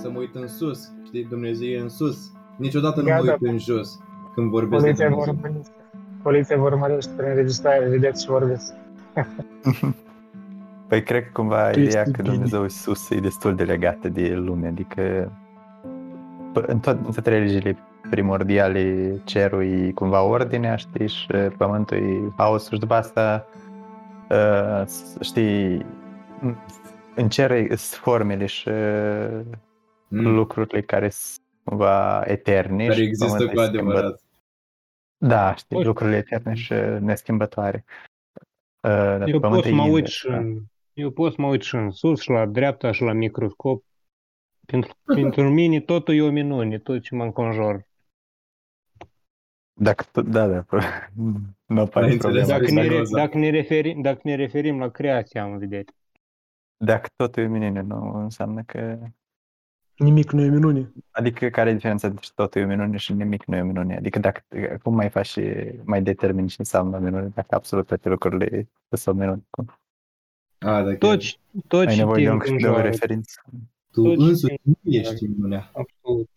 să 0.00 0.10
mă 0.10 0.18
uit 0.18 0.34
în 0.34 0.48
sus, 0.48 0.92
știi, 1.04 1.24
Dumnezeu 1.24 1.68
e 1.68 1.80
în 1.80 1.88
sus. 1.88 2.32
Niciodată 2.56 3.00
nu 3.00 3.06
Gata. 3.06 3.22
mă 3.22 3.30
uit 3.30 3.52
în 3.52 3.58
jos 3.58 3.98
când 4.34 4.50
vorbesc 4.50 4.82
de 4.84 4.88
Poliția 4.90 5.08
vă 5.08 5.14
Dumnezeu. 5.14 5.34
urmărește. 5.44 5.72
Poliția 6.22 6.56
vă 6.56 6.62
urmărește 6.62 7.10
prin 7.16 7.28
înregistrare, 7.28 7.88
vedeți 7.88 8.22
și 8.22 8.28
vorbiți. 8.30 8.72
Păi 10.88 11.02
cred 11.02 11.22
că 11.22 11.28
cumva 11.32 11.70
Tu 11.70 11.80
ideea 11.80 12.00
ești 12.00 12.12
că 12.14 12.22
bine. 12.22 12.34
Dumnezeu 12.34 12.64
e 12.64 12.68
sus 12.68 13.10
e 13.10 13.18
destul 13.20 13.54
de 13.54 13.62
legată 13.64 14.08
de 14.08 14.34
lume, 14.34 14.66
adică 14.66 15.32
p- 16.60 16.66
în, 16.66 16.78
tot, 16.78 16.98
în 17.06 17.12
toate 17.12 17.30
religiile 17.30 17.76
primordiale 18.10 19.12
cerul 19.24 19.62
e 19.62 19.90
cumva 19.94 20.22
ordinea, 20.22 20.76
știi, 20.76 21.08
și 21.08 21.26
pământul 21.56 21.96
e 21.96 22.32
haosul 22.36 22.72
și 22.74 22.80
după 22.80 22.94
asta 22.94 23.46
uh, 24.30 24.82
s- 24.86 25.16
știi 25.20 25.86
în 27.14 27.28
cer 27.28 27.50
e- 27.50 27.66
sunt 27.68 28.00
formele 28.00 28.46
și 28.46 28.68
uh, 28.68 29.40
Mm, 30.10 30.34
lucrurile 30.34 30.82
care 30.82 31.08
sunt 31.08 31.46
cumva 31.64 32.22
eterne 32.26 32.86
Care 32.86 32.94
și 32.98 33.02
există 33.02 33.24
pământul 33.24 33.54
cu 33.54 33.60
e 33.60 33.64
schimbat- 33.64 33.68
adevărat. 33.68 34.22
Da, 35.18 35.54
știi, 35.54 35.76
Poți- 35.76 35.86
lucrurile 35.86 36.16
eterne 36.16 36.54
și 36.54 36.72
neschimbătoare. 37.00 37.84
Uh, 38.80 38.90
dar 38.90 39.28
Eu 39.28 39.32
pot 39.32 39.40
pământul 39.40 39.70
să 39.70 39.74
mă 39.76 39.82
e 39.86 39.90
uit 39.90 39.94
invers, 39.94 40.12
și 40.12 40.26
da. 40.28 40.36
în, 40.36 40.58
eu 40.92 41.10
pot 41.10 41.32
să 41.32 41.40
mă 41.40 41.46
uit 41.48 41.62
și 41.62 41.74
în 41.74 41.90
sus, 41.90 42.20
și 42.20 42.30
la 42.30 42.46
dreapta, 42.46 42.92
și 42.92 43.02
la 43.02 43.12
microscop. 43.12 43.84
Pentru, 44.66 44.92
pentru 45.20 45.48
mine 45.48 45.80
totul 45.80 46.14
e 46.14 46.22
o 46.22 46.30
minune, 46.30 46.78
tot 46.78 47.02
ce 47.02 47.14
mă 47.14 47.24
înconjur. 47.24 47.88
Dacă 49.80 50.04
tu, 50.12 50.22
da, 50.22 50.46
da, 50.48 50.62
pro- 50.62 50.78
nu 51.66 51.80
apare 51.80 52.06
Ai 52.06 52.16
problema. 52.16 52.38
înțeles? 52.44 52.48
Dacă 52.48 52.70
ne, 52.72 52.80
re- 52.80 52.86
Zaragoza. 52.88 53.16
dacă, 53.18 53.38
ne 53.38 53.50
referim, 53.50 54.00
dacă 54.00 54.20
ne 54.22 54.34
referim 54.34 54.78
la 54.78 54.88
creația, 54.88 55.42
am 55.42 55.58
vedere. 55.58 55.84
Dacă 56.84 57.08
totul 57.16 57.42
e 57.42 57.46
minune, 57.46 57.80
nu 57.80 58.14
înseamnă 58.18 58.62
că... 58.62 58.98
Nimic 60.00 60.30
nu 60.30 60.42
e 60.42 60.48
minune. 60.48 60.92
Adică 61.10 61.48
care 61.48 61.70
e 61.70 61.74
diferența 61.74 62.06
între 62.06 62.26
totul 62.34 62.60
e 62.60 62.64
minune 62.64 62.96
și 62.96 63.12
nimic 63.12 63.44
nu 63.44 63.56
e 63.56 63.62
minune? 63.62 63.96
Adică 63.96 64.18
dacă, 64.18 64.44
cum 64.82 64.94
mai 64.94 65.10
faci 65.10 65.26
și 65.26 65.42
mai 65.84 66.02
determini 66.02 66.48
ce 66.48 66.54
înseamnă 66.58 66.98
minune, 66.98 67.30
dacă 67.34 67.54
absolut 67.54 67.86
toate 67.86 68.08
lucrurile 68.08 68.68
sunt 68.90 69.18
minune? 69.18 69.46
Cum? 69.50 69.78
A, 70.58 70.82
dacă 70.82 70.96
Tot, 70.96 71.20
tot 71.66 71.86
Ai 71.86 71.94
ce 71.94 71.96
nevoie 71.96 72.24
te 72.24 72.30
de, 72.30 72.30
un, 72.30 72.38
de 72.38 72.44
o 72.44 72.52
înconjoară. 72.52 72.82
referință. 72.82 73.40
tu 73.92 74.02
tot 74.02 74.18
ce 74.18 74.24
însuți 74.24 74.46
te 74.54 74.60
nu 74.62 74.74
ești 74.82 75.26
minunea. 75.26 75.70
Absolut. 75.72 76.28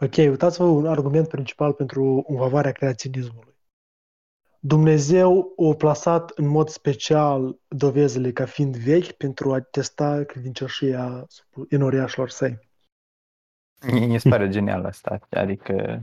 Ok, 0.00 0.16
uitați-vă 0.16 0.64
un 0.64 0.86
argument 0.86 1.28
principal 1.28 1.72
pentru 1.72 2.24
în 2.28 2.36
favoarea 2.36 2.72
creaționismului. 2.72 3.54
Dumnezeu 4.60 5.54
a 5.70 5.74
plasat 5.74 6.30
în 6.30 6.46
mod 6.46 6.68
special 6.68 7.58
dovezile 7.68 8.32
ca 8.32 8.44
fiind 8.44 8.76
vechi 8.76 9.12
pentru 9.12 9.52
a 9.52 9.60
testa 9.60 10.24
credincioșia 10.24 11.26
enoriașilor 11.68 12.28
săi. 12.30 12.70
Mi 13.90 14.06
mi 14.06 14.18
se 14.20 14.28
pare 14.28 14.48
genial 14.48 14.84
asta. 14.84 15.18
Adică 15.30 16.02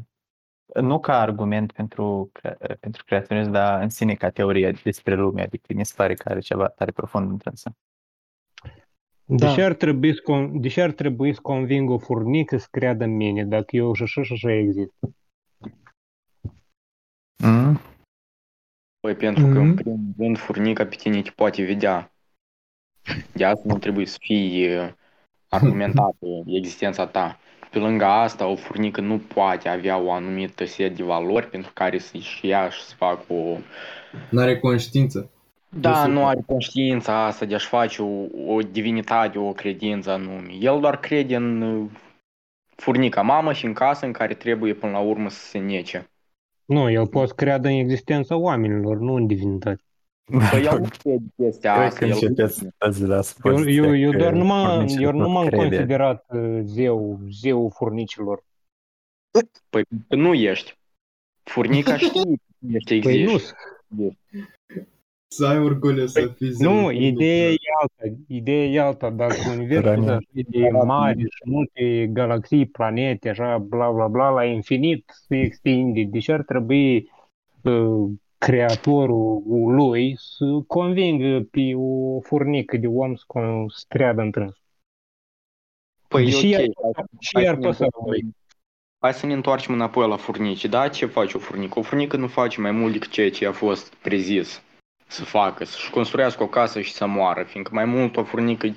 nu 0.81 0.99
ca 0.99 1.19
argument 1.21 1.71
pentru, 1.71 2.29
cre- 2.33 2.77
pentru 2.79 3.03
creaționism, 3.05 3.51
dar 3.51 3.81
în 3.81 3.89
sine 3.89 4.13
ca 4.13 4.29
teorie 4.29 4.71
despre 4.83 5.15
lume. 5.15 5.41
Adică 5.41 5.73
mi 5.73 5.85
se 5.85 5.93
pare 5.95 6.13
că 6.13 6.29
are 6.29 6.39
ceva 6.39 6.67
tare 6.67 6.91
profund 6.91 7.29
întrânsă. 7.29 7.71
Deși, 9.25 9.55
Da. 9.55 9.65
ar 9.65 9.73
trebui 9.73 10.13
să, 10.13 10.21
con- 10.31 10.51
deși 10.53 10.79
ar 10.79 10.91
trebui 10.91 11.33
să 11.33 11.41
conving 11.41 11.89
o 11.89 11.97
furnică 11.97 12.57
să 12.57 12.67
creadă 12.71 13.03
în 13.03 13.15
mine, 13.15 13.45
dacă 13.45 13.75
eu 13.75 13.93
și 13.93 14.03
așa 14.03 14.23
și 14.23 14.33
așa 14.33 14.51
exist. 14.51 14.93
Mm? 17.43 17.79
Păi 18.99 19.15
pentru 19.15 19.43
că, 19.43 19.57
în 19.59 19.67
Mhm. 19.67 19.75
primul 19.75 20.13
rând, 20.17 20.37
furnica 20.37 20.85
pe 20.85 20.95
tine 20.95 21.21
te 21.21 21.31
poate 21.35 21.65
vedea. 21.65 22.11
De 23.33 23.45
asta 23.45 23.63
nu 23.65 23.77
trebuie 23.77 24.05
să 24.05 24.17
fii 24.19 24.77
uh, 24.77 24.93
argumentată 25.47 26.25
existența 26.45 27.07
ta. 27.07 27.39
Pe 27.69 27.79
lângă 27.79 28.05
asta, 28.05 28.47
o 28.47 28.55
furnică 28.55 29.01
nu 29.01 29.17
poate 29.17 29.69
avea 29.69 29.97
o 29.97 30.11
anumită 30.11 30.65
set 30.65 30.95
de 30.95 31.03
valori 31.03 31.49
pentru 31.49 31.71
care 31.73 31.97
să-și 31.97 32.47
ia 32.47 32.69
și 32.69 32.81
să 32.81 32.95
facă 32.95 33.33
o... 33.33 33.57
N-are 34.29 34.59
conștiință. 34.59 35.29
Da, 35.69 35.93
super. 35.93 36.11
nu 36.11 36.25
are 36.25 36.43
conștiința 36.45 37.25
asta 37.25 37.45
de 37.45 37.55
a-și 37.55 37.67
face 37.67 38.01
o, 38.01 38.25
o 38.47 38.59
divinitate, 38.71 39.39
o 39.39 39.51
credință 39.51 40.11
anume. 40.11 40.53
El 40.59 40.79
doar 40.79 40.99
crede 40.99 41.35
în 41.35 41.61
uh, 41.61 41.89
furnica 42.75 43.21
mamă 43.21 43.53
și 43.53 43.65
în 43.65 43.73
casă 43.73 44.05
în 44.05 44.11
care 44.11 44.33
trebuie 44.33 44.73
până 44.73 44.91
la 44.91 44.99
urmă 44.99 45.29
să 45.29 45.39
se 45.39 45.57
nece. 45.57 46.09
Nu, 46.65 46.91
el 46.91 47.07
poate 47.07 47.27
să 47.27 47.33
creadă 47.33 47.67
în 47.67 47.73
existența 47.73 48.35
oamenilor, 48.35 48.97
nu 48.97 49.13
în 49.13 49.27
divinitate. 49.27 49.83
Păi 50.51 50.63
el 50.65 50.79
nu 50.79 50.87
crede 50.97 51.23
chestia 51.35 51.73
Cred 51.73 51.85
asta. 51.85 51.99
că 51.99 52.05
El 52.05 52.11
începeți 52.11 52.67
azi 52.77 53.05
la 53.05 53.15
Eu, 53.15 53.21
supoziția 53.21 53.73
eu, 53.73 53.95
eu 53.95 54.11
că 54.11 54.17
doar 54.17 54.33
nu 54.33 54.45
m-am, 54.45 54.69
furnicile 54.73 55.03
eu 55.05 55.11
nu 55.11 55.23
pot 55.23 55.31
m-am 55.33 55.47
crede. 55.47 55.63
considerat 55.67 56.25
uh, 56.33 56.59
zeu, 56.63 57.19
zeu 57.31 57.69
furnicilor. 57.75 58.43
Păi 59.69 59.83
că 60.07 60.15
nu 60.15 60.33
ești. 60.33 60.77
Furnica 61.43 61.97
știe 62.07 62.21
că 62.21 62.93
ești 62.93 62.99
Păi 62.99 63.23
nu, 63.23 63.31
existi. 63.31 63.53
Să 65.31 65.45
ai 65.45 65.59
orgoliu 65.59 66.05
să 66.05 66.27
fii 66.35 66.51
zeu. 66.51 66.73
nu, 66.73 66.91
ideea 66.91 67.49
e 67.49 67.57
alta. 67.81 68.15
Ideea 68.27 68.65
e 68.65 68.79
alta. 68.79 69.09
Dacă 69.09 69.35
universul 69.51 69.89
Rania. 69.89 70.11
e 70.33 70.41
așa 70.41 70.49
de 70.49 70.69
mare 70.85 71.19
și 71.21 71.41
multe 71.45 72.07
galaxii, 72.07 72.65
planete, 72.65 73.29
așa, 73.29 73.57
bla, 73.57 73.91
bla, 73.91 74.07
bla, 74.07 74.29
la 74.29 74.45
infinit 74.45 75.11
se 75.27 75.39
extinde. 75.39 76.03
Deci 76.03 76.29
ar 76.29 76.43
trebui 76.43 77.11
uh, 77.63 78.09
creatorul 78.39 79.43
lui 79.75 80.15
să 80.19 80.45
convingă 80.67 81.47
pe 81.51 81.73
o 81.75 82.19
furnică 82.21 82.77
de 82.77 82.87
om 82.87 83.15
să, 83.15 83.23
con- 83.27 83.65
să 83.67 83.85
creadă 83.87 84.21
într 84.21 84.41
Păi 86.07 86.29
Și 86.31 86.51
e 86.51 86.55
ok. 86.57 86.61
ea- 86.61 86.65
Hai- 86.95 87.03
Și 87.19 87.29
hai 87.33 87.43
iar 87.43 87.53
să 87.53 87.59
ne 87.59 87.67
păsa 87.67 87.83
întoarcem- 87.83 88.23
lui. 88.25 88.35
Hai 88.99 89.13
să 89.13 89.25
ne 89.25 89.33
întoarcem 89.33 89.73
înapoi 89.73 90.07
la 90.07 90.17
furnici. 90.17 90.65
Da, 90.65 90.87
ce 90.87 91.05
face 91.05 91.37
o 91.37 91.39
furnică? 91.39 91.79
O 91.79 91.81
furnică 91.81 92.17
nu 92.17 92.27
face 92.27 92.61
mai 92.61 92.71
mult 92.71 92.93
decât 92.93 93.09
ceea 93.09 93.31
ce 93.31 93.47
a 93.47 93.51
fost 93.51 93.93
prezis 93.95 94.61
să 95.07 95.23
facă, 95.23 95.63
să-și 95.63 95.89
construiască 95.89 96.43
o 96.43 96.47
casă 96.47 96.81
și 96.81 96.91
să 96.93 97.05
moară, 97.05 97.43
fiindcă 97.43 97.73
mai 97.73 97.85
mult 97.85 98.15
o 98.17 98.23
furnică 98.23 98.67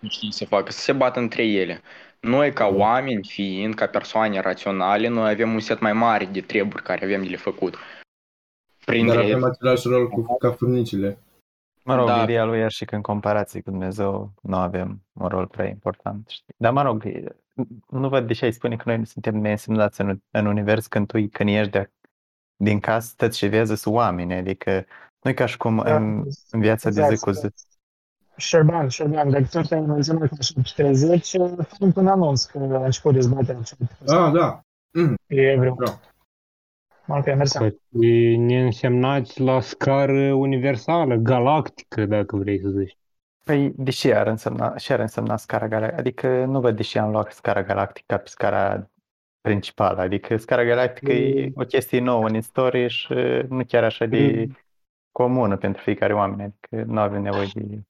nu 0.00 0.08
știe 0.08 0.30
să 0.30 0.44
facă, 0.44 0.70
să 0.72 0.78
se 0.78 0.92
bată 0.92 1.18
între 1.18 1.46
ele. 1.46 1.80
Noi, 2.20 2.52
ca 2.52 2.66
oameni, 2.66 3.24
fiind, 3.24 3.74
ca 3.74 3.86
persoane 3.86 4.40
raționale, 4.40 5.08
noi 5.08 5.30
avem 5.30 5.52
un 5.52 5.60
set 5.60 5.80
mai 5.80 5.92
mare 5.92 6.24
de 6.24 6.40
treburi 6.40 6.82
care 6.82 7.04
avem 7.04 7.22
de 7.22 7.28
le 7.28 7.36
făcut. 7.36 7.76
Dar 8.86 8.94
Printre 8.94 9.18
avem 9.18 9.44
același 9.44 9.88
rol 9.88 10.08
cu, 10.08 10.36
ca 10.38 10.50
furnicile. 10.50 11.18
Mă 11.84 11.94
rog, 11.94 12.06
Da. 12.06 12.22
ideea 12.22 12.44
lui 12.44 12.58
e 12.58 12.68
și 12.68 12.84
că 12.84 12.94
în 12.94 13.02
comparație 13.02 13.60
cu 13.60 13.70
Dumnezeu 13.70 14.32
nu 14.42 14.56
avem 14.56 15.02
un 15.12 15.28
rol 15.28 15.46
prea 15.46 15.68
important. 15.68 16.28
Știi? 16.28 16.54
Dar 16.56 16.72
mă 16.72 16.82
rog, 16.82 17.04
e- 17.04 17.36
nu 17.90 18.08
văd 18.08 18.26
de 18.26 18.32
ce 18.32 18.44
ai 18.44 18.52
spune 18.52 18.76
că 18.76 18.82
noi 18.86 18.98
nu 18.98 19.04
suntem 19.04 19.36
neînsemnați 19.36 20.00
în, 20.00 20.18
în 20.30 20.46
univers 20.46 20.86
când 20.86 21.06
tu 21.06 21.26
când 21.32 21.48
ești 21.48 21.70
de, 21.70 21.90
din 22.56 22.80
casă, 22.80 23.08
stăți 23.08 23.38
și 23.38 23.46
vezi 23.46 23.74
sunt 23.76 23.94
oameni. 23.94 24.34
Adică 24.34 24.84
nu 25.20 25.30
e 25.30 25.34
ca 25.34 25.46
și 25.46 25.56
cum 25.56 25.82
Da, 25.84 25.96
în, 25.96 26.22
în 26.50 26.60
viața 26.60 26.90
de 26.90 27.06
zi 27.10 27.16
cu 27.24 27.30
zi. 27.30 27.48
Șerban, 28.36 28.88
Șerban, 28.88 29.30
dacă 29.30 29.44
tot 29.50 29.70
ai 29.70 29.80
menționat 29.80 30.28
că 30.28 30.42
și 30.62 30.74
30, 30.74 31.30
facem 31.56 31.92
un 31.94 32.06
anunț 32.06 32.44
că 32.44 32.58
a 32.58 32.84
început 32.84 33.12
dezbaterea. 33.12 33.60
Ah, 34.06 34.32
da. 34.32 34.60
E 35.26 35.56
vreo. 35.58 35.74
Da. 35.74 36.00
Ok, 37.08 37.24
mersi. 37.24 37.58
Păi, 37.58 38.36
ne 38.36 38.62
însemnați 38.62 39.40
la 39.40 39.60
scară 39.60 40.32
universală, 40.32 41.14
galactică, 41.14 42.06
dacă 42.06 42.36
vrei 42.36 42.60
să 42.60 42.68
zici. 42.68 42.98
Păi, 43.44 43.72
de 43.76 43.90
ce 43.90 44.14
ar 44.14 44.26
însemna, 44.26 44.74
ce 44.78 44.92
ar 44.92 44.98
însemna 44.98 45.36
scara 45.36 45.68
galactică? 45.68 46.00
Adică 46.00 46.44
nu 46.44 46.60
văd 46.60 46.76
de 46.76 46.82
ce 46.82 46.98
am 46.98 47.10
luat 47.10 47.32
scara 47.32 47.62
galactică 47.62 48.16
pe 48.16 48.28
scara 48.28 48.90
principală. 49.40 50.00
Adică 50.00 50.36
scara 50.36 50.64
galactică 50.64 51.12
e 51.12 51.52
o 51.54 51.64
chestie 51.64 52.00
nouă 52.00 52.26
în 52.26 52.34
istorie 52.34 52.86
și 52.86 53.14
nu 53.48 53.64
chiar 53.64 53.84
așa 53.84 54.06
de 54.06 54.46
comună 55.12 55.56
pentru 55.56 55.82
fiecare 55.82 56.14
oameni. 56.14 56.42
Adică 56.42 56.92
nu 56.92 57.00
avem 57.00 57.22
nevoie 57.22 57.46
de... 57.54 57.80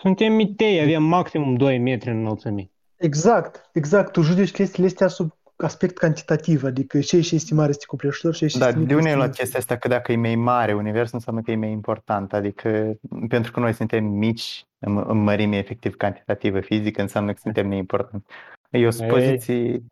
Suntem 0.00 0.32
mitei, 0.32 0.80
avem 0.80 1.02
maximum 1.02 1.56
2 1.56 1.78
metri 1.78 2.10
în 2.10 2.18
înălțime. 2.18 2.70
Exact, 2.96 3.70
exact. 3.72 4.12
Tu 4.12 4.20
judeci 4.20 4.52
chestiile 4.52 4.86
astea 4.88 5.08
sub 5.08 5.38
aspect 5.62 5.98
cantitativ, 5.98 6.64
adică 6.64 7.00
ce 7.00 7.20
și 7.20 7.34
este 7.34 7.54
mare 7.54 7.70
este 7.70 7.84
copleșitor, 7.86 8.34
ce 8.34 8.44
este 8.44 8.58
Da, 8.58 8.66
mic 8.66 8.74
de 8.76 8.80
unde 8.94 8.94
ai 8.94 8.98
este 9.04 9.14
luat 9.16 9.28
mic. 9.28 9.36
chestia 9.38 9.58
asta 9.58 9.76
că 9.76 9.88
dacă 9.88 10.12
e 10.12 10.16
mai 10.16 10.34
mare 10.34 10.72
universul 10.74 11.14
înseamnă 11.14 11.42
că 11.42 11.50
e 11.50 11.56
mai 11.56 11.70
important? 11.70 12.32
Adică 12.32 12.94
pentru 13.28 13.52
că 13.52 13.60
noi 13.60 13.72
suntem 13.72 14.04
mici 14.04 14.64
în, 14.78 15.04
în 15.06 15.18
mărime 15.22 15.56
efectiv 15.56 15.94
cantitativă 15.94 16.60
fizică 16.60 17.00
înseamnă 17.00 17.32
că 17.32 17.38
suntem 17.42 17.68
neimportanți. 17.68 18.26
E 18.70 18.86
o 18.86 18.90
supoziție... 18.90 19.82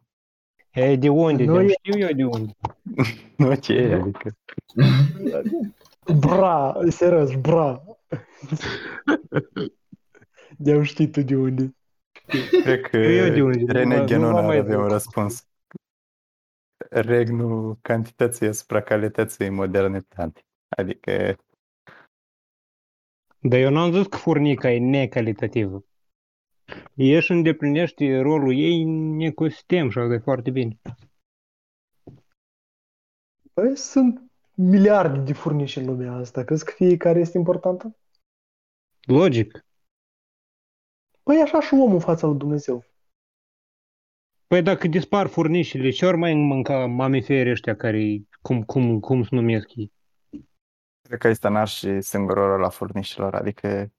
E, 0.70 0.96
de 0.96 1.08
unde? 1.08 1.44
Noi- 1.44 1.66
De 1.66 1.72
știu 1.82 1.98
eu 2.06 2.12
de 2.12 2.24
unde. 2.24 2.52
Nu 3.36 3.54
ce 3.54 3.72
e, 3.72 3.94
adică... 3.94 4.30
Bra, 6.18 6.76
serios, 6.88 7.34
bra. 7.34 7.82
De-am 10.56 10.82
ști 10.82 11.08
tu 11.08 11.20
de 11.20 11.36
unde. 11.36 11.74
Cred 12.62 12.80
că 12.80 12.96
Eu 12.96 13.34
de 13.34 13.42
unde? 13.42 13.58
Nu 13.60 13.72
René 13.72 13.94
mă- 13.94 14.00
nu 14.00 14.06
Ghenon 14.06 14.30
mă 14.32 14.38
ar 14.38 14.44
mai 14.44 14.56
avea 14.56 14.76
un 14.76 14.82
duc. 14.82 14.92
răspuns. 14.92 15.46
Regnul 16.90 17.78
cantității 17.82 18.46
asupra 18.46 18.82
calității 18.82 19.46
în 19.46 19.54
modernitate. 19.54 20.44
Adică, 20.68 21.36
Dar 23.40 23.58
eu 23.58 23.70
n-am 23.70 23.92
zis 23.92 24.06
că 24.06 24.16
furnica 24.16 24.70
e 24.70 24.78
necalitativă. 24.78 25.84
Ea 26.94 27.16
își 27.16 27.30
îndeplinește 27.30 28.20
rolul 28.20 28.58
ei 28.58 28.82
în 28.82 29.20
ecosistem 29.20 29.90
și 29.90 29.98
asta 29.98 30.14
e 30.14 30.18
foarte 30.18 30.50
bine. 30.50 30.78
Păi 33.52 33.76
sunt 33.76 34.22
miliarde 34.54 35.18
de 35.18 35.32
furniși 35.32 35.78
în 35.78 35.86
lumea 35.86 36.12
asta. 36.12 36.44
Crezi 36.44 36.64
că 36.64 36.70
fiecare 36.70 37.20
este 37.20 37.38
importantă? 37.38 37.96
Logic. 39.06 39.66
Păi 41.22 41.40
așa 41.40 41.60
și 41.60 41.74
omul 41.74 41.92
în 41.92 42.00
fața 42.00 42.26
lui 42.26 42.38
Dumnezeu. 42.38 42.84
Păi 44.48 44.62
dacă 44.62 44.88
dispar 44.88 45.26
furnișile, 45.26 45.90
ce 45.90 46.06
ori 46.06 46.16
mai 46.16 46.34
mânca 46.34 46.86
mamiferii 46.86 47.50
ăștia 47.52 47.76
care, 47.76 48.22
cum, 48.42 48.62
cum, 48.62 49.00
cum 49.00 49.22
se 49.22 49.28
numesc 49.34 49.76
ei? 49.76 49.92
Cred 51.02 51.18
că 51.18 51.28
ăsta 51.28 51.48
n-ar 51.48 51.68
și 51.68 52.00
singurul 52.00 52.46
rol 52.46 52.60
la 52.60 52.68
furnișilor, 52.68 53.34
adică 53.34 53.92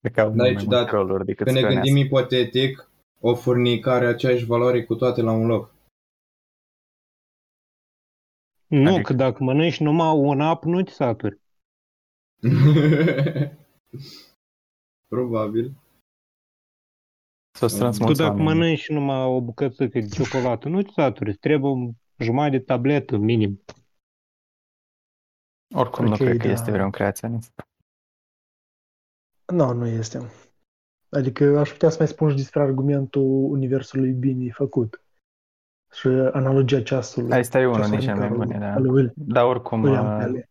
Cred 0.00 0.12
că 0.12 0.20
au 0.20 0.28
Da, 0.28 0.34
mult 0.34 0.48
e 0.48 0.52
mai 0.52 0.62
ciudat. 0.62 0.80
multe 0.80 0.96
roluri 0.96 1.24
decât 1.24 1.46
Când 1.46 1.56
ne 1.58 1.62
să 1.62 1.68
gândim 1.74 1.96
ipotetic, 1.96 2.90
o 3.20 3.34
furnică 3.34 3.90
are 3.90 4.06
aceeași 4.06 4.44
valoare 4.44 4.84
cu 4.84 4.94
toate 4.94 5.20
la 5.20 5.32
un 5.32 5.46
loc. 5.46 5.74
Nu, 8.66 8.88
Adică- 8.94 9.02
că 9.02 9.12
dacă 9.12 9.44
mănânci 9.44 9.80
numai 9.80 10.16
un 10.16 10.40
ap, 10.40 10.64
nu 10.64 10.82
te 10.82 10.90
saturi. 10.90 11.40
Probabil. 15.08 15.72
Să-ți 17.52 17.72
Tu 17.72 17.78
Tu 17.78 17.80
transmuți 17.80 18.18
dacă 18.18 18.30
oamenii. 18.30 18.52
mănânci 18.52 18.88
numai 18.88 19.24
o 19.24 19.40
bucățică 19.40 19.98
de 19.98 20.06
ciocolată, 20.06 20.68
nu 20.68 20.82
te 20.82 20.90
saturi. 20.90 21.30
Îți 21.30 21.38
trebuie 21.38 21.70
un 21.70 21.90
jumătate 22.18 22.56
de 22.56 22.62
tabletă, 22.64 23.16
minim. 23.16 23.60
Oricum 25.74 26.04
nu 26.04 26.10
Ok, 26.12 26.16
cred 26.16 26.36
că 26.36 26.46
da. 26.46 26.52
este 26.52 26.70
vreun 26.70 26.90
creaționist. 26.90 27.52
Nu, 29.52 29.72
nu 29.72 29.86
este. 29.86 30.18
Adică 31.08 31.58
aș 31.58 31.70
putea 31.70 31.88
să 31.90 31.96
mai 31.98 32.08
spun 32.08 32.30
și 32.30 32.36
despre 32.36 32.60
argumentul 32.60 33.22
universului 33.50 34.12
bine 34.12 34.50
făcut. 34.52 35.02
Și 35.92 36.06
analogia 36.08 36.82
ceasului. 36.82 37.32
Asta 37.38 37.58
e 37.58 37.66
unul 37.66 37.76
ceasul 37.78 37.96
din 37.98 38.06
cele 38.06 38.18
mai 38.18 38.28
Nicarului, 38.28 38.46
bune, 38.54 38.66
da. 38.66 38.72
al 38.74 38.82
lui 38.82 38.90
Will- 39.02 39.12
Dar 39.16 39.44
oricum, 39.44 39.82
William 39.82 40.06
uh, 40.16 40.22
Paley. 40.24 40.48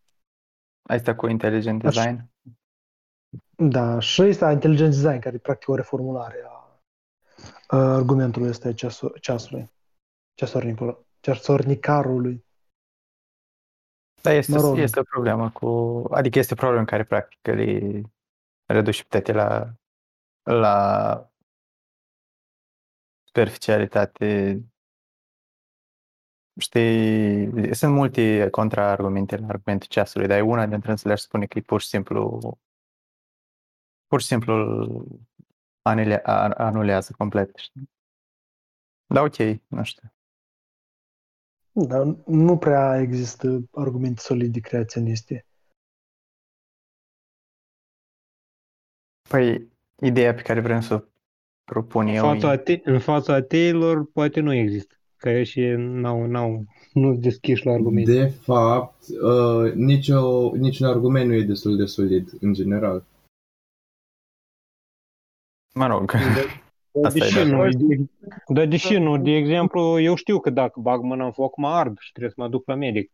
asta 0.90 1.16
cu 1.16 1.28
intelligent 1.28 1.86
Așa. 1.86 2.02
design, 2.04 2.30
Da, 3.70 4.00
și 4.00 4.22
este 4.22 4.46
intelligent 4.46 4.90
design, 4.90 5.20
care 5.20 5.36
e 5.36 5.40
practic 5.40 5.70
o 5.70 5.76
reformulare 5.76 6.44
a, 6.48 6.59
a 7.72 7.78
argumentului 7.78 8.50
ăsta 8.50 8.74
ceasul, 8.74 9.18
ceasului. 9.22 9.70
Ceasornicul, 10.34 11.06
ceasornicarului. 11.20 12.46
da, 14.22 14.32
este, 14.32 14.52
Mă 14.52 14.62
rog. 14.62 14.78
este 14.78 15.00
o 15.00 15.04
problemă 15.04 15.52
cu, 15.52 15.68
adică 16.12 16.40
este 16.40 16.54
o 16.54 16.56
problemă 16.56 16.86
care 16.86 17.04
practic 17.04 17.40
le 17.42 18.02
reduce 18.66 19.04
puterea 19.04 19.34
la, 19.34 19.74
la 20.54 21.32
superficialitate. 23.24 24.62
Știi, 26.60 27.76
sunt 27.76 27.94
multe 27.94 28.50
contraargumente 28.50 29.38
la 29.38 29.48
argumentul 29.48 29.88
ceasului, 29.88 30.28
dar 30.28 30.38
e 30.38 30.42
una 30.42 30.66
dintre 30.66 30.96
ele 31.04 31.14
aș 31.14 31.20
spune 31.20 31.46
că 31.46 31.58
e 31.58 31.62
pur 31.62 31.82
și 31.82 31.88
simplu 31.88 32.40
pur 34.08 34.22
și 34.22 34.28
simplu 34.28 34.56
îl 35.82 35.92
anule, 35.92 36.22
a- 36.24 36.50
anulează 36.50 37.14
complet. 37.18 37.52
Știi? 37.56 37.90
Da, 39.08 39.22
ok, 39.22 39.38
nu 39.68 39.84
știu. 39.84 40.14
Dar 41.72 42.18
nu 42.26 42.58
prea 42.58 43.00
există 43.02 43.62
argumente 43.72 44.22
solide 44.22 44.60
creaționiste. 44.60 45.46
Păi, 49.30 49.68
ideea 50.02 50.34
pe 50.34 50.42
care 50.42 50.60
vrem 50.60 50.82
să 50.82 50.94
o 50.94 51.00
propun 51.64 52.08
În 52.08 52.14
eu 52.14 52.24
fața, 52.24 52.48
e, 52.48 52.52
ate- 52.52 52.82
în 52.84 53.00
fața 53.00 53.34
ateilor 53.34 54.06
poate 54.12 54.40
nu 54.40 54.54
există. 54.54 54.96
Că 55.18 55.30
ei 55.30 55.46
și 55.46 55.60
n-au, 55.78 56.26
n-au, 56.26 56.66
nu 56.94 57.16
deschiși 57.16 57.66
la 57.66 57.72
argumente. 57.72 58.12
De 58.12 58.28
fapt, 58.28 59.04
uh, 59.22 59.74
nicio, 59.74 60.52
niciun 60.56 60.88
argument 60.88 61.28
nu 61.28 61.34
e 61.34 61.44
destul 61.44 61.78
de 61.78 61.86
solid, 61.86 62.30
în 62.42 62.54
general. 62.54 63.04
Mă 65.80 65.88
rog, 65.88 66.12
Dar 66.12 67.04
Asta 67.06 67.18
e 67.18 67.22
deși 67.22 67.34
de 67.34 67.44
nu, 67.44 67.56
acord. 67.56 67.78
de, 67.78 67.96
dar 68.48 68.66
deși 68.68 68.98
nu, 68.98 69.18
de 69.18 69.32
exemplu, 69.32 70.00
eu 70.00 70.16
știu 70.16 70.40
că 70.40 70.50
dacă 70.50 70.80
bag 70.80 71.02
mâna 71.02 71.26
în 71.26 71.32
foc 71.32 71.58
mă 71.58 71.68
ard 71.68 71.98
și 72.00 72.12
trebuie 72.12 72.34
să 72.36 72.42
mă 72.42 72.50
duc 72.50 72.68
la 72.68 72.76
medic. 72.76 73.12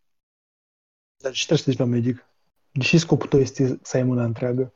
Dar 1.23 1.31
ce 1.31 1.45
trebuie 1.45 1.57
să 1.57 1.63
te 1.63 1.69
duci 1.69 1.79
la 1.79 1.85
medic? 1.85 2.25
Deși 2.71 2.97
scopul 2.97 3.27
tău 3.27 3.39
este 3.39 3.79
să 3.81 3.97
ai 3.97 4.03
mâna 4.03 4.23
întreagă. 4.23 4.73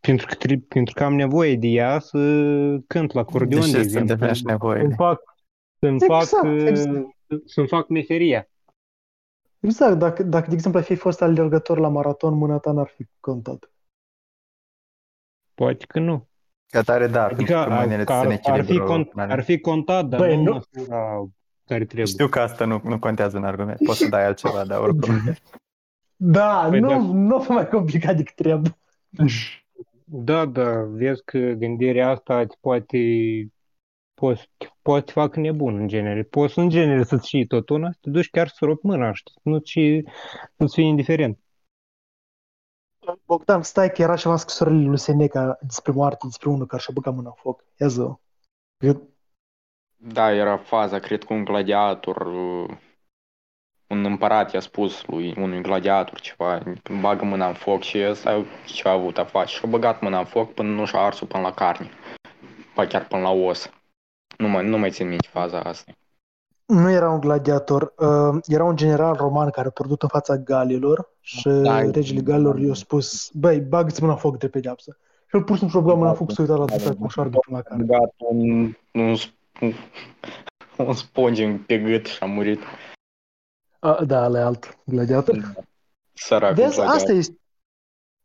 Pentru 0.00 0.26
că, 0.26 0.34
tri- 0.34 0.68
pentru 0.68 0.94
că 0.94 1.04
am 1.04 1.14
nevoie 1.14 1.56
de 1.56 1.66
ea 1.66 1.98
să 1.98 2.18
cânt 2.86 3.12
la 3.12 3.20
acordeon, 3.20 3.60
de 3.60 3.66
de 3.66 3.66
ce 3.66 3.70
să 3.70 3.78
exemplu. 3.78 4.00
îndeplinești 4.00 4.46
nevoile? 4.46 4.80
Să-mi 4.82 4.94
fac, 4.94 5.22
să-mi 5.78 5.94
Exact, 5.94 6.26
fac, 6.26 6.44
exact. 6.68 7.06
uh, 7.28 7.40
să-mi 7.44 7.68
fac 7.68 7.88
meseria. 7.88 8.48
Exact, 9.60 9.98
dacă, 9.98 10.22
dacă 10.22 10.48
de 10.48 10.54
exemplu 10.54 10.78
ai 10.78 10.84
fi 10.84 10.94
fost 10.94 11.22
alergător 11.22 11.78
la 11.78 11.88
maraton, 11.88 12.34
mâna 12.34 12.58
ta 12.58 12.72
n-ar 12.72 12.88
fi 12.88 13.06
contat. 13.20 13.68
Poate 15.54 15.84
că 15.88 15.98
nu. 15.98 16.28
Ca 16.66 16.82
tare, 16.82 17.06
da, 17.06 17.24
Adică 17.24 17.36
pentru 17.36 17.54
că 17.54 17.60
ar, 17.60 17.78
mâinile 17.78 18.04
că 18.04 18.12
sunt 18.12 18.24
în 18.24 18.30
ar, 18.30 18.58
ar, 18.58 18.64
fi, 18.64 18.70
echilibru. 18.72 18.86
con, 18.86 19.10
ar 19.30 19.42
fi 19.42 19.58
contat, 19.60 20.06
dar 20.06 20.20
Băi, 20.20 20.36
nu, 20.36 20.42
nu- 20.42 20.52
în 20.52 20.62
măsura 20.76 21.24
care 21.66 21.84
trebuie. 21.84 22.06
Știu 22.06 22.28
că 22.28 22.40
asta 22.40 22.64
nu, 22.64 22.80
nu 22.84 22.98
contează 22.98 23.36
în 23.36 23.44
argument. 23.44 23.78
Poți 23.84 23.98
să 23.98 24.08
dai 24.08 24.24
altceva, 24.26 24.64
dar 24.64 24.80
oricum. 24.80 25.14
Da, 26.16 26.66
Păi 26.70 26.80
nu, 26.80 26.88
dacă- 26.88 27.00
nu 27.02 27.36
o 27.48 27.52
mai 27.52 27.68
complicat 27.68 28.16
decât 28.16 28.34
trebuie. 28.34 28.76
Da, 30.04 30.46
da, 30.46 30.82
vezi 30.82 31.22
că 31.24 31.38
gândirea 31.38 32.08
asta 32.10 32.44
te 32.46 32.54
poate, 32.60 32.98
poți, 34.14 34.50
poate 34.82 35.04
te 35.04 35.12
fac 35.12 35.36
nebun 35.36 35.76
în 35.76 35.88
genere. 35.88 36.22
Poți 36.22 36.58
în 36.58 36.68
genere 36.68 37.02
să-ți 37.04 37.26
știi 37.26 37.46
tot 37.46 37.68
una, 37.68 37.90
să 37.90 37.98
te 38.00 38.10
duci 38.10 38.30
chiar 38.30 38.48
să 38.48 38.64
rupi 38.64 38.86
mâna, 38.86 39.12
știi? 39.12 39.34
Nu 39.42 39.60
și 39.64 40.06
nu-ți 40.56 40.74
fii 40.74 40.84
indiferent. 40.86 41.38
Bogdan, 43.26 43.62
stai 43.62 43.92
că 43.92 44.02
era 44.02 44.16
ceva 44.16 44.32
în 44.32 44.38
scrisorile 44.38 44.88
lui 44.88 44.98
Seneca 44.98 45.58
despre 45.60 45.92
moarte, 45.92 46.26
despre 46.26 46.48
unul 46.48 46.66
care 46.66 46.82
și-a 46.82 46.94
băgat 46.94 47.14
mâna 47.14 47.28
în 47.28 47.34
foc. 47.34 47.64
Ia 47.80 47.86
zi 47.86 48.00
Eu, 48.78 49.08
Da, 49.96 50.32
era 50.32 50.56
faza, 50.56 50.98
cred 50.98 51.24
că 51.24 51.32
un 51.32 51.44
gladiator, 51.44 52.26
uh, 52.26 52.76
un 53.86 54.04
împărat 54.04 54.52
i-a 54.52 54.60
spus 54.60 55.06
lui 55.06 55.34
unui 55.36 55.62
gladiator 55.62 56.20
ceva, 56.20 56.62
bagă 57.00 57.24
mâna 57.24 57.48
în 57.48 57.54
foc 57.54 57.82
și 57.82 58.04
ăsta 58.08 58.44
ce 58.66 58.88
a 58.88 58.92
avut 58.92 59.18
a 59.18 59.24
face. 59.24 59.54
Și-a 59.54 59.68
băgat 59.68 60.00
mâna 60.00 60.18
în 60.18 60.24
foc 60.24 60.54
până 60.54 60.68
nu 60.68 60.84
și-a 60.84 61.00
ars 61.00 61.18
până 61.18 61.42
la 61.42 61.52
carne. 61.52 61.90
Ba 62.74 62.86
chiar 62.86 63.06
până 63.06 63.22
la 63.22 63.30
os. 63.30 63.70
Nu 64.38 64.48
mai, 64.48 64.66
nu 64.66 64.78
mai 64.78 64.90
țin 64.90 65.08
minte 65.08 65.28
faza 65.30 65.60
asta. 65.60 65.92
Nu 66.66 66.90
era 66.90 67.10
un 67.10 67.20
gladiator, 67.20 67.92
uh, 67.98 68.40
era 68.46 68.64
un 68.64 68.76
general 68.76 69.14
roman 69.14 69.50
care 69.50 69.66
a 69.68 69.70
pierdut 69.70 70.02
în 70.02 70.08
fața 70.08 70.36
galilor 70.36 71.10
și 71.20 71.48
Da, 71.48 71.80
regele 71.80 72.20
galilor 72.20 72.58
i-a 72.58 72.74
spus, 72.74 73.30
băi, 73.32 73.60
bagă-ți 73.60 74.00
mâna 74.00 74.12
în 74.12 74.18
foc 74.18 74.38
de 74.38 74.48
pedeapsă. 74.48 74.96
Și 75.26 75.36
el 75.36 75.42
pur 75.42 75.52
și 75.56 75.58
simplu 75.60 75.78
și-a 75.78 75.80
băgat 75.80 75.98
mâna 75.98 76.10
în 76.10 76.16
foc, 76.16 76.30
s-a 76.32 76.42
uitat 76.42 76.58
la 76.58 76.64
după 76.64 76.94
cum 76.94 77.08
și-a 77.08 77.22
ardut 77.22 77.40
până 77.40 77.56
la 77.56 77.58
A 77.58 77.68
carne. 77.68 77.84
băgat 77.84 78.14
un, 78.18 78.74
un, 78.92 79.14
sp- 79.16 79.74
un 80.76 80.94
sponge 80.94 81.60
pe 81.66 81.78
gât 81.78 82.06
și 82.06 82.22
a 82.22 82.26
murit. 82.26 82.60
A, 83.78 84.04
da, 84.04 84.24
ăla 84.24 84.38
e 84.38 84.42
alt 84.42 84.78
gladiator. 84.84 85.52
Săracul 86.12 86.54
Vezi, 86.54 86.74
gladiator. 86.74 86.96
asta 87.00 87.12
este. 87.12 87.38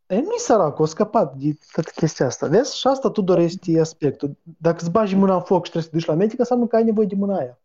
E, 0.06 0.14
nu-i 0.14 0.38
sărac, 0.38 0.80
a 0.80 0.84
scăpat 0.84 1.34
de 1.34 1.56
toată 1.72 1.90
chestia 1.94 2.26
asta. 2.26 2.46
Vezi? 2.46 2.78
Și 2.78 2.86
asta 2.86 3.10
tu 3.10 3.20
dorești 3.22 3.78
aspectul. 3.78 4.36
Dacă 4.58 4.76
îți 4.80 4.90
bagi 4.90 5.14
mâna 5.14 5.34
în 5.34 5.40
foc 5.42 5.64
și 5.64 5.70
trebuie 5.70 5.82
să 5.82 5.88
te 5.88 5.96
duci 5.96 6.06
la 6.06 6.14
medic, 6.14 6.38
înseamnă 6.38 6.66
că 6.66 6.76
ai 6.76 6.84
nevoie 6.84 7.06
de 7.06 7.14
mâna 7.14 7.36
aia. 7.38 7.59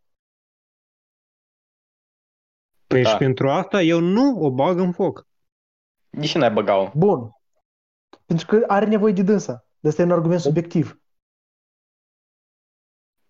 Păi 2.88 3.02
Da. 3.02 3.10
și 3.10 3.18
pentru 3.18 3.50
asta 3.50 3.82
eu 3.82 4.00
nu 4.00 4.40
o 4.40 4.52
bag 4.52 4.80
în 4.80 4.92
foc. 4.92 5.28
De 6.10 6.26
ce 6.26 6.38
n-ai 6.38 6.52
băgat 6.52 6.94
Bun. 6.94 7.30
Pentru 8.26 8.46
că 8.46 8.64
are 8.68 8.86
nevoie 8.86 9.14
de 9.14 9.22
dânsa. 9.22 9.66
De 9.80 9.88
asta 9.88 10.02
e 10.02 10.06
un 10.06 10.12
argument 10.12 10.40
subiectiv. 10.40 11.00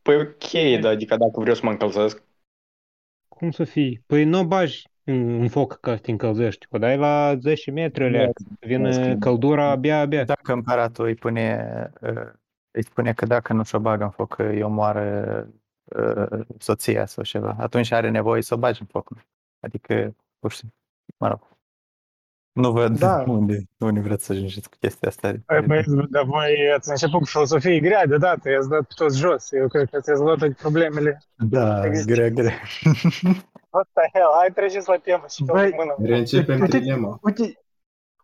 Păi 0.01 0.15
ok, 0.15 0.79
dar 0.81 0.91
adică 0.91 1.17
dacă 1.17 1.39
vreau 1.39 1.55
să 1.55 1.61
mă 1.63 1.71
încălzesc, 1.71 2.23
Cum 3.27 3.51
să 3.51 3.63
fii? 3.63 4.03
Păi 4.05 4.23
nu 4.23 4.39
o 4.39 4.45
bagi 4.45 4.83
în, 5.03 5.39
în 5.39 5.49
foc 5.49 5.79
ca 5.79 5.95
să 5.95 6.01
te 6.01 6.11
încălzești. 6.11 6.67
O 6.69 6.77
dai 6.77 6.97
la 6.97 7.35
10 7.39 7.71
metri, 7.71 8.03
alea, 8.03 8.31
vine 8.59 9.17
căldura 9.17 9.69
abia, 9.69 9.99
abia. 9.99 10.23
Dacă 10.23 10.53
împăratul 10.53 11.05
îi 11.05 11.15
pune, 11.15 11.91
uh, 12.01 12.31
îi 12.71 12.83
spune 12.83 13.13
că 13.13 13.25
dacă 13.25 13.53
nu 13.53 13.63
și-o 13.63 13.79
bagă 13.79 14.03
în 14.03 14.09
foc, 14.09 14.37
îi 14.37 14.61
omoară 14.61 15.47
uh, 15.83 16.45
soția 16.57 17.05
sau 17.05 17.23
ceva, 17.23 17.55
atunci 17.59 17.91
are 17.91 18.09
nevoie 18.09 18.41
să 18.41 18.53
o 18.53 18.57
bagi 18.57 18.81
în 18.81 18.87
foc. 18.87 19.09
Adică, 19.65 20.15
pur 20.39 20.51
și 20.51 20.57
simplu, 20.57 20.77
mă 21.17 21.27
rog. 21.27 21.39
Nu 22.51 22.71
văd 22.71 22.97
Da. 22.99 23.23
unde, 23.27 23.57
unde 23.79 23.99
vreți 23.99 24.25
să 24.25 24.31
ajungeți 24.31 24.69
cu 24.69 24.75
chestia 24.79 25.07
asta. 25.09 25.33
Păi, 25.45 25.61
băieți, 25.61 25.89
dar 26.09 26.23
voi 26.23 26.71
ați 26.75 26.89
început 26.89 27.19
cu 27.19 27.25
filosofie 27.25 27.79
grea 27.79 28.05
deodată, 28.05 28.49
i-ați 28.49 28.69
dat 28.69 28.79
pe 28.81 28.93
toți 28.95 29.17
jos. 29.17 29.51
Eu 29.51 29.67
cred 29.67 29.89
că 29.89 29.95
ați 29.95 30.09
rezolvat 30.09 30.37
toate 30.37 30.53
problemele. 30.59 31.21
Da, 31.35 31.85
Există. 31.85 32.11
grea, 32.13 32.29
grea. 32.29 32.59
What 33.69 33.87
the 33.93 34.09
hell? 34.13 34.31
Hai 34.39 34.51
treceți 34.53 34.89
la 34.89 34.97
temă 34.97 35.23
și 35.29 35.43
Băi, 35.43 35.69
pe 35.69 35.75
mână. 35.77 36.09
Reîncepem 36.09 36.59
Uite- 36.61 36.77
trilema. 36.77 37.19
Uite, 37.21 37.59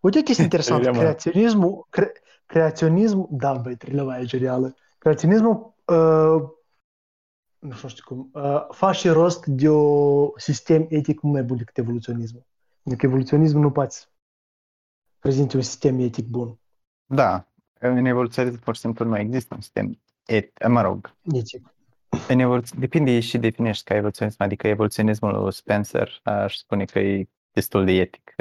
Uite 0.01 0.19
o 0.19 0.21
chestie 0.21 0.43
interesantă. 0.49 0.81
Trilema. 0.83 1.03
Creaționismul, 1.03 1.87
cre, 1.89 2.11
creaționismul, 2.45 3.27
da, 3.31 3.53
băi, 3.53 3.75
trilema 3.75 4.17
e 4.17 4.23
genială. 4.23 4.75
Creaționismul, 4.97 5.73
uh, 5.85 6.41
nu 7.61 7.75
știu 7.75 8.03
cum, 8.05 8.29
uh, 8.33 8.67
face 8.69 9.09
rost 9.09 9.45
de 9.45 9.69
un 9.69 10.29
sistem 10.35 10.85
etic 10.89 11.21
mult 11.21 11.35
mai 11.35 11.43
bun 11.43 11.57
decât 11.57 11.77
evoluționismul. 11.77 12.45
Pentru 12.83 13.01
că 13.01 13.05
evoluționismul 13.05 13.61
nu 13.61 13.71
poate 13.71 13.93
să 13.93 14.05
prezinte 15.19 15.55
un 15.55 15.61
sistem 15.61 15.99
etic 15.99 16.25
bun. 16.27 16.59
Da, 17.05 17.47
în 17.79 18.05
evoluționism 18.05 18.59
pur 18.59 18.75
și 18.75 18.81
simplu 18.81 19.05
nu 19.05 19.17
există 19.17 19.53
un 19.53 19.61
sistem 19.61 19.99
et, 20.25 20.67
mă 20.67 20.81
rog, 20.81 21.15
Etic. 21.33 21.73
în 22.27 22.39
evoluție, 22.39 22.77
depinde 22.79 23.19
și 23.19 23.37
definești 23.37 23.83
ca 23.83 23.95
evoluționism, 23.95 24.41
adică 24.41 24.67
evoluționismul 24.67 25.41
lui 25.41 25.53
Spencer 25.53 26.19
aș 26.23 26.55
spune 26.55 26.85
că 26.85 26.99
e 26.99 27.29
destul 27.51 27.85
de 27.85 27.91
etic. 27.91 28.33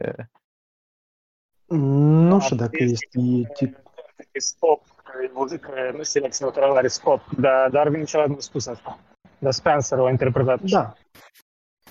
Nu 1.66 2.40
știu 2.40 2.56
dacă 2.56 2.76
este 2.82 3.18
etic. 3.18 3.82
E 4.32 4.38
scop, 4.38 4.84
că, 5.04 5.12
evolu- 5.24 5.58
că 5.58 5.92
nu 5.96 6.02
selecția 6.02 6.46
naturală 6.46 6.74
are 6.74 6.88
scop, 6.88 7.20
dar 7.38 7.70
Darwin 7.70 8.00
niciodată 8.00 8.28
nu 8.28 8.36
a 8.36 8.40
spus 8.40 8.66
asta. 8.66 8.98
Dar 9.40 9.52
Spencer 9.52 9.98
o 9.98 10.08
interpretat. 10.08 10.60
Da, 10.62 10.94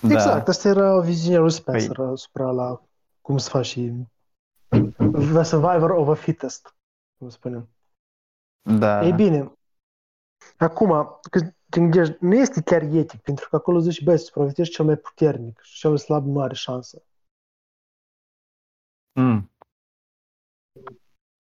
Da, 0.01 0.13
exact. 0.13 0.48
Asta 0.48 0.68
era 0.68 1.00
viziunea 1.00 1.39
lui 1.39 1.51
Spencer 1.51 2.00
asupra 2.00 2.51
la 2.51 2.82
cum 3.22 3.38
se 3.38 3.50
face 3.50 4.08
The 5.34 5.44
Survivor 5.44 5.89
of 5.89 6.08
a 6.08 6.13
Fittest, 6.13 6.75
cum 7.18 7.29
spunem. 7.29 7.70
da, 8.62 9.06
Ei 9.06 9.12
bine, 9.13 9.51
acum, 10.58 11.20
când 11.32 11.56
te 11.70 11.79
gândești, 11.79 12.15
nu 12.20 12.36
este 12.36 12.62
chiar 12.62 12.82
etic, 12.82 13.22
pentru 13.22 13.50
că 13.50 13.56
acolo 13.56 13.79
zici, 13.79 14.03
băi, 14.03 14.18
supraviețuiești 14.18 14.75
cel 14.75 14.86
mai 14.86 14.96
puternic 14.96 15.60
și 15.62 15.79
cel 15.79 15.89
mai 15.89 16.00
slab 16.00 16.25
nu 16.25 16.41
are 16.41 16.53
șansă. 16.53 17.03
Mm. 19.13 19.51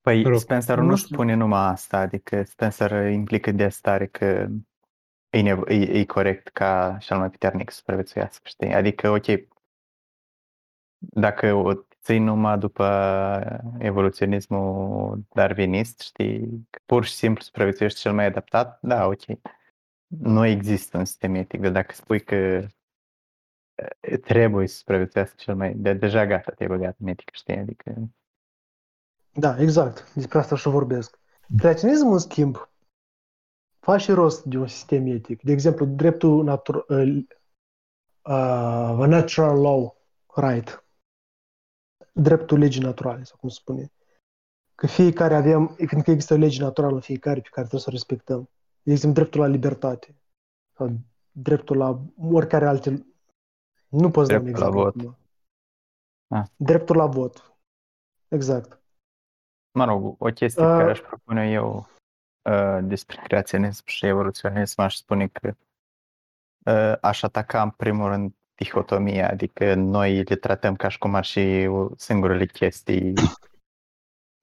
Păi 0.01 0.23
Rog. 0.23 0.39
Spencer 0.39 0.77
Nu 0.77 0.83
nu 0.85 0.95
știu. 0.95 1.15
spune 1.15 1.33
numai 1.33 1.67
asta, 1.67 1.97
adică 1.97 2.43
Spencer 2.43 3.11
implică 3.11 3.51
de 3.51 3.69
stare 3.69 4.07
că 4.07 4.47
e, 5.29 5.41
nevo- 5.41 5.69
e, 5.69 5.99
e 5.99 6.05
corect 6.05 6.47
ca 6.47 6.97
cel 6.99 7.17
mai 7.17 7.29
puternic 7.29 7.69
să 7.69 7.77
supraviețuiască, 7.77 8.47
știi? 8.47 8.73
Adică, 8.73 9.09
ok, 9.09 9.25
dacă 10.97 11.53
o 11.53 11.73
ții 12.01 12.19
numai 12.19 12.57
după 12.57 12.85
evoluționismul 13.77 15.23
darwinist, 15.33 15.99
știi, 15.99 16.67
că 16.69 16.79
pur 16.85 17.05
și 17.05 17.13
simplu 17.13 17.41
supraviețuiești 17.41 17.99
cel 17.99 18.13
mai 18.13 18.25
adaptat, 18.25 18.79
da, 18.81 19.05
ok. 19.05 19.23
Nu 20.07 20.45
există 20.45 20.97
un 20.97 21.05
sistem 21.05 21.35
etic, 21.35 21.61
dar 21.61 21.71
dacă 21.71 21.93
spui 21.93 22.19
că 22.23 22.35
e, 23.99 24.17
trebuie 24.17 24.67
să 24.67 24.75
supraviețuiască 24.75 25.35
cel 25.37 25.55
mai... 25.55 25.73
De, 25.73 25.93
deja 25.93 26.25
gata, 26.25 26.51
te-ai 26.51 26.69
băgat 26.69 26.95
în 26.99 27.07
etică, 27.07 27.31
știi? 27.33 27.57
Adică... 27.57 27.93
Da, 29.33 29.61
exact. 29.61 30.13
Despre 30.13 30.39
asta 30.39 30.55
și 30.55 30.67
vorbesc. 30.67 31.19
Creaționismul, 31.57 32.13
în 32.13 32.19
schimb, 32.19 32.69
face 33.79 34.13
rost 34.13 34.43
de 34.43 34.57
un 34.57 34.67
sistem 34.67 35.07
etic. 35.07 35.41
De 35.41 35.51
exemplu, 35.51 35.85
dreptul 35.85 36.43
natur- 36.43 36.85
uh, 36.87 37.23
uh, 38.23 39.07
natural 39.07 39.61
law 39.61 39.97
right. 40.35 40.83
Dreptul 42.13 42.57
legii 42.57 42.81
naturale, 42.81 43.23
sau 43.23 43.37
cum 43.39 43.49
se 43.49 43.57
spune. 43.61 43.91
Că 44.75 44.87
fiecare 44.87 45.35
avem, 45.35 45.67
fiindcă 45.67 46.11
există 46.11 46.33
o 46.33 46.37
lege 46.37 46.61
naturală 46.61 46.95
în 46.95 47.01
fiecare 47.01 47.41
pe 47.41 47.49
care 47.51 47.67
trebuie 47.67 47.81
să 47.81 47.89
o 47.89 47.93
respectăm. 47.93 48.49
De 48.83 48.91
exemplu, 48.91 49.21
dreptul 49.21 49.41
la 49.41 49.47
libertate. 49.47 50.15
Sau 50.75 50.91
dreptul 51.31 51.77
la 51.77 51.99
oricare 52.31 52.65
alte... 52.67 53.05
Nu 53.87 54.11
poți 54.11 54.29
da 54.29 54.37
un 54.37 54.43
Dreptul 54.43 54.61
la 54.61 54.67
exemplu 54.67 54.81
vot. 54.81 54.95
acum. 54.95 55.17
Ah. 56.27 56.45
Dreptul 56.55 56.95
la 56.95 57.05
vot. 57.05 57.53
Exact. 58.27 58.81
Mă 59.71 59.85
rog, 59.85 60.15
o 60.17 60.29
chestie 60.29 60.63
Uh, 60.63 60.69
pe 60.69 60.77
care 60.77 60.91
aș 60.91 60.99
propune 60.99 61.51
eu 61.51 61.87
uh, 62.41 62.79
despre 62.81 63.21
creaționism 63.23 63.83
și 63.85 64.05
evoluționism, 64.05 64.81
aș 64.81 64.95
spune 64.95 65.27
că 65.27 65.55
uh, 66.65 66.97
aș 67.01 67.23
ataca 67.23 67.61
în 67.61 67.69
primul 67.69 68.07
rând 68.09 68.33
dihotomia, 68.55 69.29
adică 69.29 69.73
noi 69.73 70.23
le 70.23 70.35
tratăm 70.35 70.75
ca 70.75 70.87
și 70.87 70.97
cum 70.97 71.15
ar 71.15 71.25
și 71.25 71.69
singurele 71.95 72.45
chestii, 72.45 73.13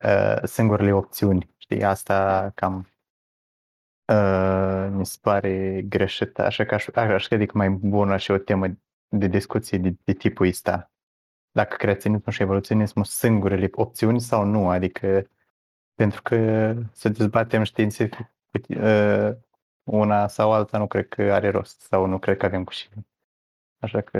uh, 0.04 0.42
singurele 0.42 0.92
opțiuni, 0.92 1.54
știi, 1.56 1.84
asta 1.84 2.50
cam 2.54 2.88
uh, 4.12 4.88
mi 4.90 5.06
se 5.06 5.18
pare 5.20 5.82
greșit, 5.82 6.38
așa 6.38 6.64
că 6.64 6.74
aș, 6.74 6.86
aș 6.94 7.26
crede 7.26 7.46
că 7.46 7.56
mai 7.56 7.70
bună 7.70 8.16
și 8.16 8.30
o 8.30 8.38
temă 8.38 8.66
de 9.08 9.26
discuție 9.26 9.78
de, 9.78 9.94
de 10.04 10.12
tipul 10.12 10.46
ăsta. 10.46 10.90
Dacă 11.50 11.76
creaționismul 11.76 12.32
și 12.32 12.42
evoluționismul 12.42 13.04
sunt 13.04 13.32
singurele 13.32 13.68
opțiuni 13.72 14.20
sau 14.20 14.44
nu, 14.44 14.68
adică 14.68 15.30
pentru 15.96 16.22
că 16.22 16.36
să 16.92 17.08
dezbatem 17.08 17.62
științific 17.62 18.28
uh, 18.68 19.30
una 19.82 20.26
sau 20.26 20.52
alta 20.52 20.78
nu 20.78 20.86
cred 20.86 21.08
că 21.08 21.22
are 21.22 21.50
rost 21.50 21.80
sau 21.80 22.06
nu 22.06 22.18
cred 22.18 22.36
că 22.36 22.46
avem 22.46 22.64
cu 22.64 22.72
și. 22.72 22.88
Așa 23.78 24.00
că, 24.00 24.18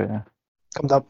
Cam 0.69 0.87
da. 0.87 1.05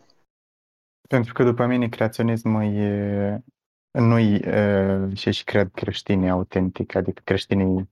pentru 1.09 1.33
că 1.33 1.45
după 1.45 1.67
mine 1.67 1.89
creaționismul 1.89 2.63
e, 2.63 3.45
nu 3.91 4.19
e 4.19 5.15
și 5.15 5.31
și 5.31 5.45
cred 5.45 5.71
creștinii 5.73 6.29
autentic, 6.29 6.95
adică 6.95 7.21
creștinii 7.25 7.91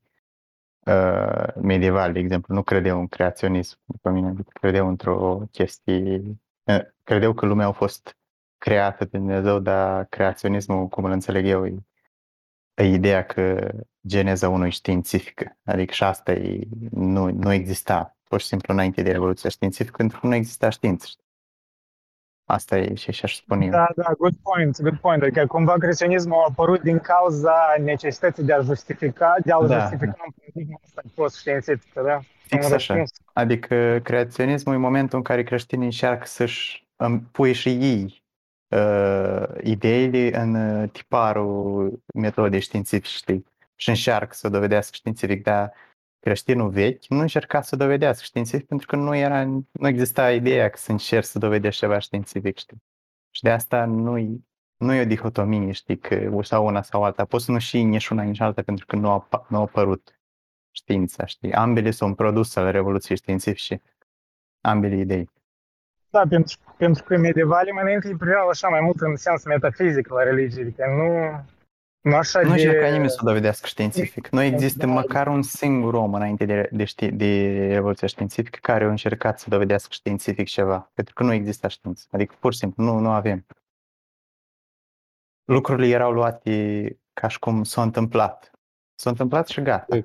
uh, 0.87 1.55
medievali, 1.61 2.13
de 2.13 2.19
exemplu, 2.19 2.55
nu 2.55 2.63
credeau 2.63 2.99
în 2.99 3.07
creaționism, 3.07 3.79
după 3.85 4.11
mine, 4.11 4.29
adică 4.29 4.51
credeau 4.53 4.89
într-o 4.89 5.49
chestie, 5.51 6.23
uh, 6.65 6.81
credeau 7.03 7.33
că 7.33 7.47
lumea 7.47 7.67
a 7.67 7.73
fost 7.73 8.17
creată 8.59 9.05
de 9.05 9.19
Dumnezeu, 9.19 9.59
dar 9.59 10.05
creaționismul, 10.05 10.89
cum 10.89 11.05
îl 11.05 11.11
înțeleg 11.11 11.47
eu, 11.47 11.67
e, 11.67 11.71
e 11.71 11.94
ideea 12.83 13.25
că 13.25 13.73
geneza 14.07 14.49
unui 14.49 14.71
științifică, 14.71 15.59
adică 15.65 15.93
și 15.93 16.05
asta 16.05 16.33
e, 16.33 16.61
nu, 16.91 17.31
nu 17.31 17.53
exista, 17.53 18.17
pur 18.29 18.41
și 18.41 18.47
simplu 18.47 18.75
înainte 18.75 19.03
de 19.03 19.11
revoluția 19.13 19.51
științifică, 19.51 19.97
pentru 19.97 20.21
că 20.21 20.27
nu 20.27 20.35
exista 20.35 20.69
știință. 20.69 21.07
știi? 21.07 21.23
Asta 22.47 22.79
e 22.79 22.95
și 22.95 23.13
și 23.13 23.25
aș 23.25 23.35
spune 23.35 23.65
eu. 23.65 23.71
Da, 23.71 23.87
da, 23.97 24.13
good 24.19 24.35
point, 24.43 24.81
good 24.81 24.99
point. 24.99 25.23
Adică 25.23 25.47
cumva 25.47 25.73
creaționismul 25.73 26.37
a 26.37 26.47
apărut 26.49 26.81
din 26.81 26.99
cauza 26.99 27.55
necesității 27.81 28.43
de 28.45 28.53
a 28.53 28.61
justifica, 28.61 29.35
de 29.45 29.53
a-l 29.53 29.67
Da, 29.67 29.79
justifica 29.79 30.23
în 30.27 30.33
paradigma 30.39 30.81
asta 30.85 31.03
post-științifică, 31.15 32.03
da? 32.03 32.21
Fix 32.47 32.67
Un 32.67 32.73
așa. 32.73 32.95
răspuns. 32.95 33.11
Adică 33.33 34.01
creaționismul 34.03 34.75
e 34.75 34.79
momentul 34.79 35.19
în 35.19 35.25
care 35.25 35.43
creștinii 35.43 35.85
încearcă 35.85 36.27
să-și 36.27 36.89
pui 37.33 37.53
și 37.53 37.69
ei 37.69 38.24
uh, 38.75 39.61
ideile 39.63 40.41
în 40.41 40.55
uh, 40.55 40.91
tiparul 40.91 42.03
metodei 42.15 42.61
științifice, 42.61 43.17
știi? 43.17 43.47
Și 43.75 43.89
încearcă 43.89 44.35
să 44.35 44.47
o 44.47 44.51
dovedească 44.51 44.95
științific, 44.95 45.43
dar 45.43 45.73
creștinul 46.21 46.71
vechi 46.71 47.07
nu 47.07 47.21
încerca 47.21 47.63
să 47.63 47.77
dovedească 47.77 48.25
științific 48.25 48.67
pentru 48.67 48.87
că 48.87 48.97
nu 48.97 49.17
era, 49.17 49.45
nu 49.71 49.89
exista 49.89 50.33
ideea 50.33 50.69
că 50.69 50.77
să 50.77 50.91
încerci 50.91 51.27
să 51.27 51.39
dovedești 51.39 51.81
ceva 51.81 51.99
științific, 51.99 52.59
știi? 52.59 52.83
Și 53.31 53.43
de 53.43 53.51
asta 53.51 53.85
nu 53.85 54.17
nu 54.77 54.93
e 54.93 55.01
o 55.01 55.05
dihotomie, 55.05 55.73
știi, 55.73 55.99
că 55.99 56.41
sau 56.43 56.67
una 56.67 56.83
sau 56.83 57.05
alta. 57.05 57.25
Poți 57.25 57.45
să 57.45 57.53
nu 57.53 57.59
și 57.59 57.83
nici 57.83 58.09
una, 58.09 58.23
nici 58.23 58.41
alta 58.41 58.63
pentru 58.63 58.87
că 58.87 58.97
nu 58.97 59.11
a, 59.11 59.29
apa- 59.29 59.47
nu 59.49 59.57
a 59.57 59.61
apărut 59.61 60.21
știința, 60.71 61.25
știi? 61.25 61.53
Ambele 61.53 61.91
sunt 61.91 62.17
produs 62.17 62.57
al 62.57 62.71
Revoluției 62.71 63.17
Științifice, 63.17 63.83
ambele 64.61 64.97
idei. 64.97 65.31
Da, 66.15 66.27
pentru, 66.29 66.57
pentru 66.77 67.05
că 67.05 67.17
medievale 67.17 67.71
mai 67.71 67.83
înainte 67.83 68.09
îi 68.09 68.17
priveau 68.17 68.49
așa 68.49 68.69
mai 68.69 68.81
mult 68.81 69.01
în 69.01 69.17
sens 69.17 69.45
metafizic 69.45 70.09
la 70.09 70.23
religie, 70.23 70.63
adică 70.63 70.85
nu, 70.87 71.41
nu 72.11 72.17
așa 72.17 72.41
Nu 72.41 72.47
de... 72.47 72.53
încerca 72.53 72.89
nimeni 72.91 73.11
să 73.11 73.19
o 73.23 73.27
dovedească 73.27 73.67
științific. 73.67 74.29
Nu 74.29 74.43
există 74.43 74.87
Da. 74.87 74.93
măcar 74.93 75.27
un 75.27 75.43
singur 75.43 75.95
om 75.95 76.15
înainte 76.15 76.45
de, 76.45 76.69
de, 76.73 76.85
ști, 76.85 77.11
de 77.11 77.57
Revoluția 77.73 78.09
Științifică 78.09 78.59
care 78.63 78.85
a 78.85 78.89
încercat 78.89 79.39
să 79.39 79.51
dovedească 79.51 79.89
științific 79.93 80.47
ceva, 80.47 80.91
pentru 80.95 81.15
că 81.15 81.23
nu 81.23 81.33
exista 81.33 81.69
știință. 81.69 82.07
Adică 82.11 82.35
pur 82.41 82.53
și 82.53 82.59
simplu 82.59 82.85
nu, 82.85 82.99
nu 82.99 83.11
avem. 83.11 83.47
Lucrurile 85.45 85.95
erau 85.95 86.13
luate 86.13 86.87
ca 87.13 87.29
și 87.29 87.39
cum 87.39 87.65
s-a 87.65 87.83
întâmplat. 87.83 88.51
S-a 88.95 89.11
întâmplat 89.11 89.49
și 89.49 89.63
gata. 89.63 89.99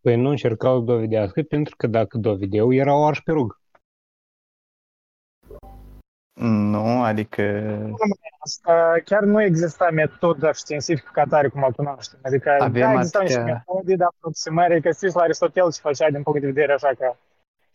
Păi 0.00 0.16
nu 0.16 0.28
încercau 0.28 0.78
să 0.78 0.84
dovedească, 0.84 1.42
pentru 1.42 1.76
că 1.76 1.86
dacă 1.86 2.18
dovedeau, 2.18 2.72
erau 2.72 3.06
arși 3.06 3.22
pe 3.22 3.32
rug. 3.32 3.59
Nu, 6.44 7.02
adică 7.02 7.42
Asta 8.38 8.94
chiar 9.04 9.22
nu 9.22 9.42
exista 9.42 9.88
metoda 9.90 10.52
științifică 10.52 11.10
ca 11.12 11.24
tare 11.24 11.48
cum 11.48 11.62
o 11.62 11.70
cunoaștem. 11.76 12.18
Adică 12.22 12.56
Avem 12.60 12.80
da, 12.82 12.92
existau 12.92 13.22
niște 13.22 13.38
atâtea- 13.38 13.64
metode 13.66 13.94
de 13.96 14.04
aproximare, 14.04 14.80
că 14.80 14.90
știți 14.90 15.16
la 15.16 15.22
Aristotel 15.22 15.72
ce 15.72 15.80
făcea 15.80 16.10
din 16.10 16.22
punct 16.22 16.40
de 16.40 16.46
vedere 16.46 16.72
așa 16.72 16.90
ca 16.98 17.16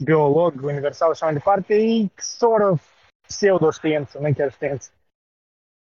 biolog, 0.04 0.54
universal 0.64 1.08
și 1.08 1.12
așa 1.24 1.26
mai 1.26 1.34
departe, 1.34 1.74
e 1.76 2.08
sort 2.16 2.64
of 2.64 2.84
pseudo-știință, 3.28 4.18
nu 4.22 4.34
chiar 4.34 4.52
știință. 4.52 4.90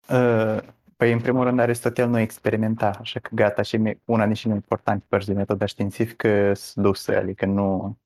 Uh, 0.09 0.57
Păi, 0.97 1.11
în 1.11 1.19
primul 1.19 1.43
rând, 1.43 1.59
Aristotel 1.59 2.07
nu 2.09 2.19
experimenta, 2.19 2.97
așa 2.99 3.19
că 3.19 3.29
gata, 3.33 3.61
și 3.61 3.77
me- 3.77 3.99
una 4.05 4.25
din 4.25 4.33
cele 4.33 4.47
mai 4.53 4.61
importante 4.63 5.05
părți 5.09 5.27
de 5.27 5.33
metoda 5.33 5.65
științifică 5.65 6.53
sunt 6.53 6.85
duse, 6.85 7.15
adică 7.15 7.45
nu, 7.45 7.97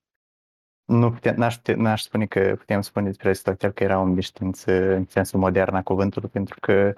nu 0.89 1.11
putem, 1.11 1.35
n-aș, 1.35 1.55
pute- 1.55 1.73
n-aș 1.73 2.01
spune 2.01 2.25
că 2.25 2.55
putem 2.57 2.81
spune 2.81 3.05
despre 3.05 3.27
Aristotel 3.27 3.71
că 3.71 3.83
era 3.83 3.99
om 3.99 4.13
de 4.13 4.21
știință 4.21 4.93
în 4.95 5.05
sensul 5.09 5.39
modern 5.39 5.75
a 5.75 5.81
cuvântului, 5.83 6.29
pentru 6.29 6.57
că 6.59 6.93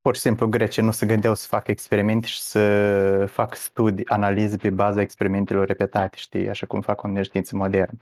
pur 0.00 0.14
și 0.14 0.20
simplu 0.20 0.48
grecii 0.48 0.82
nu 0.82 0.90
se 0.90 1.06
gândeau 1.06 1.34
să 1.34 1.46
facă 1.46 1.70
experimente 1.70 2.26
și 2.26 2.40
să 2.40 3.26
facă 3.28 3.54
studii, 3.56 4.08
analize 4.08 4.56
pe 4.56 4.70
baza 4.70 5.00
experimentelor 5.00 5.66
repetate, 5.66 6.16
știi, 6.16 6.48
așa 6.48 6.66
cum 6.66 6.80
fac 6.80 7.02
în 7.02 7.22
știință 7.22 7.56
modernă. 7.56 7.98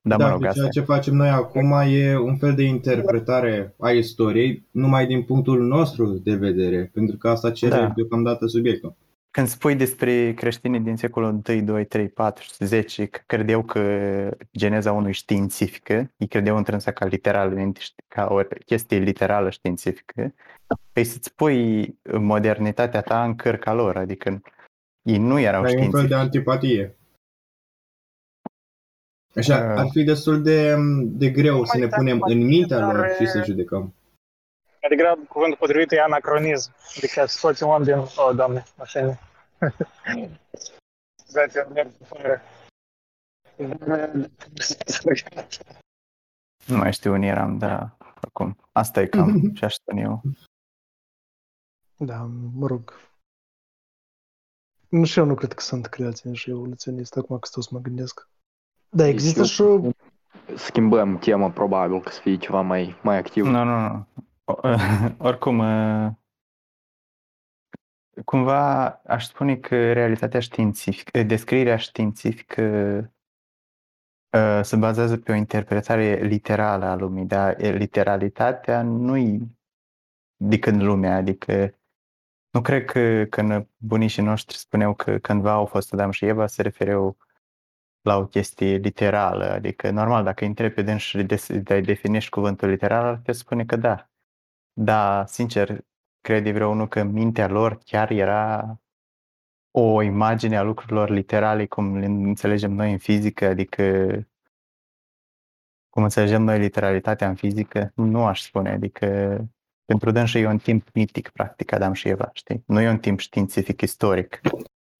Da, 0.00 0.16
mă 0.16 0.22
Da, 0.22 0.30
rog, 0.30 0.40
deci 0.40 0.48
asta 0.48 0.60
ceea 0.60 0.84
ce 0.84 0.92
facem 0.92 1.14
noi 1.14 1.28
acum 1.28 1.72
e 1.72 2.16
un 2.16 2.36
fel 2.36 2.54
de 2.54 2.62
interpretare 2.62 3.74
a 3.78 3.90
istoriei, 3.90 4.66
numai 4.70 5.06
din 5.06 5.22
punctul 5.22 5.66
nostru 5.66 6.06
de 6.06 6.34
vedere, 6.34 6.90
pentru 6.94 7.16
că 7.16 7.28
asta 7.28 7.50
cere 7.50 7.74
Da. 7.74 7.92
deocamdată 7.96 8.46
subiectul. 8.46 8.94
Când 9.38 9.50
spui 9.50 9.74
despre 9.74 10.34
creștinii 10.34 10.80
din 10.80 10.96
secolul 10.96 11.42
1, 11.48 11.60
2, 11.62 11.84
3, 11.84 12.08
4 12.08 12.42
și 12.42 12.64
10 12.64 13.06
că 13.06 13.20
credeau 13.26 13.62
că 13.62 13.80
geneza 14.56 14.92
unui 14.92 15.12
științifică, 15.12 16.10
ei 16.16 16.26
credeau 16.28 16.56
întrânsa 16.56 16.92
ca 16.92 17.04
literalmente, 17.04 17.80
ști- 17.80 18.04
ca 18.08 18.26
o 18.30 18.40
chestie 18.66 18.98
literală 18.98 19.50
științifică, 19.50 20.34
păi 20.92 21.04
să-ți 21.04 21.34
pui 21.34 21.94
modernitatea 22.18 23.00
ta 23.00 23.24
în 23.24 23.34
cărca 23.36 23.72
lor, 23.72 23.96
adică 23.96 24.40
ei 25.02 25.18
nu 25.18 25.38
erau 25.38 25.62
Dar 25.62 25.70
e 25.72 25.74
un 25.74 25.80
fel 25.80 25.90
de 25.90 25.96
științifici. 25.96 26.20
antipatie. 26.24 26.96
Așa, 29.34 29.56
Ah. 29.56 29.78
ar 29.78 29.86
fi 29.90 30.02
destul 30.04 30.42
de, 30.42 30.74
de 31.04 31.30
greu 31.30 31.64
să 31.64 31.78
ne 31.78 31.86
punem 31.86 32.20
în 32.20 32.38
mintea 32.38 32.78
lor 32.92 33.14
și 33.18 33.26
să 33.26 33.42
judecăm. 33.44 33.94
Mai 34.80 34.96
degrabă 34.96 35.20
cuvântul 35.28 35.58
potrivit 35.58 35.92
e 35.92 36.00
anacronism. 36.00 36.74
Adică 36.96 37.24
scoți 37.26 37.62
un 37.62 37.70
om 37.70 37.82
din... 37.82 37.94
O, 38.16 38.32
doamne, 38.32 38.62
mașină. 38.78 39.18
Scuzați, 41.16 41.58
am 41.58 41.72
mers 41.72 41.94
fără. 42.04 42.40
Nu 46.66 46.76
mai 46.76 46.92
știu 46.92 47.12
unde 47.12 47.26
eram, 47.26 47.58
dar 47.58 47.96
acum. 48.20 48.56
Asta 48.72 49.00
e 49.00 49.06
cam 49.06 49.40
ce 49.54 49.64
aș 49.64 49.74
spune 49.74 50.00
eu. 50.00 50.22
Da, 51.96 52.22
mă 52.54 52.66
rog. 52.66 52.92
Nu 54.88 55.04
și 55.04 55.18
eu 55.18 55.24
nu 55.24 55.34
cred 55.34 55.52
că 55.52 55.60
sunt 55.60 55.86
creații 55.86 56.34
și 56.34 56.50
evoluționist, 56.50 57.16
acum 57.16 57.38
că 57.38 57.46
stau 57.46 57.62
să 57.62 57.68
mă 57.72 57.78
gândesc. 57.80 58.28
Da, 58.88 59.06
există 59.06 59.44
și 59.44 59.60
o... 59.60 59.90
Schimbăm 60.56 61.18
tema 61.18 61.50
probabil 61.50 62.00
ca 62.02 62.10
să 62.10 62.20
fie 62.20 62.36
ceva 62.36 62.60
mai, 62.60 63.00
mai 63.02 63.16
activ. 63.16 63.44
Nu, 63.44 63.64
nu, 63.64 63.88
nu. 63.88 64.06
O- 64.44 64.60
Oricum, 65.28 65.58
uh, 65.58 66.10
cumva 68.24 68.88
aș 68.88 69.24
spune 69.24 69.56
că 69.56 69.92
realitatea 69.92 70.40
științifică, 70.40 71.22
descrierea 71.22 71.76
științifică 71.76 72.62
uh, 74.30 74.60
se 74.62 74.76
bazează 74.76 75.16
pe 75.16 75.32
o 75.32 75.34
interpretare 75.34 76.14
literală 76.14 76.84
a 76.84 76.94
lumii, 76.94 77.24
dar 77.24 77.60
literalitatea 77.60 78.82
nu-i 78.82 79.56
decât 80.36 80.74
lumea, 80.74 81.16
adică 81.16 81.78
nu 82.50 82.60
cred 82.60 82.84
că 82.84 83.24
când 83.24 83.68
bunicii 83.76 84.22
noștri 84.22 84.56
spuneau 84.56 84.94
că 84.94 85.18
cândva 85.18 85.52
au 85.52 85.66
fost 85.66 85.92
Adam 85.92 86.10
și 86.10 86.24
Eva, 86.24 86.46
se 86.46 86.62
refereau 86.62 87.16
la 88.00 88.16
o 88.16 88.26
chestie 88.26 88.76
literală, 88.76 89.44
adică 89.44 89.90
normal, 89.90 90.24
dacă 90.24 90.42
îi 90.42 90.48
întrebi 90.48 90.74
pe 90.74 90.82
dâns 90.82 91.02
și 91.02 91.16
îi 91.48 91.82
definești 91.82 92.30
cuvântul 92.30 92.68
literal, 92.68 93.04
ar 93.04 93.16
putea 93.16 93.34
spune 93.34 93.64
că 93.64 93.76
da. 93.76 94.10
Dar, 94.72 95.26
sincer, 95.26 95.84
crede 96.20 96.52
vreunul 96.52 96.88
că 96.88 97.02
mintea 97.02 97.48
lor 97.48 97.78
chiar 97.84 98.10
era 98.10 98.76
o 99.70 100.02
imagine 100.02 100.56
a 100.56 100.62
lucrurilor 100.62 101.10
literale 101.10 101.66
cum 101.66 101.96
le 101.96 102.04
înțelegem 102.06 102.72
noi 102.72 102.92
în 102.92 102.98
fizică, 102.98 103.46
adică 103.46 103.82
cum 105.88 106.02
înțelegem 106.02 106.42
noi 106.42 106.58
literalitatea 106.58 107.28
în 107.28 107.34
fizică, 107.34 107.92
nu 107.94 108.24
aș 108.26 108.40
spune, 108.42 108.70
adică 108.70 109.06
pentru 109.84 110.10
dânsul 110.10 110.40
e 110.40 110.46
un 110.46 110.58
timp 110.58 110.88
mitic, 110.94 111.28
practic, 111.28 111.72
Adam 111.72 111.92
și 111.92 112.08
Eva, 112.08 112.30
știi? 112.32 112.62
Nu 112.66 112.80
e 112.80 112.88
un 112.88 112.98
timp 112.98 113.18
științific, 113.18 113.80
istoric. 113.80 114.40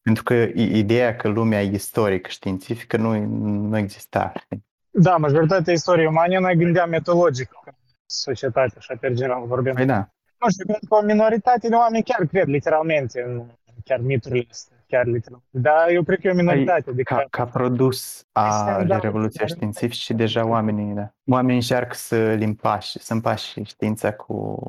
Pentru 0.02 0.22
că 0.22 0.34
i- 0.34 0.78
ideea 0.78 1.16
că 1.16 1.28
lumea 1.28 1.62
e 1.62 1.72
istoric 1.72 2.26
științifică 2.26 2.96
nu, 2.96 3.24
nu 3.68 3.76
exista. 3.78 4.32
Știi? 4.36 4.64
Da, 4.90 5.16
majoritatea 5.16 5.72
istoriei 5.72 6.06
umane 6.06 6.38
noi 6.38 6.56
gândeam 6.56 6.88
metodologic 6.88 7.48
ca 7.64 7.74
societate, 8.06 8.74
așa 8.76 8.94
pe 9.00 9.12
general 9.14 9.46
vorbim. 9.46 9.72
Păi 9.74 9.84
da, 9.86 10.10
Nu 10.40 10.50
știu, 10.50 10.64
cred 10.64 10.78
că 10.88 10.94
o 10.94 11.00
minoritate 11.02 11.68
de 11.68 11.74
oameni 11.74 12.02
chiar 12.04 12.26
cred 12.26 12.46
literalmente 12.46 13.22
în 13.22 13.42
chiar 13.84 14.00
miturile 14.00 14.46
astea, 14.50 14.76
chiar 14.86 15.06
literal. 15.06 15.40
Dar 15.50 15.88
eu 15.88 16.02
cred 16.02 16.20
că 16.20 16.26
e 16.26 16.30
o 16.30 16.34
minoritate. 16.34 16.90
Adică, 16.90 17.14
ca, 17.14 17.24
ca 17.30 17.44
produs 17.44 18.24
a 18.32 18.46
Este, 18.70 18.84
da, 18.86 18.98
Revoluției 18.98 19.46
da. 19.46 19.54
Științifice 19.54 20.00
și 20.00 20.14
deja 20.14 20.46
oamenii, 20.46 20.94
da. 20.94 21.14
oamenii 21.26 21.54
încearcă 21.56 21.94
să 21.94 22.32
limpași, 22.32 22.98
să 22.98 23.12
împași 23.12 23.62
știința 23.62 24.12
cu, 24.12 24.60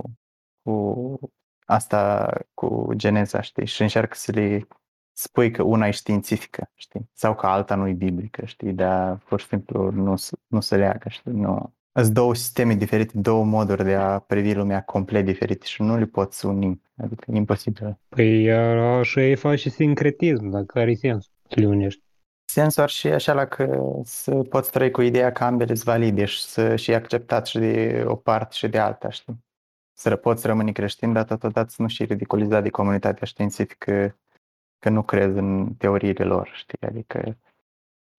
cu 0.64 1.20
asta, 1.66 2.30
cu 2.54 2.92
geneza, 2.96 3.42
știi, 3.42 3.66
și 3.66 3.82
încearcă 3.82 4.16
să 4.16 4.32
le 4.32 4.68
spui 5.12 5.52
că 5.52 5.64
una 5.64 5.88
e 5.88 5.92
științifică, 5.92 6.72
știi, 6.76 7.10
sau 7.14 7.36
că 7.36 7.46
alta 7.46 7.76
nu 7.76 7.88
e 7.88 7.94
biblică, 7.94 8.46
știi, 8.46 8.74
dar 8.74 9.18
pur 9.18 9.40
și 9.40 9.48
simplu 9.48 9.90
nu, 9.92 10.16
se- 10.16 10.38
nu 10.48 10.60
se 10.60 10.76
leagă, 10.76 11.10
știi, 11.10 11.32
nu. 11.32 11.74
Sunt 11.94 12.14
două 12.14 12.36
sisteme 12.36 12.74
diferite, 12.74 13.18
două 13.18 13.44
moduri 13.44 13.84
de 13.84 13.94
a 13.96 14.20
privi 14.20 14.54
lumea 14.54 14.84
complet 14.84 15.26
diferite 15.26 15.66
și 15.66 15.82
nu 15.82 15.98
le 15.98 16.06
poți 16.06 16.46
uni, 16.46 16.82
adică 16.98 17.24
e 17.28 17.36
imposibil. 17.36 17.98
Păi 18.10 18.52
a- 18.52 18.98
așa 18.98 19.22
e 19.22 19.36
face 19.36 19.70
sincretism, 19.70 20.50
dacă 20.50 20.80
are 20.80 20.94
sens 20.94 21.30
să 21.50 21.60
le 21.60 21.68
unești. 21.68 22.02
Sensul 22.46 22.84
ar 22.84 22.90
și 22.90 23.08
așa 23.08 23.34
la 23.34 23.46
că 23.46 23.82
să 24.04 24.32
poți 24.36 24.72
trăi 24.72 24.92
cu 24.92 25.02
ideea 25.02 25.32
că 25.32 25.44
ambele 25.44 25.74
sunt 25.74 25.88
valide 25.88 26.26
și 26.26 26.42
să 26.42 26.76
și 26.76 26.94
acceptat 26.94 27.48
și 27.48 27.60
de 27.60 28.04
o 28.08 28.16
parte 28.16 28.56
și 28.56 28.68
de 28.68 28.78
alta, 28.78 29.10
știi? 29.10 29.44
Să 29.94 30.16
poți 30.16 30.48
rămâne 30.48 30.72
creștin, 30.72 31.14
dar 31.14 31.24
totodată 31.24 31.70
să 31.70 31.82
nu 31.82 31.88
și 31.88 32.04
ridiculizat 32.04 32.64
de 32.64 32.70
comunitatea 32.70 33.26
științifică 33.26 34.18
că 34.80 34.90
nu 34.90 35.04
crezi 35.04 35.38
în 35.38 35.74
teoriile 35.78 36.24
lor, 36.24 36.50
știi? 36.54 36.78
Adică 36.88 37.38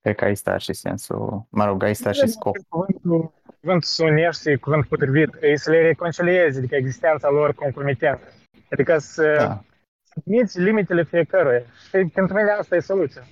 cred 0.00 0.14
că 0.14 0.24
aici 0.24 0.36
sta 0.36 0.56
și 0.56 0.72
sensul, 0.72 1.46
mă 1.48 1.64
rog, 1.64 1.82
aici 1.82 1.96
sta 1.96 2.12
și 2.12 2.26
scopul. 2.26 3.32
Cuvântul, 3.60 3.88
cuvântul 3.88 3.88
să 3.88 4.04
unești, 4.04 4.56
cuvântul 4.56 4.88
potrivit, 4.88 5.42
e 5.42 5.56
să 5.56 5.70
le 5.70 5.80
reconciliezi, 5.82 6.58
adică 6.58 6.76
existența 6.76 7.28
lor 7.28 7.54
concomitentă. 7.54 8.28
Adică 8.70 8.98
să 8.98 9.34
Da. 9.38 9.64
să 10.02 10.12
admiți 10.16 10.60
limitele 10.60 11.04
fiecăruia. 11.04 11.62
Și 11.88 12.04
pentru 12.14 12.36
mine 12.36 12.50
asta 12.50 12.76
e 12.76 12.80
soluția. 12.80 13.22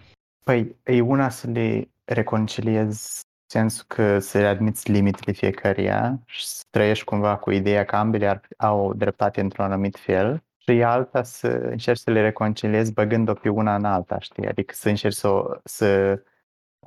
Păi, 0.45 0.77
e 0.85 1.01
una 1.01 1.29
să 1.29 1.51
le 1.51 1.89
reconciliezi 2.05 3.21
sensul 3.51 3.85
că 3.87 4.19
să 4.19 4.39
le 4.39 4.47
admiți 4.47 4.91
limitele 4.91 5.33
fiecăruia 5.33 6.19
și 6.27 6.47
să 6.47 6.63
trăiești 6.71 7.05
cumva 7.05 7.37
cu 7.37 7.51
ideea 7.51 7.85
că 7.85 7.97
ambele 7.97 8.27
ar, 8.27 8.41
au 8.57 8.95
dreptate 8.95 9.41
într-un 9.41 9.65
anumit 9.65 9.99
fel 9.99 10.43
și 10.59 10.71
e 10.71 10.85
alta 10.85 11.23
să 11.23 11.49
încerci 11.49 12.01
să 12.01 12.11
le 12.11 12.21
reconciliezi 12.21 12.93
băgând-o 12.93 13.35
pe 13.35 13.49
una 13.49 13.75
în 13.75 13.85
alta, 13.85 14.19
știi? 14.19 14.47
Adică 14.47 14.75
să 14.77 14.89
încerci 14.89 15.15
să 15.15 15.29
o, 15.29 15.51
să 15.65 16.21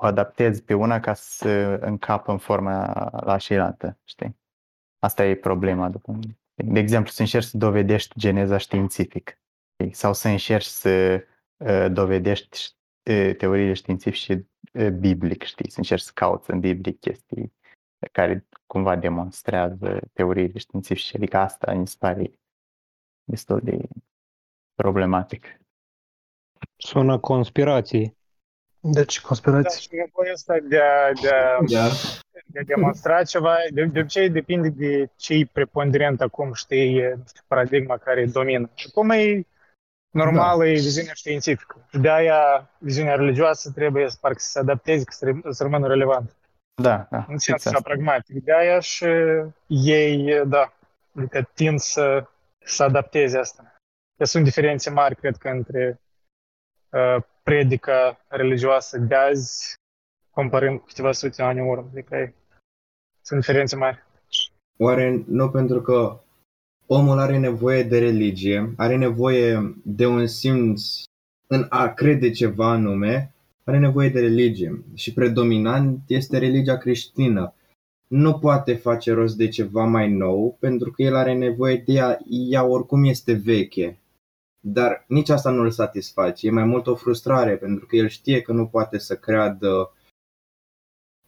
o 0.02 0.06
adaptezi 0.06 0.64
pe 0.64 0.74
una 0.74 1.00
ca 1.00 1.14
să 1.14 1.78
încapă 1.82 2.32
în 2.32 2.38
forma 2.38 3.10
la 3.24 3.38
cealaltă, 3.38 3.98
știi? 4.04 4.40
Asta 5.00 5.26
e 5.26 5.36
problema, 5.36 5.90
după 5.90 6.12
mine. 6.12 6.40
De 6.54 6.80
exemplu, 6.80 7.12
să 7.12 7.22
încerci 7.22 7.46
să 7.46 7.58
dovedești 7.58 8.20
geneza 8.20 8.58
științifică 8.58 9.34
știi? 9.74 9.94
sau 9.94 10.14
să 10.14 10.28
încerci 10.28 10.66
să 10.66 11.24
uh, 11.58 11.92
dovedești 11.92 12.58
uh, 13.10 13.36
teoriile 13.38 13.74
științifice 13.74 14.48
uh, 14.74 14.90
biblic, 14.90 15.44
știi? 15.44 15.70
Să 15.70 15.78
încerci 15.78 16.02
să 16.02 16.12
cauți 16.14 16.52
în 16.52 16.60
Biblie 16.60 16.94
chestii 16.94 17.54
care 18.12 18.48
cumva 18.68 18.96
demonstrează 18.96 20.00
teoriile 20.14 20.58
științifice. 20.58 21.18
Adică 21.18 21.38
asta 21.38 21.74
mi 21.74 21.88
se 21.88 21.96
pare 22.00 22.32
destul 23.24 23.60
de 23.64 23.88
problematic. 24.74 25.60
Sună 26.76 27.20
conspirații. 27.20 28.20
Deci, 28.82 29.22
Da, 29.22 29.28
conspirații. 29.28 29.82
și 29.82 29.90
nevoia 29.92 30.32
asta 30.34 30.58
de 30.64 30.80
a, 30.80 31.12
de 31.22 31.30
a, 31.30 31.58
Iar, 31.68 31.92
de 32.46 32.60
a 32.60 32.64
demonstra 32.64 33.24
ceva, 33.24 33.56
de, 33.74 33.86
de 33.86 34.00
obicei 34.00 34.30
depinde 34.30 34.70
de 34.70 35.10
ce 35.16 35.34
e 35.34 35.50
preponderent 35.52 36.22
acum, 36.22 36.54
știi, 36.54 36.94
nu 37.02 37.24
știu, 37.28 37.44
paradigma 37.48 37.98
care 37.98 38.26
domină. 38.26 38.70
Acum 38.90 39.10
e 39.10 39.46
normală 40.10 40.68
e 40.68 40.72
viziunea 40.72 41.14
științifică. 41.14 41.86
Și 41.92 41.98
de 41.98 42.10
aia 42.10 42.70
viziunea 42.78 43.16
religioasă 43.16 43.72
trebuie 43.72 44.10
să 44.10 44.18
parcă 44.22 44.40
să 44.40 44.50
se 44.50 44.60
adapteze, 44.60 45.04
să, 45.10 45.26
ră- 45.32 45.50
să 45.50 45.64
rămână 45.64 45.88
relevant. 45.88 46.36
Da, 46.82 47.08
da. 47.10 47.18
În 47.18 47.38
fix 47.38 47.44
sens 47.44 47.66
așa 47.66 47.76
asta. 47.76 47.90
pragmatic. 47.90 48.44
De 48.44 48.54
aia 48.54 48.80
și 48.80 49.06
ei, 49.68 50.46
da, 50.46 50.74
adică 51.18 51.50
tind 51.54 51.80
să, 51.80 52.26
să 52.66 52.84
adapteze 52.84 53.38
asta. 53.38 53.76
Că 54.18 54.26
sunt 54.26 54.44
diferențe 54.44 54.90
mari, 54.90 55.16
cred 55.16 55.36
că, 55.36 55.50
între 55.50 55.90
uh, 55.90 56.11
predica 57.44 58.20
religioasă 58.28 58.98
de 58.98 59.16
azi, 59.16 59.74
comparând 60.32 60.80
cu 60.80 60.86
câteva 60.86 61.12
sute 61.12 61.34
de 61.38 61.44
ani 61.44 61.60
în 61.60 61.68
urmă. 61.68 61.90
Adică 61.92 62.16
e- 62.16 62.34
sunt 63.22 63.40
diferențe 63.40 63.76
mari. 63.76 64.04
oare 64.78 65.24
nu 65.28 65.50
pentru 65.50 65.82
că 65.82 66.20
omul 66.86 67.20
are 67.20 67.38
nevoie 67.38 67.84
de 67.84 68.00
religie, 68.00 68.74
are 68.78 68.98
nevoie 68.98 69.76
de 69.84 70.06
un 70.06 70.28
simț 70.28 71.04
în 71.48 71.66
a 71.70 71.88
crede 71.88 72.32
ceva 72.32 72.72
anume, 72.72 73.34
are 73.64 73.80
nevoie 73.80 74.10
de 74.10 74.20
religie 74.20 74.84
și 74.94 75.14
predominant 75.14 76.00
este 76.08 76.38
religia 76.38 76.78
creștină. 76.78 77.54
nu 78.08 78.40
poate 78.40 78.74
face 78.74 79.14
rost 79.14 79.38
de 79.38 79.48
ceva 79.48 79.84
mai 79.84 80.12
nou 80.12 80.58
pentru 80.60 80.92
că 80.92 81.02
el 81.02 81.16
are 81.16 81.34
nevoie 81.34 81.76
de 81.86 81.94
ea, 81.94 82.20
ea 82.30 82.64
oricum 82.66 83.04
este 83.04 83.34
veche. 83.34 84.01
Dar 84.64 85.06
nici 85.08 85.30
asta 85.30 85.52
nu 85.52 85.62
îl 85.62 85.72
satisface, 85.72 86.48
e 86.48 86.52
mai 86.52 86.66
mult 86.66 86.88
o 86.88 86.96
frustrare 86.96 87.58
pentru 87.58 87.86
că 87.86 87.96
el 87.96 88.08
știe 88.08 88.42
că 88.42 88.52
nu 88.52 88.68
poate 88.68 88.98
să 88.98 89.16
creadă 89.18 89.92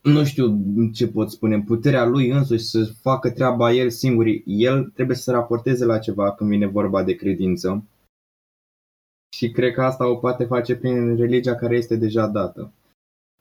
nu 0.04 0.24
știu 0.24 0.58
ce 0.92 1.08
pot 1.08 1.30
spune, 1.30 1.60
puterea 1.60 2.04
lui 2.04 2.28
însuși 2.28 2.64
să 2.64 2.92
facă 3.00 3.30
treaba 3.30 3.72
el 3.72 3.90
singur. 3.90 4.26
El 4.44 4.84
trebuie 4.84 5.16
să 5.16 5.22
se 5.22 5.30
raporteze 5.30 5.84
la 5.84 5.98
ceva 5.98 6.34
când 6.34 6.50
vine 6.50 6.66
vorba 6.66 7.02
de 7.02 7.14
credință. 7.14 7.84
Și 9.36 9.50
cred 9.50 9.72
că 9.72 9.82
asta 9.82 10.08
o 10.08 10.16
poate 10.16 10.44
face 10.44 10.76
prin 10.76 11.16
religia 11.16 11.54
care 11.54 11.76
este 11.76 11.96
deja 11.96 12.26
dată. 12.26 12.72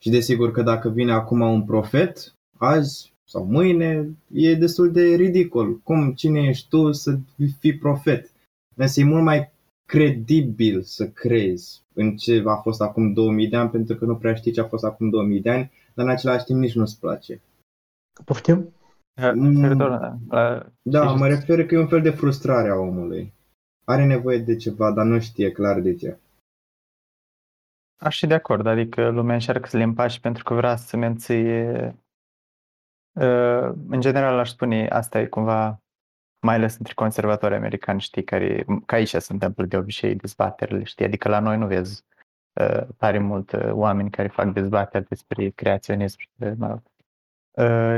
Și 0.02 0.10
desigur 0.10 0.52
că 0.52 0.62
dacă 0.62 0.90
vine 0.90 1.12
acum 1.12 1.42
un 1.42 1.64
profet, 1.64 2.34
azi 2.58 3.14
sau 3.24 3.46
mâine, 3.46 4.10
e 4.32 4.56
destul 4.56 4.92
de 4.92 5.16
ridicol. 5.16 5.80
Cum, 5.80 6.14
cine 6.14 6.42
ești 6.42 6.70
tu 6.70 6.92
să 6.92 7.18
fii 7.60 7.78
profet? 7.78 8.32
Însă 8.76 9.00
e 9.00 9.04
mult 9.04 9.24
mai 9.24 9.52
credibil 9.86 10.82
să 10.82 11.10
crezi 11.10 11.84
în 11.93 12.15
ce 12.15 12.43
a 12.46 12.56
fost 12.56 12.82
acum 12.82 13.13
2000 13.13 13.48
de 13.48 13.56
ani, 13.56 13.69
pentru 13.69 13.96
că 13.96 14.06
nu 14.06 14.15
prea 14.15 14.34
știi 14.34 14.52
ce 14.52 14.62
a 14.62 14.67
fost 14.67 14.84
acum 14.84 15.10
2000 15.10 15.41
de 15.41 15.50
ani, 15.50 15.72
dar 15.93 16.06
în 16.06 16.12
același 16.12 16.46
timp 16.46 16.60
nici 16.60 16.76
nu-ți 16.76 17.00
place. 17.00 17.41
Poftim? 18.26 18.74
Mm. 19.36 19.78
Da, 20.82 21.13
mă 21.13 21.28
refer 21.28 21.65
că 21.65 21.76
e 21.76 21.80
un 21.80 21.88
fel 21.88 22.02
de 22.02 22.10
frustrare 22.10 22.69
a 22.69 22.76
omului. 22.76 23.34
Are 23.84 24.06
nevoie 24.06 24.38
de 24.38 24.56
ceva, 24.56 24.91
dar 24.91 25.06
nu 25.06 25.19
știe 25.19 25.52
clar 25.52 25.80
de 25.80 25.96
ce. 25.96 26.17
Aș 28.02 28.19
fi 28.19 28.28
de 28.28 28.34
acord, 28.34 28.65
adică 28.65 29.10
lumea 29.10 29.34
încearcă 29.34 29.67
să 29.67 29.78
le 29.78 29.84
împaci 29.84 30.19
pentru 30.19 30.43
că 30.43 30.54
vrea 30.54 30.76
să 30.76 30.98
menții... 30.98 31.72
Uh, 33.19 33.72
în 33.88 34.00
general 34.00 34.39
aș 34.39 34.50
spune, 34.50 34.88
asta 34.88 35.19
e 35.19 35.26
cumva, 35.26 35.83
mai 36.44 36.56
ales 36.56 36.78
între 36.78 36.94
conservatori 36.94 37.56
americani, 37.56 38.00
știi, 38.02 38.24
care, 38.24 38.66
ca 38.86 38.96
aici 38.96 39.10
se 39.10 39.34
întâmplă 39.34 39.66
de 39.66 39.78
obicei 39.78 40.16
dezbaterile, 40.16 40.84
știi, 40.84 41.06
adică 41.06 41.30
la 41.30 41.40
noi 41.40 41.58
nu 41.58 41.68
vezi 41.68 42.04
uh, 42.54 42.82
tare 42.98 43.20
mult 43.20 43.52
uh, 43.52 43.70
oameni 43.72 44.10
care 44.10 44.28
fac 44.28 44.54
dezbateri 44.54 45.08
despre 45.08 45.50
creaționism 45.50 46.18
și 46.20 46.30
mă 46.58 46.68
rog. 46.68 46.82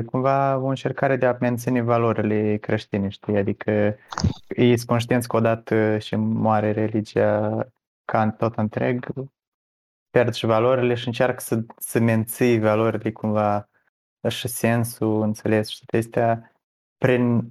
Cumva 0.05 0.57
o 0.57 0.67
încercare 0.67 1.15
de 1.15 1.25
a 1.25 1.37
menține 1.39 1.81
valorile 1.81 2.57
creștine, 2.57 3.09
știi, 3.09 3.37
adică 3.37 3.95
ei 4.47 4.77
sunt 4.77 4.89
conștienți 4.89 5.27
că 5.27 5.35
odată 5.35 5.97
și 5.97 6.15
moare 6.15 6.71
religia 6.71 7.67
ca 8.05 8.31
tot 8.31 8.55
întreg, 8.55 9.05
pierd 10.09 10.33
și 10.33 10.45
valorile 10.45 10.93
și 10.93 11.07
încearcă 11.07 11.39
să, 11.39 11.63
să 11.77 11.99
menții 11.99 12.59
valorile 12.59 13.11
cumva 13.11 13.69
și 14.27 14.47
sensul, 14.47 15.21
înțeles 15.21 15.67
și 15.67 15.83
astea 15.97 16.51
prin 16.97 17.35
uh, 17.37 17.43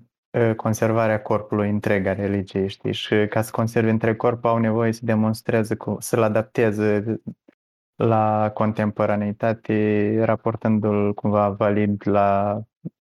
conservarea 0.56 1.22
corpului 1.22 1.70
întreg 1.70 2.06
a 2.06 2.12
religiei, 2.12 2.68
știi? 2.68 2.92
Și 2.92 3.26
ca 3.28 3.42
să 3.42 3.50
conserve 3.50 3.90
întreg 3.90 4.16
corpul 4.16 4.50
au 4.50 4.58
nevoie 4.58 4.92
să 4.92 5.00
demonstreze, 5.04 5.76
să-l 5.98 6.22
adapteze 6.22 7.20
la 7.96 8.50
contemporaneitate, 8.54 10.18
raportându-l 10.24 11.14
cumva 11.14 11.48
valid 11.48 12.08
la 12.08 12.60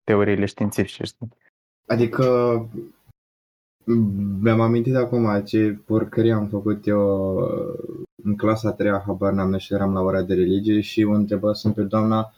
teoriile 0.03 0.45
științifice, 0.45 1.03
știi? 1.03 1.29
Adică 1.87 2.25
mi-am 4.41 4.59
amintit 4.59 4.95
acum 4.95 5.41
ce 5.43 5.79
porcărie 5.85 6.33
am 6.33 6.47
făcut 6.47 6.87
eu 6.87 7.35
în 8.23 8.35
clasa 8.35 8.69
a 8.69 8.71
treia, 8.71 9.03
habar 9.05 9.33
n-am 9.33 9.57
și 9.57 9.73
eram 9.73 9.93
la 9.93 10.01
ora 10.01 10.21
de 10.21 10.33
religie 10.33 10.81
și 10.81 11.03
o 11.03 11.11
întrebasem 11.11 11.73
pe 11.73 11.81
doamna, 11.81 12.33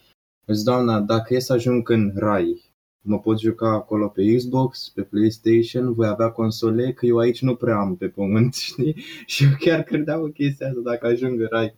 zis, 0.46 0.64
doamna, 0.64 1.00
dacă 1.00 1.34
e 1.34 1.40
să 1.40 1.54
ajung 1.54 1.90
în 1.90 2.12
rai, 2.16 2.76
mă 3.08 3.20
pot 3.20 3.40
juca 3.40 3.70
acolo 3.70 4.08
pe 4.08 4.36
Xbox, 4.36 4.90
pe 4.90 5.02
PlayStation, 5.02 5.94
voi 5.94 6.08
avea 6.08 6.32
console, 6.32 6.94
că 6.94 7.06
eu 7.06 7.18
aici 7.18 7.42
nu 7.42 7.56
prea 7.56 7.78
am 7.78 7.96
pe 7.96 8.08
pământ, 8.08 8.54
știi? 8.70 8.96
Și 9.26 9.44
eu 9.44 9.50
chiar 9.60 9.84
credeam 9.84 10.32
chestia 10.32 10.68
asta, 10.68 10.80
dacă 10.80 11.06
ajung 11.08 11.40
în 11.40 11.48
rai, 11.50 11.76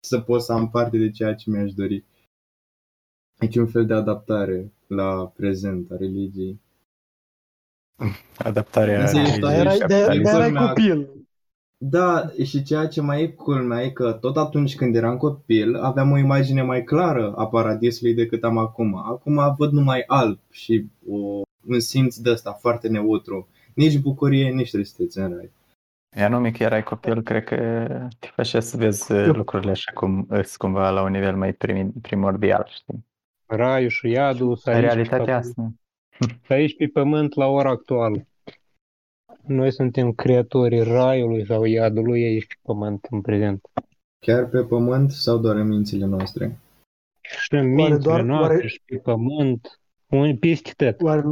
să 0.00 0.20
pot 0.20 0.42
să 0.42 0.52
am 0.52 0.70
parte 0.70 0.98
de 0.98 1.10
ceea 1.10 1.34
ce 1.34 1.50
mi-aș 1.50 1.72
dori. 1.72 2.04
Aici 3.38 3.56
un 3.56 3.66
fel 3.66 3.86
de 3.86 3.94
adaptare 3.94 4.72
la 4.86 5.26
prezent 5.26 5.90
a 5.90 5.96
religiei. 5.96 6.60
Adaptarea 8.38 9.10
religiei. 9.10 9.38
Dar 9.38 9.54
erai, 9.54 9.78
de, 9.78 9.86
de 9.86 10.28
erai 10.28 10.52
copil. 10.52 11.25
Da, 11.78 12.30
și 12.44 12.62
ceea 12.62 12.86
ce 12.86 13.00
mai 13.00 13.22
e 13.22 13.28
culmea 13.28 13.82
e 13.82 13.90
că 13.90 14.12
tot 14.12 14.36
atunci 14.36 14.76
când 14.76 14.96
eram 14.96 15.16
copil 15.16 15.76
aveam 15.76 16.10
o 16.10 16.18
imagine 16.18 16.62
mai 16.62 16.84
clară 16.84 17.32
a 17.36 17.46
paradisului 17.46 18.14
decât 18.14 18.44
am 18.44 18.58
acum. 18.58 18.94
Acum 18.94 19.54
văd 19.58 19.72
numai 19.72 20.04
alb 20.06 20.38
și 20.50 20.86
o, 21.08 21.16
un 21.66 21.80
simț 21.80 22.16
de 22.16 22.30
ăsta 22.30 22.52
foarte 22.52 22.88
neutru. 22.88 23.48
Nici 23.74 23.98
bucurie, 23.98 24.50
nici 24.50 24.70
tristețe 24.70 25.22
în 25.22 25.34
rai. 25.34 25.50
Ea 26.16 26.28
nu 26.28 26.38
mic 26.38 26.58
erai 26.58 26.82
copil, 26.82 27.22
cred 27.22 27.44
că 27.44 27.56
te 28.18 28.28
face 28.34 28.60
să 28.60 28.76
vezi 28.76 29.12
lucrurile 29.12 29.70
așa 29.70 29.92
cum 29.92 30.26
îți 30.28 30.58
cumva 30.58 30.90
la 30.90 31.02
un 31.02 31.10
nivel 31.10 31.36
mai 31.36 31.56
primordial, 32.02 32.66
știi? 32.70 33.06
Raiul 33.46 33.88
și 33.88 34.08
iadul 34.08 34.56
să 34.56 34.70
Realitatea 34.70 35.36
asta. 35.36 35.72
aici 36.48 36.76
pe 36.76 36.86
pământ 36.86 37.34
la 37.34 37.46
ora 37.46 37.70
actuală. 37.70 38.26
Noi 39.46 39.72
suntem 39.72 40.12
creatorii 40.12 40.82
raiului 40.82 41.46
sau 41.46 41.64
iadului 41.64 42.24
aici 42.24 42.46
pe 42.46 42.54
pământ 42.62 43.06
în 43.10 43.20
prezent. 43.20 43.60
Chiar 44.18 44.46
pe 44.48 44.62
pământ 44.62 45.10
sau 45.10 45.38
doar 45.38 45.56
în 45.56 45.68
mințile 45.68 46.06
noastre? 46.06 46.58
Și 47.20 47.54
în 47.54 47.74
mințile 47.74 47.98
doar, 47.98 48.20
noastre 48.20 48.54
oare... 48.54 48.66
și 48.66 48.82
pe 48.84 48.96
pământ, 48.96 49.80
un 50.06 50.36
peste 50.36 50.72
tot. 50.72 51.02
Oare, 51.02 51.22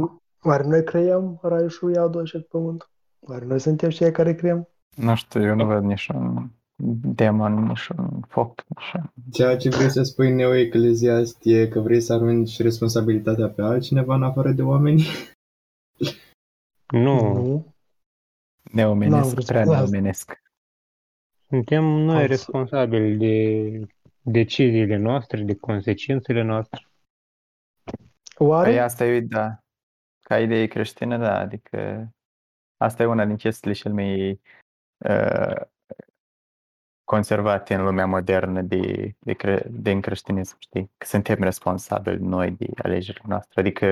oare 0.41 0.67
noi 0.67 0.83
creăm 0.83 1.39
raiul 1.41 1.69
și 1.69 1.79
iadul 1.93 2.21
așa 2.21 2.37
pe 2.37 2.45
pământ? 2.49 2.89
Oare 3.19 3.45
noi 3.45 3.59
suntem 3.59 3.89
cei 3.89 4.11
care 4.11 4.35
creăm? 4.35 4.69
Nu 4.95 5.15
știu, 5.15 5.43
eu 5.43 5.55
nu 5.55 5.65
văd 5.65 5.83
niciun 5.83 6.51
demon, 7.15 7.63
niciun 7.63 8.19
foc. 8.27 8.63
Așa. 8.75 9.13
Ceea 9.31 9.57
ce 9.57 9.69
vrei 9.69 9.89
să 9.89 10.03
spui 10.03 10.33
neoecleziast 10.33 11.37
e 11.43 11.67
că 11.67 11.79
vrei 11.79 12.01
să 12.01 12.13
arunci 12.13 12.61
responsabilitatea 12.61 13.49
pe 13.49 13.61
altcineva 13.61 14.15
în 14.15 14.23
afară 14.23 14.51
de 14.51 14.61
oameni? 14.61 15.05
Nu. 16.87 17.33
nu. 17.33 17.74
Neomenesc, 18.75 19.45
prea 19.45 19.63
neomenesc. 19.63 20.41
Suntem 21.47 21.83
noi 21.83 22.21
Am 22.21 22.25
responsabili 22.25 23.17
de 23.17 23.87
deciziile 24.21 24.95
noastre, 24.95 25.43
de 25.43 25.55
consecințele 25.55 26.41
noastre. 26.41 26.87
Oare? 28.37 28.69
Păi 28.69 28.79
asta 28.79 29.05
e, 29.05 29.19
da. 29.19 29.59
Ca 30.21 30.39
idee 30.39 30.67
creștină, 30.67 31.17
da, 31.17 31.39
adică 31.39 32.09
asta 32.77 33.03
e 33.03 33.05
una 33.05 33.25
din 33.25 33.35
chestiile 33.35 33.75
cel 33.75 33.93
mai 33.93 34.31
uh, 34.97 35.61
conservate 37.05 37.73
în 37.73 37.83
lumea 37.83 38.05
modernă 38.05 38.61
de, 38.61 39.15
de, 39.19 39.33
cre, 39.33 39.67
de 39.69 39.99
creștinism, 39.99 40.55
știi? 40.59 40.91
Că 40.97 41.05
suntem 41.05 41.37
responsabili 41.39 42.17
noi 42.21 42.55
de 42.57 42.67
alegerile 42.83 43.25
noastre. 43.27 43.61
Adică 43.61 43.85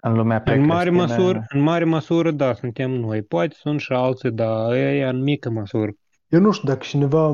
în 0.00 0.14
lumea 0.14 0.42
în 0.44 0.64
mare, 0.64 0.90
măsură, 0.90 1.44
în 1.48 1.60
mare 1.60 1.84
măsură, 1.84 2.30
da, 2.30 2.54
suntem 2.54 2.90
noi. 2.90 3.22
Poate 3.22 3.54
sunt 3.58 3.80
și 3.80 3.92
alții, 3.92 4.30
dar 4.30 4.72
e 4.72 5.08
în 5.08 5.22
mică 5.22 5.50
măsură. 5.50 5.90
Eu 6.28 6.40
nu 6.40 6.50
știu 6.50 6.68
dacă 6.68 6.80
cineva, 6.82 7.26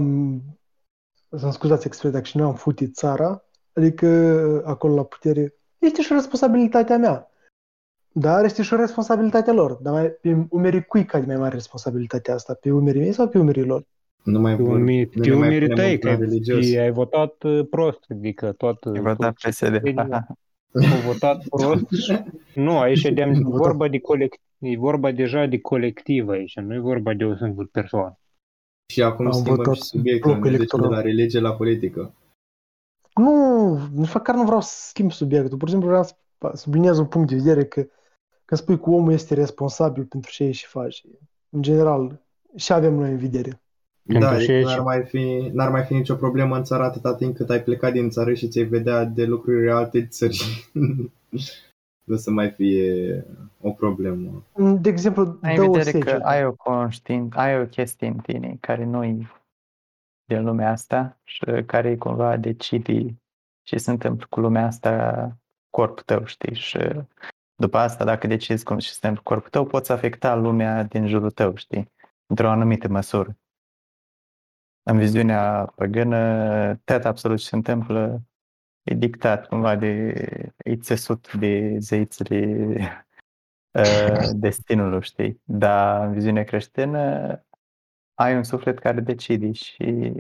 să-mi 1.31 1.53
scuzați 1.53 1.87
expresia, 1.87 2.19
dacă 2.19 2.25
cineva 2.31 2.49
am 2.49 2.55
futit 2.55 2.95
țara, 2.95 3.45
adică 3.73 4.07
acolo 4.65 4.95
la 4.95 5.03
putere, 5.03 5.55
este 5.79 6.03
și 6.03 6.13
responsabilitatea 6.13 6.99
mea. 6.99 7.27
Dar 8.15 8.45
este 8.45 8.63
și 8.63 8.73
o 8.73 8.77
responsabilitatea 8.77 9.53
lor. 9.53 9.73
Dar 9.73 9.93
mai, 9.93 10.09
pe 10.09 10.47
umerii 10.49 10.85
cui 10.85 11.05
cade 11.05 11.27
mai 11.27 11.37
mare 11.37 11.55
responsabilitatea 11.55 12.35
asta? 12.35 12.55
Pe 12.61 12.71
umerii 12.71 13.01
mei 13.01 13.13
sau 13.13 13.29
pe 13.29 13.39
umerii 13.39 13.65
lor? 13.65 13.85
Nu 14.23 14.41
mai 14.41 14.57
tu, 14.57 14.63
mi, 14.63 15.09
nu 15.15 15.23
tu 15.23 15.39
mai 15.39 15.67
tăi, 15.75 15.99
că 15.99 16.19
ai 16.81 16.91
votat 16.91 17.43
uh, 17.43 17.67
prost, 17.71 18.05
adică 18.09 18.53
toată... 18.53 18.91
Ai 18.95 19.01
votat 19.01 19.35
PSD. 19.35 19.83
Au 20.75 21.01
votat 21.07 21.45
prost. 21.49 21.87
nu, 22.55 22.79
aici 22.79 23.05
e 23.05 23.11
de, 23.11 23.33
vorba, 23.43 23.89
de 23.89 23.99
colect, 23.99 24.41
e 24.59 24.77
vorba 24.77 25.11
deja 25.11 25.47
de 25.47 25.61
colectiv 25.61 26.29
aici, 26.29 26.57
nu 26.57 26.75
e 26.75 26.79
vorba 26.79 27.15
de 27.15 27.25
o 27.25 27.37
singură 27.37 27.69
persoană. 27.73 28.19
Și 28.93 29.03
acum 29.03 29.27
Am 29.27 29.33
schimbăm 29.33 29.75
și 29.75 29.83
subiectul, 29.83 30.39
ne 30.39 30.57
de 30.57 30.67
la 30.89 31.01
religie 31.01 31.41
la 31.41 31.55
politică. 31.55 32.15
Nu, 33.15 33.79
nici 33.95 34.13
măcar 34.13 34.35
nu 34.35 34.45
vreau 34.45 34.61
să 34.61 34.89
schimb 34.89 35.11
subiectul, 35.11 35.59
pur 35.59 35.69
și 35.69 35.73
simplu 35.73 35.89
vreau 35.89 36.05
să 36.05 36.15
subliniez 36.55 36.99
un 36.99 37.07
punct 37.07 37.29
de 37.29 37.37
vedere 37.37 37.65
că 37.65 37.87
când 38.45 38.61
spui 38.61 38.81
că 38.81 38.91
omul 38.91 39.13
este 39.13 39.35
responsabil 39.35 40.05
pentru 40.05 40.31
ce 40.31 40.51
și 40.51 40.67
face, 40.67 41.09
în 41.49 41.63
general, 41.63 42.23
și 42.57 42.73
avem 42.73 42.95
noi 42.95 43.11
în 43.11 43.17
vedere. 43.17 43.62
Da, 44.03 44.31
adică 44.31 44.61
n-ar, 44.61 44.81
mai 44.81 45.05
fi, 45.05 45.51
n-ar 45.53 45.71
mai 45.71 45.83
fi 45.83 45.95
nicio 45.95 46.15
problemă 46.15 46.57
în 46.57 46.65
țară 46.65 46.83
atâta 46.83 47.15
timp 47.15 47.37
cât 47.37 47.51
ai 47.51 47.63
plecat 47.63 47.93
din 47.93 48.11
țară 48.11 48.35
și 48.35 48.49
ți-ai 48.49 48.65
vedea 48.65 49.05
de 49.05 49.25
lucruri 49.25 49.71
alte 49.71 50.07
țări. 50.07 50.71
nu 52.05 52.17
să 52.17 52.31
mai 52.31 52.51
fie 52.51 53.25
o 53.61 53.71
problemă. 53.71 54.43
De 54.81 54.89
exemplu, 54.89 55.39
ai 55.43 55.57
în 55.57 55.71
vedere 55.71 55.99
că 55.99 56.19
ai 56.23 56.45
o, 56.45 56.53
conștient, 56.53 57.37
ai 57.37 57.61
o 57.61 57.67
chestie 57.67 58.07
în 58.07 58.19
tine 58.19 58.57
care 58.61 58.85
nu 58.85 59.05
e 59.05 59.31
din 60.25 60.45
lumea 60.45 60.71
asta 60.71 61.21
și 61.25 61.45
care 61.67 61.97
cumva 61.97 62.37
decide 62.37 63.15
ce 63.63 63.77
se 63.77 63.91
întâmplă 63.91 64.27
cu 64.31 64.41
lumea 64.41 64.67
asta 64.67 65.37
corpul 65.71 66.03
tău, 66.07 66.25
știi? 66.25 66.55
Și 66.55 66.79
după 67.55 67.79
asta, 67.79 68.05
dacă 68.05 68.27
decizi 68.27 68.65
cum 68.65 68.79
și 68.79 68.99
pentru 68.99 69.23
corpul 69.23 69.51
tău, 69.51 69.65
poți 69.65 69.93
afecta 69.93 70.35
lumea 70.35 70.83
din 70.83 71.07
jurul 71.07 71.31
tău, 71.31 71.57
știi? 71.57 71.93
Într-o 72.27 72.51
anumită 72.51 72.89
măsură. 72.89 73.37
În 74.83 74.99
viziunea 74.99 75.73
păgână, 75.77 76.75
tot 76.85 77.05
absolut 77.05 77.39
ce 77.39 77.47
se 77.47 77.57
întâmplă 77.57 78.23
e 78.83 78.95
dictat 78.95 79.47
cumva 79.47 79.77
de, 79.77 80.15
e 80.57 80.77
țesut 80.77 81.33
de 81.33 81.77
zeițele 81.79 82.77
uh, 83.79 84.29
destinului, 84.45 85.03
știi? 85.03 85.41
Dar 85.45 86.07
în 86.07 86.13
viziunea 86.13 86.45
creștină 86.45 87.45
ai 88.15 88.37
un 88.37 88.43
suflet 88.43 88.79
care 88.79 89.01
decide 89.01 89.53
și 89.53 90.13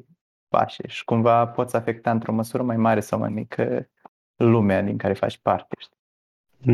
pașe 0.49 0.87
și 0.87 1.05
cumva 1.05 1.47
poți 1.47 1.77
afecta 1.77 2.11
într-o 2.11 2.33
măsură 2.33 2.63
mai 2.63 2.77
mare 2.77 3.01
sau 3.01 3.19
mai 3.19 3.31
mică 3.31 3.91
lumea 4.37 4.83
din 4.83 4.99
care 4.99 5.13
faci 5.13 5.39
parte, 5.39 5.77
știi? 5.79 6.01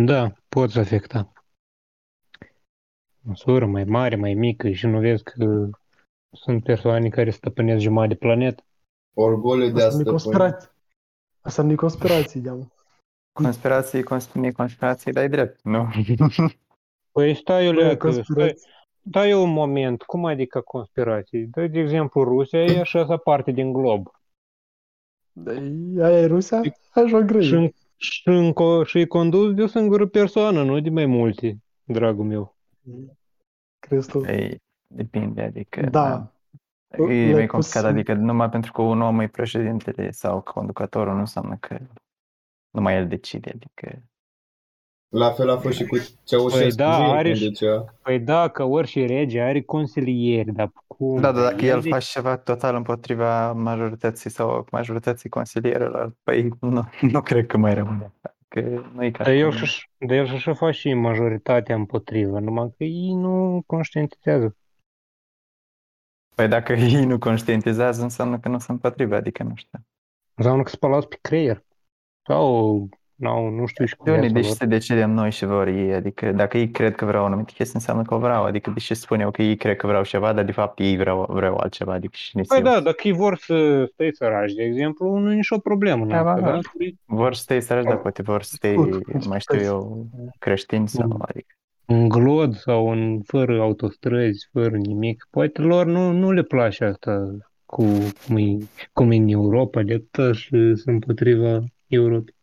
Da, 0.05 0.33
poți 0.49 0.79
afecta. 0.79 1.33
Măsură 3.21 3.67
mai 3.67 3.85
mare, 3.85 4.17
mai 4.17 4.35
mică 4.35 4.71
și 4.71 4.87
nu 4.87 4.99
vezi 4.99 5.23
că 5.23 5.69
sunt 6.33 6.63
persoane 6.65 7.09
care 7.09 7.31
stăpânesc 7.31 7.81
jumătate 7.83 8.13
de 8.13 8.19
planetă. 8.19 8.63
Orgoliu 9.15 9.71
de 9.71 9.83
a 9.83 9.87
Asta 9.87 9.95
nu 9.97 10.01
e 10.01 10.03
stăpâni. 10.03 10.21
conspirație. 10.23 10.71
Asta 11.41 11.63
nu 11.63 11.73
e 11.73 11.75
conspirație, 11.75 12.41
deam. 12.41 12.73
Conspirații, 13.33 14.03
conspirații, 14.03 14.53
conspirații, 14.53 15.13
dar 15.13 15.25
e 15.25 15.29
drept, 15.29 15.63
nu? 15.63 15.89
Păi 17.13 17.35
stai, 17.35 17.63
Nu 17.63 17.65
e 17.65 17.67
Iulia, 17.67 17.97
că 17.97 18.11
stai, 18.11 18.15
conspirație. 18.25 18.69
dai 19.03 19.33
un 19.33 19.51
moment, 19.53 20.03
cum 20.03 20.25
adică 20.25 20.61
conspirații? 20.61 21.47
Dă, 21.47 21.67
de 21.67 21.79
exemplu, 21.79 22.23
Rusia 22.25 22.65
e 22.65 22.81
așa 22.81 23.17
parte 23.17 23.51
din 23.51 23.73
glob. 23.73 24.11
Da, 25.33 25.51
Aia 26.05 26.21
e 26.21 26.27
Rusia? 26.27 26.61
Așa 26.91 27.17
o 27.17 27.21
Și, 27.21 27.27
grăie. 27.27 27.57
în- 27.57 27.71
și, 27.97 28.23
înco, 28.29 28.85
și 28.85 28.99
e 28.99 29.07
condus 29.07 29.55
de 29.55 29.63
o 29.63 29.67
singură 29.67 30.07
persoană, 30.07 30.63
nu 30.63 30.81
de 30.81 30.91
mai 30.91 31.07
multe, 31.07 31.59
dragul 31.85 32.25
meu. 32.25 32.57
Crezi 33.79 34.09
tu? 34.09 34.25
Ei, 34.25 34.61
depinde, 34.95 35.43
adică... 35.43 35.81
Da. 35.81 36.33
E 36.91 36.97
Le-ai 37.03 37.33
mai 37.33 37.47
pus 37.47 37.51
complicat, 37.51 37.83
în- 37.83 37.89
adică 37.89 38.15
numai 38.15 38.49
pentru 38.51 38.73
că 38.73 38.83
un 38.83 39.01
om 39.01 39.21
e 39.21 39.29
președintele 39.29 40.11
sau 40.11 40.41
conducătorul 40.41 41.13
nu 41.13 41.19
înseamnă 41.19 41.57
că 41.61 41.79
numai 42.71 42.97
el 42.97 43.09
decide, 43.09 43.51
adică... 43.55 44.03
La 45.09 45.31
fel 45.31 45.51
a 45.51 45.57
fost 45.59 45.77
și 45.77 45.87
cu 45.87 45.97
Ceaușescu. 46.25 46.63
Păi 46.63 46.71
da, 46.73 46.95
zi, 46.95 47.01
are 47.03 47.23
când 47.23 47.37
și- 47.37 47.45
zicea. 47.47 47.95
Păi 48.03 48.19
da, 48.21 48.49
că 48.49 48.65
orice 48.65 49.07
rege 49.07 49.41
are 49.41 49.63
consilieri, 49.63 50.53
dar 50.53 50.71
cum? 50.87 51.21
Da, 51.21 51.33
dar 51.33 51.43
dacă 51.53 51.65
el 51.65 51.81
de- 51.81 51.89
face 51.89 52.11
ceva 52.11 52.37
total 52.37 52.75
împotriva 52.75 53.53
majorității 53.53 54.31
sau 54.31 54.67
majorității 54.71 55.29
consilierilor, 55.29 56.15
păi 56.23 56.49
nu, 56.61 56.89
nu 57.01 57.21
cred 57.21 57.47
că 57.47 57.57
mai 57.57 57.75
rămâne. 57.75 58.13
Că 58.49 58.61
nu 58.95 59.05
e 59.05 59.11
ca 59.11 59.25
Dar 59.25 59.33
el 59.33 59.49
cum- 59.49 59.57
și 59.65 59.89
dar 59.99 60.17
el 60.17 60.27
și 60.27 60.35
așa 60.35 60.55
face 60.55 60.79
și 60.79 60.93
majoritatea 60.95 61.75
împotrivă, 61.75 62.39
numai 62.41 62.75
că 62.77 62.85
ei 62.85 63.13
nu 63.15 63.63
conștientizează. 63.67 64.57
Păi 66.39 66.49
dacă 66.49 66.73
ei 66.97 67.05
nu 67.05 67.19
conștientizează, 67.19 68.03
înseamnă 68.03 68.39
că 68.39 68.49
nu 68.49 68.59
sunt 68.59 68.69
împotriva, 68.83 69.17
adică 69.17 69.43
nu 69.43 69.53
știu. 69.55 69.79
Înseamnă 70.35 70.63
că 70.63 70.69
spălați 70.71 71.09
pe 71.09 71.19
creier. 71.21 71.65
Sau, 72.27 72.89
nu, 73.15 73.49
nu 73.49 73.67
știu 73.67 73.85
și 73.85 73.97
cu 73.97 74.05
De 74.05 74.11
unde, 74.11 74.21
viața 74.27 74.35
deși 74.39 74.49
lor. 74.49 74.57
să 74.57 74.67
decidem 74.67 75.11
noi 75.11 75.31
și 75.31 75.45
vor 75.45 75.67
ei, 75.67 75.95
adică 75.95 76.33
dacă 76.33 76.59
ei 76.59 76.71
cred 76.71 76.95
că 76.95 77.05
vreau 77.05 77.23
o 77.23 77.27
anumită 77.27 77.53
chestie, 77.55 77.75
înseamnă 77.79 78.03
că 78.03 78.15
o 78.15 78.19
vreau, 78.19 78.45
adică 78.45 78.71
deși 78.71 78.95
spun 78.95 79.21
eu 79.21 79.31
că 79.31 79.43
ei 79.43 79.57
cred 79.57 79.77
că 79.77 79.87
vreau 79.87 80.03
ceva, 80.03 80.33
dar 80.33 80.45
de 80.45 80.53
fapt 80.53 80.79
ei 80.79 80.97
vreau, 80.97 81.27
vreau 81.31 81.57
altceva, 81.57 81.93
adică 81.93 82.13
și 82.17 82.37
nici 82.37 82.47
Păi 82.47 82.59
eu. 82.59 82.65
da, 82.65 82.81
dacă 82.81 83.01
ei 83.09 83.13
vor 83.13 83.37
să 83.37 83.85
stai 83.93 84.11
săraci, 84.13 84.53
de 84.53 84.63
exemplu, 84.63 85.17
nu 85.19 85.33
e 85.33 85.35
nicio 85.35 85.59
problemă 85.59 86.03
în 86.03 86.09
Da, 86.09 86.19
asta, 86.19 86.41
da, 86.41 86.51
da? 86.51 86.59
Vor 87.05 87.35
să 87.35 87.43
stai 87.43 87.63
săraci, 87.63 87.85
dar 87.85 87.99
poate 87.99 88.23
vor 88.23 88.43
să 88.43 88.53
stai, 88.55 88.73
Scurt, 88.73 89.27
mai 89.27 89.41
știu 89.41 89.61
eu, 89.61 90.07
creștini 90.39 90.89
sau, 90.89 91.07
Mm. 91.07 91.25
adică. 91.29 91.55
În 91.91 92.09
glod 92.09 92.55
sau 92.55 92.91
în 92.91 93.23
fără 93.23 93.61
autostrăzi, 93.61 94.49
fără 94.53 94.77
nimic. 94.77 95.27
Poate 95.31 95.61
lor 95.61 95.87
nu, 95.87 96.13
nu 96.13 96.33
le 96.33 96.43
place 96.43 96.85
asta 96.85 97.37
cu 97.65 97.85
cum 98.27 98.37
e, 98.37 98.57
cum 98.93 99.11
e 99.11 99.17
în 99.17 99.29
Europa, 99.29 99.83
de 99.83 99.95
atât 99.95 100.35
și 100.35 100.49
sunt 100.51 100.85
împotriva 100.87 101.65
Europei. 101.87 102.35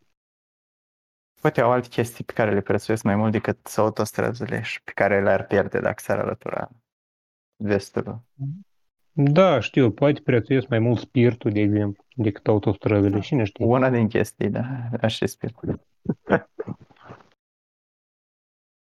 Poate 1.41 1.62
au 1.62 1.71
alte 1.71 1.88
chestii 1.88 2.23
pe 2.23 2.34
care 2.34 2.53
le 2.53 2.62
prețuiesc 2.62 3.03
mai 3.03 3.15
mult 3.15 3.31
decât 3.31 3.73
autostrăzile 3.75 4.62
și 4.62 4.84
pe 4.84 4.91
care 4.95 5.21
le-ar 5.21 5.45
pierde 5.45 5.79
dacă 5.79 6.01
s-ar 6.01 6.19
alătura 6.19 6.69
vestul. 7.55 8.21
Da, 9.12 9.60
știu, 9.60 9.91
poate 9.91 10.21
prețuiesc 10.21 10.67
mai 10.67 10.79
mult 10.79 10.99
spiritul, 10.99 11.51
de 11.51 11.60
exemplu, 11.60 12.03
decât 12.15 12.47
autostrăzile, 12.47 13.19
cine 13.19 13.43
știe. 13.43 13.65
Una 13.65 13.89
din 13.89 14.08
chestii, 14.08 14.49
da, 14.49 14.89
așa 15.01 15.25
sper. 15.25 15.51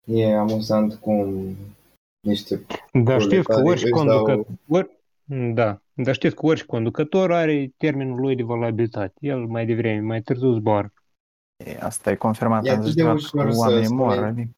E 0.08 0.36
amuzant 0.36 0.94
cum 0.94 1.46
niște 2.28 2.66
Dar 3.04 3.22
știți 3.22 3.36
că 3.44 3.54
proletari 3.54 3.68
orice 3.70 3.84
își 3.84 3.94
conducător, 3.94 4.36
dau- 4.36 4.48
ori, 4.68 4.90
da, 5.54 5.82
dar 5.94 6.14
știți 6.14 6.36
că 6.36 6.46
orice 6.46 6.66
conducător 6.66 7.32
are 7.32 7.74
termenul 7.78 8.20
lui 8.20 8.36
de 8.36 8.44
valabilitate. 8.44 9.14
El 9.20 9.46
mai 9.46 9.66
devreme, 9.66 10.00
mai 10.00 10.22
târziu 10.22 10.52
zboară. 10.54 10.94
E, 11.66 11.78
Asta 11.80 12.12
e 12.12 12.16
confirmat, 12.16 12.66
E 12.66 12.70
am 12.70 12.76
atât 12.76 12.86
zis 12.88 12.96
de 12.96 13.02
că 13.04 13.10
ușor 13.12 13.52
să 13.52 13.60
oamenii 13.60 13.86
spunem- 13.86 14.06
mor. 14.06 14.24
Adică. 14.24 14.50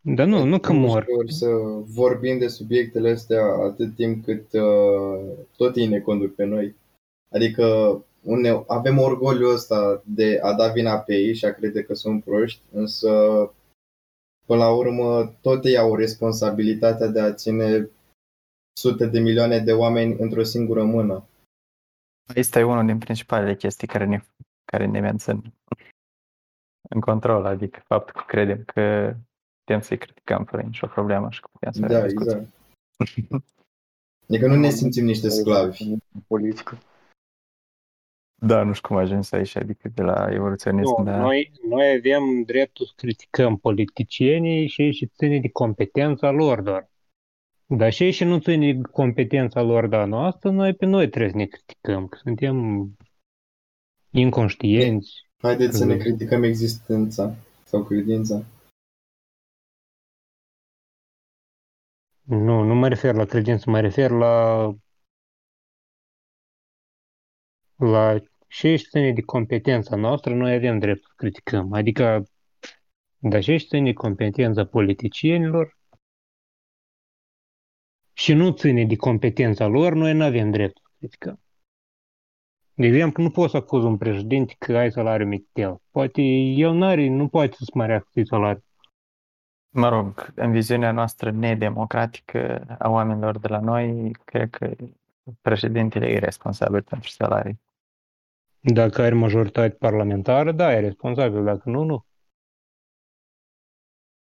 Dar 0.00 0.26
nu, 0.26 0.44
nu 0.44 0.58
că 0.58 0.72
E 0.72 0.76
mor. 0.76 1.06
ușor 1.08 1.28
să 1.28 1.46
vorbim 1.86 2.38
de 2.38 2.48
subiectele 2.48 3.10
astea 3.10 3.44
atât 3.44 3.94
timp 3.94 4.24
cât 4.24 4.52
uh, 4.52 5.34
tot 5.56 5.76
ei 5.76 5.86
ne 5.86 6.00
conduc 6.00 6.34
pe 6.34 6.44
noi. 6.44 6.74
Adică 7.34 7.64
une, 8.22 8.62
avem 8.66 8.98
orgoliul 8.98 9.52
ăsta 9.54 10.02
de 10.06 10.38
a 10.42 10.54
da 10.54 10.68
vina 10.72 10.98
pe 10.98 11.14
ei 11.14 11.34
și 11.34 11.44
a 11.44 11.52
crede 11.54 11.82
că 11.82 11.94
sunt 11.94 12.24
proști, 12.24 12.60
însă 12.72 13.10
până 14.48 14.60
la 14.64 14.70
urmă 14.70 15.26
tot 15.40 15.64
ei 15.64 15.76
au 15.76 15.96
responsabilitatea 15.96 17.06
de 17.06 17.20
a 17.20 17.34
ține 17.34 17.90
sute 18.80 19.06
de 19.06 19.20
milioane 19.20 19.58
de 19.58 19.72
oameni 19.72 20.16
într-o 20.18 20.42
singură 20.42 20.84
mână. 20.84 21.24
Asta 22.36 22.58
e 22.58 22.62
unul 22.62 22.86
din 22.86 22.98
principalele 22.98 23.56
chestii 23.56 23.86
care 23.86 24.04
ne, 24.04 24.20
care 24.64 24.86
ne 24.86 25.00
mențin 25.00 25.42
în 26.90 27.00
control, 27.00 27.44
adică 27.44 27.82
faptul 27.86 28.14
că 28.14 28.24
credem 28.26 28.62
că 28.64 29.14
putem 29.64 29.80
să-i 29.80 29.98
criticăm 29.98 30.44
fără 30.44 30.62
nicio 30.62 30.86
problemă 30.86 31.30
și 31.30 31.40
că 31.40 31.48
putem 31.52 31.72
să 31.72 31.80
Da, 31.80 32.02
discuția. 32.02 32.36
exact. 32.36 33.44
Adică 34.28 34.46
nu 34.46 34.54
ne 34.54 34.70
simțim 34.70 35.04
niște 35.04 35.28
sclavi. 35.28 35.96
Politică. 36.26 36.78
Da, 38.40 38.62
nu 38.62 38.72
știu 38.72 38.88
cum 38.88 38.96
a 38.96 39.00
ajuns 39.00 39.32
aici, 39.32 39.56
adică 39.56 39.88
de 39.94 40.02
la 40.02 40.28
evoluționism, 40.32 40.94
Nu, 40.98 41.04
da. 41.04 41.16
noi, 41.16 41.52
noi 41.68 41.90
avem 41.96 42.42
dreptul 42.42 42.86
să 42.86 42.92
criticăm 42.96 43.56
politicienii 43.56 44.66
și 44.68 44.82
ei 44.82 44.92
și 44.92 45.06
ține 45.06 45.40
de 45.40 45.48
competența 45.48 46.30
lor 46.30 46.60
doar. 46.60 46.88
Dar 47.66 47.92
și 47.92 48.02
ei 48.02 48.10
și 48.10 48.24
nu 48.24 48.38
ține 48.38 48.72
de 48.72 48.80
competența 48.92 49.62
lor, 49.62 49.86
dar 49.86 50.06
noastră, 50.06 50.50
noi 50.50 50.74
pe 50.74 50.86
noi 50.86 51.08
trebuie 51.08 51.30
să 51.30 51.36
ne 51.36 51.44
criticăm, 51.44 52.06
că 52.06 52.18
suntem 52.22 52.56
inconștienți. 54.10 55.26
Haideți 55.36 55.76
să 55.76 55.84
ne 55.84 55.94
Mhm. 55.94 56.02
criticăm 56.02 56.42
existența 56.42 57.34
sau 57.64 57.84
credința. 57.84 58.42
Nu, 62.22 62.62
nu 62.62 62.74
mă 62.74 62.88
refer 62.88 63.14
la 63.14 63.24
credință, 63.24 63.70
mă 63.70 63.80
refer 63.80 64.10
la 64.10 64.64
la 67.78 68.18
ce 68.48 68.76
ține 68.76 69.12
de 69.12 69.20
competența 69.20 69.96
noastră, 69.96 70.34
noi 70.34 70.54
avem 70.54 70.78
drept 70.78 71.02
să 71.02 71.12
criticăm. 71.16 71.72
Adică, 71.72 72.22
dar 73.18 73.42
ce 73.42 73.56
ține 73.56 73.84
de 73.84 73.92
competența 73.92 74.64
politicienilor 74.64 75.76
și 78.12 78.32
nu 78.32 78.50
ține 78.50 78.84
de 78.84 78.96
competența 78.96 79.66
lor, 79.66 79.92
noi 79.92 80.14
nu 80.14 80.24
avem 80.24 80.50
drept 80.50 80.76
să 80.82 80.90
criticăm. 80.98 81.40
De 82.74 82.86
exemplu, 82.86 83.22
nu 83.22 83.30
poți 83.30 83.50
să 83.50 83.56
acuzi 83.56 83.86
un 83.86 83.96
președinte 83.96 84.54
că 84.58 84.76
ai 84.76 84.92
salariu 84.92 85.26
mitel. 85.26 85.80
Poate 85.90 86.22
el 86.22 86.72
n-are, 86.72 87.08
nu 87.08 87.28
poate 87.28 87.54
să-ți 87.56 87.76
mărească 87.76 88.22
salariul. 88.24 88.64
Mă 89.68 89.88
rog, 89.88 90.32
în 90.34 90.52
viziunea 90.52 90.92
noastră 90.92 91.30
nedemocratică 91.30 92.64
a 92.78 92.88
oamenilor 92.88 93.38
de 93.38 93.48
la 93.48 93.60
noi, 93.60 94.10
cred 94.24 94.50
că 94.50 94.74
președintele 95.40 96.06
e 96.06 96.18
responsabil 96.18 96.82
pentru 96.82 97.08
salarii. 97.08 97.60
Dacă 98.60 99.02
ai 99.02 99.10
majoritate 99.10 99.70
parlamentară, 99.70 100.52
da, 100.52 100.72
e 100.72 100.80
responsabil. 100.80 101.44
Dacă 101.44 101.70
nu, 101.70 101.82
nu. 101.82 102.04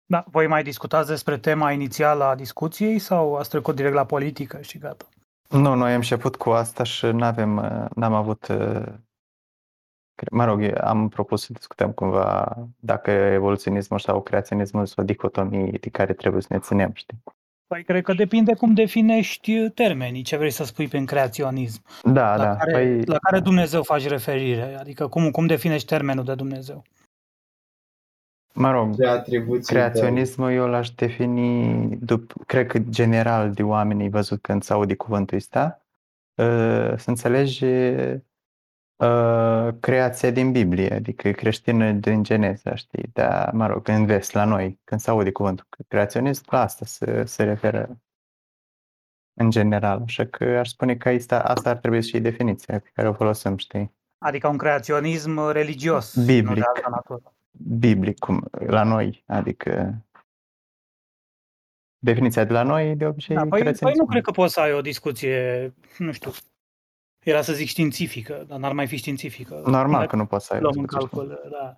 Da, 0.05 0.25
voi 0.27 0.47
mai 0.47 0.63
discutați 0.63 1.09
despre 1.09 1.39
tema 1.39 1.73
inițială 1.73 2.25
a 2.25 2.35
discuției 2.35 2.99
sau 2.99 3.35
ați 3.37 3.49
trecut 3.49 3.77
direct 3.77 3.95
la 3.95 4.07
politică 4.07 4.61
și 4.61 4.79
gata? 4.79 5.09
Nu, 5.49 5.75
noi 5.75 5.91
am 5.91 5.97
început 5.97 6.37
cu 6.37 6.51
asta 6.51 6.83
și 6.83 7.07
n-avem, 7.07 7.55
n-am 7.95 8.15
avut, 8.15 8.41
cre- 10.15 10.31
mă 10.31 10.45
rog, 10.45 10.63
eu 10.63 10.75
am 10.81 11.09
propus 11.09 11.45
să 11.45 11.53
discutăm 11.53 11.93
cumva 11.93 12.57
dacă 12.79 13.11
evoluționismul 13.11 13.99
sau 13.99 14.23
creaționismul 14.23 14.87
sunt 14.87 14.99
o 14.99 15.13
dicotomie 15.13 15.79
de 15.81 15.91
care 15.91 16.13
trebuie 16.13 16.43
să 16.43 16.49
ne 16.51 16.59
ținem, 16.59 16.91
știi? 16.95 17.23
Păi 17.73 17.85
cred 17.85 18.03
că 18.03 18.13
depinde 18.13 18.55
cum 18.55 18.75
definești 18.75 19.69
termenii, 19.69 20.23
ce 20.23 20.37
vrei 20.37 20.51
să 20.51 20.65
spui 20.65 20.89
prin 20.89 21.07
creaționism. 21.07 21.83
Da, 22.03 22.37
la, 22.37 22.45
da, 22.45 22.57
care, 22.57 22.73
păi 22.73 23.05
la 23.05 23.19
care 23.19 23.41
Dumnezeu 23.41 23.83
faci 23.83 24.07
referire, 24.07 24.77
adică 24.79 25.09
cum, 25.09 25.31
cum 25.31 25.47
definești 25.47 25.87
termenul 25.87 26.25
de 26.25 26.35
Dumnezeu. 26.35 26.83
Mă 28.55 28.71
rog, 28.71 28.95
Ce 28.95 29.07
atribuții 29.07 29.75
creaționismul 29.75 30.53
eu 30.53 30.67
l-aș 30.67 30.91
defini, 30.91 31.97
dup, 31.97 32.33
cred 32.47 32.67
că 32.67 32.79
general 32.79 33.53
de 33.53 33.63
oamenii 33.63 34.09
văzut 34.09 34.43
când 34.43 34.63
se 34.63 34.73
aude 34.73 34.95
cuvântul 34.95 35.37
ăsta, 35.37 35.83
uh, 36.35 36.93
să 36.97 37.05
înțelegi 37.07 37.65
uh, 39.03 39.75
creația 39.81 40.31
din 40.31 40.53
Biblie, 40.53 40.95
adică 40.95 41.31
creștină 41.31 41.93
din 41.93 42.23
Geneza, 42.23 42.75
știi? 42.75 43.11
Dar, 43.13 43.53
mă 43.53 43.67
rog, 43.67 43.89
în 43.89 44.07
vest, 44.07 44.33
la 44.33 44.45
noi, 44.45 44.81
când 44.85 45.01
se 45.01 45.11
aude 45.11 45.33
cuvântul 45.33 45.67
creaționism, 45.89 46.45
la 46.47 46.61
asta 46.61 46.85
se, 46.85 47.25
se 47.25 47.43
referă 47.45 48.01
în 49.35 49.51
general. 49.51 50.03
Așa 50.05 50.27
că 50.27 50.45
aș 50.45 50.69
spune 50.69 50.97
că 50.97 51.09
asta, 51.09 51.43
asta 51.43 51.71
ar 51.71 51.77
trebui 51.77 52.03
să 52.03 52.09
fie 52.11 52.21
definiția 52.21 52.79
pe 52.79 52.91
care 52.95 53.09
o 53.09 53.13
folosim, 53.13 53.57
știi? 53.57 53.93
Adică 54.19 54.49
un 54.49 54.57
creaționism 54.57 55.51
religios, 55.51 56.15
nu 56.15 56.25
Biblic. 56.25 56.55
de 56.55 56.63
altă 56.75 56.89
natură. 56.91 57.35
Biblic, 57.79 58.19
cum, 58.19 58.49
la 58.51 58.83
noi, 58.83 59.23
adică 59.27 59.95
definiția 61.99 62.45
de 62.45 62.53
la 62.53 62.63
noi, 62.63 62.97
de 62.97 63.07
obicei, 63.07 63.35
Da, 63.35 63.41
păi, 63.41 63.51
păi 63.51 63.61
creaționism. 63.61 64.01
nu 64.01 64.07
cred 64.07 64.23
că 64.23 64.31
poți 64.31 64.53
să 64.53 64.61
ai 64.61 64.73
o 64.73 64.81
discuție, 64.81 65.73
nu 65.99 66.13
știu, 66.13 66.31
era 67.23 67.43
să 67.43 67.53
zic 67.53 67.67
științifică, 67.69 68.45
dar 68.49 68.59
n-ar 68.59 68.73
mai 68.73 68.87
fi 68.87 68.97
științifică. 68.97 69.63
Normal 69.65 69.93
Dacă 70.01 70.07
că 70.07 70.17
nu 70.17 70.27
poți 70.27 70.47
să 70.47 70.53
ai 70.53 70.59
o 70.59 70.63
luăm 70.63 70.75
în 70.77 70.85
discuție. 70.85 71.09
calcul, 71.09 71.51
da. 71.51 71.77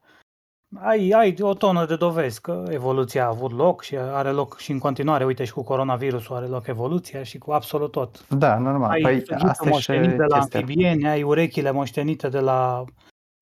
Ai, 0.80 1.10
ai 1.10 1.34
o 1.40 1.54
tonă 1.54 1.86
de 1.86 1.96
dovezi 1.96 2.40
că 2.40 2.64
evoluția 2.68 3.24
a 3.24 3.28
avut 3.28 3.52
loc 3.52 3.82
și 3.82 3.96
are 3.96 4.30
loc 4.30 4.58
și 4.58 4.70
în 4.70 4.78
continuare. 4.78 5.24
Uite, 5.24 5.44
și 5.44 5.52
cu 5.52 5.62
coronavirusul 5.62 6.36
are 6.36 6.46
loc 6.46 6.66
evoluția 6.66 7.22
și 7.22 7.38
cu 7.38 7.52
absolut 7.52 7.90
tot. 7.90 8.28
Da, 8.28 8.58
normal. 8.58 8.90
Ai 8.90 9.00
Păi 9.00 9.18
săgetul 9.18 9.48
asta 9.48 9.62
e 9.64 9.66
și 9.66 9.72
moștenit 9.72 10.10
de 10.16 10.24
la 10.24 10.38
chestia. 10.38 10.60
amfibieni, 10.60 11.08
ai 11.08 11.22
urechile 11.22 11.70
moștenite 11.70 12.28
de 12.28 12.40
la 12.40 12.84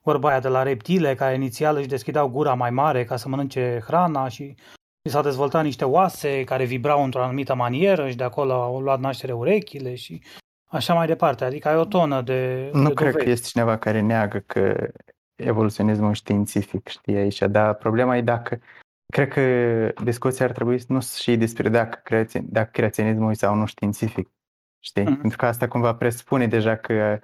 vorba 0.04 0.28
aia 0.28 0.40
de 0.40 0.48
la 0.48 0.62
reptile, 0.62 1.14
care 1.14 1.34
inițial 1.34 1.76
își 1.76 1.86
deschideau 1.86 2.28
gura 2.28 2.54
mai 2.54 2.70
mare 2.70 3.04
ca 3.04 3.16
să 3.16 3.28
mănânce 3.28 3.82
hrana 3.86 4.28
și 4.28 4.42
li 5.02 5.10
s-au 5.10 5.22
dezvoltat 5.22 5.62
niște 5.62 5.84
oase 5.84 6.44
care 6.44 6.64
vibrau 6.64 7.04
într-o 7.04 7.22
anumită 7.22 7.54
manieră 7.54 8.08
și 8.08 8.16
de 8.16 8.24
acolo 8.24 8.52
au 8.52 8.80
luat 8.80 9.00
naștere 9.00 9.32
urechile 9.32 9.94
și 9.94 10.22
așa 10.72 10.94
mai 10.94 11.06
departe. 11.06 11.44
Adică 11.44 11.68
ai 11.68 11.76
o 11.76 11.84
tonă 11.84 12.22
de, 12.22 12.70
Nu 12.72 12.88
de 12.88 12.94
cred 12.94 13.10
că 13.10 13.16
dovezi. 13.18 13.30
este 13.30 13.48
cineva 13.48 13.78
care 13.78 14.00
neagă 14.00 14.38
că 14.38 14.90
evoluționismul 15.34 16.12
științific, 16.14 16.88
știi 16.88 17.16
aici, 17.16 17.38
dar 17.38 17.74
problema 17.74 18.16
e 18.16 18.22
dacă 18.22 18.58
cred 19.06 19.28
că 19.28 20.02
discuția 20.04 20.46
ar 20.46 20.52
trebui 20.52 20.78
să 20.78 20.86
nu 20.88 21.00
și 21.00 21.36
despre 21.36 21.68
dacă, 21.68 22.00
creați, 22.04 22.38
dacă 22.38 22.70
creaționismul 22.72 23.30
e 23.30 23.34
sau 23.34 23.54
nu 23.54 23.66
științific, 23.66 24.28
știi? 24.80 25.02
Mhm. 25.02 25.20
Pentru 25.20 25.38
că 25.38 25.46
asta 25.46 25.68
cumva 25.68 25.94
presupune 25.94 26.46
deja 26.46 26.76
că, 26.76 27.20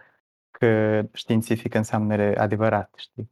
că 0.50 1.02
științific 1.12 1.74
înseamnă 1.74 2.14
adevărat, 2.36 2.94
știi? 2.96 3.30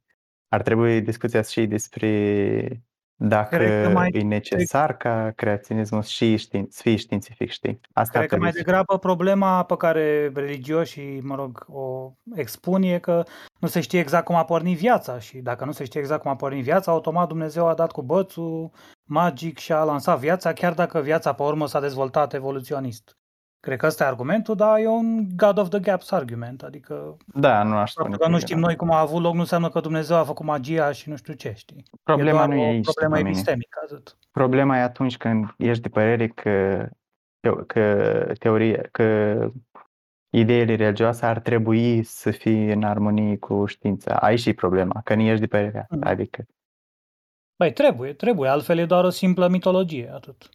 Ar 0.48 0.62
trebui 0.62 1.00
discuția 1.00 1.42
să 1.42 1.50
și 1.50 1.66
despre 1.66 2.82
dacă 3.18 3.56
Cred 3.56 3.82
că 3.82 3.88
mai- 3.88 4.10
e 4.12 4.22
necesar 4.22 4.96
ca 4.96 5.32
creaționismul 5.36 6.02
și 6.02 6.36
știin, 6.36 6.66
să 6.70 6.80
fie 6.82 6.96
științific, 6.96 7.50
știi? 7.50 7.80
Asta 7.92 8.18
ar 8.18 8.24
Cred 8.26 8.38
că 8.38 8.44
mai 8.44 8.50
trebui 8.50 8.58
să 8.58 8.64
degrabă 8.64 8.98
problema 8.98 9.62
pe 9.62 9.76
care 9.76 10.30
religioșii, 10.34 11.20
mă 11.20 11.34
rog, 11.34 11.64
o 11.68 12.12
expun 12.34 12.82
e 12.82 12.98
că 12.98 13.22
nu 13.58 13.68
se 13.68 13.80
știe 13.80 13.98
exact 13.98 14.24
cum 14.24 14.34
a 14.34 14.44
pornit 14.44 14.78
viața 14.78 15.18
și 15.18 15.38
dacă 15.38 15.64
nu 15.64 15.72
se 15.72 15.84
știe 15.84 16.00
exact 16.00 16.22
cum 16.22 16.30
a 16.30 16.36
pornit 16.36 16.62
viața, 16.62 16.92
automat 16.92 17.28
Dumnezeu 17.28 17.66
a 17.66 17.74
dat 17.74 17.92
cu 17.92 18.02
bățul 18.02 18.70
magic 19.04 19.58
și 19.58 19.72
a 19.72 19.82
lansat 19.82 20.18
viața, 20.18 20.52
chiar 20.52 20.74
dacă 20.74 21.00
viața 21.00 21.32
pe 21.32 21.42
urmă 21.42 21.66
s-a 21.66 21.80
dezvoltat 21.80 22.34
evoluționist. 22.34 23.16
Cred 23.66 23.78
că 23.78 23.86
ăsta 23.86 24.04
e 24.04 24.06
argumentul, 24.06 24.54
dar 24.54 24.78
e 24.78 24.86
un 24.86 25.36
God 25.36 25.58
of 25.58 25.68
the 25.68 25.78
Gaps 25.80 26.10
argument, 26.10 26.62
adică 26.62 27.16
Da, 27.26 27.62
nu 27.62 27.76
aș 27.76 27.90
spune 27.90 28.08
faptul 28.08 28.24
că 28.26 28.30
nu 28.32 28.36
e 28.36 28.40
știm 28.40 28.60
da. 28.60 28.66
noi 28.66 28.76
cum 28.76 28.90
a 28.90 29.00
avut 29.00 29.22
loc 29.22 29.34
nu 29.34 29.40
înseamnă 29.40 29.68
că 29.68 29.80
Dumnezeu 29.80 30.16
a 30.16 30.24
făcut 30.24 30.46
magia 30.46 30.92
și 30.92 31.08
nu 31.08 31.16
știu 31.16 31.32
ce, 31.32 31.52
știi? 31.56 31.82
Problema 32.02 32.28
e 32.30 32.32
doar 32.32 32.48
nu 32.48 32.54
e 32.54 32.64
o 32.64 32.68
aici, 32.68 32.84
problemă 32.84 33.08
după 33.14 33.16
mine. 33.16 33.28
epistemică, 33.28 33.80
atât. 33.84 34.16
Problema 34.30 34.76
e 34.76 34.80
atunci 34.80 35.16
când 35.16 35.54
ești 35.58 35.82
de 35.82 35.88
părere 35.88 36.28
că, 36.28 36.88
că 37.66 38.32
teorie, 38.38 38.88
că 38.92 39.38
ideile 40.30 40.74
religioase 40.74 41.26
ar 41.26 41.38
trebui 41.40 42.02
să 42.02 42.30
fie 42.30 42.72
în 42.72 42.82
armonie 42.82 43.36
cu 43.36 43.66
știința. 43.66 44.16
Aici 44.16 44.46
e 44.46 44.52
problema, 44.52 45.00
că 45.04 45.14
nu 45.14 45.22
ești 45.22 45.40
de 45.40 45.46
părere 45.46 45.78
asta. 45.78 45.96
Mhm. 45.96 46.06
Adică, 46.06 46.44
Băi, 47.58 47.72
trebuie, 47.72 48.12
trebuie, 48.12 48.48
altfel 48.50 48.78
e 48.78 48.84
doar 48.84 49.04
o 49.04 49.10
simplă 49.10 49.48
mitologie, 49.48 50.10
atât. 50.12 50.48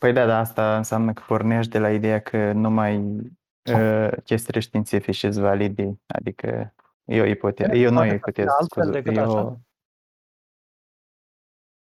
Păi 0.00 0.12
da, 0.12 0.26
da, 0.26 0.38
asta 0.38 0.76
înseamnă 0.76 1.12
că 1.12 1.22
pornești 1.26 1.70
de 1.70 1.78
la 1.78 1.92
ideea 1.92 2.20
că 2.20 2.52
numai 2.52 2.96
uh, 3.74 4.08
chestiile 4.24 4.60
științifice 4.60 5.30
sunt 5.30 5.44
valide. 5.44 6.00
Adică 6.06 6.74
e 7.04 7.20
o 7.20 7.24
ipoteză, 7.24 7.72
eu 7.72 7.90
nu 7.90 7.96
o 7.96 8.00
Poate 8.00 8.08
să 8.08 8.30
fie 8.30 8.42
ipoteză, 8.42 8.50
altfel 8.58 8.82
scuze, 8.82 9.00
decât 9.00 9.16
e 9.16 9.20
așa. 9.20 9.40
o, 9.40 9.56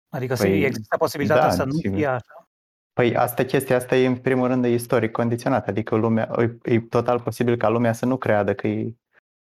Adică 0.09 0.35
să 0.35 0.43
Păi, 0.43 0.63
există 0.63 0.97
posibilitatea 0.97 1.47
da, 1.47 1.51
să 1.51 1.63
nu 1.63 1.71
sigur. 1.71 1.97
fie 1.97 2.05
așa. 2.05 2.49
Păi 2.93 3.15
asta 3.15 3.43
chestia 3.43 3.75
asta 3.75 3.95
e 3.95 4.07
în 4.07 4.17
primul 4.17 4.47
rând 4.47 4.65
e 4.65 4.69
istoric 4.69 5.11
condiționat, 5.11 5.67
adică 5.67 5.95
lumea, 5.95 6.29
e, 6.37 6.73
e 6.73 6.79
total 6.79 7.19
posibil 7.19 7.57
ca 7.57 7.69
lumea 7.69 7.93
să 7.93 8.05
nu 8.05 8.17
creadă 8.17 8.53
că 8.53 8.67
e 8.67 8.95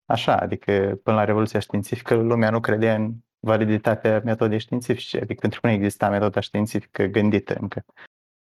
așa, 0.05 0.37
adică 0.37 1.01
până 1.03 1.17
la 1.17 1.25
Revoluția 1.25 1.61
Științifică 1.61 2.15
lumea 2.15 2.51
nu 2.51 2.61
credea 2.61 2.95
în 2.95 3.15
validitatea 3.39 4.21
metodei 4.25 4.59
științifice, 4.59 5.17
adică 5.17 5.41
pentru 5.41 5.61
că 5.61 5.67
nu 5.67 5.73
exista 5.73 6.11
metoda 6.11 6.41
științifică 6.41 7.05
gândită 7.05 7.57
încă, 7.61 7.85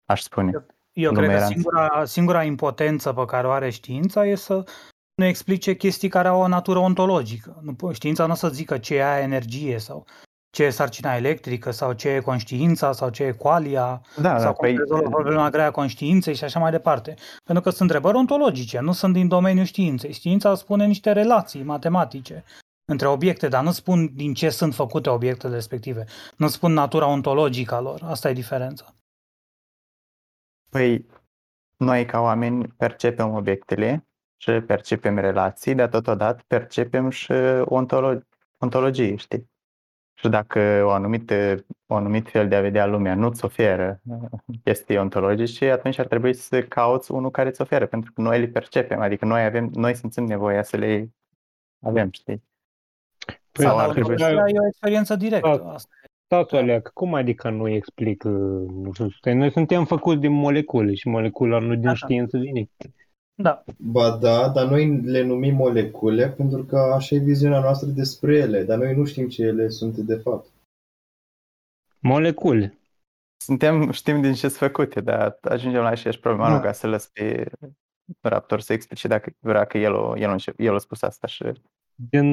aș 0.07 0.21
spune. 0.21 0.65
Eu 0.91 1.11
Lumea 1.11 1.27
cred 1.27 1.29
că 1.29 1.35
era 1.35 1.45
în- 1.45 1.51
singura, 1.51 2.05
singura 2.05 2.43
impotență 2.43 3.13
pe 3.13 3.25
care 3.25 3.47
o 3.47 3.51
are 3.51 3.69
știința 3.69 4.25
e 4.25 4.35
să 4.35 4.63
nu 5.15 5.25
explice 5.25 5.75
chestii 5.75 6.09
care 6.09 6.27
au 6.27 6.41
o 6.41 6.47
natură 6.47 6.79
ontologică. 6.79 7.59
Nu, 7.61 7.73
po- 7.73 7.93
știința 7.93 8.25
nu 8.25 8.31
o 8.31 8.35
să 8.35 8.47
zică 8.49 8.77
ce 8.77 8.95
e 8.95 9.05
aia 9.05 9.21
energie 9.23 9.77
sau 9.79 10.05
ce 10.49 10.63
e 10.63 10.69
sarcina 10.69 11.15
electrică 11.15 11.71
sau 11.71 11.93
ce 11.93 12.09
e 12.09 12.19
conștiința 12.19 12.91
sau 12.91 13.09
ce 13.09 13.23
e 13.23 13.31
qualia 13.31 14.01
Da, 14.21 14.29
sau 14.37 14.39
da, 14.47 14.51
cum 14.51 14.67
păi, 14.67 14.71
se 14.75 14.77
rezolvă 14.81 15.09
problema 15.09 15.49
grea 15.49 15.65
a 15.65 15.71
conștiinței 15.71 16.35
și 16.35 16.43
așa 16.43 16.59
mai 16.59 16.71
departe. 16.71 17.15
Pentru 17.43 17.63
că 17.63 17.69
sunt 17.69 17.81
întrebări 17.81 18.17
ontologice, 18.17 18.79
nu 18.79 18.91
sunt 18.91 19.13
din 19.13 19.27
domeniul 19.27 19.65
științei. 19.65 20.13
Știința 20.13 20.55
spune 20.55 20.85
niște 20.85 21.11
relații 21.11 21.63
matematice 21.63 22.43
între 22.91 23.07
obiecte, 23.07 23.47
dar 23.47 23.63
nu 23.63 23.71
spun 23.71 24.15
din 24.15 24.33
ce 24.33 24.49
sunt 24.49 24.73
făcute 24.75 25.09
obiectele 25.09 25.53
respective. 25.53 26.05
Nu 26.37 26.47
spun 26.47 26.73
natura 26.73 27.07
ontologică 27.07 27.75
a 27.75 27.79
lor. 27.79 28.01
Asta 28.03 28.29
e 28.29 28.33
diferența. 28.33 28.85
Păi 30.77 31.05
noi 31.77 32.05
ca 32.05 32.19
oameni 32.19 32.67
percepem 32.67 33.33
obiectele 33.33 34.07
și 34.37 34.51
percepem 34.51 35.17
relații, 35.17 35.75
dar 35.75 35.89
totodată 35.89 36.43
percepem 36.47 37.09
și 37.09 37.33
ontolo- 37.65 38.27
ontologie, 38.57 39.15
știi? 39.15 39.49
Și 40.13 40.29
dacă 40.29 40.83
o 40.85 40.89
anumită, 40.89 41.65
o 41.85 41.95
anumit 41.95 42.29
fel 42.29 42.47
de 42.47 42.55
a 42.55 42.61
vedea 42.61 42.85
lumea 42.85 43.15
nu-ți 43.15 43.45
oferă 43.45 44.01
uh, 44.03 44.29
chestii 44.63 44.97
ontologice, 44.97 45.71
atunci 45.71 45.97
ar 45.97 46.07
trebui 46.07 46.33
să 46.33 46.63
cauți 46.63 47.11
unul 47.11 47.31
care 47.31 47.49
îți 47.49 47.61
oferă, 47.61 47.85
pentru 47.85 48.11
că 48.13 48.21
noi 48.21 48.39
le 48.39 48.47
percepem, 48.47 48.99
adică 48.99 49.25
noi 49.25 49.43
avem, 49.43 49.69
noi 49.73 49.95
simțim 49.95 50.23
nevoia 50.23 50.63
să 50.63 50.77
le 50.77 51.11
avem, 51.79 52.09
știi? 52.11 52.43
Păi, 53.51 53.65
Sau 53.65 53.77
Sau 53.77 53.77
ar 53.77 53.89
trebui 53.89 54.11
ontologia 54.11 54.45
să... 54.45 54.51
e 54.53 54.59
o 54.59 54.67
experiență 54.67 55.15
directă. 55.15 55.61
Da. 55.63 55.73
Asta. 55.73 55.95
Stați, 56.29 56.55
Oleac, 56.55 56.91
cum 56.93 57.13
adică 57.13 57.49
nu 57.49 57.69
explică, 57.69 58.27
nu 58.29 58.91
știu, 58.93 59.09
stai, 59.09 59.33
noi 59.35 59.51
suntem 59.51 59.85
făcuți 59.85 60.19
din 60.19 60.31
molecule 60.31 60.93
și 60.93 61.07
molecula 61.07 61.59
nu 61.59 61.75
din 61.75 61.87
Așa. 61.87 62.05
știință 62.05 62.37
vine. 62.37 62.69
Da. 63.33 63.63
Ba 63.77 64.17
da, 64.17 64.49
dar 64.49 64.69
noi 64.69 65.01
le 65.01 65.23
numim 65.23 65.55
molecule 65.55 66.29
pentru 66.29 66.63
că 66.63 66.77
așa 66.77 67.15
e 67.15 67.19
viziunea 67.19 67.59
noastră 67.59 67.89
despre 67.89 68.35
ele, 68.35 68.63
dar 68.63 68.77
noi 68.77 68.95
nu 68.95 69.05
știm 69.05 69.27
ce 69.27 69.43
ele 69.43 69.67
sunt 69.69 69.97
de 69.97 70.15
fapt. 70.15 70.49
Molecule. 71.99 72.77
Suntem, 73.37 73.91
știm 73.91 74.21
din 74.21 74.33
ce 74.33 74.39
sunt 74.47 74.51
făcute, 74.71 75.01
dar 75.01 75.37
ajungem 75.41 75.81
la 75.81 75.87
aceeași 75.87 76.19
problemă, 76.19 76.47
Nu. 76.47 76.55
nu 76.55 76.61
ca 76.61 76.71
să 76.71 76.87
lăs 76.87 77.07
pe 77.07 77.51
Raptor 78.21 78.59
să 78.59 78.73
explice 78.73 79.07
dacă 79.07 79.31
vrea 79.39 79.65
că 79.65 79.77
el, 79.77 79.93
o, 79.93 80.17
el, 80.17 80.29
a 80.29 80.31
încep- 80.31 80.59
el 80.59 80.75
a 80.75 80.77
spus 80.77 81.01
asta 81.01 81.27
și 81.27 81.43
Din 81.95 82.25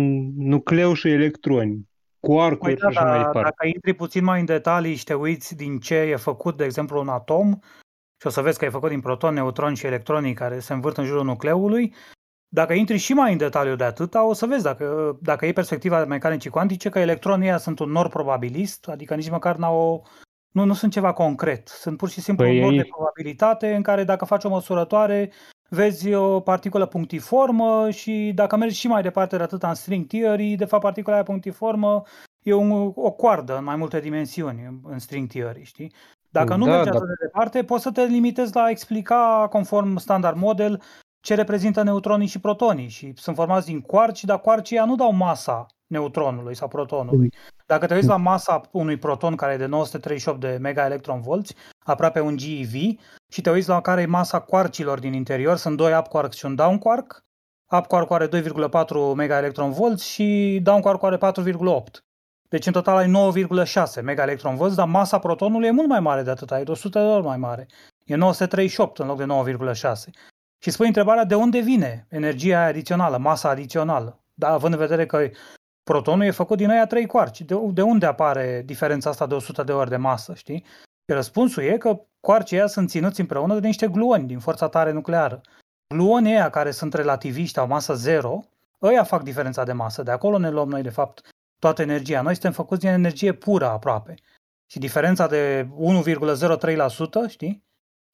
nucleu 0.48 0.92
și 0.92 1.08
electroni. 1.08 1.88
Cu 2.24 2.40
arcuri 2.40 2.74
Păi 2.74 2.82
da, 2.82 2.90
și 2.90 2.96
așa 2.96 3.06
mai 3.06 3.16
dar 3.16 3.26
departe. 3.26 3.40
dacă 3.56 3.66
intri 3.66 3.92
puțin 3.92 4.24
mai 4.24 4.40
în 4.40 4.46
detalii 4.46 4.94
și 4.94 5.04
te 5.04 5.14
uiți 5.14 5.56
din 5.56 5.78
ce 5.78 5.94
e 5.94 6.16
făcut, 6.16 6.56
de 6.56 6.64
exemplu, 6.64 7.00
un 7.00 7.08
atom, 7.08 7.58
și 8.20 8.26
o 8.26 8.30
să 8.30 8.40
vezi 8.40 8.58
că 8.58 8.64
e 8.64 8.68
făcut 8.68 8.88
din 8.88 9.00
protoni, 9.00 9.34
neutroni 9.34 9.76
și 9.76 9.86
electronii 9.86 10.34
care 10.34 10.58
se 10.58 10.72
învârt 10.72 10.96
în 10.96 11.04
jurul 11.04 11.24
nucleului, 11.24 11.94
dacă 12.48 12.72
intri 12.72 12.96
și 12.96 13.12
mai 13.12 13.32
în 13.32 13.38
detaliu 13.38 13.76
de 13.76 13.84
atâta, 13.84 14.24
o 14.26 14.32
să 14.32 14.46
vezi 14.46 14.62
dacă, 14.62 15.16
dacă 15.20 15.46
e 15.46 15.52
perspectiva 15.52 16.04
mecanicii 16.04 16.50
cuantice, 16.50 16.88
că 16.88 16.98
electronii 16.98 17.46
ăia 17.46 17.58
sunt 17.58 17.78
un 17.78 17.90
nor 17.90 18.08
probabilist, 18.08 18.88
adică 18.88 19.14
nici 19.14 19.30
măcar 19.30 19.56
n-au 19.56 19.76
o, 19.76 20.00
nu, 20.50 20.64
nu 20.64 20.74
sunt 20.74 20.92
ceva 20.92 21.12
concret. 21.12 21.68
Sunt 21.68 21.96
pur 21.96 22.08
și 22.08 22.20
simplu 22.20 22.44
Păi 22.44 22.54
un 22.56 22.62
nor 22.62 22.70
de 22.70 22.76
ei- 22.76 22.84
probabilitate 22.94 23.74
în 23.74 23.82
care 23.82 24.04
dacă 24.04 24.24
faci 24.24 24.44
o 24.44 24.48
măsurătoare, 24.48 25.30
vezi 25.68 26.12
o 26.14 26.40
particulă 26.40 26.86
punctiformă 26.86 27.90
și 27.90 28.32
dacă 28.34 28.56
mergi 28.56 28.78
și 28.78 28.86
mai 28.88 29.02
departe 29.02 29.36
de 29.36 29.42
atâta 29.42 29.68
în 29.68 29.74
string 29.74 30.06
theory, 30.06 30.54
de 30.54 30.64
fapt 30.64 30.82
particula 30.82 31.14
aia 31.14 31.24
punctiformă 31.24 32.02
e 32.42 32.52
un, 32.52 32.92
o 32.94 33.10
coardă 33.10 33.56
în 33.58 33.64
mai 33.64 33.76
multe 33.76 34.00
dimensiuni 34.00 34.64
în- 34.66 34.78
în 34.92 34.98
string 34.98 35.28
theory, 35.28 35.62
știi? 35.64 35.92
Dacă 36.30 36.54
nu 36.56 36.64
Da, 36.64 36.70
mergi 36.70 36.88
da. 36.90 36.96
atât 36.96 37.08
de 37.08 37.14
departe, 37.24 37.62
poți 37.64 37.82
să 37.82 37.90
te 37.90 38.04
limitezi 38.04 38.54
la 38.54 38.62
a 38.62 38.70
explica 38.70 39.46
conform 39.50 39.96
standard 39.96 40.36
model 40.36 40.82
ce 41.20 41.34
reprezintă 41.34 41.82
neutronii 41.82 42.26
și 42.26 42.40
protonii 42.40 42.88
și 42.88 43.12
sunt 43.16 43.36
formați 43.36 43.66
din 43.66 43.80
quarci, 43.80 44.24
dar 44.24 44.40
quarcii 44.40 44.76
ăia 44.76 44.84
nu 44.84 44.94
dau 44.96 45.12
masa 45.12 45.66
neutronului 45.86 46.54
sau 46.54 46.68
protonului. 46.68 47.32
Dacă 47.66 47.86
te 47.86 47.94
uiți 47.94 48.06
la 48.06 48.16
masa 48.16 48.60
unui 48.70 48.96
proton 48.96 49.36
care 49.36 49.52
e 49.52 49.56
de 49.56 49.66
938 49.66 50.40
de 50.40 50.58
megaelectronvolți, 50.60 51.54
aproape 51.84 52.20
un 52.20 52.36
GeV, 52.36 52.72
și 53.32 53.40
te 53.40 53.50
uiți 53.50 53.68
la 53.68 53.80
care 53.80 54.00
e 54.00 54.06
masa 54.06 54.40
quarcilor 54.40 54.98
din 54.98 55.12
interior, 55.12 55.56
sunt 55.56 55.76
doi 55.76 55.96
up 55.98 56.06
quarks 56.06 56.36
și 56.36 56.44
un 56.44 56.54
down 56.54 56.78
quark, 56.78 57.24
up 57.70 57.86
quark 57.86 58.10
are 58.10 58.28
2,4 58.28 59.14
megaelectronvolți 59.14 60.08
și 60.08 60.60
down 60.62 60.80
quark 60.80 61.02
are 61.02 61.16
4,8. 61.16 62.04
Deci 62.48 62.66
în 62.66 62.72
total 62.72 62.96
ai 62.96 63.32
9,6 63.96 64.02
megaelectronvolți, 64.02 64.76
dar 64.76 64.86
masa 64.86 65.18
protonului 65.18 65.66
e 65.66 65.70
mult 65.70 65.88
mai 65.88 66.00
mare 66.00 66.22
de 66.22 66.30
atât, 66.30 66.50
e 66.50 66.62
de 66.62 66.70
100 66.70 66.98
de 66.98 67.04
ori 67.04 67.24
mai 67.24 67.36
mare. 67.36 67.66
E 68.04 68.14
938 68.14 68.98
în 68.98 69.06
loc 69.06 69.16
de 69.16 69.52
9,6. 69.72 69.92
Și 70.58 70.70
spui 70.70 70.86
întrebarea 70.86 71.24
de 71.24 71.34
unde 71.34 71.58
vine 71.58 72.06
energia 72.10 72.64
adițională, 72.64 73.16
masa 73.16 73.48
adițională. 73.48 74.24
Da, 74.34 74.48
având 74.48 74.72
în 74.72 74.78
vedere 74.78 75.06
că 75.06 75.28
protonul 75.82 76.24
e 76.24 76.30
făcut 76.30 76.56
din 76.56 76.70
aia 76.70 76.86
trei 76.86 77.06
quarci. 77.06 77.40
De, 77.40 77.54
de 77.72 77.82
unde 77.82 78.06
apare 78.06 78.62
diferența 78.64 79.10
asta 79.10 79.26
de 79.26 79.34
100 79.34 79.62
de 79.62 79.72
ori 79.72 79.90
de 79.90 79.96
masă, 79.96 80.34
știi? 80.34 80.64
Și 81.08 81.14
răspunsul 81.14 81.62
e 81.62 81.76
că 81.78 82.00
quarcii 82.20 82.56
ăia 82.56 82.66
sunt 82.66 82.88
ținuți 82.88 83.20
împreună 83.20 83.58
de 83.58 83.66
niște 83.66 83.88
gluoni 83.88 84.26
din 84.26 84.38
forța 84.38 84.68
tare 84.68 84.92
nucleară. 84.92 85.40
Gluonii 85.94 86.32
ăia 86.32 86.50
care 86.50 86.70
sunt 86.70 86.94
relativiști, 86.94 87.58
au 87.58 87.66
masă 87.66 87.94
zero, 87.94 88.44
ăia 88.82 89.02
fac 89.02 89.22
diferența 89.22 89.64
de 89.64 89.72
masă. 89.72 90.02
De 90.02 90.10
acolo 90.10 90.38
ne 90.38 90.50
luăm 90.50 90.68
noi, 90.68 90.82
de 90.82 90.90
fapt, 90.90 91.20
toată 91.58 91.82
energia. 91.82 92.20
Noi 92.20 92.32
suntem 92.32 92.52
făcuți 92.52 92.80
din 92.80 92.88
energie 92.88 93.32
pură 93.32 93.66
aproape. 93.66 94.14
Și 94.66 94.78
diferența 94.78 95.26
de 95.26 95.68
1,03%, 97.26 97.28
știi? 97.28 97.64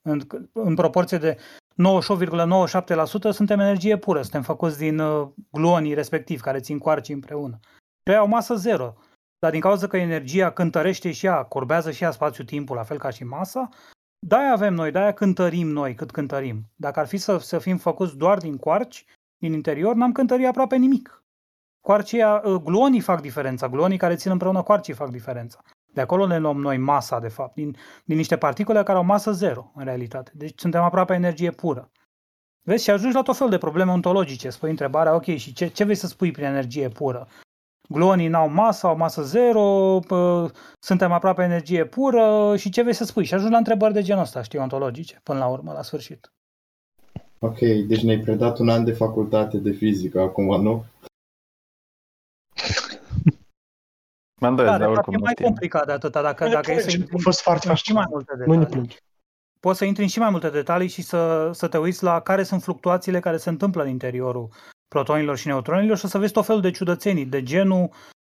În, 0.02 0.20
în 0.52 0.74
proporție 0.74 1.18
de 1.18 1.36
98,97% 1.36 3.30
suntem 3.30 3.60
energie 3.60 3.96
pură, 3.96 4.22
suntem 4.22 4.42
făcuți 4.42 4.78
din 4.78 4.98
uh, 4.98 5.28
gluonii 5.50 5.94
respectiv, 5.94 6.40
care 6.40 6.60
țin 6.60 6.78
coarcii 6.78 7.14
împreună. 7.14 7.58
Pe 8.02 8.14
au 8.14 8.26
masă 8.26 8.54
zero, 8.54 8.94
dar 9.40 9.50
din 9.50 9.60
cauza 9.60 9.86
că 9.86 9.96
energia 9.96 10.50
cântărește 10.50 11.12
și 11.12 11.26
ea, 11.26 11.42
curbează 11.42 11.90
și 11.90 12.02
ea 12.02 12.10
spațiu-timpul, 12.10 12.76
la 12.76 12.82
fel 12.82 12.98
ca 12.98 13.10
și 13.10 13.24
masa, 13.24 13.68
de-aia 14.26 14.52
avem 14.52 14.74
noi, 14.74 14.90
de-aia 14.90 15.12
cântărim 15.12 15.68
noi 15.68 15.94
cât 15.94 16.10
cântărim. 16.10 16.70
Dacă 16.76 17.00
ar 17.00 17.06
fi 17.06 17.16
să, 17.16 17.38
să 17.38 17.58
fim 17.58 17.76
făcuți 17.76 18.16
doar 18.16 18.38
din 18.38 18.56
coarci, 18.56 19.04
din 19.38 19.52
interior, 19.52 19.94
n-am 19.94 20.12
cântărit 20.12 20.46
aproape 20.46 20.76
nimic. 20.76 21.24
Coarcii, 21.80 22.22
uh, 22.22 22.54
gluonii 22.62 23.00
fac 23.00 23.20
diferența, 23.20 23.68
gluonii 23.68 23.98
care 23.98 24.14
țin 24.14 24.30
împreună 24.30 24.62
coarcii 24.62 24.94
fac 24.94 25.10
diferența. 25.10 25.60
De 25.92 26.00
acolo 26.00 26.26
ne 26.26 26.38
luăm 26.38 26.60
noi 26.60 26.76
masa, 26.76 27.20
de 27.20 27.28
fapt, 27.28 27.54
din, 27.54 27.76
din 28.04 28.16
niște 28.16 28.36
particule 28.36 28.82
care 28.82 28.98
au 28.98 29.04
masă 29.04 29.32
zero, 29.32 29.72
în 29.74 29.84
realitate. 29.84 30.32
Deci 30.34 30.60
suntem 30.60 30.82
aproape 30.82 31.14
energie 31.14 31.50
pură. 31.50 31.90
Vezi, 32.62 32.84
și 32.84 32.90
ajungi 32.90 33.14
la 33.14 33.22
tot 33.22 33.36
felul 33.36 33.50
de 33.50 33.58
probleme 33.58 33.90
ontologice. 33.90 34.50
Spui 34.50 34.70
întrebarea, 34.70 35.14
ok, 35.14 35.24
și 35.24 35.52
ce, 35.52 35.66
ce 35.66 35.84
vrei 35.84 35.96
să 35.96 36.06
spui 36.06 36.30
prin 36.30 36.44
energie 36.44 36.88
pură? 36.88 37.28
Gluonii 37.92 38.28
n-au 38.28 38.48
masă, 38.48 38.86
au 38.86 38.96
masă 38.96 39.22
zero, 39.22 39.98
pă, 40.06 40.50
suntem 40.78 41.12
aproape 41.12 41.42
energie 41.42 41.84
pură 41.84 42.56
și 42.56 42.70
ce 42.70 42.82
vrei 42.82 42.94
să 42.94 43.04
spui? 43.04 43.24
Și 43.24 43.34
ajungi 43.34 43.52
la 43.52 43.58
întrebări 43.58 43.92
de 43.92 44.02
genul 44.02 44.22
ăsta, 44.22 44.42
știi, 44.42 44.58
ontologice, 44.58 45.20
până 45.22 45.38
la 45.38 45.46
urmă, 45.46 45.72
la 45.72 45.82
sfârșit. 45.82 46.32
Ok, 47.38 47.58
deci 47.86 48.02
ne-ai 48.02 48.18
predat 48.18 48.58
un 48.58 48.68
an 48.68 48.84
de 48.84 48.92
facultate 48.92 49.56
de 49.56 49.70
fizică 49.70 50.20
acum, 50.20 50.62
nu? 50.62 50.84
Mă 54.40 54.46
îndoiesc, 54.48 54.72
Da, 54.72 54.78
dar 54.78 54.88
de 54.88 54.94
fapt, 54.94 54.96
oricum 54.96 55.12
e 55.12 55.16
nu 55.16 55.22
mai 55.22 55.32
știm. 55.32 55.44
complicat 55.46 55.86
de 55.86 55.92
atâta. 55.92 56.22
Dacă, 56.22 56.42
Nu 56.44 56.48
ne 56.48 56.54
dacă 56.54 56.72
e 56.72 56.74
să 56.78 56.80
plângi, 56.86 57.00
intri 57.00 57.16
a 57.16 57.18
fost 57.22 57.40
foarte 57.40 57.68
în 57.68 57.74
și 57.74 57.92
mai 57.92 58.04
fascinant. 58.04 58.26
multe 58.28 58.32
Nu 58.46 58.52
ne 58.52 58.58
detalii. 58.58 58.72
plângi. 58.72 58.96
Poți 59.60 59.78
să 59.78 59.84
intri 59.84 60.02
în 60.02 60.08
și 60.08 60.18
mai 60.18 60.30
multe 60.30 60.50
detalii 60.50 60.88
și 60.88 61.02
să, 61.02 61.50
să 61.52 61.68
te 61.68 61.78
uiți 61.78 62.02
la 62.02 62.20
care 62.20 62.42
sunt 62.42 62.62
fluctuațiile 62.62 63.20
care 63.20 63.36
se 63.36 63.48
întâmplă 63.48 63.82
în 63.82 63.88
interiorul 63.88 64.48
protonilor 64.94 65.36
și 65.36 65.46
neutronilor 65.46 65.96
și 65.96 66.04
o 66.04 66.08
să 66.08 66.18
vezi 66.18 66.32
tot 66.32 66.46
felul 66.46 66.60
de 66.60 66.70
ciudățenii, 66.70 67.24
de 67.24 67.42
genul 67.42 67.90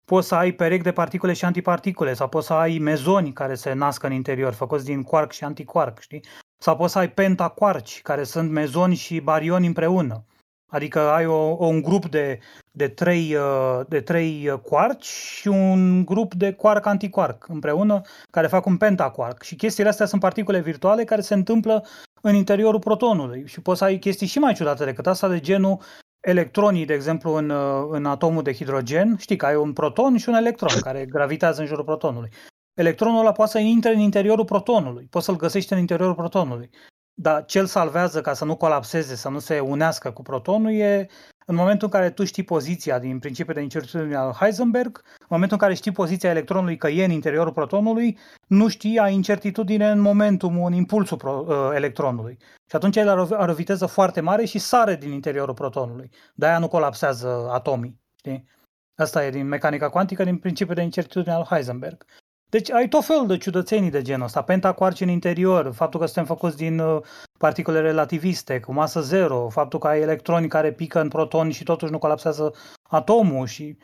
poți 0.05 0.27
să 0.27 0.35
ai 0.35 0.51
perechi 0.51 0.83
de 0.83 0.91
particule 0.91 1.33
și 1.33 1.45
antiparticule 1.45 2.13
sau 2.13 2.29
poți 2.29 2.47
să 2.47 2.53
ai 2.53 2.77
mezoni 2.77 3.33
care 3.33 3.55
se 3.55 3.73
nasc 3.73 4.03
în 4.03 4.11
interior, 4.11 4.53
făcuți 4.53 4.85
din 4.85 5.03
quark 5.03 5.31
și 5.31 5.43
antiquark, 5.43 5.99
știi? 5.99 6.23
Sau 6.57 6.75
poți 6.75 6.91
să 6.91 6.99
ai 6.99 7.11
pentaquarci, 7.11 8.01
care 8.01 8.23
sunt 8.23 8.51
mezoni 8.51 8.95
și 8.95 9.19
barioni 9.19 9.67
împreună. 9.67 10.25
Adică 10.71 10.99
ai 10.99 11.25
o, 11.25 11.51
o, 11.51 11.65
un 11.65 11.81
grup 11.81 12.05
de, 12.05 12.39
de, 12.71 12.87
trei, 12.87 13.35
uh, 13.35 13.79
de 13.87 14.01
trei 14.01 14.49
uh, 14.49 14.59
quarci 14.59 15.05
și 15.05 15.47
un 15.47 16.05
grup 16.05 16.33
de 16.33 16.53
quark 16.53 16.85
antiquark 16.85 17.47
împreună, 17.47 18.01
care 18.31 18.47
fac 18.47 18.65
un 18.65 18.77
pentaquark. 18.77 19.41
Și 19.41 19.55
chestiile 19.55 19.89
astea 19.89 20.05
sunt 20.05 20.21
particule 20.21 20.59
virtuale 20.59 21.03
care 21.03 21.21
se 21.21 21.33
întâmplă 21.33 21.85
în 22.21 22.35
interiorul 22.35 22.79
protonului. 22.79 23.47
Și 23.47 23.61
poți 23.61 23.79
să 23.79 23.83
ai 23.83 23.97
chestii 23.97 24.27
și 24.27 24.39
mai 24.39 24.53
ciudate 24.53 24.85
decât 24.85 25.07
asta, 25.07 25.27
de 25.27 25.39
genul 25.39 25.79
electronii, 26.23 26.85
de 26.85 26.93
exemplu, 26.93 27.33
în, 27.33 27.49
uh, 27.49 27.87
în 27.89 28.05
atomul 28.05 28.43
de 28.43 28.53
hidrogen. 28.53 29.17
Știi 29.17 29.35
că 29.35 29.45
ai 29.45 29.55
un 29.55 29.73
proton 29.73 30.17
și 30.17 30.29
un 30.29 30.35
electron 30.35 30.79
care 30.79 31.05
gravitează 31.05 31.61
în 31.61 31.67
jurul 31.67 31.83
protonului. 31.83 32.29
Electronul 32.73 33.19
ăla 33.19 33.31
poate 33.31 33.51
să 33.51 33.59
intre 33.59 33.93
în 33.93 33.99
interiorul 33.99 34.45
protonului, 34.45 35.07
poți 35.09 35.25
să-l 35.25 35.35
găsești 35.35 35.73
în 35.73 35.79
interiorul 35.79 36.15
protonului. 36.15 36.69
Dar 37.13 37.45
ce 37.45 37.59
îl 37.59 37.65
salvează 37.65 38.21
ca 38.21 38.33
să 38.33 38.45
nu 38.45 38.55
colapseze, 38.55 39.15
să 39.15 39.29
nu 39.29 39.39
se 39.39 39.59
unească 39.59 40.11
cu 40.11 40.21
protonul 40.21 40.71
e 40.71 41.07
în 41.45 41.55
momentul 41.55 41.87
în 41.91 41.99
care 41.99 42.09
tu 42.09 42.23
știi 42.23 42.43
poziția 42.43 42.99
din 42.99 43.19
principiul 43.19 43.55
de 43.55 43.61
incertitudine 43.61 44.15
al 44.15 44.31
Heisenberg, 44.31 45.01
în 45.05 45.27
momentul 45.29 45.57
în 45.57 45.63
care 45.63 45.73
știi 45.73 45.91
poziția 45.91 46.29
electronului 46.29 46.77
că 46.77 46.87
e 46.87 47.03
în 47.03 47.11
interiorul 47.11 47.53
protonului, 47.53 48.17
nu 48.47 48.67
știi, 48.67 48.97
ai 48.97 49.13
incertitudine 49.13 49.89
în 49.89 49.99
momentul, 49.99 50.61
în 50.65 50.73
impulsul 50.73 51.17
pro, 51.17 51.45
uh, 51.47 51.71
electronului. 51.73 52.37
Și 52.69 52.75
atunci 52.75 52.95
el 52.95 53.09
are 53.09 53.21
o, 53.21 53.27
are 53.29 53.51
o 53.51 53.55
viteză 53.55 53.85
foarte 53.85 54.21
mare 54.21 54.45
și 54.45 54.59
sare 54.59 54.95
din 54.95 55.11
interiorul 55.11 55.53
protonului. 55.53 56.09
De-aia 56.33 56.59
nu 56.59 56.67
colapsează 56.67 57.49
atomii. 57.51 57.99
Știi? 58.15 58.47
Asta 58.95 59.25
e 59.25 59.29
din 59.29 59.47
mecanica 59.47 59.89
cuantică, 59.89 60.23
din 60.23 60.37
principiul 60.37 60.75
de 60.75 60.81
incertitudine 60.81 61.33
al 61.33 61.45
Heisenberg. 61.49 62.05
Deci 62.53 62.71
ai 62.71 62.87
tot 62.87 63.05
felul 63.05 63.27
de 63.27 63.37
ciudățenii 63.37 63.89
de 63.89 64.01
genul 64.01 64.25
ăsta. 64.25 64.41
Pentaquarci 64.41 65.01
în 65.01 65.09
interior, 65.09 65.71
faptul 65.71 65.99
că 65.99 66.05
suntem 66.05 66.25
făcuți 66.35 66.57
din 66.57 66.79
uh, 66.79 67.01
particule 67.39 67.79
relativiste, 67.79 68.59
cu 68.59 68.73
masă 68.73 69.01
zero, 69.01 69.49
faptul 69.49 69.79
că 69.79 69.87
ai 69.87 70.01
electroni 70.01 70.47
care 70.47 70.73
pică 70.73 70.99
în 71.01 71.07
protoni 71.07 71.51
și 71.51 71.63
totuși 71.63 71.91
nu 71.91 71.99
colapsează 71.99 72.53
atomul 72.89 73.45
și 73.45 73.77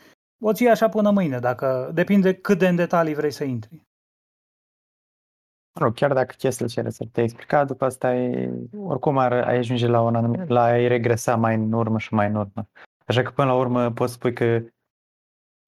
o 0.44 0.54
ții 0.54 0.70
așa 0.70 0.90
până 0.90 1.12
mâine, 1.12 1.40
dacă 1.40 1.92
depinde 1.94 2.34
cât 2.34 2.58
de 2.58 2.68
în 2.68 2.76
detalii 2.76 3.14
vrei 3.14 3.32
să 3.32 3.44
intri. 3.44 3.88
Mă 5.80 5.86
rog, 5.86 5.94
chiar 5.94 6.14
dacă 6.14 6.36
chestiile 6.38 6.72
cele 6.72 6.90
să 6.90 7.06
te 7.12 7.22
explica, 7.22 7.66
după 7.66 7.86
asta 7.86 8.16
e, 8.16 8.52
oricum 8.78 9.18
ar, 9.18 9.32
ai 9.32 9.58
ajunge 9.58 9.88
la 9.88 10.02
un 10.02 10.16
anumit, 10.16 10.48
la 10.48 10.64
ai 10.64 10.88
regresa 10.88 11.36
mai 11.36 11.56
în 11.56 11.72
urmă 11.72 12.00
și 12.00 12.14
mai 12.14 12.28
în 12.28 12.36
urmă. 12.36 12.68
Așa 13.06 13.22
că 13.22 13.32
până 13.32 13.48
la 13.48 13.56
urmă 13.56 13.92
poți 13.92 14.14
spui 14.14 14.34
că 14.34 14.62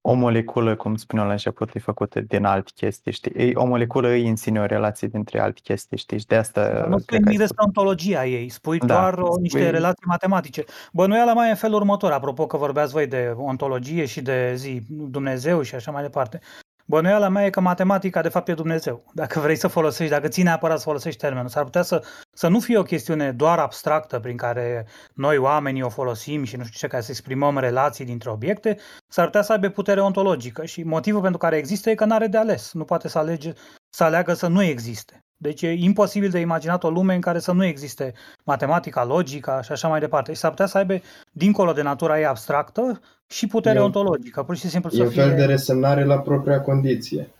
o 0.04 0.12
moleculă, 0.12 0.76
cum 0.76 0.96
spuneam 0.96 1.26
la 1.26 1.32
început, 1.32 1.74
e 1.74 1.78
făcută 1.78 2.20
din 2.20 2.44
alte 2.44 2.70
chestii, 2.74 3.12
știi? 3.12 3.32
E, 3.36 3.52
o 3.54 3.64
moleculă 3.64 4.14
e 4.14 4.28
în 4.28 4.36
sine 4.36 4.60
o 4.60 4.64
relație 4.64 5.08
dintre 5.08 5.40
alte 5.40 5.60
chestii, 5.62 5.96
știi? 5.96 6.18
Și 6.18 6.26
de 6.26 6.36
asta... 6.36 6.72
Dar 6.72 6.86
nu 6.86 6.98
spui 6.98 7.04
cred 7.06 7.20
că 7.20 7.28
ai 7.28 7.34
nimic 7.34 7.36
spus. 7.36 7.46
despre 7.46 7.64
ontologia 7.64 8.26
ei, 8.26 8.48
spui 8.48 8.78
Da, 8.78 8.86
doar 8.86 9.18
o, 9.18 9.36
niște 9.40 9.58
spui- 9.58 9.70
relații 9.70 10.06
matematice. 10.06 10.64
Bănuiala 10.92 11.32
mai 11.32 11.46
e 11.46 11.50
în 11.50 11.56
felul 11.56 11.76
următor, 11.76 12.12
apropo 12.12 12.46
că 12.46 12.56
vorbeați 12.56 12.92
voi 12.92 13.06
de 13.06 13.32
ontologie 13.36 14.04
și 14.04 14.20
de 14.20 14.52
zi 14.56 14.82
Dumnezeu 14.88 15.62
și 15.62 15.74
așa 15.74 15.90
mai 15.90 16.02
departe. 16.02 16.40
Bănuiala 16.86 17.28
mea 17.28 17.44
e 17.44 17.50
că 17.50 17.60
matematica 17.60 18.22
de 18.22 18.28
fapt 18.28 18.48
e 18.48 18.54
Dumnezeu. 18.54 19.04
Dacă 19.14 19.40
vrei 19.40 19.56
să 19.56 19.68
folosești, 19.68 20.12
dacă 20.12 20.28
ții 20.28 20.42
neapărat 20.42 20.78
să 20.78 20.84
folosești 20.84 21.20
termenul, 21.20 21.48
s-ar 21.48 21.64
putea 21.64 21.82
să, 21.82 22.04
să 22.32 22.48
nu 22.48 22.60
fie 22.60 22.78
o 22.78 22.82
chestiune 22.82 23.32
doar 23.32 23.58
abstractă 23.58 24.18
prin 24.18 24.36
care 24.36 24.86
noi 25.14 25.36
oamenii 25.36 25.82
o 25.82 25.88
folosim 25.88 26.44
și 26.44 26.56
nu 26.56 26.64
știu 26.64 26.78
ce, 26.78 26.94
ca 26.94 27.00
să 27.00 27.10
exprimăm 27.10 27.58
relații 27.58 28.04
dintre 28.04 28.30
obiecte, 28.30 28.76
s-ar 29.08 29.24
putea 29.24 29.42
să 29.42 29.52
aibă 29.52 29.68
putere 29.68 30.00
ontologică 30.00 30.64
și 30.64 30.82
motivul 30.82 31.20
pentru 31.20 31.38
care 31.38 31.56
există 31.56 31.90
e 31.90 31.94
că 31.94 32.04
nu 32.04 32.14
are 32.14 32.26
de 32.26 32.38
ales, 32.38 32.72
nu 32.72 32.84
poate 32.84 33.08
să, 33.08 33.18
alege, 33.18 33.52
să 33.90 34.04
aleagă 34.04 34.34
să 34.34 34.46
nu 34.46 34.62
existe. 34.62 35.24
Deci 35.36 35.62
e 35.62 35.72
imposibil 35.72 36.30
de 36.30 36.38
imaginat 36.38 36.84
o 36.84 36.90
lume 36.90 37.14
în 37.14 37.20
care 37.20 37.38
să 37.38 37.52
nu 37.52 37.64
existe 37.64 38.12
matematica, 38.44 39.04
logica 39.04 39.62
și 39.62 39.72
așa 39.72 39.88
mai 39.88 40.00
departe. 40.00 40.32
Și 40.32 40.38
s-ar 40.38 40.50
putea 40.50 40.66
să 40.66 40.78
aibă, 40.78 41.00
dincolo 41.32 41.72
de 41.72 41.82
natura 41.82 42.18
ei 42.18 42.26
abstractă, 42.26 43.00
și 43.32 43.46
putere 43.46 43.78
E 43.78 43.80
o- 43.80 43.84
ontologică, 43.84 44.42
pur 44.42 44.56
și 44.56 44.68
simplu 44.68 44.90
E 44.92 44.96
să 44.96 45.02
un 45.02 45.08
fie... 45.10 45.22
fel 45.22 45.36
de 45.36 45.44
resemnare 45.44 46.04
la 46.04 46.18
propria 46.20 46.60
condiție. 46.60 47.30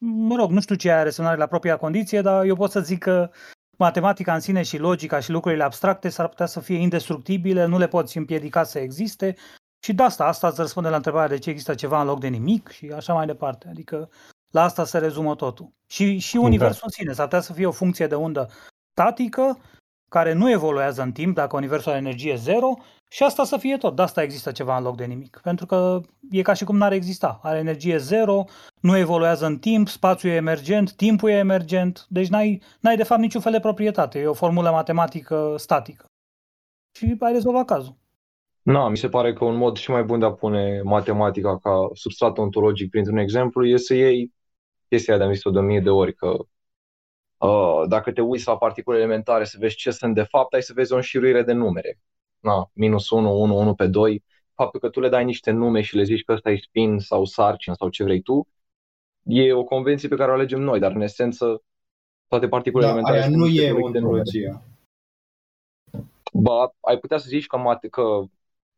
mă 0.00 0.36
rog, 0.36 0.50
nu 0.50 0.60
știu 0.60 0.74
ce 0.74 0.90
are 0.90 1.02
resemnare 1.02 1.36
la 1.36 1.46
propria 1.46 1.76
condiție, 1.76 2.20
dar 2.20 2.44
eu 2.44 2.54
pot 2.56 2.70
să 2.70 2.80
zic 2.80 2.98
că 3.02 3.30
matematica 3.78 4.34
în 4.34 4.40
sine 4.40 4.62
și 4.62 4.78
logica 4.78 5.20
și 5.20 5.30
lucrurile 5.30 5.62
abstracte 5.62 6.08
s-ar 6.08 6.28
putea 6.28 6.46
să 6.46 6.60
fie 6.60 6.76
indestructibile, 6.76 7.64
nu 7.64 7.78
le 7.78 7.86
poți 7.88 8.16
împiedica 8.18 8.62
să 8.62 8.78
existe 8.78 9.34
și 9.84 9.92
de 9.94 10.02
asta, 10.02 10.24
asta 10.24 10.48
îți 10.48 10.60
răspunde 10.60 10.88
la 10.88 10.96
întrebarea 10.96 11.28
de 11.28 11.38
ce 11.38 11.50
există 11.50 11.74
ceva 11.74 12.00
în 12.00 12.06
loc 12.06 12.20
de 12.20 12.28
nimic 12.28 12.68
și 12.68 12.92
așa 12.96 13.12
mai 13.12 13.26
departe. 13.26 13.68
Adică 13.68 14.10
la 14.50 14.62
asta 14.62 14.84
se 14.84 14.98
rezumă 14.98 15.34
totul. 15.34 15.72
Și, 15.86 16.18
și 16.18 16.36
universul 16.36 16.82
în 16.84 16.90
sine 16.90 17.12
s-ar 17.12 17.24
putea 17.24 17.40
să 17.40 17.52
fie 17.52 17.66
o 17.66 17.70
funcție 17.70 18.06
de 18.06 18.14
undă 18.14 18.50
statică 18.92 19.58
care 20.14 20.32
nu 20.32 20.50
evoluează 20.50 21.02
în 21.02 21.12
timp 21.12 21.34
dacă 21.34 21.56
universul 21.56 21.90
are 21.90 22.00
energie 22.00 22.34
zero 22.34 22.74
și 23.10 23.22
asta 23.22 23.44
să 23.44 23.56
fie 23.56 23.76
tot. 23.76 23.96
De 23.96 24.02
asta 24.02 24.22
există 24.22 24.52
ceva 24.52 24.76
în 24.76 24.82
loc 24.82 24.96
de 24.96 25.04
nimic. 25.04 25.40
Pentru 25.42 25.66
că 25.66 26.00
e 26.30 26.42
ca 26.42 26.52
și 26.52 26.64
cum 26.64 26.76
n-ar 26.76 26.92
exista. 26.92 27.40
Are 27.42 27.58
energie 27.58 27.96
zero, 27.96 28.44
nu 28.80 28.96
evoluează 28.96 29.46
în 29.46 29.58
timp, 29.58 29.88
spațiul 29.88 30.32
e 30.32 30.34
emergent, 30.34 30.92
timpul 30.92 31.30
e 31.30 31.32
emergent, 31.32 32.06
deci 32.08 32.28
n-ai, 32.28 32.62
n-ai 32.80 32.96
de 32.96 33.02
fapt 33.02 33.20
niciun 33.20 33.40
fel 33.40 33.52
de 33.52 33.60
proprietate. 33.60 34.18
E 34.18 34.26
o 34.26 34.32
formulă 34.32 34.70
matematică 34.70 35.54
statică. 35.56 36.04
Și 36.96 37.16
ai 37.18 37.32
rezolvat 37.32 37.64
cazul. 37.64 37.96
Na, 38.62 38.88
mi 38.88 38.96
se 38.96 39.08
pare 39.08 39.32
că 39.32 39.44
un 39.44 39.56
mod 39.56 39.76
și 39.76 39.90
mai 39.90 40.02
bun 40.02 40.18
de 40.18 40.24
a 40.24 40.32
pune 40.32 40.80
matematica 40.82 41.58
ca 41.58 41.90
substrat 41.92 42.38
ontologic 42.38 42.90
printr-un 42.90 43.16
exemplu 43.16 43.66
e 43.66 43.76
să 43.76 43.94
iei 43.94 44.32
chestia 44.88 45.16
de 45.16 45.22
am 45.22 45.32
zis-o 45.32 45.50
de 45.50 45.58
o 45.58 45.62
mie 45.62 45.80
de 45.80 45.90
ori, 45.90 46.14
că 46.14 46.26
uh, 46.26 46.46
dacă 47.88 48.12
te 48.12 48.20
uiți 48.20 48.46
la 48.46 48.56
particule 48.56 48.96
elementare 48.96 49.44
să 49.44 49.56
vezi 49.60 49.76
ce 49.76 49.90
sunt 49.90 50.14
de 50.14 50.22
fapt, 50.22 50.52
ai 50.54 50.62
să 50.62 50.72
vezi 50.72 50.92
o 50.92 50.96
înșiruire 50.96 51.42
de 51.42 51.52
numere. 51.52 51.98
Na, 52.40 52.70
minus 52.72 53.10
1, 53.10 53.40
1, 53.40 53.58
1 53.58 53.74
pe 53.74 53.86
2. 53.86 54.24
Faptul 54.54 54.80
că 54.80 54.88
tu 54.88 55.00
le 55.00 55.08
dai 55.08 55.24
niște 55.24 55.50
nume 55.50 55.80
și 55.80 55.96
le 55.96 56.02
zici 56.02 56.24
că 56.24 56.32
ăsta 56.32 56.50
e 56.50 56.56
spin 56.56 56.98
sau 56.98 57.24
sarcin 57.24 57.74
sau 57.74 57.88
ce 57.88 58.04
vrei 58.04 58.20
tu, 58.20 58.48
e 59.22 59.52
o 59.52 59.64
convenție 59.64 60.08
pe 60.08 60.16
care 60.16 60.30
o 60.30 60.34
alegem 60.34 60.60
noi, 60.60 60.78
dar 60.78 60.92
în 60.92 61.00
esență 61.00 61.62
toate 62.28 62.48
particulele 62.48 62.90
Da, 62.90 62.92
elementare 62.92 63.22
aia 63.22 63.30
sunt 63.30 63.42
nu 63.42 63.46
niște 63.46 63.64
e 63.64 63.68
proiecte 63.68 63.92
de 63.92 63.98
numere. 63.98 64.18
ontologia. 64.18 64.62
Ba, 66.32 66.74
ai 66.80 66.98
putea 66.98 67.18
să 67.18 67.26
zici 67.28 67.46
că, 67.46 67.56
mate, 67.56 67.88
că 67.88 68.22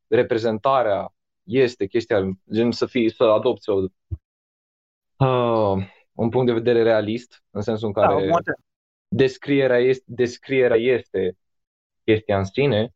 reprezentarea 0.06 1.14
este 1.42 1.86
chestia, 1.86 2.38
gen 2.52 2.70
să 2.70 2.86
fii, 2.86 3.10
să 3.10 3.24
adopți 3.24 3.70
o, 3.70 3.74
uh, 5.16 5.94
un 6.16 6.28
punct 6.28 6.46
de 6.46 6.52
vedere 6.52 6.82
realist, 6.82 7.42
în 7.50 7.60
sensul 7.60 7.86
în 7.86 7.92
Da, 7.92 8.06
care 8.08 8.28
poate. 8.28 8.54
descrierea 9.08 9.78
este, 9.78 10.04
descrierea 10.06 10.76
este 10.76 11.36
chestia 12.04 12.38
în 12.38 12.44
sine, 12.44 12.94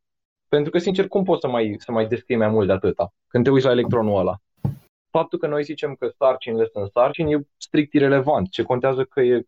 pentru 0.48 0.70
că, 0.70 0.78
sincer, 0.78 1.08
cum 1.08 1.24
poți 1.24 1.40
să 1.40 1.48
mai, 1.48 1.74
să 1.78 1.92
mai 1.92 2.06
descrii 2.06 2.36
mai 2.36 2.48
mult 2.48 2.66
de 2.66 2.72
atâta 2.72 3.12
când 3.28 3.44
te 3.44 3.50
uiți 3.50 3.64
la 3.66 3.70
electronul 3.72 4.18
ăla? 4.18 4.36
Faptul 5.10 5.38
că 5.38 5.46
noi 5.46 5.62
zicem 5.64 5.94
că 5.94 6.08
sarcinile 6.18 6.66
sunt 6.72 6.90
sarcini 6.90 7.32
e 7.32 7.46
strict 7.56 7.92
irelevant. 7.92 8.50
Ce 8.50 8.62
contează 8.62 9.04
că 9.04 9.20
e, 9.20 9.42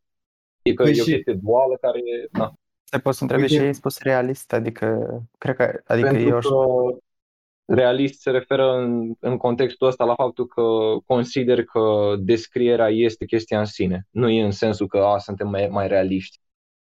e, 0.63 0.75
că 0.75 0.83
Păi 0.83 0.93
e 0.97 1.01
o 1.01 1.05
și- 1.05 1.13
chestie 1.13 1.33
duală 1.43 1.77
care 1.81 1.99
e... 1.99 2.29
Na. 2.31 2.53
Te 2.91 2.99
poți 2.99 3.17
să 3.17 3.23
întrebi 3.23 3.43
Uite- 3.43 3.55
și 3.55 3.61
ei 3.65 3.73
spus 3.75 3.99
realist, 4.01 4.53
adică, 4.53 5.07
cred 5.39 5.57
că, 5.57 5.81
adică 5.87 6.09
Pentru 6.09 6.29
eu 6.29 6.39
că 6.39 6.49
realist 7.65 8.21
se 8.21 8.31
referă 8.31 8.77
în, 8.77 9.13
în 9.21 9.37
contextul 9.37 9.87
ăsta 9.87 10.05
la 10.05 10.15
faptul 10.15 10.47
că 10.47 10.63
consider 11.07 11.65
că 11.65 12.15
descrierea 12.19 12.89
este 12.89 13.25
chestia 13.25 13.59
în 13.59 13.65
sine. 13.65 14.07
Nu 14.11 14.29
e 14.29 14.45
în 14.45 14.51
sensul 14.51 14.87
că 14.87 14.99
a, 14.99 15.19
suntem 15.19 15.49
mai, 15.49 15.69
mai 15.71 15.89
realiști. 15.89 16.41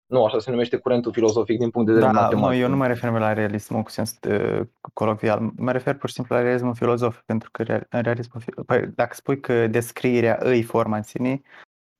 Nu, 0.07 0.25
așa 0.25 0.39
se 0.39 0.51
numește 0.51 0.77
curentul 0.77 1.13
filozofic 1.13 1.59
din 1.59 1.71
punct 1.71 1.87
de 1.89 1.95
vedere 1.95 2.13
Da, 2.13 2.21
matematic. 2.21 2.49
mă, 2.49 2.55
eu 2.63 2.69
nu 2.69 2.77
mă 2.77 2.87
refer 2.87 3.11
la 3.11 3.33
realismul 3.33 3.83
cu 3.83 3.91
sens 3.91 4.19
uh, 4.29 4.61
colocvial, 4.93 5.53
mă 5.57 5.73
refer 5.73 5.97
pur 5.97 6.09
și 6.09 6.15
simplu 6.15 6.37
la 6.37 6.43
realismul 6.43 6.75
filozofic, 6.75 7.23
pentru 7.23 7.51
că 7.53 7.63
real- 7.63 7.87
în 7.91 8.03
realismul, 8.03 8.43
fi- 8.43 8.65
păi, 8.67 8.87
dacă 8.95 9.15
spui 9.15 9.41
că 9.41 9.67
descrierea 9.67 10.39
îi 10.41 10.63
forma 10.63 10.97
în 10.97 11.03
sine, 11.03 11.43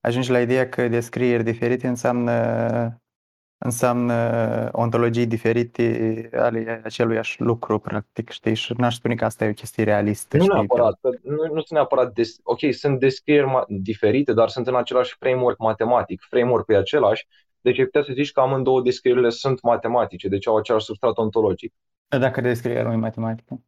ajungi 0.01 0.31
la 0.31 0.41
ideea 0.41 0.69
că 0.69 0.89
descrieri 0.89 1.45
diferite 1.45 1.87
înseamnă 1.87 2.33
înseamnă 3.65 4.69
ontologii 4.73 5.27
diferite 5.27 6.29
ale 6.33 6.81
aceluiași 6.85 7.41
lucru, 7.41 7.79
practic, 7.79 8.31
știi? 8.31 8.55
Și 8.55 8.75
n-aș 8.77 8.95
spune 8.95 9.15
că 9.15 9.25
asta 9.25 9.45
e 9.45 9.49
o 9.49 9.53
chestie 9.53 9.85
realistă, 9.85 10.37
Nu 10.37 10.43
știi? 10.43 10.55
neapărat, 10.55 10.99
că 11.01 11.09
nu, 11.23 11.35
nu 11.35 11.53
sunt 11.53 11.69
neapărat, 11.71 12.13
des, 12.13 12.37
ok, 12.43 12.59
sunt 12.71 13.01
descrieri 13.01 13.47
ma- 13.49 13.65
diferite, 13.69 14.33
dar 14.33 14.49
sunt 14.49 14.67
în 14.67 14.75
același 14.75 15.17
framework 15.19 15.59
matematic, 15.59 16.21
framework-ul 16.29 16.75
e 16.75 16.79
același, 16.79 17.27
deci 17.61 17.79
ai 17.79 17.85
putea 17.85 18.03
să 18.03 18.13
zici 18.13 18.33
că 18.33 18.41
amândouă 18.41 18.83
descrierile 18.83 19.31
sunt 19.31 19.63
matematice, 19.63 20.29
deci 20.29 20.47
au 20.47 20.57
același 20.57 20.85
substrat 20.85 21.19
ontologic. 21.19 21.73
Dacă 22.09 22.41
descrierea 22.41 22.83
nu 22.83 22.93
e 22.93 22.97
matematică. 22.97 23.61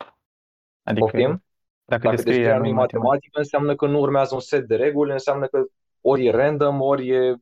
Adică, 0.83 1.05
Poftim? 1.05 1.45
dacă, 1.85 2.03
Dacă 2.03 2.09
descrierea 2.09 2.33
descrierea 2.33 2.59
nu 2.59 2.63
nu 2.63 2.67
e 2.67 2.69
e 2.69 2.73
matematică. 2.73 2.99
matematică, 2.99 3.39
înseamnă 3.39 3.75
că 3.77 3.87
nu 3.87 4.01
urmează 4.01 4.35
un 4.35 4.41
set 4.41 4.67
de 4.69 4.77
reguli, 4.77 5.13
înseamnă 5.13 5.47
că 5.47 5.65
ori 6.01 6.27
e 6.27 6.31
random, 6.31 6.81
ori 6.81 7.09
e... 7.09 7.35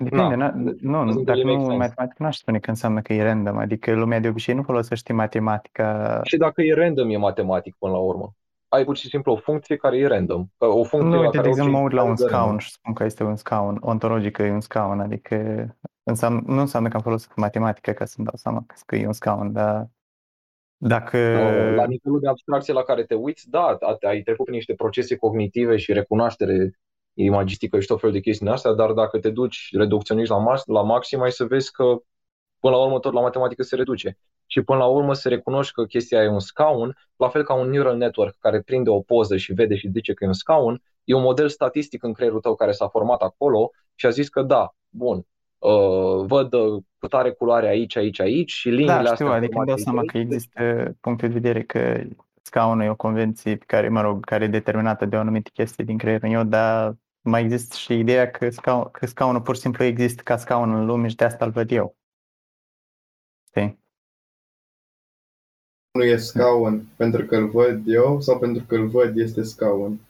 Depinde, 0.00 0.34
Na, 0.34 0.50
na, 0.50 0.52
nu, 0.80 1.04
doesn't 1.12 1.24
dacă 1.24 1.38
really 1.38 1.44
make 1.44 1.56
nu 1.56 1.64
sense. 1.64 1.76
matematică, 1.76 2.22
n-aș 2.22 2.36
spune 2.36 2.58
că 2.58 2.70
înseamnă 2.70 3.00
că 3.00 3.12
e 3.12 3.22
random, 3.22 3.56
adică 3.56 3.92
lumea 3.92 4.20
de 4.20 4.28
obicei 4.28 4.54
nu 4.54 4.62
folosește 4.62 5.12
matematica 5.12 6.20
Și 6.24 6.36
dacă 6.36 6.62
e 6.62 6.74
random, 6.74 7.10
e 7.10 7.16
matematic 7.16 7.76
până 7.78 7.92
la 7.92 7.98
urmă. 7.98 8.32
Ai 8.68 8.84
pur 8.84 8.96
și 8.96 9.08
simplu 9.08 9.32
o 9.32 9.36
funcție 9.36 9.76
care 9.76 9.96
e 9.98 10.06
random. 10.06 10.46
Că 10.58 10.66
O 10.66 10.84
funcție 10.84 11.10
Nu, 11.10 11.14
la 11.14 11.20
uite, 11.20 11.30
care 11.36 11.42
de 11.42 11.48
exemplu, 11.48 11.72
mă 11.76 11.82
orice 11.82 11.94
uit 11.96 12.02
la 12.02 12.10
un 12.10 12.10
integrală 12.10 12.42
scaun 12.42 12.58
și 12.58 12.70
spun 12.70 12.92
că 12.92 13.04
este 13.04 13.24
un 13.24 13.36
scaun, 13.36 13.78
ontologic 13.80 14.38
e 14.38 14.50
un 14.50 14.60
scaun, 14.60 15.00
adică 15.00 15.36
înseamnă, 16.02 16.42
nu 16.46 16.60
înseamnă 16.60 16.88
că 16.88 16.96
am 16.96 17.02
folosit 17.02 17.34
matematică 17.36 17.90
ca 17.90 18.04
să-mi 18.04 18.26
dau 18.26 18.36
seama 18.36 18.64
că 18.86 18.96
e 18.96 19.06
un 19.06 19.12
scaun, 19.12 19.52
dar 19.52 19.88
dacă... 20.76 21.16
Uh, 21.18 21.74
La 21.74 21.86
nivelul 21.86 22.20
de 22.20 22.28
abstracție 22.28 22.72
la 22.72 22.82
care 22.82 23.04
te 23.04 23.14
uiți, 23.14 23.50
da, 23.50 23.76
a- 23.80 23.96
ai 24.00 24.22
trecut 24.22 24.44
prin 24.44 24.56
niște 24.56 24.74
procese 24.74 25.16
cognitive 25.16 25.76
și 25.76 25.92
recunoaștere 25.92 26.70
imagistică 27.24 27.80
și 27.80 27.86
tot 27.86 28.00
felul 28.00 28.14
de 28.14 28.20
chestii 28.20 28.46
din 28.46 28.54
astea, 28.54 28.72
dar 28.72 28.92
dacă 28.92 29.18
te 29.18 29.30
duci 29.30 29.68
reducționist 29.72 30.30
la, 30.30 30.38
mas- 30.38 30.66
la 30.66 30.82
maxim, 30.82 31.20
ai 31.20 31.32
să 31.32 31.44
vezi 31.44 31.72
că 31.72 31.84
până 32.60 32.76
la 32.76 32.82
urmă 32.82 32.98
tot 32.98 33.12
la 33.12 33.20
matematică 33.20 33.62
se 33.62 33.76
reduce. 33.76 34.18
Și 34.46 34.62
până 34.62 34.78
la 34.78 34.86
urmă 34.86 35.14
se 35.14 35.28
recunoști 35.28 35.72
că 35.72 35.84
chestia 35.84 36.22
e 36.22 36.28
un 36.28 36.40
scaun, 36.40 36.96
la 37.16 37.28
fel 37.28 37.44
ca 37.44 37.54
un 37.54 37.70
neural 37.70 37.96
network 37.96 38.36
care 38.38 38.60
prinde 38.60 38.90
o 38.90 39.00
poză 39.00 39.36
și 39.36 39.52
vede 39.52 39.76
și 39.76 39.90
zice 39.92 40.12
că 40.14 40.24
e 40.24 40.26
un 40.26 40.32
scaun, 40.32 40.82
e 41.04 41.14
un 41.14 41.22
model 41.22 41.48
statistic 41.48 42.02
în 42.02 42.12
creierul 42.12 42.40
tău 42.40 42.54
care 42.54 42.72
s-a 42.72 42.88
format 42.88 43.20
acolo 43.20 43.70
și 43.94 44.06
a 44.06 44.10
zis 44.10 44.28
că 44.28 44.42
da, 44.42 44.74
bun, 44.88 45.26
uh, 45.58 46.24
văd 46.26 46.52
uh, 46.52 46.82
cu 46.98 47.06
tare 47.06 47.30
culoare 47.30 47.68
aici, 47.68 47.96
aici, 47.96 48.20
aici 48.20 48.50
și 48.52 48.68
liniile 48.68 48.92
Da, 48.92 48.98
știu, 48.98 49.10
astea 49.12 49.26
adică 49.26 49.44
îmi 49.44 49.52
formate 49.52 49.68
dau 49.68 49.76
aici, 49.76 49.84
seama 49.84 50.00
aici, 50.00 50.10
că 50.10 50.18
deci- 50.18 50.26
există 50.26 50.96
punctul 51.00 51.28
de 51.28 51.34
vedere 51.34 51.62
că 51.62 52.02
scaunul 52.42 52.84
e 52.84 52.90
o 52.90 52.96
convenție 52.96 53.56
pe 53.56 53.64
care, 53.66 53.88
mă 53.88 54.00
rog, 54.00 54.24
care 54.24 54.44
e 54.44 54.48
determinată 54.48 55.06
de 55.06 55.16
o 55.16 55.18
anumită 55.18 55.50
chestie 55.52 55.84
din 55.84 55.98
creierul 55.98 56.28
meu, 56.28 56.44
dar 56.44 56.96
mai 57.28 57.42
există 57.42 57.76
și 57.76 57.98
ideea 57.98 58.30
că, 58.30 58.50
scaun, 58.50 58.90
că 58.90 59.06
scaunul 59.06 59.40
pur 59.42 59.54
și 59.54 59.60
simplu 59.60 59.84
există 59.84 60.22
ca 60.22 60.36
scaun 60.36 60.74
în 60.74 60.86
lume 60.86 61.08
și 61.08 61.16
de 61.16 61.24
asta 61.24 61.44
îl 61.44 61.50
văd 61.50 61.70
eu. 61.70 61.96
Știi? 63.48 63.78
Nu 65.92 66.02
e 66.04 66.16
scaun 66.16 66.86
pentru 66.96 67.26
că 67.26 67.36
îl 67.36 67.48
văd 67.50 67.88
eu 67.88 68.20
sau 68.20 68.38
pentru 68.38 68.64
că 68.64 68.74
îl 68.74 68.86
văd 68.88 69.16
este 69.16 69.42
scaun. 69.42 70.00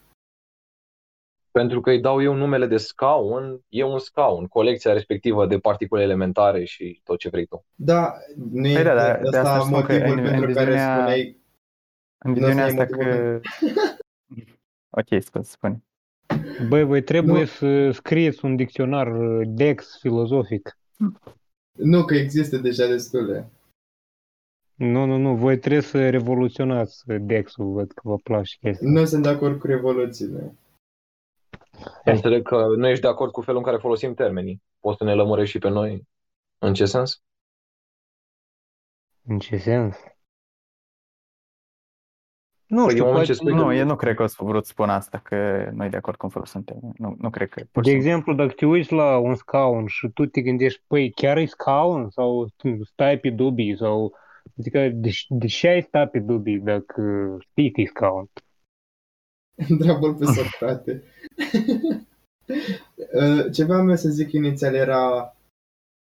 Pentru 1.51 1.81
că 1.81 1.91
îi 1.91 2.01
dau 2.01 2.23
eu 2.23 2.35
numele 2.35 2.67
de 2.67 2.77
scaun, 2.77 3.61
e 3.69 3.83
un 3.85 3.99
scaun, 3.99 4.47
colecția 4.47 4.93
respectivă 4.93 5.47
de 5.47 5.59
particule 5.59 6.03
elementare 6.03 6.65
și 6.65 7.01
tot 7.05 7.19
ce 7.19 7.29
vrei 7.29 7.47
tu. 7.47 7.65
Da, 7.75 8.13
nu 8.53 8.67
e 8.69 8.75
Păi 8.75 8.83
da, 8.85 8.95
da, 8.95 9.17
de 9.31 9.39
asta 9.39 9.41
ăsta 9.41 9.61
spun 9.61 9.83
că 9.83 9.93
motivul 9.93 10.19
în- 10.19 10.25
pentru 10.25 10.47
în 10.49 10.55
care 10.55 10.71
viziunea- 10.71 10.95
spuneai 10.97 11.37
În 12.19 12.31
Nu 12.31 12.37
viziunea 12.37 12.65
asta 12.65 12.77
e 12.81 12.83
asta 12.83 12.97
că... 12.97 13.41
Ok, 15.01 15.23
scuze, 15.23 15.51
spune. 15.51 15.83
Băi, 16.69 16.85
voi 16.85 17.03
trebuie 17.03 17.41
Nu. 17.41 17.47
să 17.47 17.91
scrieți 17.91 18.45
un 18.45 18.57
dicționar 18.57 19.07
uh, 19.07 19.47
Dex 19.49 19.99
filozofic. 20.01 20.79
Nu, 21.73 22.05
că 22.05 22.15
există 22.15 22.57
deja 22.57 22.87
destule. 22.87 23.51
Nu, 24.75 25.05
nu, 25.05 25.17
nu, 25.17 25.37
voi 25.37 25.59
trebuie 25.59 25.83
să 25.83 26.11
revoluționați 26.11 27.11
uh, 27.11 27.17
Dex-ul, 27.21 27.73
văd 27.73 27.93
că 27.93 28.01
vă 28.05 28.17
place 28.17 28.57
chestia. 28.61 28.91
Nu 28.91 29.05
sunt 29.05 29.23
de 29.23 29.29
acord 29.29 29.59
cu 29.59 29.67
revoluțiile. 29.67 30.55
Înțeleg 32.05 32.43
că 32.43 32.67
nu 32.77 32.89
ești 32.89 33.03
de 33.03 33.09
acord 33.09 33.33
cu 33.33 33.41
felul 33.41 33.59
în 33.59 33.65
care 33.65 33.77
folosim 33.77 34.15
termenii. 34.15 34.63
Poți 34.81 34.99
să 34.99 35.05
ne 35.05 35.15
lămurești 35.15 35.51
și 35.51 35.59
pe 35.59 35.69
noi? 35.69 36.07
În 36.59 36.75
ce 36.75 36.85
sens? 36.85 37.23
În 39.27 39.39
ce 39.39 39.57
sens? 39.57 39.97
Nu 42.69 42.85
Păi, 42.85 42.91
știu, 42.91 43.05
în 43.05 43.11
moment 43.11 43.27
poate, 43.27 43.27
ce 43.27 43.33
spui 43.33 43.53
Nu, 43.53 43.75
eu 43.75 43.87
nu 43.87 43.97
cred 43.97 44.15
că 44.15 44.23
o 44.23 44.27
să 44.27 44.37
vrut 44.41 44.65
să 44.65 44.71
spun 44.71 44.89
asta, 44.89 45.19
că 45.19 45.69
noi 45.75 45.89
de 45.89 45.97
acord 45.97 46.17
cum 46.17 46.29
folosim 46.29 46.63
termenii. 46.63 46.95
Nu, 46.99 47.17
nu 47.19 47.31
cred 47.31 47.49
că... 47.49 47.63
pur 47.73 47.85
și 47.85 47.91
de 47.91 47.97
simplu- 47.97 48.09
exemplu, 48.09 48.35
dacă 48.35 48.53
te 48.53 48.67
uiți 48.67 48.93
la 48.93 49.19
un 49.19 49.35
scaun 49.35 49.87
și 49.87 50.09
tu 50.09 50.27
te 50.27 50.41
gândești, 50.41 50.83
păi 50.87 51.11
chiar 51.11 51.37
e 51.37 51.45
scaun 51.45 52.11
sau 52.11 52.49
tu 52.57 52.85
stai 52.85 53.19
pe 53.19 53.31
dubii 53.31 53.77
sau 53.77 54.15
adică 54.59 54.89
de, 54.89 55.11
de 55.29 55.47
ce 55.47 55.69
ai 55.69 55.83
sta 55.83 56.07
pe 56.07 56.19
dubii 56.19 56.59
dacă 56.59 57.37
știi 57.41 57.71
că 57.71 57.81
e 57.81 57.87
scaun? 57.87 58.31
Întreabă-l 59.69 60.15
pe 60.15 60.25
Socrate. 60.25 61.03
Uh, 63.13 63.53
Ce 63.53 63.65
vreau 63.65 63.89
eu 63.89 63.97
să 63.97 64.09
zic 64.09 64.33
inițial 64.33 64.75
era 64.75 65.37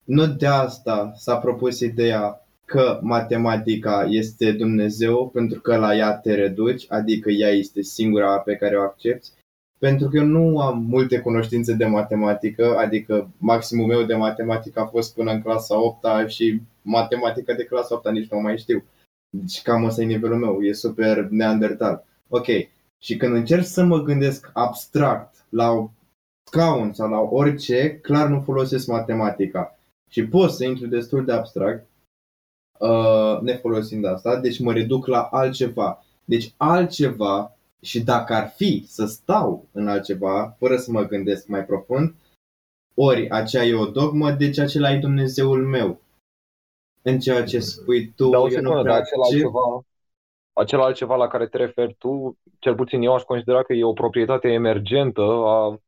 nu 0.05 0.27
de 0.27 0.47
asta 0.47 1.13
s-a 1.15 1.39
propus 1.39 1.81
ideea 1.81 2.42
că 2.73 2.99
matematica 3.03 4.07
este 4.09 4.53
Dumnezeu 4.53 5.29
pentru 5.29 5.61
că 5.61 5.77
la 5.77 5.97
ea 5.97 6.17
te 6.17 6.35
reduci, 6.35 6.85
adică 6.89 7.31
ea 7.31 7.49
este 7.49 7.83
singura 7.83 8.39
pe 8.39 8.57
care 8.57 8.79
o 8.79 8.83
accepti, 8.83 9.29
pentru 9.79 10.09
că 10.09 10.17
eu 10.17 10.25
nu 10.25 10.61
am 10.61 10.85
multe 10.89 11.21
cunoștințe 11.21 11.73
de 11.73 11.85
matematică, 11.85 12.77
adică 12.77 13.31
maximul 13.39 13.87
meu 13.87 14.03
de 14.03 14.15
matematică 14.15 14.81
a 14.81 14.87
fost 14.87 15.15
până 15.15 15.31
în 15.31 15.43
clasa 15.43 15.83
8 15.83 16.29
și 16.29 16.61
matematica 16.83 17.55
de 17.55 17.65
clasa 17.65 17.95
8 17.95 18.11
nici 18.11 18.31
nu 18.31 18.41
mai 18.41 18.59
știu. 18.59 18.85
Deci 19.31 19.63
cam 19.63 19.85
ăsta 19.85 20.03
e 20.03 20.05
nivelul 20.05 20.39
meu, 20.39 20.63
e 20.63 20.73
super 20.73 21.27
neandertal. 21.31 22.05
Ok, 22.29 22.47
și 23.03 23.17
când 23.17 23.35
încerc 23.35 23.65
să 23.65 23.85
mă 23.85 24.03
gândesc 24.03 24.51
abstract 24.53 25.45
la 25.49 25.91
scaun 26.51 26.93
sau 26.93 27.11
la 27.11 27.21
orice, 27.21 27.99
clar 28.03 28.29
nu 28.29 28.41
folosesc 28.41 28.87
matematica. 28.87 29.79
Și 30.11 30.27
pot 30.27 30.51
să 30.51 30.65
intru 30.65 30.87
destul 30.87 31.25
de 31.25 31.33
abstract, 31.33 31.87
uh, 32.83 33.41
nefolosind 33.41 34.05
asta, 34.05 34.41
deci 34.41 34.59
mă 34.61 34.73
reduc 34.73 35.07
la 35.07 35.23
altceva. 35.23 36.05
Deci 36.25 36.53
altceva, 36.57 37.57
și 37.81 38.01
dacă 38.01 38.35
ar 38.35 38.49
fi 38.49 38.85
să 38.87 39.07
stau 39.07 39.67
în 39.73 39.89
altceva, 39.89 40.55
fără 40.59 40.77
să 40.77 40.91
mă 40.91 41.03
gândesc 41.07 41.47
mai 41.47 41.65
profund, 41.65 42.15
ori 42.95 43.31
aceea 43.31 43.65
e 43.65 43.75
o 43.75 43.91
dogmă, 43.91 44.31
deci 44.31 44.59
acela 44.59 44.91
e 44.91 44.99
Dumnezeul 44.99 45.67
meu. 45.67 46.01
În 47.03 47.19
ceea 47.19 47.45
ce 47.45 47.59
spui 47.59 48.13
tu, 48.17 48.29
Dar 48.29 48.41
o 48.41 48.49
eu 48.49 48.61
nu 48.61 48.73
secundă, 48.73 48.83
prea 48.83 48.93
dar 48.93 49.03
acela 49.03 49.23
accept. 49.23 49.45
altceva, 49.45 49.85
acel 50.53 50.81
altceva 50.81 51.17
la 51.17 51.29
care 51.29 51.47
te 51.47 51.57
referi 51.57 51.95
tu, 51.95 52.39
cel 52.59 52.75
puțin 52.75 53.03
eu 53.03 53.15
aș 53.15 53.23
considera 53.23 53.63
că 53.63 53.73
e 53.73 53.85
o 53.85 53.93
proprietate 53.93 54.49
emergentă 54.49 55.23
a 55.23 55.81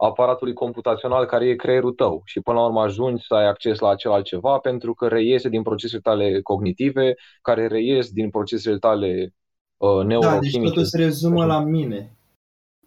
aparatului 0.00 0.52
computațional 0.54 1.26
care 1.26 1.46
e 1.48 1.54
creierul 1.54 1.92
tău 1.92 2.22
și 2.24 2.40
până 2.40 2.58
la 2.58 2.64
urmă 2.64 2.80
ajungi 2.80 3.24
să 3.26 3.34
ai 3.34 3.46
acces 3.46 3.78
la 3.78 3.88
acel 3.88 4.10
altceva 4.12 4.58
pentru 4.58 4.94
că 4.94 5.08
reiese 5.08 5.48
din 5.48 5.62
procesele 5.62 6.00
tale 6.00 6.40
cognitive, 6.42 7.14
care 7.42 7.66
reies 7.66 8.10
din 8.10 8.30
procesele 8.30 8.78
tale 8.78 9.34
uh, 9.76 10.04
Da, 10.18 10.38
deci 10.38 10.56
neurochimice. 10.56 10.68
totul 10.68 10.84
se 10.84 10.96
rezumă 10.96 11.44
la 11.44 11.60
mine. 11.60 12.16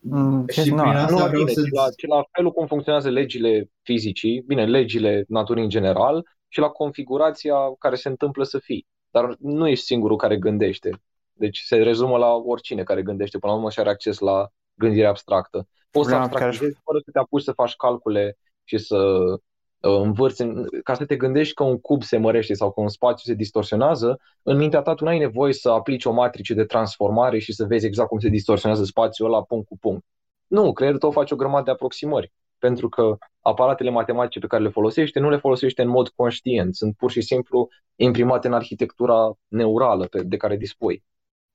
Mm, 0.01 0.47
Și 0.47 0.69
nu, 0.69 0.75
prin 0.81 0.91
Nu 0.91 0.97
asta 0.97 1.21
la 1.21 1.27
vreau 1.27 1.43
tine, 1.43 1.51
să 1.53 1.61
ci 1.61 1.69
la, 1.71 1.89
ci 1.97 2.05
la 2.07 2.23
felul 2.31 2.51
cum 2.51 2.67
funcționează 2.67 3.09
legile 3.09 3.69
fizicii, 3.81 4.41
bine, 4.47 4.65
legile 4.65 5.25
naturii 5.27 5.63
în 5.63 5.69
general 5.69 6.25
și 6.47 6.59
la 6.59 6.67
configurația 6.69 7.55
care 7.79 7.95
se 7.95 8.07
întâmplă 8.09 8.43
să 8.43 8.59
fii. 8.59 8.87
Dar 9.11 9.35
nu 9.39 9.67
ești 9.67 9.85
singurul 9.85 10.17
care 10.17 10.37
gândește. 10.37 10.89
Deci 11.33 11.59
se 11.59 11.75
rezumă 11.75 12.17
la 12.17 12.33
oricine 12.33 12.83
care 12.83 13.01
gândește 13.03 13.37
până 13.37 13.51
la 13.51 13.57
urmă 13.57 13.69
și 13.69 13.79
are 13.79 13.89
acces 13.89 14.19
la 14.19 14.47
gândire 14.73 15.05
abstractă. 15.07 15.67
Poți 15.93 16.09
să 16.09 16.15
Problema 16.15 16.27
pe 16.27 16.33
care 16.33 16.49
aș- 16.49 16.55
abstractizezi 16.55 16.81
fără 16.83 16.99
să 17.05 17.11
te 17.11 17.19
apuci 17.19 17.41
să 17.43 17.51
faci 17.51 17.75
calcule 17.75 18.37
și 18.63 18.77
să 18.77 18.97
uh, 18.97 19.99
învârți, 20.01 20.41
în- 20.41 20.67
ca 20.83 20.93
să 20.93 21.05
te 21.05 21.15
gândești 21.15 21.53
că 21.53 21.63
un 21.63 21.79
cub 21.79 22.03
se 22.03 22.17
mărește 22.17 22.53
sau 22.53 22.71
că 22.71 22.81
un 22.81 22.89
spațiu 22.89 23.31
se 23.31 23.37
distorsionează, 23.37 24.19
în 24.43 24.57
mintea 24.57 24.81
ta 24.81 24.93
tu 24.93 25.03
n-ai 25.03 25.17
nevoie 25.17 25.53
să 25.53 25.69
aplici 25.69 26.05
o 26.05 26.11
matrice 26.11 26.53
de 26.53 26.65
transformare 26.65 27.39
și 27.39 27.53
să 27.53 27.65
vezi 27.65 27.85
exact 27.85 28.09
cum 28.09 28.19
se 28.19 28.29
distorsionează 28.29 28.83
spațiul 28.83 29.27
ăla 29.27 29.43
punct 29.43 29.67
cu 29.67 29.77
punct. 29.77 30.05
Nu, 30.47 30.73
creierul 30.73 30.99
tău 30.99 31.11
face 31.11 31.33
o 31.33 31.37
grămadă 31.37 31.63
de 31.63 31.71
aproximări, 31.71 32.31
pentru 32.57 32.89
că 32.89 33.17
aparatele 33.39 33.89
matematice 33.89 34.39
pe 34.39 34.47
care 34.47 34.63
le 34.63 34.69
folosește 34.69 35.19
nu 35.19 35.29
le 35.29 35.37
folosește 35.37 35.81
în 35.81 35.89
mod 35.89 36.09
conștient, 36.09 36.75
sunt 36.75 36.95
pur 36.95 37.11
și 37.11 37.21
simplu 37.21 37.67
imprimate 37.95 38.47
în 38.47 38.53
arhitectura 38.53 39.33
neurală 39.47 40.05
pe, 40.07 40.23
de 40.23 40.37
care 40.37 40.57
dispui. 40.57 41.03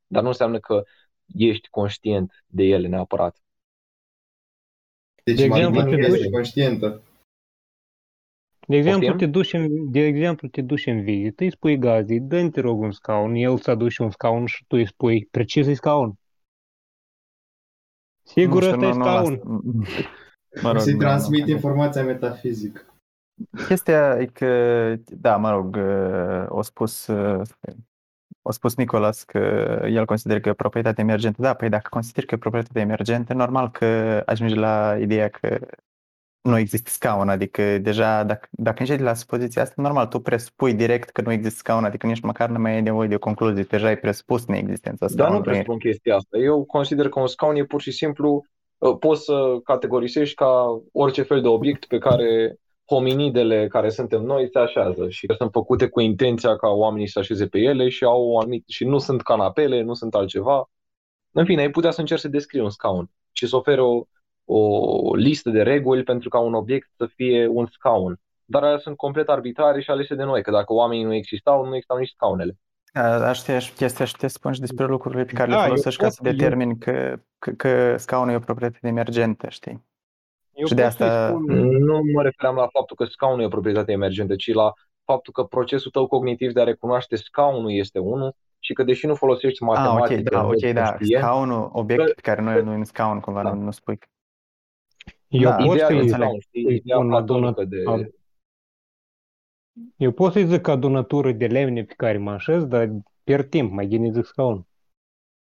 Dar 0.07 0.23
nu 0.23 0.29
înseamnă 0.29 0.59
că 0.61 0.83
ești 1.27 1.69
conștient 1.69 2.45
de 2.47 2.63
ele 2.65 2.89
neapărat. 2.89 3.37
Deci 5.29 5.37
De 5.37 5.45
exemplu, 5.45 5.71
matematica 5.71 6.07
te 6.07 6.13
este 6.13 6.27
duci- 6.27 6.33
conștientă. 6.33 7.03
De 8.69 8.77
exemplu, 8.77 9.07
Poftim? 9.07 9.19
te 9.19 9.27
duci 9.39 9.53
în, 9.53 9.91
de 9.91 10.01
exemplu, 10.01 10.49
te 10.49 10.63
duci 10.63 10.87
în 10.87 11.03
vizită, 11.03 11.43
îi 11.45 11.51
spui 11.51 11.79
gazdei, 11.79 12.21
dă 12.21 12.49
te 12.49 12.61
rog 12.61 12.81
un 12.81 12.91
scaun, 12.93 13.35
el 13.35 13.53
îți 13.53 13.71
aduce 13.71 14.03
un 14.03 14.11
scaun 14.11 14.47
și 14.47 14.65
tu 14.67 14.77
îi 14.77 14.87
spui, 14.87 15.29
precis 15.31 15.67
e 15.67 15.75
scaun. 15.75 16.15
Sigur, 18.23 18.63
Nu 18.63 18.73
știu, 18.73 18.87
ăsta 18.87 18.87
e 18.87 18.89
nu- 18.89 18.97
nu 18.97 19.05
scaun. 19.05 19.33
las- 19.33 20.07
Mă 20.63 20.73
rog, 20.73 20.81
Să-i 20.81 20.93
nu- 20.93 20.99
transmit 20.99 21.45
nu- 21.45 21.51
informația 21.51 22.05
metafizică. 22.05 22.95
Chestia 23.67 24.17
e 24.21 24.27
că, 24.27 24.95
da, 25.09 25.37
mă 25.37 25.51
rog, 25.51 25.77
uh, 25.77 26.45
o 26.49 26.63
spus, 26.63 27.07
uh, 28.49 28.53
o 28.53 28.53
spus 28.53 28.77
Nicolas 28.77 29.23
că 29.23 29.39
el 29.91 30.05
consideră 30.05 30.41
că 30.41 30.49
e 30.49 30.53
o 30.53 30.55
proprietate 30.55 31.01
emergentă. 31.01 31.43
Da, 31.43 31.55
păi 31.55 31.69
dacă 31.69 31.87
consideri 31.91 32.27
că 32.27 32.35
e 32.35 32.37
o 32.37 32.41
proprietate 32.41 32.81
emergentă, 32.81 33.35
normal 33.35 33.71
că 33.71 34.23
ajungi 34.27 34.55
la 34.55 34.97
ideea 35.01 35.29
că 35.29 35.59
nu 36.41 36.59
există 36.59 36.91
scaun, 36.91 37.29
adică 37.29 37.79
deja 37.79 38.25
dacă, 38.25 38.49
dacă 38.51 38.77
începi 38.81 39.03
la 39.03 39.15
supoziția 39.15 39.63
asta, 39.63 39.83
normal, 39.83 40.07
tu 40.07 40.21
presupui 40.21 40.75
direct 40.75 41.11
că 41.11 41.21
nu 41.21 41.33
există 41.33 41.59
scaun, 41.59 41.85
adică 41.85 42.07
nici 42.07 42.21
măcar 42.21 42.49
nu 42.49 42.59
mai 42.59 42.73
ai 42.73 42.83
nevoie 42.83 43.09
de 43.09 43.15
o 43.15 43.19
concluzie, 43.19 43.63
deja 43.63 43.87
ai 43.87 43.99
presupus 43.99 44.47
neexistența 44.47 45.07
Dar 45.07 45.09
nu 45.11 45.15
scaunului. 45.17 45.51
presupun 45.51 45.79
chestia 45.79 46.17
asta. 46.17 46.39
Eu 46.39 46.65
consider 46.65 47.09
că 47.09 47.21
un 47.21 47.27
scaun 47.27 47.57
e 47.57 47.65
pur 47.65 47.81
și 47.81 47.91
simplu, 47.91 48.45
uh, 48.79 48.97
poți 48.99 49.25
să 49.25 49.59
categorisești 49.65 50.35
ca 50.35 50.83
orice 50.93 51.23
fel 51.23 51.41
de 51.41 51.49
obiect 51.49 51.85
pe 51.85 51.99
care 51.99 52.57
hominidele 52.89 53.69
care 53.69 53.89
suntem 53.89 54.23
noi 54.23 54.49
se 54.53 54.59
așează 54.59 55.09
și 55.09 55.27
că 55.27 55.35
sunt 55.39 55.51
făcute 55.53 55.89
cu 55.89 56.01
intenția 56.01 56.57
ca 56.57 56.69
oamenii 56.69 57.07
să 57.07 57.13
se 57.13 57.19
așeze 57.19 57.47
pe 57.47 57.59
ele 57.59 57.89
și 57.89 58.05
au 58.05 58.29
o 58.29 58.39
anumit, 58.39 58.65
și 58.69 58.85
nu 58.85 58.99
sunt 58.99 59.23
canapele, 59.23 59.83
nu 59.83 59.95
sunt 59.95 60.15
altceva. 60.15 60.71
În 61.31 61.45
fine, 61.45 61.61
ai 61.61 61.71
putea 61.71 61.91
să 61.91 62.01
încerci 62.01 62.21
să 62.21 62.29
descrii 62.29 62.61
un 62.61 62.71
scaun 62.71 63.11
și 63.33 63.47
să 63.47 63.57
oferi 63.57 63.81
o, 63.81 64.03
o 64.45 65.15
listă 65.15 65.51
de 65.51 65.63
reguli 65.63 66.03
pentru 66.03 66.29
ca 66.29 66.39
un 66.39 66.55
obiect 66.55 66.91
să 66.97 67.07
fie 67.15 67.47
un 67.47 67.67
scaun. 67.67 68.21
Dar 68.45 68.63
alea 68.63 68.79
sunt 68.79 68.97
complet 68.97 69.29
arbitrare 69.29 69.81
și 69.81 69.91
alese 69.91 70.15
de 70.15 70.23
noi, 70.25 70.43
că 70.43 70.51
dacă 70.51 70.73
oamenii 70.73 71.05
nu 71.05 71.15
existau, 71.15 71.65
nu 71.65 71.75
existau 71.75 71.99
nici 71.99 72.13
scaunele. 72.15 72.57
Aștia 73.25 73.59
și 73.59 73.73
chestia 73.73 74.05
și 74.05 74.17
te 74.17 74.27
spun 74.27 74.53
și 74.53 74.61
despre 74.61 74.87
lucrurile 74.87 75.25
pe 75.25 75.33
care 75.33 75.51
Da, 75.51 75.57
le 75.57 75.61
eu 75.63 75.69
folosești 75.69 76.01
ca 76.01 76.07
pot- 76.07 76.15
să 76.15 76.23
determini 76.23 76.79
că, 76.79 77.21
că, 77.39 77.51
că 77.51 77.97
scaunul 77.97 78.33
e 78.33 78.37
o 78.37 78.41
proprietate 78.41 78.87
emergentă, 78.87 79.49
știi? 79.49 79.85
Eu 80.59 80.67
Și 80.67 80.75
de 80.75 80.83
pot 80.83 80.91
să-i 80.93 81.07
asta- 81.07 81.29
spun, 81.29 81.45
Nu 81.79 82.01
mă 82.15 82.23
refeream 82.23 82.55
la 82.55 82.67
faptul 82.73 82.97
că 82.97 83.05
scaunul 83.05 83.41
e 83.43 83.45
o 83.45 83.49
proprietate 83.49 83.93
emergentă, 83.93 84.37
ci 84.37 84.53
la 84.53 84.73
faptul 85.05 85.33
că 85.33 85.43
procesul 85.43 85.91
tău 85.91 86.07
cognitiv 86.07 86.53
de 86.53 86.61
a 86.61 86.65
recunoaște 86.65 87.17
scaunul 87.17 87.71
este 87.73 87.99
unul 87.99 88.35
și 88.59 88.73
că 88.73 88.83
deși 88.83 89.07
nu 89.07 89.15
folosești 89.15 89.63
Ah, 89.63 89.69
ok, 89.69 89.77
matematică, 89.77 90.31
da, 90.31 90.41
în 90.41 90.47
mod 90.47 90.65
ok, 90.65 90.73
da, 90.73 90.89
conștient, 90.91 91.23
scaunul, 91.23 91.71
obiectul 91.73 92.13
pe 92.15 92.21
care 92.21 92.41
noi 92.43 92.57
îl 92.59 92.65
numim 92.65 92.83
scaun, 92.83 93.21
cumva, 93.21 93.43
Da. 93.43 93.53
nu, 93.53 93.63
nu 93.63 93.71
spui. 93.71 93.99
eu 95.29 95.49
Da, 95.51 95.57
pot 95.57 95.73
ideea 95.75 95.89
de 95.89 95.95
să-i, 95.95 95.99
înțeleg. 96.03 96.27
scaun, 96.27 96.41
știi, 96.41 96.65
să-i 96.65 96.75
ideea 96.75 96.97
spun 96.97 97.09
platonică 97.09 97.61
adunat- 97.61 97.69
de... 97.69 97.83
ad- 97.87 98.17
eu 99.97 100.11
pot 100.13 100.33
să-i 100.33 100.47
zic 100.47 100.69
adunătură 100.69 101.33
de 101.33 101.47
lemne 101.47 101.85
pe 101.85 101.95
care 101.97 102.19
mă 102.19 102.31
așez, 102.31 102.65
dar 102.65 102.89
pierd 103.25 103.49
timp, 103.49 103.73
mai 103.73 103.87
bine 103.87 104.11
zic 104.11 104.25
scaun. 104.25 104.67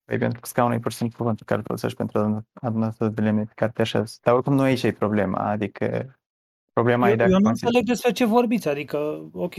Păi 0.05 0.17
pentru 0.17 0.39
că 0.39 0.47
scaunul 0.47 0.75
e 0.75 0.79
pur 0.79 0.91
și 0.91 0.97
simplu 0.97 1.17
cuvântul 1.17 1.45
care 1.45 1.59
îl 1.59 1.65
folosești 1.65 1.97
pentru 1.97 2.45
adunători 2.53 3.13
de 3.13 3.21
lemne 3.21 3.43
pe 3.43 3.51
care 3.55 3.71
te 3.71 3.81
așezi. 3.81 4.19
Dar 4.21 4.33
oricum 4.33 4.53
nu 4.53 4.61
aici 4.61 4.83
e 4.83 4.91
problema, 4.91 5.37
adică 5.37 6.17
problema 6.73 7.07
e 7.07 7.09
Eu, 7.09 7.15
dacă 7.15 7.29
eu 7.29 7.37
nu 7.37 7.43
consideri... 7.43 7.75
înțeleg 7.75 7.87
despre 7.87 8.11
ce 8.11 8.25
vorbiți, 8.25 8.67
adică, 8.67 8.97
ok, 9.33 9.55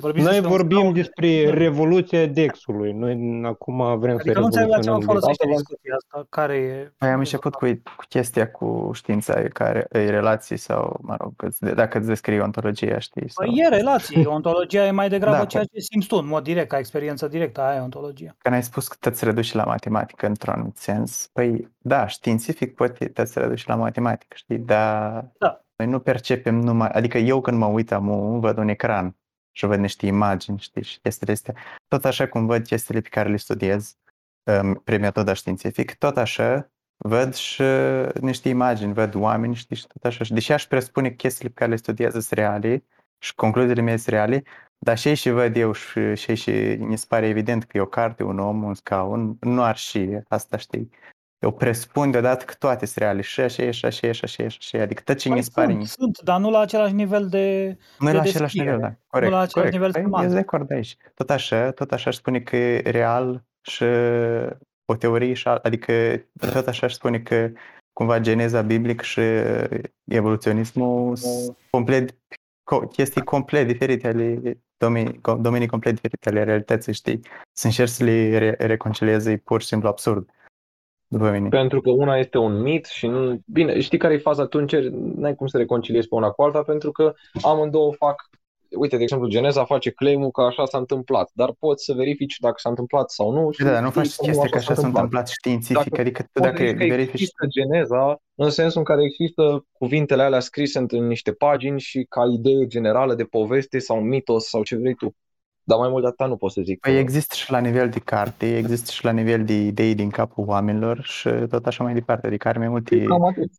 vorbiți 0.00 0.24
Noi 0.24 0.32
despre 0.32 0.50
un 0.50 0.56
vorbim 0.56 0.76
scaun, 0.78 0.92
despre 0.94 1.44
da. 1.44 1.50
revoluția 1.54 2.26
Dexului. 2.26 2.92
Noi 2.92 3.40
acum 3.44 3.98
vrem 3.98 4.14
Adică 4.14 4.32
să 4.32 4.38
nu 4.38 4.44
înțeleg 4.44 4.68
la 4.68 4.78
ce 4.78 4.80
revoluționăm 4.90 4.98
mă 4.98 5.04
folosește 5.04 5.30
Asta 5.30 5.46
vă- 5.46 5.52
discuția 5.54 5.94
asta, 5.94 6.26
care 6.28 6.54
e... 6.56 6.92
Păi 6.98 7.08
am 7.08 7.18
început 7.18 7.54
cu, 7.54 7.66
cu 7.96 8.04
chestia 8.08 8.50
cu 8.50 8.90
știința, 8.94 9.40
e 9.40 9.48
care 9.48 9.86
e 9.90 10.10
relații 10.10 10.56
sau, 10.56 10.98
mă 11.02 11.14
rog, 11.18 11.32
îți- 11.36 11.74
dacă 11.74 11.98
îți 11.98 12.06
descrii 12.06 12.40
ontologia, 12.40 12.98
știi? 12.98 13.28
Sau... 13.30 13.46
Păi 13.46 13.54
e 13.64 13.68
relații, 13.68 14.26
ontologia 14.26 14.86
e 14.86 14.90
mai 14.90 15.08
degrabă 15.08 15.36
Da, 15.36 15.44
ceea 15.44 15.64
ce 15.64 15.80
simți 15.80 16.06
tu, 16.06 16.16
în 16.16 16.26
mod 16.26 16.42
direct, 16.42 16.68
ca 16.68 16.78
experiență 16.78 17.28
directă, 17.28 17.60
aia 17.60 17.76
e 17.78 17.80
ontologia. 17.82 18.34
Când 18.38 18.54
ai 18.54 18.62
spus 18.62 18.88
că 18.88 18.96
te-ți 19.00 19.24
reduci 19.24 19.52
la 19.52 19.64
matematică 19.64 20.26
într-un 20.26 20.52
anumit 20.54 20.76
sens, 20.76 21.30
păi 21.32 21.68
da, 21.78 22.06
științific 22.06 22.74
poate 22.74 23.04
te-ți 23.08 23.38
reduci 23.38 23.66
la 23.66 23.74
matematică, 23.74 24.34
știi, 24.36 24.58
dar 24.58 25.30
Da. 25.38 25.60
noi 25.76 25.88
nu 25.88 25.98
percepem 25.98 26.54
numai, 26.54 26.88
adică 26.92 27.18
eu 27.18 27.40
când 27.40 27.58
mă 27.58 27.66
uit 27.66 27.92
amu, 27.92 28.38
văd 28.38 28.58
un 28.58 28.68
ecran 28.68 29.16
și 29.56 29.66
văd 29.66 29.78
niște 29.78 30.06
imagini, 30.06 30.58
știi, 30.58 30.82
și 30.82 31.00
chestiile 31.00 31.32
astea, 31.32 31.54
tot 31.88 32.04
așa 32.04 32.28
cum 32.28 32.46
văd 32.46 32.66
chestiile 32.66 33.00
pe 33.00 33.08
care 33.08 33.28
le 33.28 33.36
studiez 33.36 33.96
um, 34.44 34.74
prin 34.74 35.00
metoda 35.00 35.32
științific, 35.32 35.94
tot 35.94 36.16
așa 36.16 36.70
văd 36.96 37.34
și 37.34 37.62
niște 38.20 38.48
imagini, 38.48 38.92
văd 38.92 39.14
oameni, 39.14 39.54
știi, 39.54 39.76
și 39.76 39.86
tot 39.86 40.04
așa. 40.04 40.24
Și 40.24 40.32
deși 40.32 40.52
aș 40.52 40.66
presupune 40.66 41.08
că 41.08 41.14
chestiile 41.14 41.48
pe 41.48 41.58
care 41.58 41.70
le 41.70 41.76
studiez 41.76 42.10
sunt 42.12 42.30
reale 42.30 42.84
și 43.18 43.34
concluziile 43.34 43.82
mele 43.82 43.96
sunt 43.96 44.14
reale, 44.14 44.42
dar 44.78 44.98
și 44.98 45.14
și 45.14 45.30
văd 45.30 45.56
eu 45.56 45.72
și, 45.72 46.14
și, 46.14 46.34
și 46.34 46.50
mi 46.78 46.98
se 46.98 47.04
pare 47.08 47.26
evident 47.26 47.64
că 47.64 47.76
e 47.76 47.80
o 47.80 47.86
carte, 47.86 48.22
un 48.22 48.38
om, 48.38 48.62
un 48.62 48.74
scaun, 48.74 49.36
nu 49.40 49.62
ar 49.62 49.76
și 49.76 50.18
asta, 50.28 50.56
știi. 50.56 50.90
Eu 51.44 51.52
presupun 51.52 52.10
deodată 52.10 52.44
că 52.44 52.54
toate 52.58 52.86
sunt 52.86 52.98
reale, 52.98 53.20
și 53.20 53.40
așa, 53.40 53.62
e, 53.62 53.70
și 53.70 53.84
așa, 53.84 54.06
e, 54.06 54.12
și 54.12 54.24
așa, 54.24 54.42
e, 54.42 54.48
și 54.48 54.58
așa, 54.60 54.78
e. 54.78 54.80
adică 54.80 55.02
tot 55.04 55.16
ce 55.16 55.28
mi 55.28 55.34
Păi 55.34 55.44
se 55.44 55.50
pare, 55.54 55.72
sunt, 55.72 55.86
sunt, 55.86 56.20
dar 56.20 56.40
nu 56.40 56.50
la 56.50 56.58
același 56.58 56.94
nivel 56.94 57.28
de... 57.28 57.76
nu 57.98 58.08
e 58.08 58.10
de 58.10 58.16
la 58.16 58.22
același 58.22 58.38
descriere, 58.38 58.70
nivel, 58.70 58.88
da, 58.88 58.96
corect, 59.06 59.32
la 59.32 59.38
același 59.38 59.52
corect. 59.52 59.72
nivel 59.72 59.92
Păi, 59.92 60.02
semantic. 60.02 60.30
ești 60.30 60.34
de 60.34 60.46
acord 60.48 60.72
aici. 60.72 60.96
Tot 61.14 61.30
așa, 61.30 61.70
tot 61.70 61.92
așa 61.92 62.08
aș 62.10 62.16
spune 62.16 62.40
că 62.40 62.56
e 62.56 62.90
real 62.90 63.44
și 63.60 63.84
o 64.84 64.96
teorie, 64.98 65.32
și 65.34 65.48
al- 65.48 65.60
adică 65.62 65.92
tot 66.52 66.66
așa 66.66 66.86
aș 66.86 66.92
spune 66.92 67.18
că 67.18 67.50
cumva 67.92 68.18
geneza 68.18 68.62
biblică 68.62 69.02
și 69.02 69.20
evoluționismul 70.04 71.16
sunt 71.16 71.56
complet, 71.70 72.10
co- 72.72 72.88
chestii 72.92 73.24
complet 73.24 73.66
diferite 73.66 74.06
ale 74.08 74.58
domenii, 74.76 75.12
co- 75.12 75.40
domenii 75.40 75.66
complet 75.68 75.94
diferite 75.94 76.28
ale 76.28 76.44
realității, 76.44 76.92
știi? 76.92 77.20
Să 77.52 77.66
încerci 77.66 77.90
să 77.90 78.04
le 78.04 78.38
re- 78.38 78.56
reconcilieze 78.58 79.30
e 79.30 79.36
pur 79.36 79.60
și 79.60 79.66
simplu 79.66 79.88
absurd, 79.88 80.28
după 81.18 81.30
mine. 81.30 81.48
Pentru 81.48 81.80
că 81.80 81.90
una 81.90 82.16
este 82.16 82.38
un 82.38 82.60
mit 82.60 82.86
și 82.86 83.06
nu... 83.06 83.38
Bine, 83.46 83.80
știi 83.80 83.98
care 83.98 84.14
e 84.14 84.18
faza? 84.18 84.46
Tu 84.46 84.58
încerci, 84.58 84.92
n-ai 84.92 85.34
cum 85.34 85.46
să 85.46 85.58
reconciliezi 85.58 86.08
pe 86.08 86.14
una 86.14 86.30
cu 86.30 86.42
alta 86.42 86.62
pentru 86.62 86.92
că 86.92 87.12
amândouă 87.42 87.92
fac... 87.92 88.28
Uite, 88.78 88.96
de 88.96 89.02
exemplu, 89.02 89.28
Geneza 89.28 89.64
face 89.64 89.90
claim 89.90 90.30
că 90.30 90.40
așa 90.40 90.64
s-a 90.64 90.78
întâmplat, 90.78 91.30
dar 91.34 91.52
poți 91.58 91.84
să 91.84 91.92
verifici 91.92 92.38
dacă 92.38 92.54
s-a 92.58 92.68
întâmplat 92.68 93.10
sau 93.10 93.32
nu. 93.32 93.50
și 93.50 93.62
Da, 93.62 93.70
dar 93.70 93.82
nu 93.82 93.90
știi 93.90 94.00
faci 94.00 94.16
că 94.16 94.20
nu 94.20 94.26
chestia 94.26 94.48
că 94.50 94.56
așa 94.56 94.72
așa 94.72 94.80
s-a 94.80 94.86
întâmplat 94.86 95.28
științific, 95.28 95.74
Dacă 95.74 96.00
adică 96.00 96.22
tu 96.22 96.28
Poți 96.32 96.50
dacă 96.50 96.64
zici 96.64 96.76
că 96.76 96.84
verifici 96.84 97.12
există 97.12 97.46
Geneza 97.48 98.22
în 98.34 98.50
sensul 98.50 98.78
în 98.78 98.84
care 98.84 99.02
există 99.04 99.66
cuvintele 99.72 100.22
alea 100.22 100.40
scrise 100.40 100.84
în 100.88 101.06
niște 101.06 101.32
pagini 101.32 101.80
și 101.80 102.06
ca 102.08 102.22
idee 102.32 102.66
generală 102.66 103.14
de 103.14 103.24
poveste 103.24 103.78
sau 103.78 104.00
mitos 104.00 104.48
sau 104.48 104.62
ce 104.62 104.76
vrei 104.76 104.94
tu. 104.94 105.14
Dar 105.64 105.78
mai 105.78 105.88
mult 105.88 106.02
de 106.02 106.08
atât 106.08 106.26
nu 106.26 106.36
pot 106.36 106.50
să 106.50 106.60
zic. 106.64 106.80
Păi 106.80 106.92
că- 106.92 106.98
există 106.98 107.34
și 107.34 107.50
la 107.50 107.58
nivel 107.58 107.88
de 107.88 107.98
carte, 107.98 108.56
există 108.56 108.90
și 108.90 109.04
la 109.04 109.10
nivel 109.10 109.44
de 109.44 109.52
idei 109.52 109.94
din 109.94 110.10
capul 110.10 110.44
oamenilor 110.46 111.02
și 111.02 111.28
tot 111.50 111.66
așa 111.66 111.84
mai 111.84 111.94
departe. 111.94 112.26
Adică 112.26 112.48
are 112.48 112.58
mai 112.58 112.68
multe... 112.68 113.02
Cam 113.02 113.24
atât. 113.24 113.50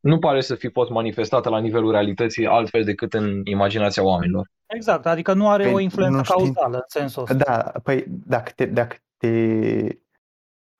Nu 0.00 0.18
pare 0.18 0.40
să 0.40 0.54
fi 0.54 0.70
fost 0.70 0.90
manifestată 0.90 1.48
la 1.48 1.58
nivelul 1.58 1.90
realității 1.90 2.46
altfel 2.46 2.84
decât 2.84 3.14
în 3.14 3.40
imaginația 3.44 4.02
oamenilor. 4.04 4.50
Exact, 4.66 5.06
adică 5.06 5.32
nu 5.32 5.48
are 5.48 5.62
Păi, 5.62 5.72
o 5.72 5.78
influență 5.78 6.16
nu 6.16 6.22
știi. 6.22 6.34
cauzală 6.34 6.76
în 6.76 6.82
sensul 6.86 7.22
ăsta. 7.22 7.34
Da, 7.34 7.72
păi 7.82 8.04
dacă, 8.26 8.52
te, 8.54 8.66
dacă 8.66 8.96
te, 9.16 9.28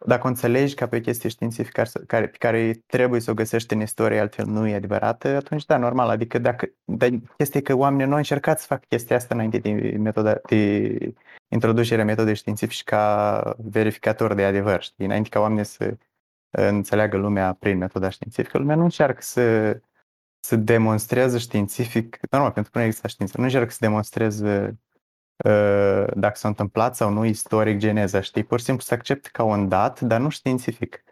dacă 0.07 0.27
o 0.27 0.29
înțelegi 0.29 0.75
ca 0.75 0.87
pe 0.87 0.97
o 0.97 1.01
chestie 1.01 1.29
științifică 1.29 1.83
care, 2.07 2.29
pe 2.29 2.37
care 2.37 2.83
trebuie 2.87 3.21
să 3.21 3.31
o 3.31 3.35
găsești 3.35 3.73
în 3.73 3.81
istorie, 3.81 4.21
altfel 4.21 4.47
nu 4.47 4.67
e 4.67 4.75
adevărată, 4.75 5.29
atunci 5.29 5.65
da, 5.65 5.77
normal. 5.77 6.09
Adică 6.09 6.39
dacă, 6.39 6.71
dar 6.85 7.09
chestia 7.37 7.61
e 7.61 7.63
că 7.63 7.75
oamenii 7.75 8.07
nu 8.07 8.13
au 8.13 8.17
încercat 8.17 8.61
să 8.61 8.67
facă 8.67 8.85
chestia 8.89 9.17
asta 9.17 9.35
înainte 9.35 9.59
de, 9.59 9.71
metoda, 9.99 10.41
de 10.47 11.15
introducerea 11.49 12.05
metodei 12.05 12.35
științifice 12.35 12.83
ca 12.85 13.57
verificator 13.59 14.35
de 14.35 14.45
adevăr, 14.45 14.83
știi? 14.83 15.05
Înainte 15.05 15.29
ca 15.29 15.41
oamenii 15.41 15.65
să 15.65 15.97
înțeleagă 16.51 17.17
lumea 17.17 17.53
prin 17.53 17.79
metoda 17.79 18.09
științifică, 18.09 18.59
lumea 18.59 18.77
nu 18.77 18.83
încearcă 18.83 19.23
să, 19.23 19.79
să 20.41 20.57
demonstreze 20.57 21.39
științific, 21.39 22.19
normal, 22.31 22.51
pentru 22.51 22.73
că 22.73 22.79
nu 22.79 22.85
există 22.85 23.09
știință, 23.09 23.35
nu 23.39 23.45
încearcă 23.45 23.71
să 23.71 23.79
demonstreze 23.81 24.67
uh, 24.69 24.75
dacă 26.15 26.33
s-a 26.35 26.49
întâmplat 26.49 26.97
sau 26.97 27.11
nu 27.11 27.25
istoric 27.25 27.79
geneza, 27.79 28.21
știi? 28.21 28.45
Pur 28.45 28.59
și 28.59 28.65
simplu 28.65 28.85
să 28.85 28.95
accepte 28.95 29.29
ca 29.33 29.43
un 29.43 29.69
dat, 29.69 30.01
dar 30.01 30.21
nu 30.21 30.29
științific. 30.29 31.05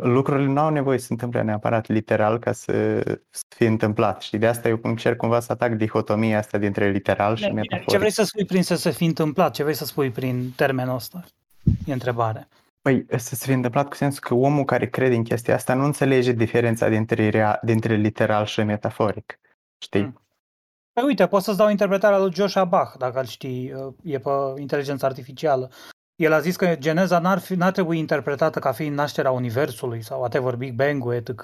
Lucrurile 0.00 0.46
nu 0.46 0.60
au 0.60 0.70
nevoie 0.70 0.98
să 0.98 1.04
se 1.06 1.12
întâmple 1.12 1.42
neapărat 1.42 1.86
literal 1.88 2.38
ca 2.38 2.52
să, 2.52 3.02
să 3.30 3.44
fie 3.48 3.66
întâmplat. 3.66 4.22
Și 4.22 4.36
de 4.36 4.46
asta 4.46 4.68
eu 4.68 4.78
încerc 4.82 5.16
cumva 5.16 5.40
să 5.40 5.52
atac 5.52 5.72
dihotomia 5.72 6.38
asta 6.38 6.58
dintre 6.58 6.90
literal 6.90 7.36
și 7.36 7.50
metaforic. 7.50 7.88
Ce 7.88 7.98
vrei 7.98 8.10
să 8.10 8.22
spui 8.22 8.44
prin 8.44 8.62
să 8.62 8.74
se 8.74 8.90
fi 8.90 9.04
întâmplat? 9.04 9.54
Ce 9.54 9.62
vrei 9.62 9.74
să 9.74 9.84
spui 9.84 10.10
prin 10.10 10.52
termenul 10.56 10.94
ăsta? 10.94 11.24
E 11.86 11.92
întrebare. 11.92 12.48
Păi 12.82 13.06
să 13.16 13.34
se 13.34 13.44
fi 13.46 13.52
întâmplat 13.52 13.88
cu 13.88 13.94
sensul 13.94 14.20
că 14.20 14.34
omul 14.34 14.64
care 14.64 14.88
crede 14.88 15.14
în 15.14 15.22
chestia 15.22 15.54
asta 15.54 15.74
nu 15.74 15.84
înțelege 15.84 16.32
diferența 16.32 16.88
dintre, 16.88 17.28
rea, 17.28 17.58
dintre 17.62 17.94
literal 17.94 18.44
și 18.44 18.62
metaforic. 18.62 19.38
Știi? 19.78 20.00
Hmm. 20.00 20.20
Păi 21.00 21.04
uite, 21.04 21.26
poți 21.26 21.44
să-ți 21.44 21.56
dau 21.56 21.70
interpretarea 21.70 22.18
lui 22.18 22.34
Joshua 22.34 22.64
Bach, 22.64 22.96
dacă 22.98 23.18
îl 23.18 23.24
știi, 23.24 23.72
uh, 23.72 23.92
e 24.02 24.18
pe 24.18 24.30
inteligență 24.60 25.06
artificială. 25.06 25.70
El 26.14 26.32
a 26.32 26.40
zis 26.40 26.56
că 26.56 26.76
geneza 26.78 27.18
n-ar, 27.18 27.38
fi, 27.38 27.54
n-ar 27.54 27.72
trebui 27.72 27.98
interpretată 27.98 28.58
ca 28.58 28.72
fiind 28.72 28.96
nașterea 28.96 29.30
Universului 29.30 30.02
sau 30.02 30.18
whatever, 30.18 30.54
Big 30.54 30.74
Bang-ul, 30.74 31.14
etc., 31.14 31.42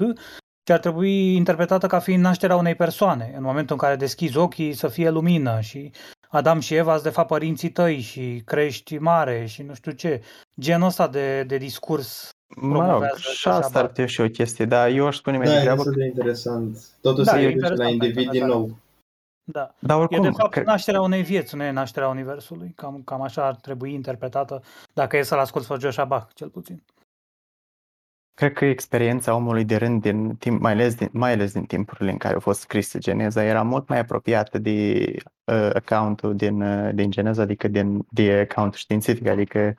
ci 0.63 0.71
ar 0.71 0.79
trebui 0.79 1.35
interpretată 1.35 1.87
ca 1.87 1.99
fiind 1.99 2.23
nașterea 2.23 2.57
unei 2.57 2.75
persoane. 2.75 3.33
În 3.37 3.43
momentul 3.43 3.75
în 3.75 3.81
care 3.81 3.97
deschizi 3.97 4.37
ochii 4.37 4.73
să 4.73 4.89
fie 4.89 5.11
lumină 5.11 5.61
și 5.61 5.91
Adam 6.29 6.61
și 6.61 6.75
Eva 6.75 6.93
sunt 6.93 7.03
de 7.03 7.11
fapt 7.11 7.29
părinții 7.29 7.71
tăi 7.71 8.01
și 8.01 8.43
crești 8.45 8.99
mare 8.99 9.47
și 9.47 9.63
nu 9.63 9.75
știu 9.75 9.93
ce. 9.93 10.23
Genul 10.61 10.87
ăsta 10.87 11.09
de, 11.09 11.43
de 11.43 11.57
discurs 11.57 12.29
Mă 12.57 12.91
rog, 12.91 13.17
și 13.17 13.49
asta 13.49 13.79
ar 13.79 13.91
fi 13.95 14.07
și 14.07 14.21
o 14.21 14.29
chestie, 14.29 14.65
dar 14.65 14.89
eu 14.89 15.07
aș 15.07 15.17
spune 15.17 15.37
mai 15.37 15.47
da, 15.47 15.59
degrabă... 15.59 15.83
Da, 15.85 15.91
de 15.91 16.05
interesant. 16.05 16.79
Totul 17.01 17.25
da, 17.25 17.33
se 17.33 17.51
duce 17.51 17.75
la 17.75 17.89
individ 17.89 18.31
din 18.31 18.47
nou. 18.47 18.77
Da. 19.53 19.75
Dar 19.79 19.99
oricum, 19.99 20.25
e 20.25 20.29
de 20.29 20.35
fapt 20.37 20.53
că... 20.53 20.63
nașterea 20.63 21.01
unei 21.01 21.23
vieți, 21.23 21.57
nu 21.57 21.63
e 21.63 21.71
nașterea 21.71 22.09
Universului. 22.09 22.73
Cam, 22.77 23.03
cam 23.05 23.23
așa 23.23 23.47
ar 23.47 23.55
trebui 23.55 23.93
interpretată, 23.93 24.63
dacă 24.93 25.17
e 25.17 25.23
să-l 25.23 25.39
ascult 25.39 25.67
pe 25.67 25.77
Joshua 25.79 26.05
Bach, 26.05 26.35
cel 26.35 26.49
puțin. 26.49 26.83
Cred 28.35 28.53
că 28.53 28.65
experiența 28.65 29.35
omului 29.35 29.65
de 29.65 29.77
rând, 29.77 30.03
din 30.03 30.37
timp, 30.37 30.61
mai, 30.61 30.73
ales 30.73 30.95
din, 30.95 31.09
mai 31.13 31.33
ales 31.33 31.53
din 31.53 31.65
timpurile 31.65 32.11
în 32.11 32.17
care 32.17 32.35
a 32.35 32.39
fost 32.39 32.61
scrisă 32.61 32.99
Geneza, 32.99 33.43
era 33.45 33.63
mult 33.63 33.89
mai 33.89 33.99
apropiată 33.99 34.59
de 34.59 35.05
uh, 35.45 35.71
accountul 35.75 36.37
din, 36.37 36.63
uh, 36.63 36.95
din 36.95 37.11
Geneza, 37.11 37.43
adică 37.43 37.69
din, 37.69 38.07
de 38.11 38.49
accountul 38.51 38.79
științific, 38.79 39.27
adică 39.27 39.75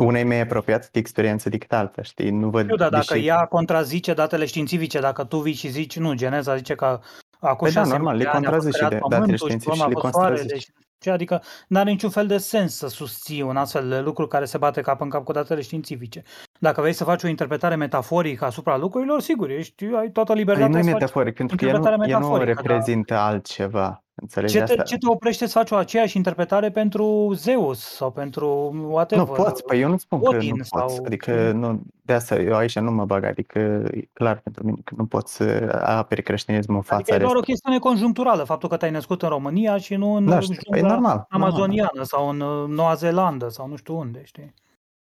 una 0.00 0.18
e 0.18 0.24
mai 0.24 0.40
apropiată 0.40 0.88
de 0.92 0.98
experiență 0.98 1.48
decât 1.48 1.72
alta, 1.72 2.02
știi? 2.02 2.30
Nu 2.30 2.50
văd 2.50 2.70
Eu, 2.70 2.76
dar 2.76 2.88
dacă 2.88 3.14
deși... 3.14 3.26
ea 3.26 3.44
contrazice 3.44 4.14
datele 4.14 4.44
științifice, 4.44 5.00
dacă 5.00 5.24
tu 5.24 5.38
vii 5.38 5.52
și 5.52 5.68
zici, 5.68 5.98
nu, 5.98 6.14
Geneza 6.14 6.56
zice 6.56 6.74
că 6.74 7.00
acum 7.40 7.66
păi 7.66 7.72
da, 7.72 7.84
normal, 7.84 8.16
le 8.16 8.24
contrazice 8.24 8.86
de 8.88 8.98
datele 9.08 9.36
științifice 9.36 9.82
și 9.82 9.88
le 9.88 9.94
contrazice. 9.94 10.54
Deci 10.54 10.66
ce? 10.98 11.10
Adică 11.10 11.42
nu 11.68 11.78
are 11.78 11.90
niciun 11.90 12.10
fel 12.10 12.26
de 12.26 12.38
sens 12.38 12.76
să 12.76 12.88
susții 12.88 13.42
un 13.42 13.56
astfel 13.56 13.88
de 13.88 13.98
lucru 13.98 14.26
care 14.26 14.44
se 14.44 14.58
bate 14.58 14.80
cap 14.80 15.00
în 15.00 15.08
cap 15.08 15.24
cu 15.24 15.32
datele 15.32 15.60
științifice. 15.60 16.22
Dacă 16.58 16.80
vrei 16.80 16.92
să 16.92 17.04
faci 17.04 17.22
o 17.22 17.28
interpretare 17.28 17.74
metaforică 17.74 18.44
asupra 18.44 18.76
lucrurilor, 18.76 19.20
sigur, 19.20 19.50
ești, 19.50 19.84
ai 19.84 20.10
toată 20.10 20.32
libertatea 20.32 20.70
păi 20.70 20.82
nu 20.82 20.88
e 20.88 20.92
metaforic, 20.92 21.34
pentru 21.34 21.56
că 21.56 21.64
el 21.64 21.78
nu, 21.78 22.06
el 22.06 22.18
nu 22.18 22.36
reprezintă 22.36 23.14
da. 23.14 23.26
altceva. 23.26 24.05
Înțelegi 24.22 24.52
ce, 24.52 24.58
te, 24.58 24.70
asta? 24.70 24.82
ce 24.82 24.96
te 24.96 25.08
oprește 25.08 25.46
să 25.46 25.58
faci 25.58 25.70
o 25.70 25.76
aceeași 25.76 26.16
interpretare 26.16 26.70
pentru 26.70 27.32
Zeus 27.34 27.80
sau 27.80 28.10
pentru 28.10 28.74
whatever? 28.88 29.26
Nu 29.26 29.32
poți, 29.32 29.64
păi 29.64 29.80
eu 29.80 29.88
nu 29.88 29.96
spun 29.96 30.20
Odin 30.22 30.50
că 30.50 30.56
nu 30.56 30.62
sau... 30.62 30.86
poți. 30.86 31.00
Adică 31.04 31.52
nu, 31.52 31.82
de 32.02 32.12
asta 32.12 32.36
eu 32.36 32.56
aici 32.56 32.78
nu 32.78 32.90
mă 32.90 33.04
bag, 33.04 33.24
adică 33.24 33.58
e 33.92 34.08
clar 34.12 34.38
pentru 34.38 34.64
mine 34.64 34.78
că 34.84 34.94
nu 34.96 35.06
poți 35.06 35.34
să 35.34 35.78
aperi 35.84 36.22
creștinismul 36.22 36.76
în 36.76 36.82
fața 36.82 37.00
adică 37.00 37.14
e 37.14 37.18
doar 37.18 37.36
o 37.36 37.40
chestiune 37.40 37.78
conjuncturală, 37.78 38.44
faptul 38.44 38.68
că 38.68 38.76
te-ai 38.76 38.90
născut 38.90 39.22
în 39.22 39.28
România 39.28 39.78
și 39.78 39.94
nu 39.94 40.12
în 40.12 40.26
da, 40.26 40.38
păi 40.70 40.80
normal, 40.80 41.26
amazoniană 41.28 41.90
normal. 41.94 42.04
sau 42.04 42.28
în 42.28 42.40
uh, 42.40 42.68
Noua 42.68 42.94
Zeelandă 42.94 43.48
sau 43.48 43.68
nu 43.68 43.76
știu 43.76 43.98
unde, 43.98 44.20
știi? 44.24 44.54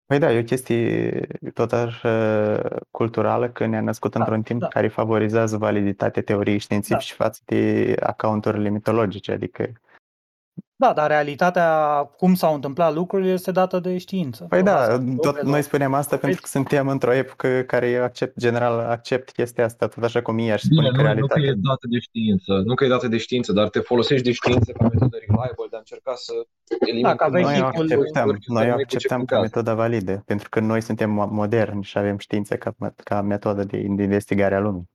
Păi 0.07 0.18
da, 0.18 0.32
e 0.32 0.38
o 0.38 0.42
chestie 0.42 1.26
tot 1.55 1.72
așa 1.72 2.61
culturală 2.90 3.48
că 3.48 3.66
ne-a 3.66 3.80
născut 3.80 4.12
da, 4.12 4.18
într-un 4.18 4.42
timp 4.42 4.61
da. 4.61 4.68
care 4.68 4.88
favorizează 4.88 5.57
validitatea 5.57 6.22
teoriei 6.22 6.59
științifice 6.59 7.14
da. 7.18 7.24
față 7.24 7.40
de 7.44 7.94
accounturile 8.00 8.68
mitologice, 8.68 9.32
adică 9.32 9.72
da, 10.85 10.93
dar 10.93 11.11
realitatea, 11.11 11.68
cum 12.16 12.35
s-au 12.35 12.55
întâmplat 12.55 12.95
lucrurile, 12.95 13.32
este 13.32 13.51
dată 13.51 13.78
de 13.78 13.99
știință. 13.99 14.47
Păi 14.49 14.62
da, 14.62 14.99
tot 15.20 15.43
noi 15.43 15.62
spunem 15.62 15.95
asta 15.95 16.16
pentru 16.16 16.41
că 16.41 16.47
suntem 16.49 16.89
într-o 16.89 17.12
epocă 17.12 17.62
care 17.66 17.97
accept, 17.97 18.39
general 18.39 18.78
accept 18.78 19.30
chestia 19.30 19.64
asta, 19.64 19.87
tot 19.87 20.05
așa 20.05 20.22
cum 20.22 20.39
ea 20.39 20.57
și 20.57 20.66
spune 20.66 20.89
Bine, 20.89 20.97
că 20.97 21.03
realitatea... 21.03 21.43
Nu 21.43 21.45
că 21.45 21.59
e 21.59 21.62
dată 21.62 21.87
de 21.91 21.99
știință, 21.99 22.53
nu 22.64 22.74
că 22.74 22.85
e 22.85 22.89
dată 22.89 23.09
de 23.09 23.16
știință, 23.16 23.53
dar 23.53 23.68
te 23.68 23.80
folosești 23.80 24.24
de 24.24 24.32
știință 24.32 24.72
ca 24.72 24.89
metodă 24.93 25.16
reliable 25.20 25.66
de 25.70 25.76
a 25.76 25.78
încerca 25.78 26.14
să 26.16 26.32
elimini... 26.80 27.03
Da, 27.03 27.14
ca 27.14 27.26
noi 27.26 27.61
o 27.61 27.64
acceptăm, 27.64 28.39
noi 28.47 28.70
o 28.70 28.72
acceptăm 28.72 29.24
ca 29.24 29.41
metodă 29.41 29.72
validă, 29.72 30.22
pentru 30.26 30.49
că 30.49 30.61
noi 30.61 30.80
suntem 30.80 31.11
moderni 31.11 31.82
și 31.82 31.99
avem 31.99 32.18
știință 32.18 32.57
ca, 32.57 32.74
ca 33.05 33.22
metodă 33.22 33.64
de 33.64 33.76
investigare 33.76 34.55
a 34.55 34.61
lumii. 34.61 34.89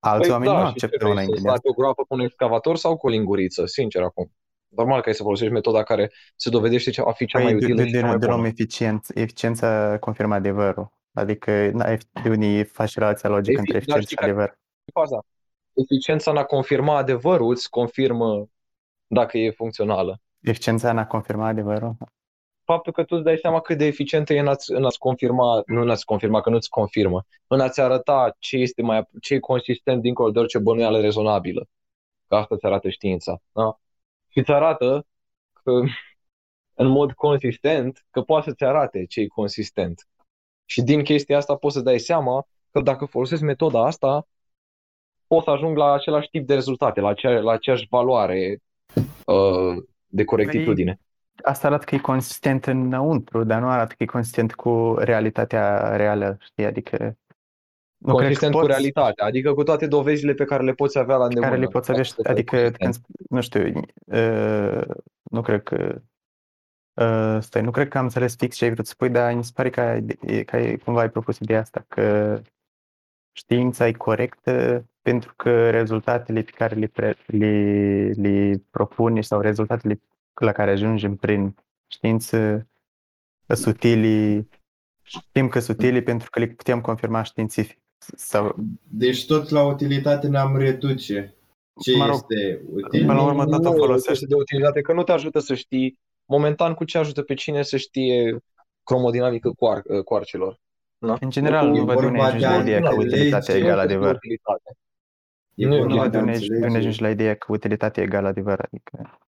Alți 0.00 0.20
păi 0.20 0.30
oameni 0.30 0.52
da, 0.52 0.58
nu 0.58 0.64
acceptă 0.64 1.06
înainte 1.06 1.40
de 1.40 1.48
asta. 1.48 1.60
o 1.68 1.72
groapă 1.72 2.02
cu 2.08 2.14
un 2.14 2.20
excavator 2.20 2.76
sau 2.76 2.96
cu 2.96 3.06
o 3.06 3.10
linguriță, 3.10 3.66
sincer 3.66 4.02
acum 4.02 4.30
normal 4.70 5.00
că 5.00 5.08
ai 5.08 5.14
să 5.14 5.22
folosești 5.22 5.52
metoda 5.52 5.82
care 5.82 6.10
se 6.36 6.50
dovedește 6.50 7.02
a 7.04 7.12
fi 7.12 7.26
cea 7.26 7.38
mai 7.38 7.52
păi, 7.52 7.62
utilă 7.62 7.82
de, 7.82 7.86
și 7.86 7.92
cea 7.94 8.06
mai 8.06 8.16
bună. 8.16 8.46
eficiență, 8.46 9.12
eficiența 9.16 9.96
confirmă 10.00 10.34
adevărul. 10.34 10.92
Adică 11.12 11.70
de 12.22 12.28
unii 12.28 12.64
faci 12.64 12.94
relația 12.94 13.28
logică 13.28 13.50
Efic, 13.50 13.58
între 13.58 13.76
eficiență 13.76 14.08
și 14.08 14.18
adevăr. 14.18 14.58
Faza. 14.92 15.24
Eficiența 15.72 16.30
în 16.30 16.36
a 16.36 16.44
confirma 16.44 16.96
adevărul 16.96 17.50
îți 17.50 17.70
confirmă 17.70 18.48
dacă 19.06 19.38
e 19.38 19.50
funcțională. 19.50 20.20
Eficiența 20.40 20.90
în 20.90 20.98
a 20.98 21.06
confirma 21.06 21.46
adevărul? 21.46 21.96
Faptul 22.64 22.92
că 22.92 23.04
tu 23.04 23.14
îți 23.14 23.24
dai 23.24 23.38
seama 23.38 23.60
cât 23.60 23.78
de 23.78 23.84
eficientă 23.86 24.34
e 24.34 24.40
în 24.40 24.48
a-ți, 24.48 24.72
în 24.72 24.84
a-ți 24.84 24.98
confirma, 24.98 25.62
nu 25.66 25.80
în 25.80 25.90
a-ți 25.90 26.04
confirma, 26.04 26.40
că 26.40 26.50
nu-ți 26.50 26.68
confirmă, 26.68 27.26
în 27.46 27.60
a-ți 27.60 27.80
arăta 27.80 28.36
ce 28.38 28.56
este 28.56 28.82
mai, 28.82 29.08
ce 29.20 29.34
e 29.34 29.38
consistent 29.38 30.02
dincolo 30.02 30.30
de 30.30 30.38
orice 30.38 30.58
bănuială 30.58 31.00
rezonabilă. 31.00 31.66
Că 32.28 32.34
asta 32.34 32.54
îți 32.54 32.64
arată 32.64 32.88
știința. 32.88 33.40
Da? 33.52 33.80
Și 34.30 34.38
îți 34.38 34.50
arată 34.50 35.06
că, 35.62 35.70
în 36.74 36.86
mod 36.86 37.12
consistent 37.12 38.04
că 38.10 38.22
poate 38.22 38.48
să-ți 38.48 38.64
arate 38.64 39.04
ce 39.04 39.20
e 39.20 39.26
consistent. 39.26 40.08
Și 40.64 40.82
din 40.82 41.02
chestia 41.02 41.36
asta 41.36 41.54
poți 41.54 41.74
să 41.74 41.80
dai 41.80 41.98
seama 41.98 42.46
că 42.70 42.80
dacă 42.80 43.04
folosesc 43.04 43.42
metoda 43.42 43.86
asta, 43.86 44.26
poți 45.26 45.44
să 45.44 45.50
ajung 45.50 45.76
la 45.76 45.92
același 45.92 46.28
tip 46.28 46.46
de 46.46 46.54
rezultate, 46.54 47.00
la, 47.00 47.08
acea, 47.08 47.38
la 47.38 47.52
aceeași 47.52 47.86
valoare 47.90 48.62
uh, 49.26 49.82
de 50.06 50.24
corectitudine. 50.24 50.92
Păi, 50.92 51.44
asta 51.44 51.66
arată 51.66 51.84
că 51.84 51.94
e 51.94 51.98
consistent 51.98 52.66
înăuntru, 52.66 53.44
dar 53.44 53.60
nu 53.60 53.68
arată 53.68 53.94
că 53.96 54.02
e 54.02 54.06
consistent 54.06 54.54
cu 54.54 54.94
realitatea 54.98 55.96
reală, 55.96 56.36
știi? 56.40 56.64
Adică 56.64 57.16
nu 58.00 58.12
consistent 58.12 58.52
cu 58.52 58.58
poți... 58.58 58.70
realitatea, 58.70 59.26
adică 59.26 59.54
cu 59.54 59.62
toate 59.62 59.86
dovezile 59.86 60.34
pe 60.34 60.44
care 60.44 60.62
le 60.62 60.72
poți 60.72 60.98
avea 60.98 61.16
la 61.16 61.24
îndemână. 61.24 61.50
Care 61.50 61.60
le 61.60 61.68
poți 61.68 61.90
avea, 61.90 62.04
adică, 62.22 62.70
când, 62.70 62.96
nu 63.28 63.40
știu, 63.40 63.72
uh, 64.04 64.82
nu 65.22 65.42
cred 65.42 65.62
că 65.62 66.00
uh, 66.94 67.38
stai, 67.40 67.62
nu 67.62 67.70
cred 67.70 67.88
că 67.88 67.98
am 67.98 68.04
înțeles 68.04 68.36
fix 68.36 68.56
ce 68.56 68.64
ai 68.64 68.70
vrut 68.70 68.86
să 68.86 68.92
spui, 68.92 69.08
dar 69.08 69.34
mi 69.34 69.44
se 69.44 69.52
pare 69.54 69.70
că, 69.70 69.80
ai, 69.80 70.44
că 70.44 70.56
ai, 70.56 70.76
cumva 70.76 71.00
ai 71.00 71.10
propus 71.10 71.38
ideea 71.38 71.60
asta, 71.60 71.84
că 71.88 72.40
știința 73.32 73.86
e 73.86 73.92
corectă 73.92 74.84
pentru 75.02 75.32
că 75.36 75.70
rezultatele 75.70 76.42
pe 76.42 76.50
care 76.50 76.74
le, 76.74 76.86
pre, 76.86 77.16
le, 77.26 78.10
le 78.10 78.62
propune 78.70 79.20
sau 79.20 79.40
rezultatele 79.40 80.00
la 80.34 80.52
care 80.52 80.70
ajungem 80.70 81.16
prin 81.16 81.54
știință 81.86 82.68
sunt 83.46 83.74
utile, 83.74 84.46
știm 85.02 85.48
că 85.48 85.58
sunt 85.58 85.78
utile 85.78 86.02
pentru 86.02 86.30
că 86.30 86.38
le 86.38 86.46
putem 86.46 86.80
confirma 86.80 87.22
științific. 87.22 87.78
Sau... 88.16 88.56
Deci 88.90 89.26
tot 89.26 89.48
la 89.48 89.66
utilitate 89.66 90.28
ne-am 90.28 90.56
reduce. 90.56 91.34
Ce 91.82 91.96
mă 91.96 92.06
rog, 92.06 92.14
este 92.14 92.62
util? 92.72 93.06
Până 93.06 93.18
la 93.18 93.24
urmă 93.24 93.46
tot 93.46 93.64
o 93.64 93.72
folosești. 93.72 94.26
de 94.26 94.34
utilitate, 94.34 94.80
că 94.80 94.92
nu 94.92 95.02
te 95.02 95.12
ajută 95.12 95.38
să 95.38 95.54
știi 95.54 95.98
momentan 96.24 96.74
cu 96.74 96.84
ce 96.84 96.98
ajută 96.98 97.22
pe 97.22 97.34
cine 97.34 97.62
să 97.62 97.76
știe 97.76 98.44
cromodinamică 98.82 99.50
coar, 99.58 99.82
coarcelor. 100.04 100.58
Da? 100.98 101.16
În 101.20 101.30
general, 101.30 101.68
nu 101.68 101.84
văd 101.84 102.02
unde 102.02 102.20
ajungi 102.20 102.44
la 102.44 102.56
ideea 102.60 102.80
că 102.80 102.94
utilitatea 102.94 103.54
e 103.54 103.58
egală 103.58 103.80
adevăr. 103.80 104.18
Nu, 105.54 105.84
nu 105.84 105.96
văd 105.96 106.14
unde 106.14 106.76
ajungi 106.76 107.00
la 107.00 107.10
ideea 107.10 107.34
că 107.34 107.52
utilitatea 107.52 108.02
e 108.02 108.06
egală 108.06 108.28
adevăr. 108.28 108.60
Adică 108.60 109.18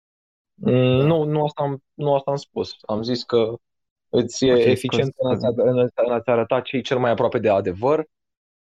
Mm, 0.55 1.07
Nu, 1.07 1.25
nu 1.25 1.45
asta, 1.45 1.63
am, 1.63 1.83
nu 1.95 2.15
asta 2.15 2.31
am 2.31 2.37
spus. 2.37 2.77
Am 2.87 3.03
zis 3.03 3.23
că 3.25 3.55
îți 4.09 4.47
e 4.47 4.53
Ok, 4.53 4.59
eficient 4.65 5.15
scuze, 5.15 5.47
în 5.47 5.49
a-ți, 5.49 5.59
în 5.59 5.79
a- 5.79 6.05
în 6.07 6.13
a-ți 6.13 6.29
arăta 6.31 6.61
ce 6.61 6.77
e 6.77 6.81
cel 6.81 6.99
mai 6.99 7.11
aproape 7.11 7.39
de 7.39 7.49
adevăr 7.49 8.07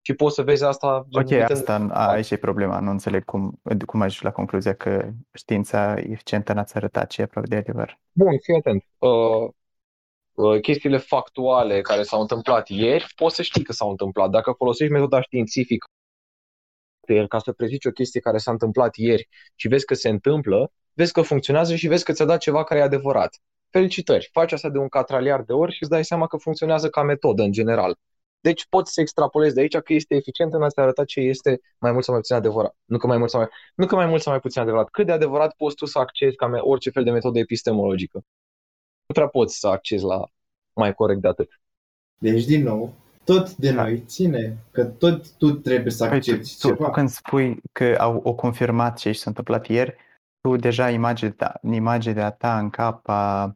și 0.02 0.14
poți 0.14 0.36
să 0.36 0.42
vezi 0.42 0.64
asta 0.64 1.06
gen, 1.10 1.22
Ok, 1.22 1.30
uitând- 1.30 1.52
asta, 1.52 1.88
a, 1.92 2.08
aici 2.08 2.32
e 2.32 2.38
problema. 2.38 2.80
Nu 2.80 2.90
înțeleg 2.90 3.26
cum, 3.26 3.62
cum 3.86 4.02
ajungi 4.02 4.24
la 4.24 4.32
concluzia 4.32 4.74
că 4.74 5.10
știința 5.34 5.94
e 5.98 6.10
eficientă 6.12 6.52
în 6.52 6.58
a-ți 6.58 6.76
arăta 6.76 7.06
ce 7.06 7.22
e 7.22 7.24
aproape 7.24 7.48
de 7.48 7.56
adevăr. 7.56 8.00
Bun, 8.12 8.38
fii 8.40 8.56
atent. 8.56 8.84
Uh, 8.98 9.50
uh, 10.34 10.62
chestiile 10.62 10.98
factuale 10.98 11.82
care 11.82 12.04
s-au 12.04 12.22
întâmplat 12.22 12.68
ieri, 12.70 13.14
poți 13.16 13.36
să 13.36 13.42
știi 13.42 13.64
că 13.64 13.72
s-au 13.72 13.90
întâmplat. 13.90 14.30
Dacă 14.30 14.52
folosești 14.52 14.94
metoda 14.94 15.22
științifică 15.22 15.86
ca 17.28 17.40
să 17.40 17.52
prezici 17.52 17.86
o 17.86 17.92
chestie 17.92 18.20
care 18.20 18.38
s-a 18.38 18.52
întâmplat 18.52 18.96
ieri 18.96 19.28
și 19.56 19.68
vezi 19.68 19.86
că 19.86 19.94
se 19.94 20.10
întâmplă, 20.10 20.72
vezi 20.94 21.12
că 21.14 21.22
funcționează 21.22 21.76
și 21.76 21.88
vezi 21.88 22.04
că 22.04 22.12
ți-a 22.12 22.26
dat 22.26 22.40
ceva 22.40 22.64
care 22.64 22.80
e 22.80 22.84
adevărat. 22.84 23.40
Felicitări! 23.70 24.30
Faci 24.32 24.52
asta 24.52 24.70
de 24.70 24.78
un 24.78 24.88
catraliar 24.88 25.42
de 25.42 25.54
ori 25.54 25.72
și 25.72 25.82
îți 25.82 25.92
dai 25.92 26.06
seama 26.06 26.28
că 26.28 26.38
funcționează 26.38 26.90
ca 26.90 27.04
metodă 27.04 27.44
în 27.44 27.52
general. 27.52 27.98
Deci 28.42 28.68
poți 28.70 28.94
să 28.94 29.02
extrapolezi 29.02 29.54
de 29.56 29.62
aici 29.62 29.78
că 29.78 29.94
este 29.94 30.16
eficient 30.16 30.54
în 30.54 30.64
a-ți 30.64 30.80
arăta 30.80 31.06
ce 31.06 31.20
este 31.20 31.62
mai 31.78 31.92
mult 31.92 32.04
sau 32.04 32.14
mai 32.14 32.22
puțin 32.22 32.36
adevărat. 32.36 32.76
Nu 32.86 32.98
că 32.98 33.08
mai 33.08 33.18
mult 33.18 33.30
sau 33.30 33.40
mai, 33.40 33.50
nu 33.76 33.86
că 33.86 33.96
mai, 33.96 34.06
mult 34.06 34.22
sau 34.22 34.32
mai 34.32 34.42
puțin 34.42 34.62
adevărat. 34.62 34.90
Cât 34.90 35.06
de 35.06 35.12
adevărat 35.12 35.54
poți 35.56 35.76
tu 35.76 35.86
să 35.86 36.00
accesi 36.00 36.36
ca 36.36 36.48
me- 36.48 36.60
orice 36.60 36.90
fel 36.90 37.04
de 37.04 37.12
metodă 37.12 37.40
epistemologică. 37.40 38.18
Nu 39.06 39.14
prea 39.14 39.28
poți 39.28 39.60
să 39.60 39.68
accesi 39.68 40.04
la 40.04 40.24
mai 40.74 40.94
corect 40.94 41.22
de 41.22 41.28
atât. 41.28 41.62
Deci, 42.18 42.46
din 42.46 42.64
nou, 42.64 42.94
tot 43.24 43.56
de 43.56 43.72
noi 43.72 44.04
ține, 44.06 44.58
că 44.72 44.86
tot 44.86 45.32
tu 45.38 45.52
trebuie 45.52 45.92
să 45.92 46.08
Păi, 46.08 46.10
tu, 46.10 46.16
accepti 46.16 46.58
tu, 46.60 46.68
tu 46.68 46.74
ceva. 46.74 46.90
când 46.90 47.10
spui 47.10 47.62
că 47.72 47.96
au 48.00 48.22
o 48.24 48.34
confirmat 48.34 48.98
ce 48.98 49.12
s-a 49.12 49.24
întâmplat 49.28 49.68
ieri, 49.68 49.96
tu 50.42 50.56
deja 50.56 50.90
imaginea 50.90 51.34
ta, 51.38 51.60
imaginea 51.72 52.32
ta 52.32 52.60
în 52.60 52.70
cap 52.70 53.08
a, 53.08 53.56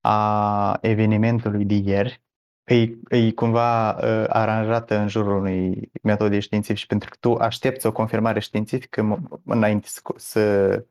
a 0.00 0.78
evenimentului 0.80 1.64
de 1.64 1.74
ieri 1.74 2.21
e, 2.64 2.90
e 3.08 3.32
cumva 3.32 3.90
uh, 3.90 4.24
aranjată 4.28 4.96
în 4.96 5.08
jurul 5.08 5.36
unui 5.36 5.90
metode 6.02 6.38
științifice, 6.38 6.86
pentru 6.86 7.08
că 7.10 7.16
tu 7.20 7.34
aștepți 7.34 7.86
o 7.86 7.92
confirmare 7.92 8.40
științifică 8.40 9.16
m- 9.16 9.40
înainte 9.44 9.86
să, 9.88 10.00
să, 10.16 10.84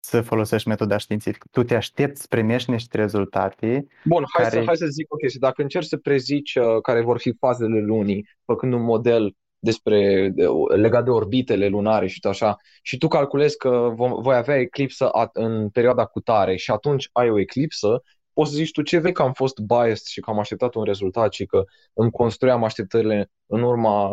să 0.00 0.20
folosești 0.20 0.68
metoda 0.68 0.96
științifică. 0.96 1.46
Tu 1.50 1.62
te 1.62 1.74
aștepți 1.74 2.20
să 2.20 2.26
primești 2.28 2.70
niște 2.70 2.96
rezultate 2.96 3.86
Bun, 4.04 4.24
hai, 4.34 4.44
Care- 4.44 4.58
să, 4.58 4.66
hai 4.66 4.76
să 4.76 4.86
zic 4.86 5.12
o 5.12 5.16
chestie. 5.16 5.40
Dacă 5.42 5.62
încerci 5.62 5.86
să 5.86 5.96
prezici 5.96 6.54
uh, 6.54 6.80
care 6.82 7.02
vor 7.02 7.18
fi 7.18 7.32
fazele 7.40 7.80
lunii, 7.80 8.28
făcând 8.44 8.72
un 8.72 8.82
model 8.82 9.34
despre 9.58 10.28
de, 10.34 10.46
legat 10.74 11.04
de 11.04 11.10
orbitele 11.10 11.68
lunare 11.68 12.06
și 12.06 12.20
tot 12.20 12.30
așa, 12.30 12.56
și 12.82 12.98
tu 12.98 13.08
calculezi 13.08 13.56
că 13.56 13.90
vom, 13.94 14.22
voi 14.22 14.36
avea 14.36 14.56
eclipsă 14.56 15.08
at, 15.08 15.30
în 15.32 15.68
perioada 15.68 16.04
cu 16.04 16.20
tare 16.20 16.56
și 16.56 16.70
atunci 16.70 17.08
ai 17.12 17.30
o 17.30 17.38
eclipsă, 17.38 18.02
poți 18.36 18.50
să 18.50 18.56
zici 18.56 18.70
tu 18.72 18.82
ce 18.82 18.98
vei 18.98 19.12
că 19.12 19.22
am 19.22 19.32
fost 19.32 19.58
biased 19.58 20.04
și 20.06 20.20
că 20.20 20.30
am 20.30 20.38
așteptat 20.38 20.74
un 20.74 20.84
rezultat 20.84 21.32
și 21.32 21.46
că 21.46 21.64
îmi 21.94 22.10
construiam 22.10 22.64
așteptările 22.64 23.30
în 23.46 23.62
urma, 23.62 24.10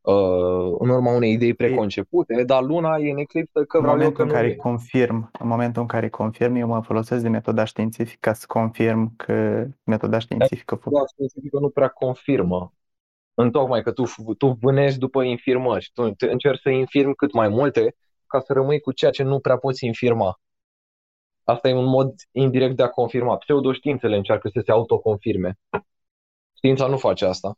uh, 0.00 0.76
în 0.78 0.88
urma 0.88 1.12
unei 1.14 1.32
idei 1.32 1.54
preconcepute, 1.54 2.42
dar 2.44 2.62
luna 2.62 2.96
e 2.96 3.10
în 3.10 3.16
eclipsă 3.18 3.64
că 3.64 3.76
în 3.76 3.82
vreau 3.82 4.00
eu 4.00 4.10
momentul 4.10 4.16
că 4.16 4.22
în 4.22 4.28
nu 4.28 4.34
care 4.34 4.46
e. 4.48 4.54
confirm, 4.56 5.30
în 5.40 5.48
momentul 5.48 5.82
în 5.82 5.88
care 5.88 6.08
confirm, 6.08 6.54
eu 6.54 6.66
mă 6.66 6.80
folosesc 6.82 7.22
de 7.22 7.28
metoda 7.28 7.64
științifică 7.64 8.18
ca 8.20 8.32
să 8.32 8.44
confirm 8.48 9.16
că 9.16 9.66
metoda 9.84 10.18
științifică 10.18 10.74
fu- 10.74 10.90
Da, 10.90 11.00
științifică 11.12 11.58
nu 11.58 11.68
prea 11.68 11.88
confirmă. 11.88 12.72
Întocmai 13.34 13.82
că 13.82 13.92
tu, 13.92 14.04
tu 14.38 14.58
vânezi 14.60 14.98
după 14.98 15.22
infirmări. 15.22 15.90
Tu 15.94 16.10
te- 16.10 16.30
încerci 16.30 16.60
să 16.60 16.70
infirmi 16.70 17.14
cât 17.14 17.32
mai 17.32 17.48
multe 17.48 17.94
ca 18.26 18.40
să 18.40 18.52
rămâi 18.52 18.80
cu 18.80 18.92
ceea 18.92 19.10
ce 19.10 19.22
nu 19.22 19.40
prea 19.40 19.56
poți 19.56 19.84
infirma. 19.86 20.40
Asta 21.44 21.68
e 21.68 21.74
un 21.74 21.84
mod 21.84 22.14
indirect 22.32 22.76
de 22.76 22.82
a 22.82 22.88
confirma. 22.88 23.36
Pseudoștiințele 23.36 24.16
încearcă 24.16 24.48
să 24.48 24.60
se 24.64 24.70
autoconfirme. 24.70 25.58
Știința 26.56 26.86
nu 26.86 26.96
face 26.96 27.24
asta. 27.24 27.56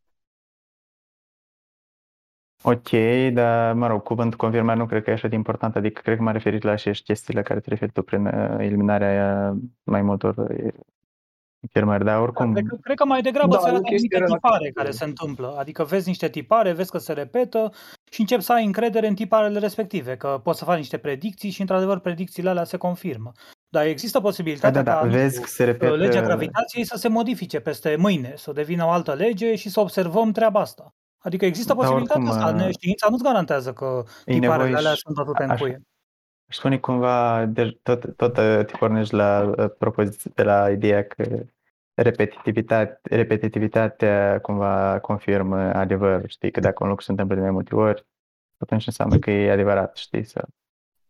Ok, 2.66 2.88
dar, 3.32 3.74
mă 3.74 3.86
rog, 3.86 4.02
cuvântul 4.02 4.38
confirmat 4.38 4.76
nu 4.76 4.86
cred 4.86 5.02
că 5.02 5.10
e 5.10 5.12
așa 5.12 5.28
de 5.28 5.34
important, 5.34 5.76
adică 5.76 6.00
cred 6.00 6.16
că 6.16 6.22
m-a 6.22 6.32
referit 6.32 6.62
la 6.62 6.70
aceeași 6.70 7.02
chestiile 7.02 7.40
la 7.40 7.46
care 7.46 7.60
te 7.60 7.68
referi 7.68 7.92
tu 7.92 8.02
prin 8.02 8.26
uh, 8.26 8.56
eliminarea 8.58 9.50
uh, 9.54 9.58
mai 9.82 10.02
multor 10.02 10.36
uh, 10.36 10.72
infirmări, 11.60 12.04
dar 12.04 12.20
oricum, 12.20 12.52
Cred 12.52 12.66
că, 12.66 12.76
cred 12.76 12.96
că 12.96 13.04
mai 13.04 13.22
degrabă 13.22 13.54
Da, 13.54 13.58
se 13.58 13.68
e 13.68 13.70
o 13.70 13.74
arată 13.74 13.88
chestie 13.90 14.16
anumite 14.16 14.36
tipare 14.36 14.58
relativă. 14.58 14.82
care 14.82 14.90
se 14.90 15.04
întâmplă. 15.04 15.56
Adică 15.58 15.84
vezi 15.84 16.08
niște 16.08 16.28
tipare, 16.28 16.72
vezi 16.72 16.90
că 16.90 16.98
se 16.98 17.12
repetă 17.12 17.72
și 18.10 18.20
începi 18.20 18.42
să 18.42 18.52
ai 18.52 18.64
încredere 18.64 19.06
în 19.06 19.14
tiparele 19.14 19.58
respective, 19.58 20.16
că 20.16 20.40
poți 20.42 20.58
să 20.58 20.64
faci 20.64 20.78
niște 20.78 20.98
predicții 20.98 21.50
și 21.50 21.60
într-adevăr 21.60 21.98
predicțiile 21.98 22.48
alea 22.48 22.64
se 22.64 22.76
confirmă. 22.76 23.32
Dar 23.74 23.86
există 23.86 24.18
da, 24.18 24.24
posibilitatea 24.24 24.82
da, 24.82 24.92
da, 24.92 24.98
ca 24.98 25.04
nu 25.04 25.10
vezi 25.10 25.30
știu, 25.30 25.42
că 25.42 25.48
se 25.48 25.64
repetă, 25.64 25.94
legea 25.94 26.22
gravitației 26.22 26.84
să 26.84 26.96
se 26.96 27.08
modifice 27.08 27.60
peste 27.60 27.96
mâine, 27.98 28.32
să 28.36 28.52
devină 28.52 28.84
o 28.84 28.88
altă 28.88 29.12
lege 29.14 29.54
și 29.54 29.68
să 29.68 29.80
observăm 29.80 30.32
treaba 30.32 30.60
asta. 30.60 30.94
Adică 31.18 31.44
există 31.44 31.72
Dar 31.74 31.76
posibilitatea 31.82 32.22
oricum, 32.22 32.38
asta. 32.38 32.54
uh, 32.56 32.60
Ne- 32.64 32.70
Știința 32.70 33.06
nu-ți 33.10 33.22
garantează 33.22 33.72
că 33.72 34.02
e 34.24 34.32
tiparele 34.32 34.56
nevoie 34.56 34.74
alea 34.76 34.92
și- 34.92 35.00
sunt 35.00 35.18
atâtea 35.18 35.44
în 35.44 35.50
aș- 35.50 35.60
cuie. 35.60 35.82
Aș 36.48 36.56
spune 36.56 36.78
cumva, 36.78 37.44
de, 37.46 37.78
tot, 37.82 38.16
tot 38.16 38.36
uh, 38.36 38.64
te 38.66 38.76
pornești 38.78 39.14
la 39.14 39.52
uh, 39.58 39.70
propoziție, 39.78 40.30
de 40.34 40.42
la 40.42 40.70
ideea 40.70 41.04
că 41.04 41.24
repetitivitate, 41.94 43.00
repetitivitatea 43.02 44.38
cumva 44.40 44.98
confirmă 45.00 45.56
adevărul, 45.74 46.28
știi, 46.28 46.50
că 46.50 46.60
dacă 46.60 46.76
un 46.82 46.88
lucru 46.88 47.04
se 47.04 47.10
întâmplă 47.10 47.34
de 47.34 47.40
mai 47.42 47.50
multe 47.50 47.74
ori, 47.74 48.06
atunci 48.58 48.86
înseamnă 48.86 49.18
că 49.18 49.30
e 49.30 49.50
adevărat, 49.50 49.96
știi, 49.96 50.24
sau... 50.24 50.42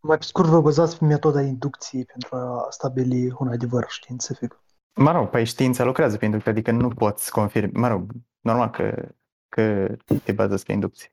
Mai 0.07 0.17
pe 0.17 0.23
scurt, 0.23 0.47
vă 0.47 0.61
bazați 0.61 0.97
pe 0.97 1.05
metoda 1.05 1.41
inducției 1.41 2.05
pentru 2.05 2.35
a 2.35 2.67
stabili 2.69 3.33
un 3.39 3.47
adevăr 3.47 3.85
științific. 3.87 4.63
Mă 4.95 5.11
rog, 5.11 5.29
păi 5.29 5.45
știința 5.45 5.83
lucrează 5.83 6.17
pe 6.17 6.25
inducție, 6.25 6.51
adică 6.51 6.71
nu 6.71 6.87
poți 6.87 7.31
confirma, 7.31 7.79
mă 7.79 7.87
rog, 7.87 8.11
normal 8.39 8.69
că, 8.69 9.09
că 9.49 9.95
te 10.23 10.31
bazezi 10.31 10.65
pe 10.65 10.71
inducție. 10.71 11.11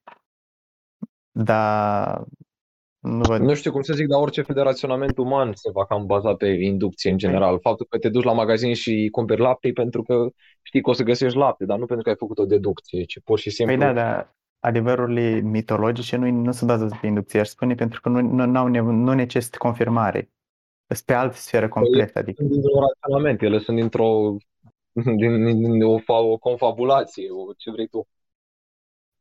Dar 1.31 2.25
nu 2.99 3.21
văd, 3.21 3.41
Nu 3.41 3.55
știu 3.55 3.73
cum 3.73 3.83
să 3.83 3.93
zic, 3.93 4.07
dar 4.07 4.21
orice 4.21 4.43
fel 4.43 4.55
de 4.55 4.61
raționament 4.61 5.19
uman 5.19 5.53
se 5.55 5.71
va 5.71 5.87
cam 5.87 6.07
baza 6.07 6.35
pe 6.35 6.47
inducție 6.47 7.11
în 7.11 7.19
general. 7.19 7.61
Faptul 7.61 7.87
că 7.89 7.99
te 7.99 8.09
duci 8.09 8.25
la 8.25 8.33
magazin 8.33 8.75
și 8.75 9.09
cumperi 9.13 9.41
lapte 9.41 9.69
e 9.69 9.73
pentru 9.73 10.03
că 10.03 10.27
știi 10.63 10.83
că 10.83 10.91
o 10.91 10.93
să 10.93 11.03
găsești 11.03 11.39
lapte, 11.39 11.65
dar 11.65 11.79
nu 11.79 11.87
pentru 11.87 12.05
că 12.05 12.11
ai 12.11 12.17
făcut 12.17 12.39
o 12.39 12.47
deducție, 12.47 13.05
ci 13.05 13.21
pur 13.25 13.39
și 13.39 13.51
simplu 13.51 13.77
Păi 13.77 13.87
da, 13.87 13.93
dar 13.93 14.35
adevărurile 14.63 15.41
mitologice 15.41 16.17
nu, 16.17 16.31
nu 16.31 16.53
se 16.53 16.65
bazează 16.65 16.99
pe 17.01 17.07
inducție, 17.07 17.41
aș 17.41 17.49
spune, 17.49 17.75
pentru 17.75 18.01
că 18.01 18.09
nu, 18.09 18.21
nu, 18.21 18.45
n-au 18.47 18.69
nevo- 18.69 19.03
nu 19.05 19.13
necesită 19.15 19.57
confirmare. 19.59 20.31
Sunt 20.87 21.07
pe 21.07 21.13
altă 21.13 21.37
sferă 21.37 21.69
completă, 21.69 22.19
adică 22.19 22.43
sunt 22.43 22.53
dintr-un 22.53 22.81
raționament, 22.81 23.43
ele 23.43 23.59
sunt 23.59 23.77
dintr-o 23.77 24.37
din, 24.93 25.45
din, 25.45 25.73
din 25.73 25.83
o, 25.83 25.99
fa- 26.01 26.05
o 26.33 26.37
confabulație, 26.39 27.31
o, 27.31 27.53
ce 27.57 27.71
vrei 27.71 27.87
tu. 27.87 28.07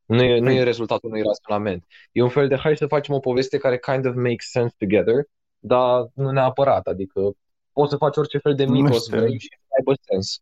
Nu 0.05 0.21
e, 0.23 0.39
nu 0.39 0.49
Păi- 0.49 0.55
e 0.55 0.63
rezultatul 0.63 1.09
unui 1.09 1.21
raționament. 1.21 1.85
E 2.11 2.21
un 2.21 2.29
fel 2.29 2.47
de 2.47 2.55
hai 2.55 2.77
să 2.77 2.87
facem 2.87 3.15
o 3.15 3.19
poveste 3.19 3.57
care 3.57 3.79
kind 3.79 4.05
of 4.05 4.15
makes 4.15 4.49
sense 4.49 4.75
together, 4.77 5.15
dar 5.59 6.07
nu 6.13 6.31
neapărat. 6.31 6.87
Adică 6.87 7.31
poți 7.71 7.91
să 7.91 7.97
faci 7.97 8.17
orice 8.17 8.37
fel 8.37 8.55
de 8.55 8.65
Nu 8.65 8.71
mitos 8.71 9.03
știu. 9.05 9.17
vrei 9.17 9.39
și 9.39 9.47
să 9.49 9.73
aibă 9.77 9.93
sens. 10.01 10.41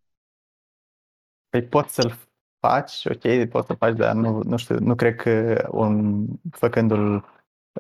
Păi 1.50 1.64
poți 1.64 1.94
să-l 1.94 2.14
faci, 2.60 3.06
ok, 3.06 3.46
poți 3.50 3.68
să 3.68 3.74
faci, 3.74 3.96
dar 3.96 4.14
nu, 4.14 4.42
nu 4.44 4.58
știu, 4.58 4.76
nu 4.80 4.96
cred 4.96 5.16
că 5.16 5.68
un, 5.72 6.26
făcându-l 6.52 7.26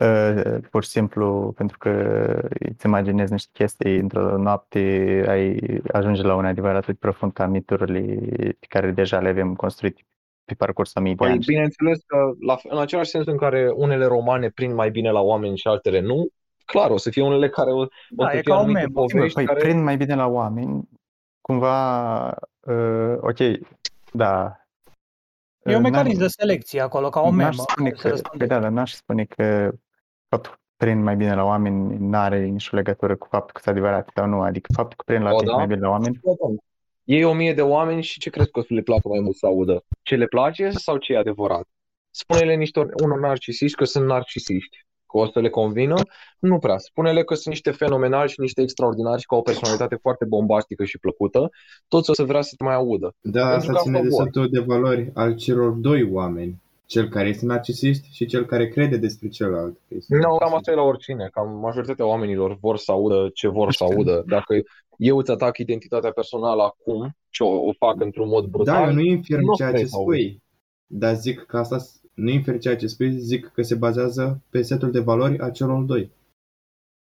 uh, 0.01 0.57
pur 0.71 0.83
și 0.83 0.89
simplu 0.89 1.53
pentru 1.55 1.77
că 1.77 1.91
îți 2.59 2.85
imaginezi 2.85 3.31
niște 3.31 3.49
chestii 3.53 3.97
într-o 3.97 4.37
noapte, 4.37 4.79
ai 5.27 5.59
ajunge 5.91 6.21
la 6.21 6.35
un 6.35 6.45
adevăr 6.45 6.75
atât 6.75 6.87
de 6.87 6.97
profund 6.99 7.33
ca 7.33 7.45
miturile 7.47 8.15
pe 8.59 8.65
care 8.69 8.91
deja 8.91 9.19
le 9.19 9.29
avem 9.29 9.55
construit 9.55 9.97
pe 10.45 10.53
parcursul 10.53 11.01
a 11.01 11.03
mii 11.03 11.15
de 11.15 11.23
Păi 11.23 11.31
ani. 11.31 11.43
bineînțeles 11.45 11.99
că 12.05 12.17
la, 12.39 12.57
în 12.69 12.77
același 12.79 13.09
sens 13.09 13.25
în 13.25 13.37
care 13.37 13.71
unele 13.75 14.05
romane 14.05 14.49
prind 14.49 14.73
mai 14.73 14.89
bine 14.89 15.11
la 15.11 15.19
oameni 15.19 15.57
și 15.57 15.67
altele 15.67 15.99
nu, 15.99 16.27
clar, 16.65 16.89
o 16.89 16.97
să 16.97 17.09
fie 17.09 17.23
unele 17.23 17.49
care 17.49 17.71
o, 17.71 17.81
o 17.81 17.87
Da, 18.09 18.29
să 18.29 18.35
e 18.37 18.41
fie 18.41 18.51
ca 18.51 18.57
o 18.57 18.61
anumite 18.61 18.79
memă. 18.79 18.93
povești 18.93 19.33
Păi 19.33 19.45
care... 19.45 19.59
prind 19.59 19.83
mai 19.83 19.97
bine 19.97 20.15
la 20.15 20.27
oameni, 20.27 20.89
cumva, 21.41 22.25
uh, 22.59 23.15
ok, 23.19 23.37
da. 24.11 24.53
E 25.71 25.75
un 25.75 25.83
Uh, 25.83 25.89
mecanism 25.89 26.17
n-am- 26.17 26.27
de 26.27 26.33
selecție 26.37 26.81
acolo, 26.81 27.09
ca 27.09 27.19
o 27.19 27.31
N-aș 27.31 27.35
memă. 27.37 27.51
spune 27.69 27.89
care 27.89 28.01
se 28.01 28.07
că, 28.07 28.09
răspunde. 28.09 28.37
păi 28.45 28.47
da, 28.55 28.59
dar 28.61 28.71
n-aș 28.71 28.91
spune 28.93 29.23
că 29.25 29.71
faptul 30.27 30.51
că 30.51 30.57
prind 30.77 31.03
mai 31.03 31.15
bine 31.15 31.35
la 31.35 31.43
oameni 31.43 31.97
nu 31.97 32.17
are 32.17 32.45
nicio 32.45 32.75
legătură 32.75 33.15
cu 33.15 33.27
faptul 33.29 33.51
că 33.53 33.59
sunt 33.63 33.75
adevărat 33.75 34.09
sau 34.15 34.25
nu. 34.27 34.41
Adică 34.41 34.69
faptul 34.73 34.97
că 34.97 35.03
prind 35.05 35.23
la 35.23 35.31
O, 35.33 35.37
tine 35.37 35.51
da? 35.51 35.57
mai 35.57 35.67
bine 35.67 35.79
la 35.79 35.89
oameni, 35.89 36.19
Iei 37.03 37.23
o 37.23 37.33
mie 37.33 37.53
de 37.53 37.61
oameni 37.61 38.01
și 38.01 38.19
ce 38.19 38.29
crezi 38.29 38.51
că 38.51 38.59
o 38.59 38.61
să 38.61 38.73
le 38.73 38.81
placă 38.81 39.07
mai 39.07 39.19
mult 39.19 39.35
să 39.35 39.45
audă? 39.45 39.83
Ce 40.01 40.15
le 40.15 40.25
place 40.25 40.69
sau 40.69 40.97
ce 40.97 41.13
e 41.13 41.17
adevărat? 41.17 41.67
Spune-le 42.09 42.55
niște 42.55 42.79
unor 43.03 43.19
narcisiști 43.19 43.77
că 43.77 43.83
sunt 43.83 44.05
narcisiști, 44.05 44.85
că 45.09 45.17
o 45.17 45.25
să 45.25 45.39
le 45.39 45.49
convină? 45.49 45.95
Nu 46.39 46.57
prea. 46.57 46.77
Spune-le 46.77 47.23
că 47.23 47.33
sunt 47.33 47.47
niște 47.47 47.71
fenomenali 47.71 48.29
și 48.29 48.39
niște 48.39 48.61
extraordinari 48.61 49.19
și 49.19 49.25
că 49.25 49.33
au 49.33 49.39
o 49.39 49.43
personalitate 49.43 49.95
foarte 49.95 50.25
bombastică 50.25 50.83
și 50.83 50.97
plăcută. 50.99 51.49
Toți 51.87 52.09
o 52.09 52.13
să 52.13 52.23
vrea 52.23 52.41
să 52.41 52.53
te 52.57 52.63
mai 52.63 52.73
audă. 52.75 53.15
Da, 53.21 53.49
Pentru 53.49 53.57
asta 53.57 53.71
că 53.71 53.79
ține 53.79 53.97
am 53.97 54.03
de 54.03 54.09
favoare. 54.09 54.29
setul 54.33 54.49
de 54.49 54.59
valori 54.59 55.11
al 55.13 55.35
celor 55.35 55.71
doi 55.71 56.09
oameni. 56.11 56.61
Cel 56.85 57.09
care 57.09 57.27
este 57.27 57.45
narcisist 57.45 58.03
și 58.11 58.25
cel 58.25 58.45
care 58.45 58.67
crede 58.67 58.97
despre 58.97 59.27
celălalt. 59.27 59.73
că 59.87 59.93
este 59.95 60.15
Nu, 60.15 60.21
cam 60.21 60.29
narcisist. 60.31 60.55
asta 60.55 60.71
e 60.71 60.75
la 60.75 60.81
oricine. 60.81 61.29
Cam 61.31 61.59
majoritatea 61.59 62.05
oamenilor 62.05 62.57
vor 62.61 62.77
să 62.77 62.91
audă 62.91 63.29
ce 63.33 63.47
vor 63.47 63.71
să 63.73 63.83
audă. 63.83 64.23
Dacă 64.27 64.53
eu 64.97 65.17
îți 65.17 65.31
atac 65.31 65.57
identitatea 65.57 66.11
personală 66.11 66.61
acum 66.63 67.15
și 67.29 67.41
o, 67.41 67.47
o 67.67 67.71
fac 67.77 68.01
într-un 68.01 68.27
mod 68.27 68.43
Da, 68.43 68.49
brutal, 68.49 68.87
eu 68.87 68.93
nu 68.93 68.99
infirm 69.01 69.41
nu 69.45 69.55
ceea 69.55 69.69
vrei 69.69 69.81
ce 69.81 69.87
să 69.87 69.95
auzi. 69.95 70.05
spui, 70.17 70.43
dar 70.85 71.15
zic 71.15 71.39
că 71.45 71.57
asta 71.57 71.77
s- 72.09 72.15
nu 72.15 72.29
infirm 72.29 72.57
ceea 72.57 72.75
ce 72.75 72.87
spui, 72.87 73.19
zic 73.19 73.47
că 73.53 73.61
se 73.61 73.75
bazează 73.75 74.41
pe 74.49 74.61
setul 74.61 74.91
de 74.91 74.99
valori 74.99 75.39
a 75.39 75.49
celor 75.49 75.81
doi. 75.83 76.11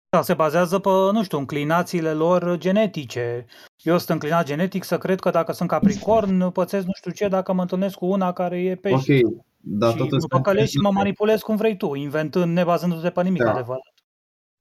Da, 0.08 0.22
se 0.22 0.34
bazează 0.34 0.78
pe, 0.78 0.88
nu 0.88 1.22
știu, 1.22 1.38
înclinațiile 1.38 2.12
lor 2.12 2.56
genetice. 2.58 3.46
Eu 3.82 3.96
sunt 3.98 4.10
înclinat 4.10 4.44
genetic 4.46 4.84
să 4.84 4.98
cred 4.98 5.20
că 5.20 5.30
dacă 5.30 5.52
sunt 5.52 5.68
capricorn, 5.68 6.50
pățesc 6.50 6.86
nu 6.86 6.92
știu 6.94 7.10
ce 7.10 7.28
dacă 7.28 7.52
mă 7.52 7.60
întâlnesc 7.60 7.94
cu 7.94 8.06
una 8.06 8.32
care 8.32 8.62
e 8.62 8.74
pește. 8.74 9.20
Ok, 9.24 9.32
dar 9.60 9.90
și 9.90 9.96
totul 9.96 10.12
mă 10.12 10.18
sunt 10.18 10.30
păcălești 10.30 10.70
și 10.70 10.76
mă 10.76 10.82
crezute. 10.82 10.98
manipulezi 11.02 11.42
cum 11.42 11.56
vrei 11.56 11.76
tu, 11.76 11.94
inventând, 11.94 12.52
nebazându-te 12.52 13.10
pe 13.10 13.22
nimic 13.22 13.42
Da. 13.42 13.50
adevărat. 13.52 13.92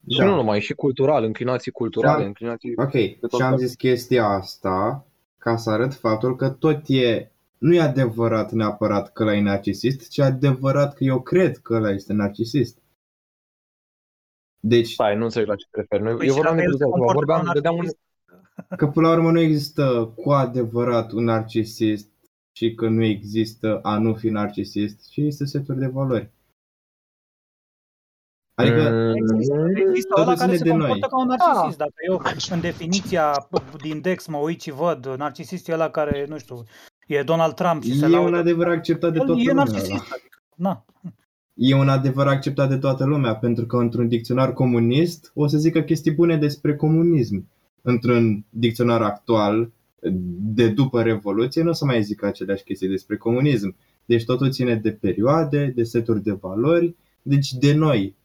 Și 0.10 0.18
Da. 0.18 0.26
nu 0.26 0.36
numai, 0.36 0.62
și 0.62 0.74
cultural, 0.74 1.24
înclinații 1.24 1.72
culturale, 1.72 2.22
Da. 2.22 2.28
înclinații... 2.28 2.74
Ok, 2.76 2.92
tot 3.20 3.30
și 3.34 3.42
am 3.42 3.50
felul. 3.52 3.58
zis 3.58 3.76
chestia 3.76 4.26
asta 4.26 5.06
ca 5.38 5.56
să 5.56 5.70
arăt 5.70 5.94
faptul 5.94 6.36
că 6.36 6.50
tot 6.50 6.82
e, 6.88 7.32
nu 7.66 7.74
e 7.74 7.82
adevărat 7.82 8.52
neapărat 8.52 9.12
că 9.14 9.24
ăla 9.24 9.34
e 9.36 9.42
narcisist, 9.42 10.10
ci 10.10 10.20
adevărat 10.20 10.94
că 10.94 11.04
eu 11.04 11.22
cred 11.22 11.58
că 11.58 11.74
ăla 11.74 11.90
este 11.90 12.14
narcisist. 12.14 12.78
Deci, 14.60 14.92
Stai, 14.92 15.16
nu 15.16 15.24
înțeleg 15.24 15.48
la 15.48 15.56
ce 15.56 15.66
te 15.72 15.80
referi. 15.80 16.04
Noi, 16.04 16.16
Păi 16.16 16.28
eu 16.28 16.34
și 16.34 16.40
vorbeam 16.42 16.56
dacă 16.58 16.68
de 16.68 16.72
el 16.72 16.78
se 16.78 16.84
altceva. 16.84 17.06
comportă 17.06 17.32
ca 17.32 17.36
Vorbeam, 17.36 17.46
un 17.48 17.54
vedeam 17.54 17.74
un, 17.76 17.80
narcisist, 17.82 18.78
că 18.78 18.88
până 18.88 19.08
la 19.08 19.14
urmă 19.14 19.32
nu 19.32 19.40
există 19.40 20.14
cu 20.16 20.32
adevărat 20.32 21.12
un 21.12 21.24
narcisist 21.24 22.10
și 22.58 22.74
că 22.74 22.88
nu 22.88 23.04
există 23.04 23.80
a 23.82 23.98
nu 23.98 24.14
fi 24.16 24.30
narcisist, 24.30 25.10
ci 25.10 25.18
este 25.18 25.46
seturi 25.46 25.80
de 25.80 25.88
valori. 25.88 26.34
Adică, 28.58 28.90
Mm, 28.90 29.70
Există 29.88 30.14
Totul 30.14 30.22
ăla 30.24 30.34
care 30.36 30.56
ține 30.56 30.58
se 30.58 30.64
de 30.64 30.70
comportă 30.70 30.98
noi. 31.00 31.10
ca 31.10 31.18
un 31.20 31.28
narcisist. 31.28 31.78
Dacă 31.78 31.94
eu 32.08 32.22
în 32.52 32.62
definiția 32.62 33.48
din 33.82 34.02
Dex 34.02 34.28
mă 34.28 34.38
uit 34.38 34.62
și 34.62 34.72
văd 34.72 35.06
narcisist 35.06 35.68
e 35.68 35.74
ăla 35.74 35.90
care, 35.90 36.26
nu 36.26 36.38
știu, 36.38 36.64
e 37.06 37.24
Donald 37.24 37.54
Trump 37.54 37.84
și 37.84 37.98
se 37.98 38.04
e 38.04 38.08
un 38.08 38.12
laudă. 38.12 38.38
adevăr 38.38 38.68
acceptat 38.68 39.12
de 39.12 39.20
El 39.20 39.26
toată 39.26 39.42
e 39.42 39.46
lumea. 39.48 39.64
narcisist. 39.64 39.92
ăla. 39.92 40.02
Adică, 40.12 40.42
na. 40.56 40.86
E 41.54 41.76
un 41.76 41.90
adevăr 41.90 42.28
acceptat 42.28 42.70
de 42.70 42.78
toată 42.78 43.06
lumea, 43.06 43.36
pentru 43.36 43.66
că 43.66 43.78
într-un 43.78 44.08
dicționar 44.08 44.54
comunist 44.54 45.32
o 45.34 45.48
să 45.48 45.58
zică 45.58 45.82
chestii 45.82 46.12
bune 46.12 46.38
despre 46.38 46.76
comunism. 46.76 47.48
Într-un 47.82 48.46
dicționar 48.50 49.02
actual, 49.02 49.72
de 50.40 50.70
după 50.70 51.02
Revoluție, 51.02 51.64
nu 51.64 51.70
o 51.70 51.74
să 51.74 51.86
mai 51.86 52.04
zică 52.04 52.26
aceleași 52.26 52.64
chestii 52.64 52.88
despre 52.88 53.18
comunism. 53.18 53.76
Deci 54.06 54.26
totul 54.26 54.52
ține 54.52 54.76
de 54.76 54.92
perioade, 54.92 55.72
de 55.76 55.84
seturi 55.84 56.24
de 56.24 56.32
valori, 56.32 56.96
deci 57.22 57.52
de 57.52 57.74
noi. 57.74 58.16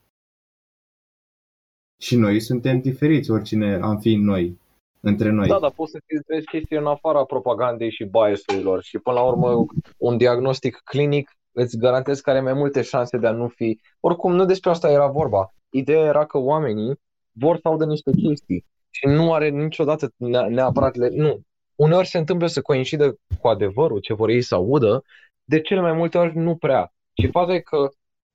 Și 1.99 2.17
noi 2.17 2.41
suntem 2.41 2.81
diferiți, 2.81 3.31
oricine 3.31 3.75
am 3.75 3.99
fi 3.99 4.15
noi, 4.15 4.60
între 5.01 5.31
noi. 5.31 5.49
Da, 5.49 5.59
dar 5.59 5.71
poți 5.71 5.91
să 5.91 6.01
filtrezi 6.07 6.47
chestii 6.47 6.77
în 6.77 6.87
afara 6.87 7.25
propagandei 7.25 7.91
și 7.91 8.05
biasurilor 8.05 8.83
și 8.83 8.99
până 8.99 9.17
la 9.17 9.23
urmă 9.23 9.65
un 9.97 10.17
diagnostic 10.17 10.81
clinic 10.85 11.31
îți 11.53 11.79
garantez 11.79 12.21
că 12.21 12.31
are 12.31 12.41
mai 12.41 12.53
multe 12.53 12.83
șanse 12.83 13.17
de 13.17 13.27
a 13.27 13.33
nu 13.33 13.49
fi... 13.49 13.81
Oricum, 14.01 14.35
nu 14.35 14.45
despre 14.45 14.71
asta 14.71 14.91
era 14.91 15.07
vorba. 15.07 15.55
Ideea 15.71 16.05
era 16.05 16.25
că 16.25 16.39
oamenii 16.39 16.95
vor 17.33 17.57
să 17.57 17.69
audă 17.69 17.85
niște 17.85 18.11
chestii 18.11 18.65
și 18.91 19.07
nu 19.07 19.33
are 19.33 19.49
niciodată 19.49 20.13
ne- 20.17 20.49
neapărat... 20.49 20.95
Le... 20.95 21.09
Nu. 21.09 21.41
Uneori 21.75 22.07
se 22.07 22.19
întâmplă 22.19 22.47
să 22.47 22.61
coincidă 22.61 23.19
cu 23.41 23.49
adevărul 23.49 23.99
ce 23.99 24.15
vor 24.15 24.29
ei 24.29 24.43
să 24.43 24.55
audă, 24.55 25.03
de 25.45 25.61
cele 25.61 25.81
mai 25.81 25.93
multe 25.93 26.19
ori 26.19 26.37
nu 26.37 26.57
prea. 26.57 26.93
Și 27.21 27.31
faza 27.31 27.55
e 27.55 27.61
că 27.61 27.89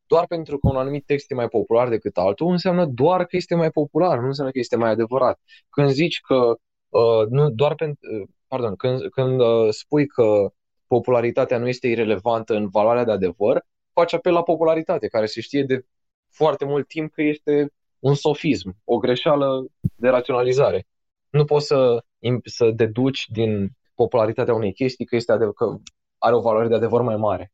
doar 0.07 0.25
pentru 0.27 0.57
că 0.57 0.67
un 0.69 0.75
anumit 0.75 1.05
text 1.05 1.31
e 1.31 1.35
mai 1.35 1.47
popular 1.47 1.89
decât 1.89 2.17
altul, 2.17 2.47
înseamnă 2.51 2.85
doar 2.85 3.25
că 3.25 3.35
este 3.35 3.55
mai 3.55 3.69
popular, 3.71 4.19
nu 4.19 4.25
înseamnă 4.25 4.51
că 4.51 4.59
este 4.59 4.75
mai 4.75 4.89
adevărat. 4.89 5.39
Când 5.69 5.89
zici 5.89 6.21
că 6.21 6.55
Uh, 6.95 7.27
nu 7.29 7.49
doar 7.49 7.75
pentru, 7.75 8.15
uh, 8.21 8.27
pardon, 8.47 8.75
când, 8.75 9.09
când 9.09 9.39
uh, 9.39 9.67
spui 9.69 10.07
că 10.07 10.53
popularitatea 10.87 11.57
nu 11.57 11.67
este 11.67 11.87
irelevantă 11.87 12.55
în 12.55 12.69
valoarea 12.69 13.03
de 13.03 13.11
adevăr, 13.11 13.65
faci 13.93 14.13
apel 14.13 14.33
la 14.33 14.43
popularitate, 14.43 15.07
care 15.07 15.25
se 15.25 15.41
știe 15.41 15.63
de 15.63 15.85
foarte 16.31 16.65
mult 16.65 16.87
timp 16.87 17.11
că 17.13 17.21
este 17.21 17.71
un 17.99 18.13
sofism, 18.13 18.77
o 18.83 18.97
greșeală 18.97 19.65
de 19.95 20.09
raționalizare. 20.09 20.87
Nu 21.29 21.45
poți 21.45 21.65
să, 21.65 22.03
im- 22.19 22.41
să 22.43 22.71
deduci 22.71 23.25
din 23.27 23.71
popularitatea 23.95 24.53
unei 24.53 24.73
chestii 24.73 25.05
că, 25.05 25.15
este 25.15 25.31
adev- 25.31 25.53
că 25.53 25.75
are 26.17 26.35
o 26.35 26.41
valoare 26.41 26.67
de 26.67 26.75
adevăr 26.75 27.01
mai 27.01 27.15
mare. 27.15 27.51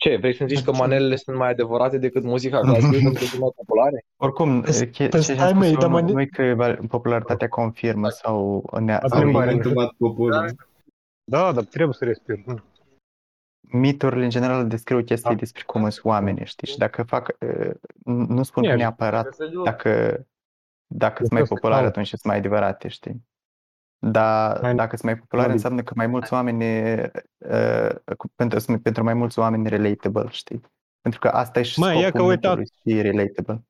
Ce, 0.00 0.16
vrei 0.16 0.34
să-mi 0.34 0.48
zici 0.48 0.64
că 0.64 0.72
manelele 0.72 1.16
sunt 1.16 1.36
mai 1.36 1.50
adevărate 1.50 1.98
decât 1.98 2.22
muzica 2.22 2.60
clasică 2.60 2.90
pentru 3.02 3.12
că 3.12 3.24
sunt 3.24 3.40
mai 3.40 3.50
populare? 3.56 4.04
Oricum, 4.16 4.62
Păi- 4.64 4.90
che- 4.90 5.08
păi 5.08 5.20
ce 5.20 5.34
stai, 5.34 5.50
a 5.50 5.52
măi, 5.52 5.68
spus 5.68 5.80
dar 5.80 5.88
nu, 5.90 5.94
mă- 5.94 6.00
nu 6.12 6.20
e 6.20 6.26
că 6.26 6.52
val- 6.56 6.80
popularitatea 6.88 7.48
confirmă 7.48 8.08
sau 8.08 8.64
ne 8.80 8.94
Asta 8.94 9.08
sau 9.08 9.18
nu 9.20 9.26
Am 9.38 9.44
mai 9.44 9.54
intumat 9.54 9.92
poporul. 9.98 10.54
Da, 11.24 11.52
dar 11.52 11.64
trebuie 11.64 11.94
să 11.94 12.04
respir. 12.04 12.38
miturile 13.60 14.24
în 14.24 14.30
general 14.30 14.68
descriu 14.68 15.02
chestii 15.02 15.30
Da. 15.30 15.36
despre 15.36 15.62
cum 15.66 15.90
sunt 15.90 16.04
oamenii, 16.04 16.44
știi? 16.46 16.68
Și 16.68 16.78
dacă 16.78 17.02
fac, 17.02 17.36
uh, 17.40 17.70
nu 18.04 18.42
spun 18.42 18.62
Ia, 18.62 18.76
neapărat 18.76 19.36
dacă 19.64 20.26
dacă 20.92 21.16
sunt 21.16 21.30
mai 21.30 21.42
Trebuie 21.42 21.46
să 21.46 21.54
populare, 21.54 21.80
caut. 21.82 21.90
atunci 21.92 22.08
sunt 22.08 22.24
mai 22.24 22.36
adevărate, 22.36 22.88
știi? 22.88 23.28
Dar 24.06 24.60
Mai- 24.60 24.74
dacă 24.74 24.96
sunt 24.96 25.10
mai 25.10 25.18
populare, 25.18 25.46
mai- 25.46 25.56
înseamnă 25.56 25.82
că 25.82 25.92
mai 25.96 26.06
mulți 26.06 26.32
oameni, 26.32 26.64
uh, 27.38 28.14
cu- 28.16 28.28
pentru, 28.34 28.58
sunt 28.58 28.82
pentru 28.82 29.02
mai 29.04 29.14
mulți 29.14 29.38
oameni 29.38 29.68
relatable, 29.68 30.28
știi? 30.30 30.60
Pentru 31.00 31.20
că 31.20 31.28
asta 31.28 31.58
e 31.58 31.62
și 31.62 31.78
Mă, 31.78 31.92
e 31.92 32.00
scopul 32.00 32.10
că 32.10 32.22
uitați- 32.22 32.58
mitului, 32.58 32.66
și 32.66 32.98
e 32.98 33.00
relatable. 33.10 33.64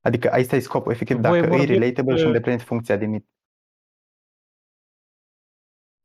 Adică 0.00 0.30
asta 0.30 0.56
e 0.56 0.60
scopul, 0.60 0.92
efectiv, 0.92 1.16
Voi 1.16 1.22
dacă 1.24 1.36
e 1.36 1.48
vorbiți 1.48 1.72
relatable 1.72 2.14
și 2.16 2.20
de- 2.20 2.26
îndeplinește 2.26 2.66
funcția 2.66 2.96
de 2.96 3.06
mit. 3.06 3.26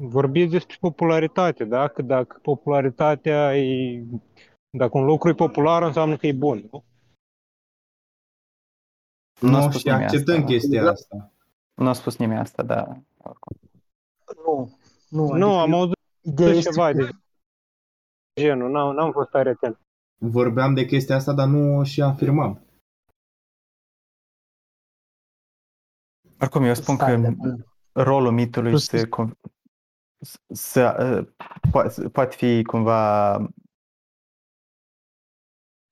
Vorbiți 0.04 0.52
despre 0.52 0.76
popularitate, 0.80 1.64
da? 1.64 1.88
Că 1.88 2.02
dacă 2.02 2.40
popularitatea 2.42 3.58
e... 3.58 4.04
Dacă 4.78 4.98
un 4.98 5.06
lucru 5.06 5.30
e 5.30 5.34
popular, 5.34 5.84
înseamnă 5.84 6.18
că 6.18 6.28
e 6.28 6.34
bun, 6.34 6.58
nu? 6.72 6.86
Nu 9.42 9.56
a 9.56 9.60
Nu, 9.60 9.62
spus 9.70 9.80
și 9.80 9.86
nimeni 9.88 10.04
acceptăm 10.04 10.36
asta. 10.36 10.46
chestia 10.48 10.90
asta. 10.90 11.32
Nu 11.74 11.88
a 11.88 11.94
spus 11.94 12.18
nimeni 12.18 12.40
asta, 12.40 12.64
dar 12.64 13.02
oricum. 13.18 13.58
Nu, 14.46 14.70
nu, 15.10 15.38
Nu, 15.38 15.58
adică 15.60 15.62
am 15.62 15.74
auzit 15.74 15.98
ideea 16.22 16.50
este 16.50 16.70
ceva 16.70 16.92
că- 16.92 16.94
de 16.94 17.10
genul, 18.42 18.72
n-am, 18.72 18.96
n-am 18.96 19.12
fost 19.12 19.30
tare 19.30 19.50
atent. 19.50 19.80
Vorbeam 20.22 20.74
de 20.74 20.86
chestia 20.86 21.16
asta, 21.16 21.34
dar 21.34 21.48
nu 21.48 21.78
o 21.78 21.84
și 21.84 22.02
afirmam. 22.02 22.60
Oricum, 26.42 26.64
eu 26.64 26.74
spun 26.74 26.96
Stai, 26.96 27.22
că 27.22 27.30
dar- 27.30 27.56
rolul 27.92 28.32
mitului 28.32 28.72
Tu 28.72 28.78
să, 28.78 28.98
spui- 28.98 29.10
con- 29.10 29.40
să, 30.24 30.40
să 30.54 30.82
uh, 31.22 31.48
poate, 31.72 32.10
poate 32.10 32.36
fi 32.36 32.64
cumva 32.64 33.36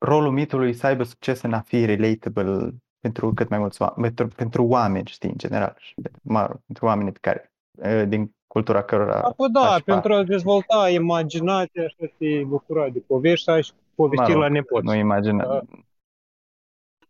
rolul 0.05 0.31
mitului 0.31 0.73
să 0.73 0.87
aibă 0.87 1.03
succes 1.03 1.41
în 1.41 1.53
a 1.53 1.61
fi 1.61 1.85
relatable 1.85 2.75
pentru 2.99 3.33
cât 3.33 3.49
mai 3.49 3.59
mulți 3.59 3.81
oameni, 3.81 4.13
pentru, 4.13 4.35
pentru 4.35 4.63
oameni, 4.63 5.07
știi, 5.07 5.29
în 5.29 5.37
general, 5.37 5.75
și 5.77 5.93
de- 5.97 6.11
mă 6.23 6.45
rog, 6.45 6.59
pentru 6.65 6.85
oamenii 6.85 7.11
pe 7.11 7.19
care, 7.21 7.51
uh, 7.71 8.07
din 8.07 8.35
cultura 8.53 8.83
cărora 8.83 9.33
Păi 9.37 9.49
da, 9.49 9.65
faci 9.65 9.83
pentru 9.83 10.13
a 10.13 10.23
dezvolta 10.23 10.89
imaginația 10.89 11.87
și 11.87 11.95
a 12.01 12.07
te 12.17 12.43
bucura 12.43 12.89
de 12.89 12.99
povești 12.99 13.45
sau 13.45 13.61
și 13.61 13.71
povesti 13.95 14.25
Mă 14.25 14.33
rog, 14.33 14.41
la 14.41 14.47
nepoți. 14.47 14.85
Nu 14.85 14.93
imagina. 14.95 15.43
Da. 15.43 15.61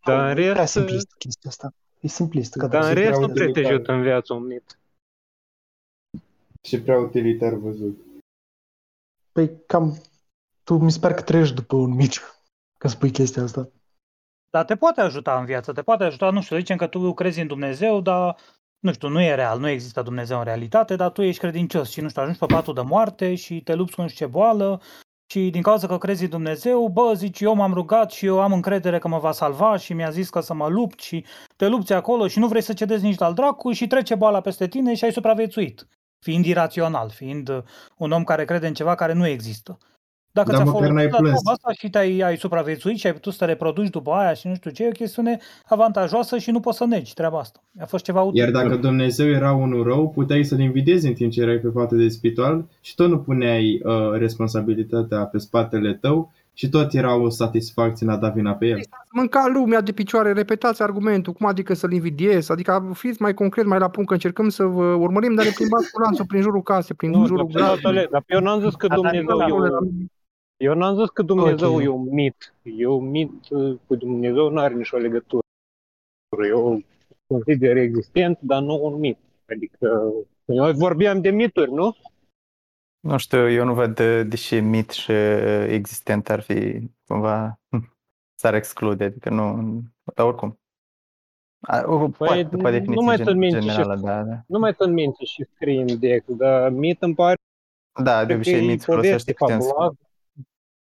Dar 0.05 0.23
în 0.23 0.29
E 0.29 0.33
prea 0.33 0.53
rest, 0.53 0.71
simplistă 0.71 1.15
chestia 1.17 1.49
asta. 1.49 1.73
E 1.99 2.07
simplistă. 2.07 2.59
că 2.59 2.67
dar 2.67 2.81
în 2.81 2.87
se 2.87 2.93
rest 2.93 3.07
prea 3.07 3.19
nu 3.19 3.33
prea 3.33 3.43
te 3.45 3.49
utilitar. 3.49 3.71
ajută 3.73 3.91
în 3.91 4.01
viață 4.01 4.33
un 4.33 4.45
mit. 4.45 4.79
Și 6.61 6.81
prea 6.81 6.97
utilitar 6.97 7.53
văzut. 7.53 7.97
Păi 9.31 9.65
cam, 9.65 10.01
tu 10.63 10.77
mi 10.77 10.91
se 10.91 10.99
pare 10.99 11.13
că 11.13 11.21
trăiești 11.21 11.55
după 11.55 11.75
un 11.75 11.93
mit 11.95 12.11
că 12.77 12.87
spui 12.87 13.11
chestia 13.11 13.43
asta. 13.43 13.69
Dar 14.49 14.65
te 14.65 14.75
poate 14.75 15.01
ajuta 15.01 15.39
în 15.39 15.45
viață, 15.45 15.73
te 15.73 15.81
poate 15.81 16.03
ajuta, 16.03 16.29
nu 16.29 16.41
știu, 16.41 16.57
zicem 16.57 16.77
că 16.77 16.87
tu 16.87 17.13
crezi 17.13 17.39
în 17.39 17.47
Dumnezeu, 17.47 18.01
dar 18.01 18.37
nu 18.83 18.93
știu, 18.93 19.07
nu 19.07 19.21
e 19.21 19.35
real, 19.35 19.59
nu 19.59 19.69
există 19.69 20.01
Dumnezeu 20.01 20.37
în 20.37 20.43
realitate, 20.43 20.95
dar 20.95 21.09
tu 21.09 21.21
ești 21.21 21.39
credincios 21.39 21.89
și 21.89 22.01
nu 22.01 22.09
știu, 22.09 22.21
ajungi 22.21 22.39
pe 22.39 22.45
patul 22.45 22.73
de 22.73 22.81
moarte 22.81 23.35
și 23.35 23.61
te 23.61 23.73
lupți 23.75 23.95
cu 23.95 24.01
nu 24.01 24.07
știu 24.07 24.25
ce 24.25 24.31
boală 24.31 24.81
și 25.25 25.49
din 25.49 25.61
cauza 25.61 25.87
că 25.87 25.97
crezi 25.97 26.23
în 26.23 26.29
Dumnezeu, 26.29 26.87
bă, 26.87 27.13
zici, 27.15 27.39
eu 27.39 27.53
m-am 27.53 27.73
rugat 27.73 28.11
și 28.11 28.25
eu 28.25 28.41
am 28.41 28.53
încredere 28.53 28.99
că 28.99 29.07
mă 29.07 29.19
va 29.19 29.31
salva 29.31 29.77
și 29.77 29.93
mi-a 29.93 30.09
zis 30.09 30.29
că 30.29 30.39
să 30.39 30.53
mă 30.53 30.67
lupt 30.67 30.99
și 30.99 31.25
te 31.55 31.67
lupți 31.67 31.93
acolo 31.93 32.27
și 32.27 32.39
nu 32.39 32.47
vrei 32.47 32.61
să 32.61 32.73
cedezi 32.73 33.03
nici 33.03 33.21
al 33.21 33.33
dracu 33.33 33.71
și 33.71 33.87
trece 33.87 34.15
boala 34.15 34.41
peste 34.41 34.67
tine 34.67 34.95
și 34.95 35.03
ai 35.03 35.11
supraviețuit, 35.11 35.87
fiind 36.19 36.45
irațional, 36.45 37.09
fiind 37.09 37.49
uh, 37.49 37.63
un 37.97 38.11
om 38.11 38.23
care 38.23 38.45
crede 38.45 38.67
în 38.67 38.73
ceva 38.73 38.95
care 38.95 39.13
nu 39.13 39.27
există. 39.27 39.77
Dacă 40.33 40.51
Dar 40.51 40.55
ți-a 40.57 40.65
măcar 40.65 40.79
folosit 40.79 40.95
n-ai 40.95 41.09
la 41.09 41.17
plâns. 41.17 41.41
treaba 41.41 41.51
asta 41.51 41.71
și 41.71 41.89
te-ai 41.89 42.19
ai 42.19 42.37
supraviețuit 42.37 42.97
și 42.97 43.07
ai 43.07 43.13
putut 43.13 43.31
să 43.33 43.37
te 43.39 43.45
reproduci 43.45 43.89
după 43.89 44.11
aia 44.11 44.33
și 44.33 44.47
nu 44.47 44.55
știu 44.55 44.71
ce, 44.71 44.83
e 44.83 44.87
o 44.87 44.91
chestiune 44.91 45.37
avantajoasă 45.65 46.37
și 46.37 46.51
nu 46.51 46.59
poți 46.59 46.77
să 46.77 46.85
negi 46.85 47.13
treaba 47.13 47.39
asta. 47.39 47.59
A 47.79 47.85
fost 47.85 48.03
ceva 48.03 48.21
util. 48.21 48.39
Iar 48.39 48.51
dacă 48.51 48.75
Dumnezeu 48.75 49.29
era 49.29 49.51
unul 49.53 49.83
rău, 49.83 50.09
puteai 50.09 50.43
să-l 50.43 50.59
invidezi 50.59 51.07
în 51.07 51.13
timp 51.13 51.31
ce 51.31 51.41
erai 51.41 51.57
pe 51.57 51.67
patul 51.67 51.97
de 51.97 52.07
spital 52.07 52.65
și 52.81 52.95
tot 52.95 53.09
nu 53.09 53.19
puneai 53.19 53.81
uh, 53.83 54.11
responsabilitatea 54.11 55.25
pe 55.25 55.37
spatele 55.37 55.93
tău 55.93 56.31
și 56.53 56.69
tot 56.69 56.93
era 56.93 57.15
o 57.15 57.29
satisfacție 57.29 58.05
în 58.07 58.13
a 58.13 58.17
da 58.17 58.29
vina 58.29 58.51
pe 58.53 58.65
el. 58.65 58.79
Mânca 59.11 59.51
lumea 59.53 59.81
de 59.81 59.91
picioare, 59.91 60.33
repetați 60.33 60.81
argumentul, 60.81 61.33
cum 61.33 61.45
adică 61.47 61.73
să-l 61.73 61.91
invidiez, 61.91 62.49
adică 62.49 62.91
fiți 62.93 63.21
mai 63.21 63.33
concret, 63.33 63.65
mai 63.65 63.79
la 63.79 63.89
punct, 63.89 64.07
că 64.07 64.13
încercăm 64.13 64.49
să 64.49 64.63
vă 64.63 64.83
urmărim, 64.83 65.33
dar 65.35 65.45
ne 65.45 65.51
plimbați 65.55 65.91
cu 65.91 66.01
lanțul 66.01 66.25
prin 66.25 66.41
jurul 66.41 66.61
casei, 66.61 66.95
prin 66.95 67.09
Nu, 67.09 67.25
jurul 67.25 67.49
dar, 67.51 67.61
gradului. 67.61 67.95
dar, 67.95 68.07
dar 68.11 68.23
eu 68.27 68.39
n-am 68.39 68.59
zis 68.61 68.75
că 68.75 68.87
Dumnezeu 68.87 69.39
e 69.47 69.51
un, 69.51 69.69
eu 70.63 70.73
n-am 70.73 70.95
zis 70.95 71.09
că 71.09 71.21
Dumnezeu 71.21 71.73
Ok. 71.73 71.81
e 71.81 71.87
un 71.87 72.09
mit. 72.09 72.53
E 72.63 72.87
un 72.87 73.09
mit 73.09 73.49
uh, 73.49 73.79
cu 73.87 73.95
Dumnezeu 73.95 74.49
nu 74.49 74.59
are 74.59 74.73
nicio 74.73 74.97
legătură. 74.97 75.43
Eu 76.47 76.83
consider 77.27 77.77
existent, 77.77 78.39
dar 78.41 78.61
nu 78.61 78.85
un 78.85 78.99
mit. 78.99 79.17
Adică 79.49 80.11
noi 80.45 80.73
vorbeam 80.73 81.21
de 81.21 81.29
mituri, 81.29 81.71
nu? 81.71 81.95
Nu 82.99 83.17
știu, 83.17 83.49
eu 83.49 83.65
nu 83.65 83.73
văd 83.73 83.95
de, 83.95 84.23
de 84.23 84.35
ce 84.35 84.59
mit 84.59 84.89
și 84.89 85.11
uh, 85.11 85.65
existent 85.67 86.29
ar 86.29 86.41
fi 86.41 86.89
cumva 87.07 87.59
s-ar 88.39 88.53
exclude, 88.53 89.03
adică 89.03 89.29
nu, 89.29 89.79
dar 90.15 90.25
oricum. 90.25 90.57
A, 91.67 91.83
o, 91.85 92.09
poate, 92.09 92.43
după 92.43 92.63
nu 92.63 92.71
definiție 92.71 93.05
mai 93.05 93.15
gen, 93.15 93.25
țin 93.25 93.37
minte 93.37 93.59
generală, 93.59 93.95
și- 93.95 94.01
da, 94.01 94.23
da. 94.23 94.43
Nu 94.47 94.59
mai 94.59 94.73
țin 94.73 94.93
minte 94.93 95.25
și 95.25 95.45
scrie 95.53 95.81
în 95.81 95.99
Dex, 95.99 96.25
dar 96.27 96.69
mit 96.71 97.01
îmi 97.01 97.15
pare 97.15 97.35
Da, 98.03 98.25
de 98.25 98.27
că 98.27 98.39
obicei 98.39 98.63
e 98.63 98.69
mit 98.71 98.79
se 98.79 98.85
folosește 98.85 99.15
poveste 99.15 99.33
cu 99.33 99.45
sensul, 99.45 99.69
fabuloasă. 99.69 99.97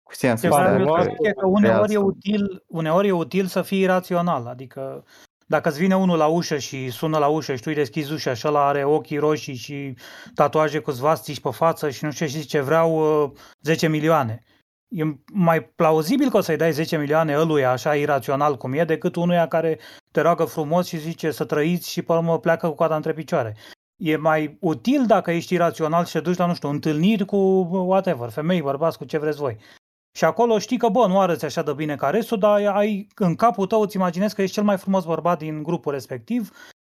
Cu 0.08 0.14
sensul 0.14 0.50
Ce 0.50 0.54
vreau 0.54 0.74
ăsta 0.74 0.80
eu 0.80 1.02
să 1.02 1.08
că 1.08 1.10
zic 1.10 1.26
e 1.26 1.32
că 1.32 1.46
uneori 1.46 1.92
e, 1.92 1.96
real. 1.96 2.04
util, 2.04 2.64
uneori 2.66 3.08
e 3.08 3.12
util 3.12 3.46
să 3.46 3.62
fii 3.62 3.86
rațional. 3.86 4.46
Adică 4.46 5.04
dacă 5.46 5.68
îți 5.68 5.78
vine 5.78 5.96
unul 5.96 6.16
la 6.16 6.26
ușă 6.26 6.58
și 6.58 6.90
sună 6.90 7.18
la 7.18 7.26
ușă 7.26 7.54
și 7.54 7.62
tu 7.62 7.68
îi 7.68 7.74
deschizi 7.74 8.12
ușa 8.12 8.34
și 8.34 8.46
ăla 8.48 8.66
are 8.66 8.84
ochii 8.84 9.18
roșii 9.18 9.54
și 9.54 9.94
tatuaje 10.34 10.78
cu 10.78 10.90
svastici 10.90 11.40
pe 11.40 11.50
față 11.50 11.90
și 11.90 12.04
nu 12.04 12.10
știu 12.10 12.26
ce 12.26 12.32
și 12.32 12.38
zice 12.38 12.60
vreau 12.60 13.22
uh, 13.22 13.30
10 13.62 13.88
milioane. 13.88 14.42
E 14.88 15.02
mai 15.32 15.60
plauzibil 15.62 16.30
că 16.30 16.36
o 16.36 16.40
să-i 16.40 16.56
dai 16.56 16.72
10 16.72 16.96
milioane 16.96 17.38
ăluia 17.38 17.70
așa 17.70 17.94
irațional 17.94 18.56
cum 18.56 18.72
e 18.72 18.84
decât 18.84 19.16
unuia 19.16 19.48
care 19.48 19.78
te 20.10 20.20
roagă 20.20 20.44
frumos 20.44 20.86
și 20.86 20.98
zice 20.98 21.30
să 21.30 21.44
trăiți 21.44 21.90
și 21.90 22.02
pe 22.02 22.12
urmă 22.12 22.38
pleacă 22.38 22.68
cu 22.68 22.74
coada 22.74 22.96
între 22.96 23.12
picioare. 23.12 23.56
E 23.96 24.16
mai 24.16 24.56
util 24.60 25.06
dacă 25.06 25.30
ești 25.30 25.54
irațional 25.54 26.04
și 26.04 26.12
te 26.12 26.20
duci 26.20 26.36
la, 26.36 26.46
nu 26.46 26.54
știu, 26.54 26.68
întâlniri 26.68 27.24
cu 27.24 27.36
whatever, 27.70 28.28
femei, 28.28 28.62
bărbați, 28.62 28.98
cu 28.98 29.04
ce 29.04 29.18
vreți 29.18 29.38
voi. 29.38 29.56
Și 30.18 30.24
acolo 30.24 30.58
știi 30.58 30.78
că, 30.78 30.88
bă, 30.88 31.06
nu 31.06 31.20
arăți 31.20 31.44
așa 31.44 31.62
de 31.62 31.72
bine 31.72 31.96
ca 31.96 32.10
restul, 32.10 32.38
dar 32.38 32.66
ai 32.66 33.06
în 33.14 33.34
capul 33.34 33.66
tău 33.66 33.80
îți 33.80 33.96
imaginezi 33.96 34.34
că 34.34 34.42
ești 34.42 34.54
cel 34.54 34.64
mai 34.64 34.76
frumos 34.76 35.04
bărbat 35.04 35.38
din 35.38 35.62
grupul 35.62 35.92
respectiv 35.92 36.50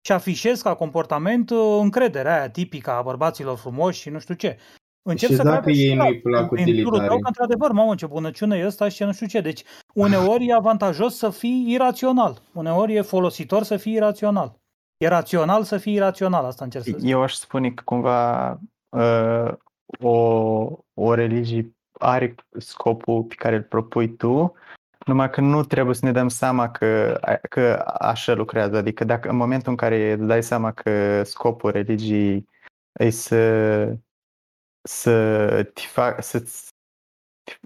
și 0.07 0.13
afișezi 0.13 0.63
ca 0.63 0.75
comportament 0.75 1.51
uh, 1.51 1.79
încrederea 1.81 2.39
aia 2.39 2.51
tipică 2.51 2.91
a 2.91 3.03
bărbaților 3.03 3.57
frumoși 3.57 4.01
și 4.01 4.11
nu 4.11 4.19
știu 4.19 4.35
ce. 4.35 4.59
Încep 5.03 5.29
Și 5.29 5.35
să 5.35 5.43
dacă 5.43 5.61
creadă 5.61 5.79
ei 5.79 5.97
da, 5.97 6.05
nu-i 6.05 6.21
plac 6.21 6.49
prin 6.49 6.65
jurul 6.67 6.83
tău 6.83 6.91
utilitarii? 6.91 7.21
că, 7.21 7.27
într-adevăr, 7.27 7.73
mamă, 7.73 7.95
ce 7.95 8.07
bunăciune 8.07 8.57
e 8.57 8.67
ăsta 8.67 8.89
și 8.89 8.97
ce 8.97 9.05
nu 9.05 9.13
știu 9.13 9.27
ce. 9.27 9.41
Deci, 9.41 9.63
uneori 9.95 10.47
e 10.47 10.55
avantajos 10.55 11.17
să 11.17 11.31
fii 11.31 11.65
irațional. 11.69 12.43
Uneori 12.55 12.95
e 12.95 13.01
folositor 13.01 13.63
să 13.63 13.77
fii 13.77 13.93
irațional. 13.93 14.55
E 14.97 15.09
rațional 15.09 15.63
să 15.63 15.79
fii 15.79 15.95
irațional, 15.95 16.45
asta 16.45 16.65
încerc 16.65 16.85
să 16.85 16.91
zic. 16.99 17.11
Eu 17.11 17.23
aș 17.23 17.33
spune 17.33 17.71
că 17.71 17.83
cumva 17.85 18.51
uh, 18.89 19.53
o, 20.01 20.17
o 20.95 21.15
religie 21.15 21.75
are 22.05 22.35
scopul 22.59 23.23
pe 23.23 23.35
care 23.35 23.57
îl 23.57 23.63
propui 23.63 24.17
tu, 24.17 24.55
numai 25.07 25.31
că 25.31 25.41
nu 25.41 25.63
trebuie 25.65 25.95
să 25.95 26.05
ne 26.05 26.13
dăm 26.13 26.29
seama 26.29 26.71
că, 26.71 27.21
că 27.49 27.85
așa 27.99 28.35
lucrează. 28.35 28.77
Adică 28.77 29.05
dacă 29.05 29.29
în 29.29 29.37
momentul 29.37 29.71
în 29.71 29.77
care 29.77 30.13
îți 30.13 30.27
dai 30.27 30.43
seama 30.43 30.73
că 30.73 31.23
scopul 31.23 31.71
religiei 31.71 32.49
e 32.93 33.11
să, 33.11 33.85
să 34.83 35.47
te 35.75 35.81
fac, 35.81 36.23
să 36.23 36.43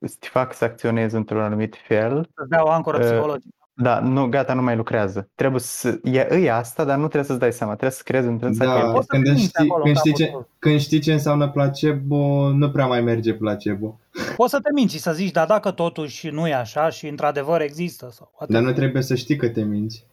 să 0.07 0.17
te 0.19 0.29
fac 0.29 0.55
să 0.55 0.65
acționezi 0.65 1.15
într-un 1.15 1.41
anumit 1.41 1.77
fel, 1.87 2.29
Să-ți 2.35 2.49
dea 2.49 2.65
o 2.65 2.71
ancoră 2.71 2.97
Uh, 2.99 3.05
psihologică. 3.05 3.55
da, 3.73 4.01
nu, 4.01 4.29
gata, 4.29 4.55
nu 4.55 4.63
mai 4.63 4.77
lucrează. 4.77 5.31
Trebuie 5.35 5.61
să, 5.61 6.01
e, 6.03 6.19
e 6.19 6.53
asta, 6.53 6.85
dar 6.85 6.97
nu 6.97 7.03
trebuie 7.05 7.25
să-ți 7.25 7.39
dai 7.39 7.53
seama, 7.53 7.73
trebuie 7.73 7.97
să 7.97 8.03
crezi 8.05 8.27
într-un 8.27 8.57
Da, 8.57 8.91
Poți 8.91 9.07
să 9.07 9.13
când 9.13 9.25
te 9.25 9.31
minți 9.31 9.45
știi, 9.45 9.65
acolo, 9.69 9.83
când, 9.83 9.95
în 9.97 10.01
știi 10.01 10.13
capul 10.13 10.25
ce, 10.25 10.31
tău. 10.31 10.49
când 10.59 10.81
știi 10.81 10.99
ce 10.99 11.13
înseamnă 11.13 11.49
placebo, 11.49 12.51
nu 12.51 12.71
prea 12.71 12.87
mai 12.87 13.01
merge 13.01 13.35
placebo. 13.35 13.99
Poți 14.37 14.51
să 14.51 14.61
te 14.61 14.69
minți 14.75 14.95
și 14.95 15.01
să 15.01 15.13
zici, 15.13 15.31
dar 15.31 15.47
dacă 15.47 15.71
totuși 15.71 16.29
nu 16.29 16.49
e 16.49 16.55
așa 16.55 16.89
și 16.91 17.07
într-adevăr 17.09 17.61
există. 17.61 18.09
Sau 18.13 18.33
Dar 18.49 18.63
nu 18.63 18.73
trebuie 18.73 19.03
să 19.03 19.15
știi 19.15 19.37
că 19.37 19.49
te 19.49 19.63
minți. 19.63 20.07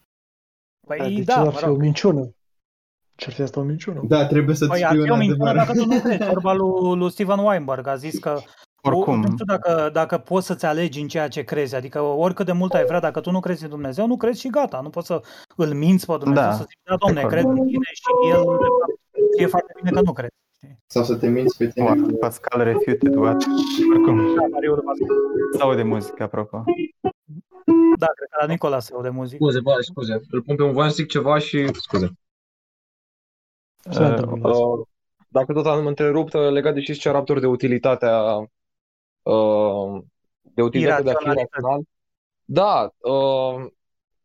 Păi 0.87 0.97
De 0.99 1.13
ce 1.15 1.23
da, 1.23 1.35
ar 1.37 1.43
mă 1.45 1.51
fi 1.51 1.63
o 1.63 1.67
rog. 1.67 1.79
minciună? 1.79 2.29
Ce 3.15 3.25
ar 3.27 3.33
fi 3.33 3.41
asta 3.41 3.59
o 3.59 3.63
minciună? 3.63 4.01
Da, 4.07 4.25
trebuie 4.25 4.55
să-ți 4.55 4.69
Păi 4.71 4.83
ar 4.85 4.91
spui 4.91 5.03
fi 5.03 5.09
un 5.09 5.15
o 5.15 5.19
minciună 5.19 5.49
adevăr. 5.49 5.65
dacă 5.65 5.79
tu 5.79 5.85
nu 5.87 5.99
crezi. 5.99 6.23
Vorba 6.33 6.53
lui, 6.53 6.97
lui 6.97 7.11
Steven 7.11 7.39
Weinberg 7.39 7.87
a 7.87 7.95
zis 7.95 8.19
că 8.19 8.39
Oricum. 8.81 9.19
nu 9.19 9.27
știu 9.31 9.45
dacă, 9.45 9.89
dacă 9.93 10.17
poți 10.17 10.45
să-ți 10.45 10.65
alegi 10.65 11.01
în 11.01 11.07
ceea 11.07 11.27
ce 11.27 11.43
crezi. 11.43 11.75
Adică 11.75 12.01
oricât 12.01 12.45
de 12.45 12.51
mult 12.51 12.73
ai 12.73 12.85
vrea, 12.85 12.99
dacă 12.99 13.19
tu 13.19 13.31
nu 13.31 13.39
crezi 13.39 13.63
în 13.63 13.69
Dumnezeu, 13.69 14.07
nu 14.07 14.17
crezi 14.17 14.39
și 14.39 14.49
gata. 14.49 14.79
Nu 14.81 14.89
poți 14.89 15.07
să 15.07 15.21
îl 15.55 15.73
minți 15.73 16.05
pe 16.05 16.17
Dumnezeu, 16.19 16.43
Da. 16.49 16.53
să 16.55 16.63
zici, 16.67 16.79
da, 16.89 16.95
domne, 16.95 17.21
De 17.21 17.27
cred 17.27 17.43
în 17.43 17.55
tine 17.65 17.89
și 17.93 18.29
el 18.29 18.41
de 18.43 18.65
fapt, 18.79 18.99
știe 19.33 19.45
foarte 19.47 19.73
bine 19.75 19.89
că 19.91 20.01
nu 20.01 20.13
crezi. 20.13 20.33
Sau 20.87 21.03
să 21.03 21.15
te 21.15 21.27
minți 21.27 21.57
pe 21.57 21.67
tine. 21.67 21.85
What? 21.85 22.19
Pascal 22.19 22.63
refuted 22.63 23.15
what? 23.15 23.43
Oricum, 23.93 24.35
Da, 24.35 24.45
Mariu, 24.51 24.83
sau 25.57 25.75
de 25.75 25.83
muzică, 25.83 26.23
apropo. 26.23 26.63
da, 27.97 28.05
cred 28.15 28.29
că 28.29 28.37
la 28.41 28.47
Nicola 28.47 28.79
se 28.79 28.93
aude 28.93 29.09
muzică. 29.09 29.43
Scuze, 29.43 29.59
bă, 29.59 29.77
scuze. 29.79 30.21
Îl 30.29 30.41
pun 30.41 30.55
pe 30.55 30.63
un 30.63 30.71
voiam 30.71 30.89
să 30.89 30.95
zic 30.95 31.07
ceva 31.07 31.37
și... 31.37 31.67
Scuze. 31.73 32.11
Ce 33.83 33.91
s-a 33.91 34.07
întâmplat? 34.15 34.55
Uh, 34.55 34.85
dacă 35.27 35.53
tot 35.53 35.65
am 35.65 35.85
întrerupt, 35.85 36.33
uh, 36.33 36.49
legat 36.49 36.73
de 36.73 36.81
ce 36.81 36.93
zicea 36.93 37.11
Raptor 37.11 37.39
de 37.39 37.45
utilitatea 37.47 38.21
uh, 39.21 40.01
de 40.41 40.61
utilitatea 40.61 41.03
de 41.03 41.09
a 41.09 41.13
fi 41.13 41.23
Iraționalități. 41.23 41.51
rațional. 41.51 41.81
Da, 42.45 42.89
uh, 42.97 43.65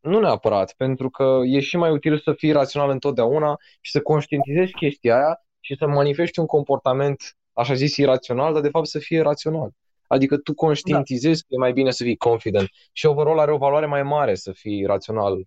nu 0.00 0.20
neapărat, 0.20 0.74
pentru 0.76 1.10
că 1.10 1.40
e 1.44 1.60
și 1.60 1.76
mai 1.76 1.90
util 1.90 2.18
să 2.18 2.32
fii 2.32 2.52
rațional 2.52 2.90
întotdeauna 2.90 3.56
și 3.80 3.90
să 3.90 4.00
conștientizezi 4.00 4.72
chestia 4.72 5.14
aia 5.16 5.44
și 5.60 5.76
să 5.78 5.86
manifesti 5.86 6.38
un 6.40 6.46
comportament, 6.46 7.36
așa 7.52 7.74
zis, 7.74 7.96
irațional, 7.96 8.52
dar 8.52 8.62
de 8.62 8.68
fapt 8.68 8.86
să 8.86 8.98
fie 8.98 9.20
rațional. 9.20 9.70
Adică 10.06 10.36
tu 10.36 10.54
conștientizezi 10.54 11.42
că 11.42 11.48
e 11.50 11.56
mai 11.58 11.72
bine 11.72 11.90
să 11.90 12.02
fii 12.04 12.16
confident 12.16 12.68
și 12.92 13.06
overall 13.06 13.38
are 13.38 13.52
o 13.52 13.56
valoare 13.56 13.86
mai 13.86 14.02
mare 14.02 14.34
să 14.34 14.52
fii 14.52 14.84
rațional. 14.84 15.44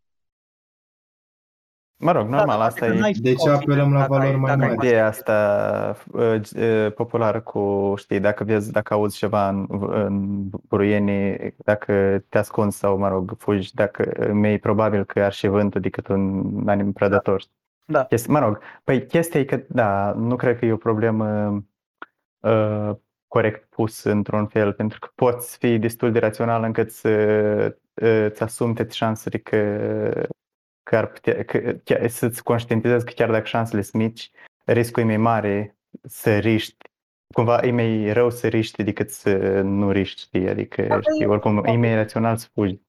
Mă 1.98 2.12
rog, 2.12 2.28
normal, 2.28 2.60
da, 2.60 2.66
asta 2.66 2.86
adică 2.86 2.98
e 2.98 3.00
n-ai 3.00 3.14
fi 3.14 3.22
De 3.22 3.30
ce 3.30 3.38
confident 3.38 3.72
apelăm 3.72 3.94
la 3.94 4.00
dacă 4.00 4.14
ai- 4.14 4.20
valori 4.20 4.38
mai 4.40 4.56
dacă 4.58 4.62
ai 4.64 4.76
mari? 4.76 4.88
ideea 4.88 5.08
asta 5.08 5.96
uh, 6.14 6.36
g- 6.40 6.58
uh, 6.86 6.94
populară 6.94 7.42
cu, 7.42 7.94
știi, 7.98 8.20
dacă 8.20 8.44
vezi, 8.44 8.72
dacă 8.72 8.94
auzi 8.94 9.18
ceva 9.18 9.50
în, 9.50 9.68
în 9.90 10.44
buruienii, 10.68 11.54
dacă 11.58 12.24
te 12.30 12.38
ascunzi 12.38 12.78
sau, 12.78 12.98
mă 12.98 13.08
rog, 13.08 13.36
fugi, 13.38 13.74
dacă 13.74 14.32
mai 14.34 14.60
probabil 14.60 15.04
că 15.06 15.20
ar 15.24 15.34
și 15.34 15.48
vântul 15.48 15.82
decât 15.82 16.08
un 16.08 16.64
anim 16.68 16.92
predator. 16.92 17.42
Da. 17.42 17.63
Chesti- 18.08 18.30
mă 18.30 18.40
rog, 18.40 18.60
păi 18.84 19.08
chestia 19.08 19.40
e 19.40 19.46
că, 19.46 19.64
da, 19.70 20.12
nu 20.12 20.36
cred 20.36 20.60
că 20.60 20.66
e 20.66 20.72
o 20.72 20.78
problemă 20.78 21.52
uh, 22.40 22.92
corect 23.28 23.70
pus 23.70 24.04
într-un 24.04 24.48
fel, 24.48 24.74
pentru 24.74 25.00
că 25.00 25.10
poți 25.16 25.58
fi 25.58 25.78
destul 25.80 26.12
de 26.12 26.20
rațional 26.20 26.64
încât 26.64 26.92
să 26.92 27.10
uh, 27.94 28.26
îți 28.30 28.44
asumi 28.44 28.74
toate 28.74 28.92
șansele 28.92 29.38
că, 29.38 30.28
că 30.84 30.98
ar 30.98 31.08
putea, 31.08 31.44
că, 31.44 31.60
chiar, 31.84 32.08
să-ți 32.08 32.44
conștientizezi 32.44 33.06
că 33.06 33.12
chiar 33.16 33.32
dacă 33.32 33.46
șansele 33.46 33.82
sunt 33.82 34.02
mici, 34.02 34.32
riscul 34.66 35.02
e 35.04 35.06
mai 35.06 35.18
mare 35.18 35.78
să 36.04 36.38
riști. 36.38 36.78
Cumva 37.34 37.60
e 37.62 37.72
mai 37.72 38.14
rău 38.14 38.30
să 38.30 38.48
riști 38.48 38.84
decât 38.84 39.10
să 39.10 39.62
nu 39.62 39.92
riști, 39.92 40.22
știi? 40.22 40.50
Adică, 40.50 40.82
știi, 41.14 41.26
oricum, 41.26 41.64
e 41.64 41.76
mai 41.78 41.96
rațional 41.96 42.38
să 42.38 42.48
fugi. 42.54 42.80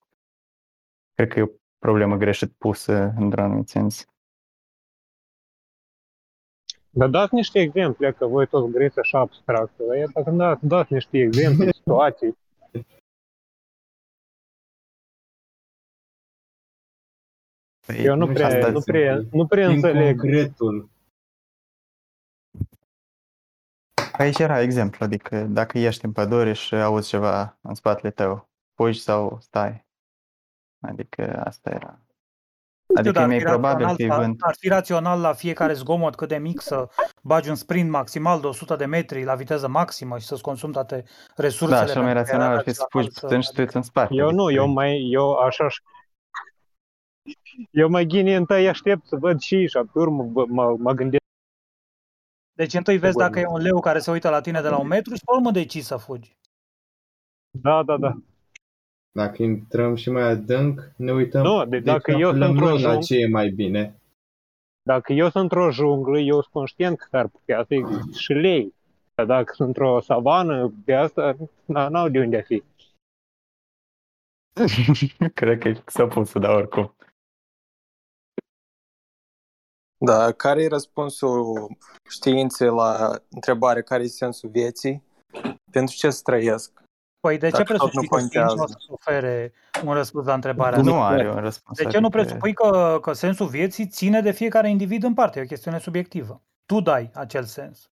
Cred 1.14 1.28
că 1.28 1.38
e 1.38 1.42
o 1.42 1.48
problemă 1.78 2.16
greșit 2.16 2.52
pusă 2.52 3.14
într-un 3.16 3.44
anumit 3.44 3.68
sens. 3.68 4.06
Dar 6.96 7.08
dați 7.08 7.34
niște 7.34 7.60
exemple, 7.60 8.12
că 8.12 8.26
voi 8.26 8.46
toți 8.46 8.72
grăiți 8.72 8.98
așa 8.98 9.18
abstract. 9.18 9.76
Dar 9.76 10.06
dacă 10.12 10.30
dați, 10.30 10.66
dați 10.66 10.92
niște 10.92 11.18
exemple, 11.18 11.72
situații. 11.72 12.36
Păi, 17.86 18.04
Eu 18.04 18.16
nu 18.16 18.26
nu 18.26 18.32
prea, 18.32 18.46
asta 18.46 18.66
nu 18.66 18.72
sunt. 18.72 18.84
prea, 18.84 19.22
nu 19.32 19.46
prea 19.46 19.66
Din 19.66 19.74
înțeleg. 19.74 20.18
concretul. 20.18 20.88
Aici 24.12 24.38
era 24.38 24.60
exemplu, 24.60 25.04
adică 25.04 25.42
dacă 25.44 25.78
ești 25.78 26.04
în 26.04 26.12
pădure 26.12 26.52
și 26.52 26.74
auzi 26.74 27.08
ceva 27.08 27.58
în 27.60 27.74
spatele 27.74 28.10
tău, 28.10 28.48
fugi 28.74 29.00
sau 29.00 29.38
stai. 29.40 29.84
Adică 30.80 31.42
asta 31.44 31.70
era. 31.70 32.03
Adică 32.94 33.08
e 33.08 33.12
dar 33.12 33.22
ar 33.22 33.28
mai 33.28 33.38
fi 33.38 33.44
probabil 33.44 33.86
rațional 33.86 33.96
că 33.96 34.02
e 34.02 34.08
să- 34.08 34.20
vânt. 34.20 34.42
Ar 34.42 34.54
fi 34.58 34.68
rațional 34.68 35.20
la 35.20 35.32
fiecare 35.32 35.72
zgomot 35.72 36.14
cât 36.14 36.28
de 36.28 36.36
mic 36.36 36.60
să 36.60 36.88
bagi 37.22 37.48
un 37.48 37.54
sprint 37.54 37.90
maximal 37.90 38.40
de 38.40 38.46
100 38.46 38.76
de 38.76 38.84
metri 38.84 39.24
la 39.24 39.34
viteză 39.34 39.68
maximă 39.68 40.18
și 40.18 40.26
să-ți 40.26 40.42
consumi 40.42 40.72
toate 40.72 41.04
resursele. 41.36 41.80
Da, 41.80 41.86
cel 41.92 42.02
mai 42.02 42.12
pentru 42.12 42.30
că 42.30 42.36
era 42.36 42.44
rațional 42.44 42.56
ar 42.56 42.62
fi 42.62 42.72
să 42.72 42.80
rațional 42.82 43.06
fugi 43.06 43.20
puțin 43.20 43.40
și 43.40 43.52
tu 43.52 43.60
ești 43.60 43.76
în 43.76 43.82
spate. 43.82 44.14
Eu 44.14 44.30
nu, 44.30 44.44
adică- 44.44 44.60
eu 44.60 44.68
mai, 44.72 45.08
eu 45.10 45.32
așa 45.32 45.66
eu 47.70 47.88
mai 47.88 48.04
ghini 48.06 48.34
întâi 48.34 48.68
aștept 48.68 49.06
să 49.06 49.16
văd 49.16 49.40
și 49.40 49.66
și 49.66 49.78
pe 49.92 49.98
urmă 49.98 50.22
bă, 50.24 50.44
mă, 50.48 50.76
mă 50.78 50.92
gândesc. 50.92 51.22
Deci 52.56 52.74
întâi 52.74 52.98
vezi 52.98 53.12
Bun. 53.12 53.22
dacă 53.22 53.38
e 53.38 53.46
un 53.46 53.60
leu 53.60 53.80
care 53.80 53.98
se 53.98 54.10
uită 54.10 54.28
la 54.30 54.40
tine 54.40 54.60
de 54.60 54.68
la 54.68 54.78
un 54.78 54.86
metru 54.86 55.14
și 55.14 55.20
pe 55.24 55.32
urmă 55.36 55.50
decizi 55.50 55.86
să 55.86 55.96
fugi. 55.96 56.36
Da, 57.50 57.82
da, 57.82 57.96
da. 57.96 58.12
Dacă 59.18 59.42
intrăm 59.42 59.94
și 59.94 60.10
mai 60.10 60.22
adânc, 60.22 60.90
ne 60.96 61.12
uităm 61.12 61.42
Nu, 61.42 61.64
deci 61.66 61.82
dacă 61.82 62.10
eu 62.10 62.28
aflăm 62.28 62.46
sunt 62.46 62.58
noi 62.60 62.72
într-o 62.72 62.88
la 62.88 62.92
jung- 62.94 63.02
ce 63.04 63.16
e 63.16 63.28
mai 63.28 63.48
bine. 63.50 63.98
Dacă 64.82 65.12
eu 65.12 65.28
sunt 65.30 65.42
într-o 65.42 65.70
junglă, 65.70 66.18
eu 66.18 66.40
sunt 66.40 66.52
conștient 66.52 66.98
că 67.00 67.16
ar 67.16 67.28
putea 67.28 67.64
să 67.68 67.74
existe 67.74 68.12
și 68.18 68.32
lei. 68.32 68.74
Dar 69.14 69.26
dacă 69.26 69.52
sunt 69.54 69.68
într-o 69.68 70.00
savană, 70.00 70.72
de 70.84 70.94
asta 70.94 71.36
n- 71.36 71.88
n-au 71.88 72.08
de 72.08 72.18
unde 72.18 72.36
a 72.38 72.42
fi. 72.42 72.62
Cred 75.34 75.58
că 75.58 75.90
s-a 75.90 76.06
pus 76.06 76.32
dar 76.32 76.54
oricum. 76.54 76.94
Da, 80.04 80.32
care 80.32 80.62
e 80.62 80.68
răspunsul 80.68 81.68
științei 82.10 82.68
la 82.68 83.18
întrebare 83.30 83.82
care 83.82 84.02
e 84.02 84.06
sensul 84.06 84.48
vieții? 84.50 85.02
Pentru 85.70 85.94
ce 85.96 86.10
să 86.10 86.20
trăiesc? 86.24 86.82
Păi 87.24 87.38
de 87.38 87.46
ce 87.50 87.56
Dacă 87.62 87.62
tot 87.76 87.90
presupui 87.90 88.06
nu 88.10 88.16
că 88.16 88.24
știința 88.24 88.44
o 88.52 88.56
contează. 88.56 88.76
să 88.78 88.86
ofere 88.92 89.52
un 89.84 89.92
răspuns 89.92 90.26
la 90.26 90.34
întrebarea 90.34 90.80
Nu 90.80 90.92
asta? 90.94 91.14
are 91.14 91.28
un 91.30 91.36
răspuns. 91.40 91.78
De 91.78 91.84
ce 91.84 91.98
nu 91.98 92.06
adică- 92.06 92.22
presupui 92.22 92.52
că, 92.52 92.98
că 93.02 93.12
sensul 93.12 93.46
vieții 93.46 93.86
ține 93.86 94.20
de 94.20 94.30
fiecare 94.30 94.70
individ 94.70 95.02
în 95.04 95.14
parte? 95.14 95.38
E 95.38 95.42
o 95.42 95.46
chestiune 95.46 95.78
subiectivă. 95.78 96.42
Tu 96.66 96.80
dai 96.80 97.10
acel 97.14 97.44
sens. 97.44 97.90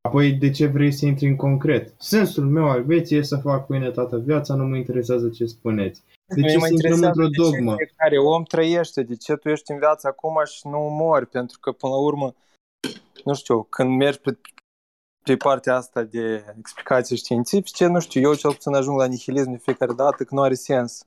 Apoi, 0.00 0.32
de 0.32 0.50
ce 0.50 0.66
vrei 0.66 0.92
să 0.92 1.06
intri 1.06 1.26
în 1.26 1.36
concret? 1.36 1.94
Sensul 1.98 2.44
meu 2.44 2.68
al 2.68 2.82
vieții 2.82 3.16
e 3.16 3.22
să 3.22 3.36
fac 3.36 3.66
pâine 3.66 3.90
toată 3.90 4.16
viața, 4.18 4.54
nu 4.54 4.64
mă 4.64 4.76
interesează 4.76 5.28
ce 5.28 5.44
spuneți. 5.44 6.02
De 6.26 6.40
Mie 6.40 6.50
ce 6.50 6.56
mă 6.58 6.64
să 6.66 6.72
intrăm 6.72 6.92
interesează 6.92 7.06
într-o 7.06 7.42
de 7.42 7.48
ce 7.50 7.56
dogmă? 7.56 7.74
fiecare 7.76 8.18
om 8.18 8.42
trăiește, 8.42 9.02
de 9.02 9.16
ce 9.16 9.34
tu 9.36 9.48
ești 9.48 9.72
în 9.72 9.78
viață 9.78 10.06
acum 10.06 10.40
și 10.44 10.66
nu 10.66 10.78
mori, 10.78 11.26
pentru 11.26 11.58
că 11.60 11.72
până 11.72 11.92
la 11.92 11.98
urmă, 11.98 12.34
nu 13.24 13.34
știu, 13.34 13.62
când 13.62 13.96
mergi 13.96 14.18
pe, 14.20 14.38
pe 15.36 15.36
partea 15.48 15.74
asta 15.76 16.02
de 16.02 16.44
explicații 16.58 17.16
științifice, 17.16 17.86
nu 17.86 18.00
știu, 18.00 18.20
eu 18.20 18.34
cel 18.34 18.50
puțin 18.52 18.74
ajung 18.74 18.98
la 18.98 19.06
nihilism 19.06 19.50
de 19.50 19.56
fiecare 19.58 19.92
dată 19.92 20.24
că 20.24 20.34
nu 20.34 20.42
are 20.42 20.54
sens. 20.54 21.02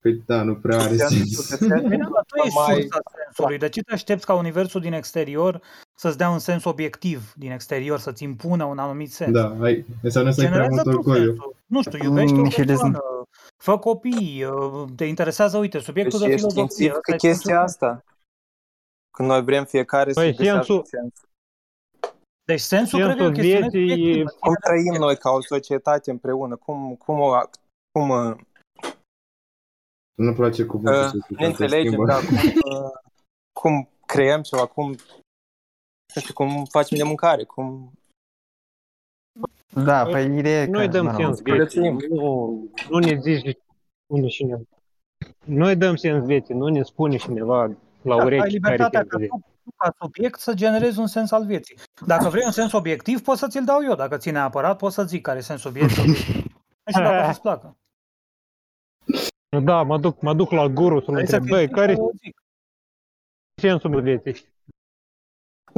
Păi 0.00 0.22
da, 0.26 0.42
nu 0.42 0.56
prea 0.56 0.78
are 0.80 0.96
sens. 0.96 1.58
Bine, 1.60 2.08
dar 2.12 2.24
tu 2.26 2.36
ești 2.44 2.54
Mai- 2.58 2.80
sursa 2.80 2.98
sensului. 3.24 3.58
De 3.58 3.68
ce 3.68 3.80
te 3.80 3.92
aștepți 3.92 4.26
ca 4.26 4.34
universul 4.34 4.80
din 4.80 4.92
exterior 4.92 5.62
să-ți 5.94 6.16
dea 6.18 6.30
un 6.30 6.38
sens 6.38 6.64
obiectiv 6.64 7.32
din 7.36 7.50
exterior, 7.50 7.98
să-ți 7.98 8.22
impună 8.22 8.64
un 8.64 8.78
anumit 8.78 9.12
sens? 9.12 9.32
Da, 9.32 9.56
ai, 9.60 9.84
înseamnă 10.02 10.30
să 10.30 10.40
ai 10.40 10.46
prea 10.46 10.58
Generează 10.62 10.82
mult 10.90 10.94
tu 10.94 11.08
orgoliu. 11.08 11.26
sensul. 11.30 11.56
Nu 11.66 11.82
știu, 11.82 11.98
iubești 12.04 12.32
o 12.36 12.40
Nihilism. 12.40 12.66
persoană, 12.66 13.00
fă 13.56 13.78
copii, 13.78 14.44
uh, 14.44 14.84
te 14.96 15.04
interesează, 15.04 15.58
uite, 15.58 15.78
subiectul 15.78 16.18
Deci 16.18 16.28
de 16.28 16.34
e 16.34 16.36
filozofie. 16.36 16.66
științifică 16.66 16.96
ăsta 17.12 17.12
e 17.26 17.30
chestia 17.30 17.66
sensul. 17.66 17.86
asta. 17.88 18.04
Când 19.10 19.28
noi 19.28 19.42
vrem 19.44 19.64
fiecare 19.64 20.12
să 20.12 20.20
Păi, 20.20 20.34
găsească 20.34 20.54
sensul- 20.64 20.84
sens. 20.84 21.12
Deci 22.48 22.60
sensul, 22.60 22.98
cred 23.02 23.16
că 23.16 23.22
e 23.22 23.26
o 23.26 23.32
Sensul 23.32 23.42
chestiune 23.42 23.68
vieții 23.68 23.84
e- 23.84 23.94
subiectivă. 23.94 24.30
Cum 24.30 24.52
ține 24.52 24.52
de 24.52 24.66
trăim 24.66 24.82
subiect. 24.82 25.04
noi 25.04 25.16
ca 25.16 25.30
o 25.30 25.40
societate 25.40 26.10
împreună? 26.10 26.56
Cum, 26.56 26.94
cum, 26.94 27.20
o, 27.20 27.40
cum 27.92 28.08
uh, 28.08 28.36
Nu-mi 30.14 30.34
place 30.34 30.64
cuvântul 30.64 31.02
uh, 31.02 31.08
societate, 31.08 31.34
ne 31.42 31.46
înțelegem, 31.46 31.92
schimbă. 31.92 32.06
da, 32.06 32.16
cum, 32.16 32.36
uh, 32.36 32.90
cum 33.60 33.88
creăm 34.06 34.42
ceva, 34.42 34.66
cum, 34.66 34.88
nu 36.14 36.20
știu, 36.20 36.34
cum 36.34 36.64
facem 36.64 36.96
de 36.96 37.02
mâncare, 37.02 37.44
cum... 37.44 37.92
Da, 39.84 40.04
păi 40.04 40.38
ideea 40.38 40.62
e 40.62 40.64
că... 40.64 40.70
Noi 40.70 40.88
dăm 40.88 41.04
mă 41.04 41.10
rog, 41.10 41.20
sens 41.20 41.36
Supraviețuim. 41.36 41.96
vieții. 41.96 42.16
Nu, 42.16 42.68
nu 42.90 42.98
ne 42.98 43.18
zici 43.20 43.58
unde 44.06 44.28
și 44.28 44.44
ne... 44.44 44.56
Noi 45.44 45.76
dăm 45.76 45.96
sens 45.96 46.24
vieții, 46.24 46.54
nu 46.54 46.68
ne 46.68 46.82
spune 46.82 47.16
cineva 47.16 47.66
la 48.02 48.14
Da, 48.14 48.14
ai 48.14 48.24
urechi 48.24 48.40
care 48.40 48.50
libertatea 48.50 49.02
te 49.02 49.28
ca 49.76 49.88
tu, 49.88 49.92
tu, 49.92 49.98
ca 49.98 50.04
subiect, 50.04 50.40
să 50.40 50.54
generezi 50.54 50.98
un 50.98 51.06
sens 51.06 51.30
al 51.30 51.44
vieții. 51.44 51.78
Dacă 52.06 52.28
vrei 52.28 52.44
un 52.44 52.50
sens 52.52 52.72
obiectiv, 52.72 53.22
poți 53.22 53.38
să 53.38 53.46
ți-l 53.46 53.64
dau 53.64 53.82
eu. 53.82 53.94
Dacă 53.94 54.16
ține 54.16 54.38
neapărat, 54.38 54.76
poți 54.76 54.94
să 54.94 55.04
zic 55.04 55.22
care 55.22 55.38
e 55.38 55.40
sensul 55.40 55.70
vieții. 55.70 56.02
obiectiv. 56.02 56.34
și 56.86 56.92
dacă 56.92 57.28
îți 57.28 57.40
placă. 57.40 57.76
Da, 59.62 59.82
mă 59.82 59.98
duc, 59.98 60.20
mă 60.20 60.34
duc 60.34 60.50
la 60.50 60.66
guru 60.66 61.00
să-l 61.00 61.14
Vrei 61.14 61.26
să 61.26 61.36
întreb, 61.36 61.56
fii 61.56 61.66
băi, 61.66 61.76
care 61.76 61.92
e 61.92 61.94
sincer, 61.94 62.14
zic. 62.22 62.42
sensul 63.60 64.02
vieții? 64.02 64.56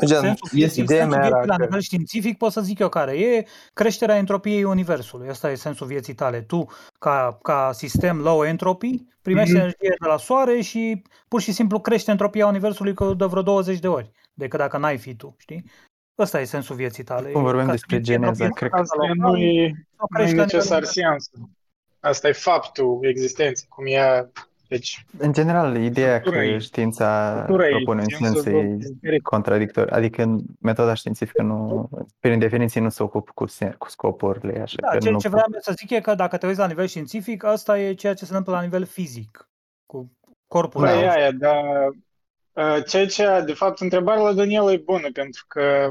Gen, 0.05 0.21
Sensul 0.21 0.49
vieții, 0.53 0.83
ideea 0.83 1.01
sensul 1.01 1.19
mea 1.19 1.27
era 1.27 1.35
vieții 1.37 1.51
la 1.51 1.57
că- 1.57 1.63
nivel 1.65 1.81
științific 1.81 2.37
pot 2.39 2.53
să 2.53 2.61
zic 2.61 2.79
eu 2.79 2.89
care 2.89 3.13
e 3.19 3.47
creșterea 3.73 4.17
entropiei 4.17 4.65
universului. 4.65 5.29
Asta 5.29 5.51
e 5.51 5.55
sensul 5.55 5.87
vieții 5.87 6.15
tale. 6.15 6.41
Tu, 6.41 6.67
ca, 6.99 7.39
ca 7.43 7.71
sistem 7.73 8.21
low 8.21 8.45
entropy, 8.45 9.05
primești 9.23 9.51
Mhm. 9.53 9.61
energie 9.61 9.95
de 10.01 10.07
la 10.07 10.17
soare 10.17 10.61
și 10.61 11.03
pur 11.29 11.41
și 11.41 11.53
simplu 11.53 11.81
crește 11.81 12.11
entropia 12.11 12.47
universului 12.47 12.95
cu 12.95 13.15
de 13.15 13.25
vreo 13.25 13.43
20 13.43 13.79
de 13.79 13.89
ori 13.89 14.11
decât 14.33 14.59
dacă 14.59 14.79
n-ai 14.79 14.99
fi 14.99 15.15
tu, 15.15 15.35
știi? 15.39 15.65
Ăsta 16.19 16.41
e 16.41 16.45
sensul 16.45 16.77
vieții 16.77 17.05
tale. 17.05 17.31
Cum 17.31 17.43
vorbim 17.43 17.61
Ca 17.61 17.67
să 17.67 17.73
despre 17.73 17.97
fie 17.97 18.05
geneza, 18.05 18.45
entropie 18.45 18.55
cred 18.55 18.71
că- 18.71 18.77
Asta 18.77 18.97
local, 18.97 19.15
nu 19.17 19.37
e, 19.39 19.87
sau 19.97 20.07
nu 20.11 20.19
e 20.19 20.21
crește 20.21 20.37
la 20.37 20.43
necesar 20.43 20.81
nivelul- 20.83 20.87
știință. 20.91 21.31
Asta 22.01 22.29
e 22.29 22.33
faptul 22.33 22.99
existenței, 23.03 23.67
cum 23.69 23.85
ea... 23.87 24.31
Deci, 24.71 25.05
În 25.19 25.33
general, 25.33 25.77
ideea 25.77 26.19
Structura 26.19 26.43
că 26.45 26.49
e- 26.49 26.59
știința 26.59 27.33
structura 27.43 27.67
e 27.67 27.71
propune 27.71 28.01
un 28.03 28.09
sensul 28.09 28.43
sens 28.43 28.85
e 28.85 28.89
diferit. 28.89 29.23
contradictor. 29.23 29.89
Adică 29.93 30.23
în 30.23 30.41
metoda 30.61 30.95
științifică 30.95 31.43
nu, 31.43 31.89
prin 32.21 32.39
definiție 32.39 32.81
nu 32.81 32.89
se 32.89 33.03
ocupă 33.03 33.31
cu, 33.35 33.49
sen- 33.49 33.77
cu 33.79 33.89
scopurile, 33.89 34.61
așa 34.61 34.77
Da, 34.81 34.89
că 34.89 34.99
ce, 34.99 35.11
nu 35.11 35.19
ce 35.19 35.29
vreau 35.29 35.47
eu 35.53 35.59
să 35.61 35.73
zic 35.77 35.91
e 35.91 36.01
că 36.01 36.15
dacă 36.15 36.37
te 36.37 36.47
uiți 36.47 36.59
la 36.59 36.67
nivel 36.67 36.87
științific, 36.87 37.45
asta 37.45 37.79
e 37.79 37.93
ceea 37.95 38.15
ce 38.15 38.25
se 38.25 38.31
întâmplă 38.31 38.53
la 38.53 38.63
nivel 38.63 38.85
fizic, 38.85 39.49
cu 39.87 40.11
corpul 40.47 40.85
Da, 40.85 40.91
tău. 40.91 41.01
e 41.01 41.11
aia, 41.11 41.31
dar 41.33 41.63
uh, 42.53 42.85
ceea 42.89 43.07
ce, 43.07 43.43
de 43.47 43.53
fapt, 43.53 43.81
întrebarea 43.81 44.23
la 44.23 44.33
Daniel 44.33 44.71
e 44.73 44.77
bună, 44.77 45.09
pentru 45.13 45.45
că 45.49 45.91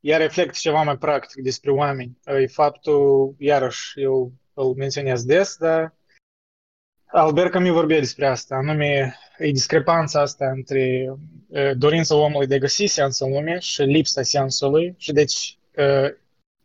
ea 0.00 0.16
reflectă 0.16 0.58
ceva 0.60 0.82
mai 0.82 0.96
practic 0.98 1.42
despre 1.42 1.70
oameni. 1.70 2.18
Uh, 2.26 2.34
E 2.40 2.46
faptul, 2.46 3.34
iarăși, 3.38 4.00
eu 4.02 4.32
îl 4.54 4.74
menționez 4.76 5.24
des, 5.24 5.56
dar 5.56 5.94
Albert 7.16 7.50
Camus 7.50 7.72
vorbea 7.72 7.98
despre 7.98 8.26
asta, 8.26 8.54
anume 8.54 9.18
e 9.38 9.50
discrepanța 9.50 10.20
asta 10.20 10.50
între 10.50 11.14
uh, 11.46 11.70
dorința 11.76 12.14
omului 12.14 12.46
de 12.46 12.54
a 12.54 12.58
găsi 12.58 12.86
sens 12.86 13.18
în 13.18 13.32
lume 13.32 13.58
și 13.58 13.82
lipsa 13.82 14.22
sensului 14.22 14.94
și 14.98 15.12
deci 15.12 15.58
uh, 15.76 16.14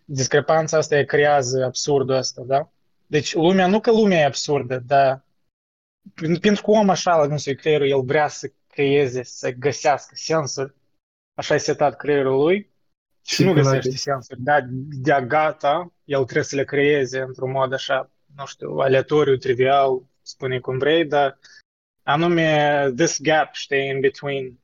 discrepanța 0.06 0.78
asta 0.78 1.04
creează 1.04 1.64
absurdul 1.64 2.16
ăsta, 2.16 2.42
da? 2.46 2.72
Deci 3.08 3.34
lumea, 3.34 3.68
nu 3.68 3.80
că 3.80 3.92
lumea 3.92 4.20
e 4.20 4.26
absurdă, 4.26 4.84
dar 4.88 5.24
Pen- 6.14 6.40
pentru 6.42 6.64
că 6.64 6.72
om 6.72 6.90
așa 6.90 7.16
la 7.16 7.28
gândul 7.28 7.54
creierul, 7.54 7.88
el 7.88 8.02
vrea 8.02 8.28
să 8.28 8.52
creeze, 8.68 9.24
să 9.24 9.52
găsească 9.52 10.12
sensuri, 10.16 10.74
așa 11.34 11.54
e 11.54 11.58
setat 11.58 11.96
creierul 11.96 12.42
lui 12.42 12.70
și 13.26 13.36
Și 13.36 13.44
nu 13.44 13.54
când 13.54 13.66
găsește 13.66 13.90
ai- 13.90 13.96
sensuri, 13.96 14.42
dar 14.42 14.68
de 14.90 15.26
gata, 15.28 15.94
el 16.04 16.24
trebuie 16.24 16.44
să 16.44 16.56
le 16.56 16.64
creeze 16.64 17.20
într-un 17.20 17.52
mod 17.52 17.74
așa, 17.74 18.12
nu 18.36 18.46
știu, 18.46 18.70
aleatoriu, 18.70 19.36
trivial, 19.36 20.02
spune 20.30 20.60
cum 20.60 20.78
vrei, 20.78 21.06
dar 21.06 21.40
anume 22.04 22.92
this 22.96 23.22
gap, 23.22 23.54
știi, 23.54 23.88
in 23.88 24.00
between 24.00 24.60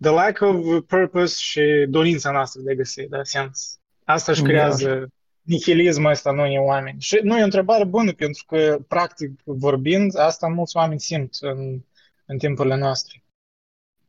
the 0.00 0.10
lack 0.10 0.40
of 0.40 0.56
purpose 0.86 1.40
și 1.40 1.86
dorința 1.88 2.30
noastră 2.30 2.60
de 2.60 2.70
a 2.70 2.74
găsi, 2.74 3.06
da, 3.08 3.22
sens. 3.22 3.78
Asta 4.04 4.32
își 4.32 4.42
Da. 4.42 4.48
creează 4.48 5.08
nihilismul 5.42 6.10
ăsta 6.10 6.30
în 6.30 6.38
unii 6.38 6.58
oameni. 6.58 7.00
Și 7.00 7.18
nu 7.22 7.36
e 7.38 7.40
o 7.40 7.44
întrebare 7.44 7.84
bună, 7.84 8.12
pentru 8.12 8.44
că, 8.46 8.78
practic 8.88 9.40
vorbind, 9.44 10.18
asta 10.18 10.46
mulți 10.46 10.76
oameni 10.76 11.00
simt 11.00 11.34
în, 11.40 11.80
în 12.26 12.38
timpurile 12.38 12.76
noastre. 12.76 13.22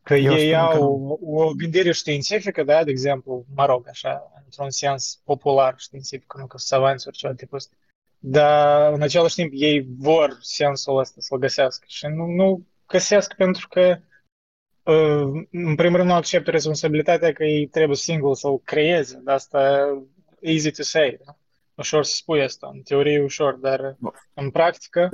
Că 0.03 0.15
Eu 0.15 0.33
ei 0.33 0.53
spun 0.53 0.67
că 0.67 0.75
au 0.75 1.17
o, 1.21 1.41
o 1.41 1.53
gândire 1.53 1.91
științifică, 1.91 2.63
da, 2.63 2.83
de 2.83 2.91
exemplu, 2.91 3.45
mă 3.55 3.65
rog, 3.65 3.87
așa, 3.87 4.31
într-un 4.45 4.69
sens 4.69 5.21
popular 5.23 5.75
științific, 5.77 6.33
nu 6.37 6.47
că 6.47 6.57
savanți 6.57 7.07
ori 7.07 7.17
ceva 7.17 7.33
tipul 7.33 7.57
ăsta. 7.57 7.75
Dar, 8.23 8.93
în 8.93 9.01
același 9.01 9.35
timp, 9.35 9.51
ei 9.53 9.85
vor 9.97 10.37
sensul 10.41 10.97
ăsta 10.97 11.15
să-l 11.21 11.37
găsească 11.37 11.85
și 11.87 12.05
nu, 12.05 12.25
nu 12.25 12.65
găsesc 12.87 13.33
pentru 13.35 13.67
că 13.67 13.97
uh, 14.83 15.45
în 15.51 15.75
primul 15.75 15.95
rând 15.95 16.09
nu 16.09 16.13
acceptă 16.13 16.51
responsabilitatea 16.51 17.33
că 17.33 17.43
ei 17.43 17.67
trebuie 17.67 17.95
singur 17.97 18.35
să-l 18.35 18.59
creeze, 18.59 19.21
dar 19.23 19.35
asta 19.35 19.89
easy 20.39 20.71
to 20.71 20.83
say, 20.83 21.19
da? 21.25 21.35
Ușor 21.75 22.03
să 22.03 22.15
spui 22.15 22.41
asta, 22.41 22.69
în 22.73 22.81
teorie 22.81 23.13
e 23.13 23.23
ușor, 23.23 23.53
dar 23.53 23.97
în 24.33 24.49
practică 24.49 25.09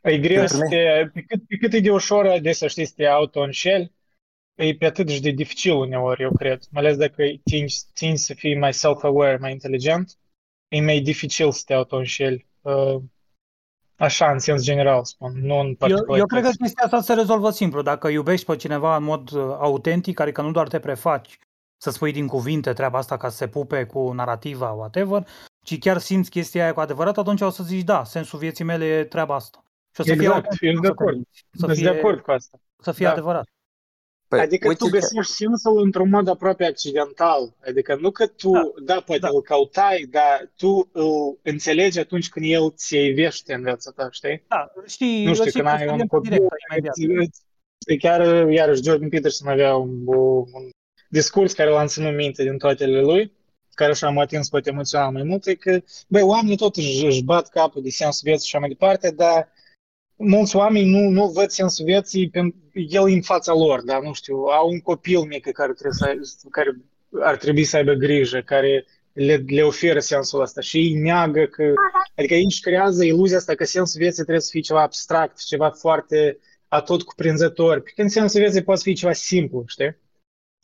e 0.00 0.18
greu 0.18 0.38
Dar 0.38 0.46
să 0.46 0.56
nu- 0.56 0.68
te, 0.68 1.10
pe 1.12 1.22
cât, 1.26 1.46
pe 1.46 1.56
cât 1.56 1.72
e 1.72 1.80
de 1.80 1.90
ușor 1.90 2.38
de 2.38 2.52
să 2.52 2.66
știi 2.66 2.84
să 2.84 2.92
te 2.96 3.06
auto-înșeli, 3.06 3.92
e 4.54 4.74
pe 4.74 4.86
atât 4.86 5.08
și 5.08 5.20
de 5.20 5.30
dificil 5.30 5.74
uneori, 5.74 6.22
eu 6.22 6.32
cred. 6.32 6.62
Mai 6.70 6.82
ales 6.82 6.96
dacă 6.96 7.22
tingi, 7.44 7.76
tingi 7.92 8.22
să 8.22 8.34
fii 8.34 8.56
mai 8.58 8.72
self-aware, 8.72 9.36
mai 9.36 9.52
inteligent, 9.52 10.18
e 10.70 10.80
mai 10.80 11.00
dificil 11.00 11.52
să 11.52 11.62
te 11.66 11.74
auto-înșeli. 11.74 12.46
Uh, 12.60 12.96
așa, 13.96 14.30
în 14.30 14.38
sens 14.38 14.62
general, 14.62 15.04
spun, 15.04 15.32
nu 15.40 15.58
în 15.58 15.66
Eu, 15.66 15.74
particular. 15.74 16.18
eu 16.18 16.26
cred 16.26 16.42
că 16.42 16.48
chestia 16.48 16.84
asta 16.84 17.00
se 17.00 17.14
rezolvă 17.14 17.50
simplu. 17.50 17.82
Dacă 17.82 18.08
iubești 18.08 18.46
pe 18.46 18.56
cineva 18.56 18.96
în 18.96 19.02
mod 19.02 19.30
uh, 19.30 19.40
autentic, 19.58 20.20
adică 20.20 20.42
nu 20.42 20.50
doar 20.50 20.68
te 20.68 20.78
prefaci 20.78 21.38
să 21.76 21.90
spui 21.90 22.12
din 22.12 22.26
cuvinte 22.26 22.72
treaba 22.72 22.98
asta 22.98 23.16
ca 23.16 23.28
să 23.28 23.36
se 23.36 23.48
pupe 23.48 23.84
cu 23.84 24.12
narativa, 24.12 24.70
whatever, 24.70 25.26
ci 25.64 25.78
chiar 25.78 25.98
simți 25.98 26.30
chestia 26.30 26.62
aia 26.62 26.72
cu 26.72 26.80
adevărat, 26.80 27.18
atunci 27.18 27.40
o 27.40 27.50
să 27.50 27.62
zici, 27.62 27.84
da, 27.84 28.04
sensul 28.04 28.38
vieții 28.38 28.64
mele 28.64 28.84
e 28.84 29.04
treaba 29.04 29.34
asta. 29.34 29.64
Și 29.94 30.00
o 30.00 30.04
să 30.04 30.12
fie 30.12 30.20
Exact, 30.22 30.34
autentic, 30.44 30.60
eu 30.62 30.72
nu 30.72 30.80
sunt 30.82 30.82
de 30.82 30.88
să 30.88 30.94
te 30.94 31.00
acord. 31.02 31.14
minți. 31.14 31.44
Să 31.50 31.58
Sunt 31.64 31.76
fie, 31.76 31.90
de 31.90 31.98
acord 31.98 32.20
cu 32.20 32.30
asta. 32.30 32.60
să 32.78 32.92
fie 32.92 33.04
Da. 33.06 33.12
adevărat. 33.12 33.48
Păi, 34.30 34.40
adică 34.40 34.68
uite 34.68 34.84
tu 34.84 34.90
că- 34.90 34.98
găsești 34.98 35.32
sensul 35.32 35.80
într-un 35.82 36.08
mod 36.08 36.28
aproape 36.28 36.64
accidental. 36.64 37.54
Adică 37.68 37.96
nu 38.00 38.10
că 38.10 38.26
tu, 38.26 38.50
da, 38.50 38.94
Da, 38.94 39.00
poate 39.00 39.20
da. 39.20 39.28
îl 39.28 39.42
căutai, 39.42 40.06
dar 40.10 40.50
tu 40.56 40.88
îl 40.92 41.38
înțelegi 41.42 41.98
atunci 41.98 42.28
când 42.28 42.46
el 42.48 42.70
ți 42.70 42.86
se 42.86 43.04
ivește 43.04 43.54
în 43.54 43.62
viața 43.62 43.90
ta, 43.96 44.08
știi? 44.10 44.42
Da, 44.48 44.72
știi, 44.86 45.24
Nu 45.24 45.32
știu, 45.34 45.44
îl 45.44 45.48
știi 45.48 45.60
când 45.62 45.66
ai 45.66 45.72
un 45.74 45.80
experiența 45.80 46.14
copil, 46.16 46.30
directă, 46.30 46.54
imediat. 46.70 46.96
îți- 46.96 47.28
îți- 47.86 47.96
chiar, 47.98 48.48
iarăși, 48.50 48.82
Jordan 48.82 49.08
Peterson 49.08 49.48
avea 49.48 49.74
un, 49.76 49.90
un 50.06 50.44
discurs 51.08 51.52
care 51.52 51.70
l-am 51.70 51.86
ținut 51.86 52.14
minte 52.14 52.42
din 52.42 52.58
toatele 52.58 53.00
lui, 53.00 53.32
care 53.74 53.94
și-am 53.94 54.18
atins 54.18 54.48
poate 54.48 54.70
emoțional 54.70 55.10
mai 55.12 55.22
mult, 55.22 55.46
e 55.46 55.54
că, 55.54 55.80
băi, 56.08 56.22
oamenii 56.22 56.56
tot 56.56 56.76
își, 56.76 57.06
își 57.06 57.24
bat 57.24 57.48
capul 57.48 57.82
de 57.82 57.90
sensul 57.90 58.20
vieții 58.24 58.48
și 58.48 58.56
așa 58.56 58.64
mai 58.66 58.74
departe, 58.76 59.10
dar 59.10 59.48
mulți 60.20 60.56
oameni 60.56 60.90
nu, 60.90 61.08
nu 61.08 61.26
văd 61.26 61.48
sensul 61.50 61.84
vieții 61.84 62.30
pentru 62.30 62.58
el 62.72 63.10
e 63.10 63.14
în 63.14 63.22
fața 63.22 63.52
lor, 63.52 63.82
dar 63.82 64.02
nu 64.02 64.12
știu, 64.12 64.36
au 64.36 64.68
un 64.68 64.80
copil 64.80 65.20
mic 65.20 65.50
care, 65.52 65.72
trebuie 65.72 65.92
să, 65.92 66.04
ai- 66.04 66.50
care 66.50 66.76
ar 67.20 67.36
trebui 67.36 67.64
să 67.64 67.76
aibă 67.76 67.92
grijă, 67.92 68.40
care 68.40 68.86
le, 69.12 69.44
le 69.46 69.62
oferă 69.62 69.98
sensul 69.98 70.40
ăsta 70.40 70.60
și 70.60 70.76
îi 70.76 70.94
neagă 70.94 71.44
că, 71.44 71.72
adică 72.16 72.34
ei 72.34 72.44
își 72.44 72.60
creează 72.60 73.04
iluzia 73.04 73.36
asta 73.36 73.54
că 73.54 73.64
sensul 73.64 74.00
vieții 74.00 74.22
trebuie 74.22 74.40
să 74.40 74.50
fie 74.50 74.60
ceva 74.60 74.82
abstract, 74.82 75.44
ceva 75.44 75.70
foarte 75.70 76.38
atot 76.68 77.02
cuprinzător, 77.02 77.80
pe 77.80 77.90
când 77.94 78.10
sensul 78.10 78.40
vieții 78.40 78.62
poate 78.62 78.80
fi 78.84 78.94
ceva 78.94 79.12
simplu, 79.12 79.64
știi? 79.66 79.96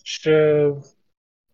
Și, 0.02 0.30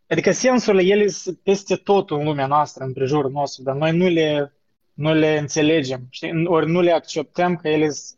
adică 0.06 0.32
sensurile, 0.32 0.82
ele 0.82 1.08
sunt 1.08 1.38
peste 1.38 1.76
tot 1.76 2.10
în 2.10 2.24
lumea 2.24 2.46
noastră, 2.46 2.84
în 2.84 2.92
prejurul 2.92 3.30
nostru, 3.30 3.62
dar 3.62 3.76
noi 3.76 3.96
nu 3.96 4.08
le, 4.08 4.52
nu 4.94 5.12
le 5.14 5.38
înțelegem, 5.38 6.06
știi? 6.10 6.46
Ori 6.46 6.70
nu 6.70 6.80
le 6.80 6.92
acceptăm 6.92 7.56
că 7.56 7.68
ele 7.68 7.88
s- 7.88 8.16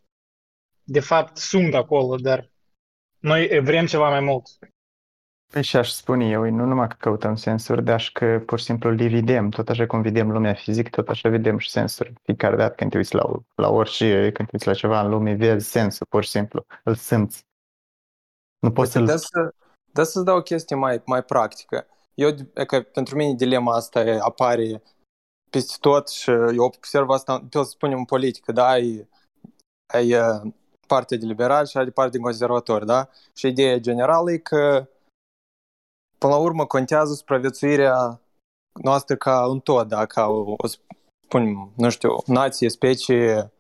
de 0.83 1.01
fapt 1.01 1.37
sunt 1.37 1.75
acolo, 1.75 2.17
dar 2.17 2.51
noi 3.19 3.61
vrem 3.61 3.87
ceva 3.87 4.09
mai 4.09 4.21
mult. 4.21 4.59
Păi 5.53 5.63
și 5.63 5.77
aș 5.77 5.91
spune 5.91 6.29
eu, 6.29 6.51
nu 6.51 6.65
numai 6.65 6.89
că 6.89 6.97
căutăm 6.99 7.37
sensuri, 7.37 7.85
dar 7.85 8.01
și 8.01 8.13
că 8.13 8.43
pur 8.47 8.59
și 8.59 8.65
simplu 8.65 8.91
le 8.91 9.09
vedem, 9.09 9.49
tot 9.49 9.69
așa 9.69 9.87
cum 9.87 10.03
vedem 10.03 10.31
lumea 10.31 10.55
fizică, 10.55 10.91
tot 10.91 11.09
așa 11.09 11.29
vedem 11.29 11.59
și 11.59 11.71
sensuri. 11.71 12.13
Fiecare 12.23 12.57
dată 12.57 12.75
când 12.75 12.91
te 12.91 12.97
uiți 12.97 13.15
la, 13.15 13.23
la 13.55 13.69
orice, 13.69 14.31
când 14.33 14.49
te 14.49 14.51
uiți 14.53 14.67
la 14.67 14.75
ceva 14.75 15.01
în 15.01 15.11
lume, 15.11 15.35
vezi 15.35 15.71
sensul, 15.71 16.07
pur 16.09 16.25
și 16.25 16.31
simplu, 16.31 16.65
îl 16.85 16.95
simți. 16.95 17.47
Nu 18.59 18.73
poți 18.73 18.97
Uite, 18.97 19.13
să-l... 19.13 19.17
da 19.17 19.17
să, 19.17 19.55
da 19.93 20.03
să-ți 20.03 20.25
dau 20.25 20.37
o 20.37 20.43
chestie 20.43 20.77
mai, 20.77 21.03
mai 21.07 21.23
practică. 21.23 21.87
Eu, 22.15 22.29
e 22.55 22.65
că 22.65 22.81
pentru 22.83 23.17
mine 23.17 23.35
dilema 23.35 23.75
asta 23.75 24.01
e- 24.01 24.19
apare 24.19 24.83
peste 25.55 25.77
tot 25.81 26.09
și 26.09 26.31
eu 26.31 26.65
observ 26.65 27.11
asta, 27.11 27.41
pe 27.51 27.59
să 27.59 27.63
spunem, 27.63 27.99
în 27.99 28.05
politică, 28.05 28.53
da, 28.53 28.67
ai, 28.67 29.09
ai 29.93 30.15
uh, 30.15 30.53
partea 30.87 31.17
de 31.17 31.27
liberali 31.27 31.69
și 31.69 31.77
ai 31.77 31.85
de 31.85 31.91
partea 31.91 32.13
de 32.13 32.25
conservatori, 32.25 32.87
da? 32.87 33.09
Și 33.35 33.47
ideea 33.47 33.79
generală 33.79 34.33
e 34.33 34.39
că 34.39 34.89
până 36.19 36.33
la 36.33 36.39
urmă 36.39 36.67
contează 36.67 37.15
supraviețuirea 37.15 38.21
noastră 38.83 39.17
ca 39.17 39.47
un 39.47 39.61
tot, 39.61 39.89
da? 39.89 40.07
Ca 40.07 40.27
o, 40.27 40.55
o 40.57 40.67
spunem, 41.25 41.73
nu 41.77 41.91
știu, 41.91 42.11
nație, 42.27 42.69
specie 42.69 43.53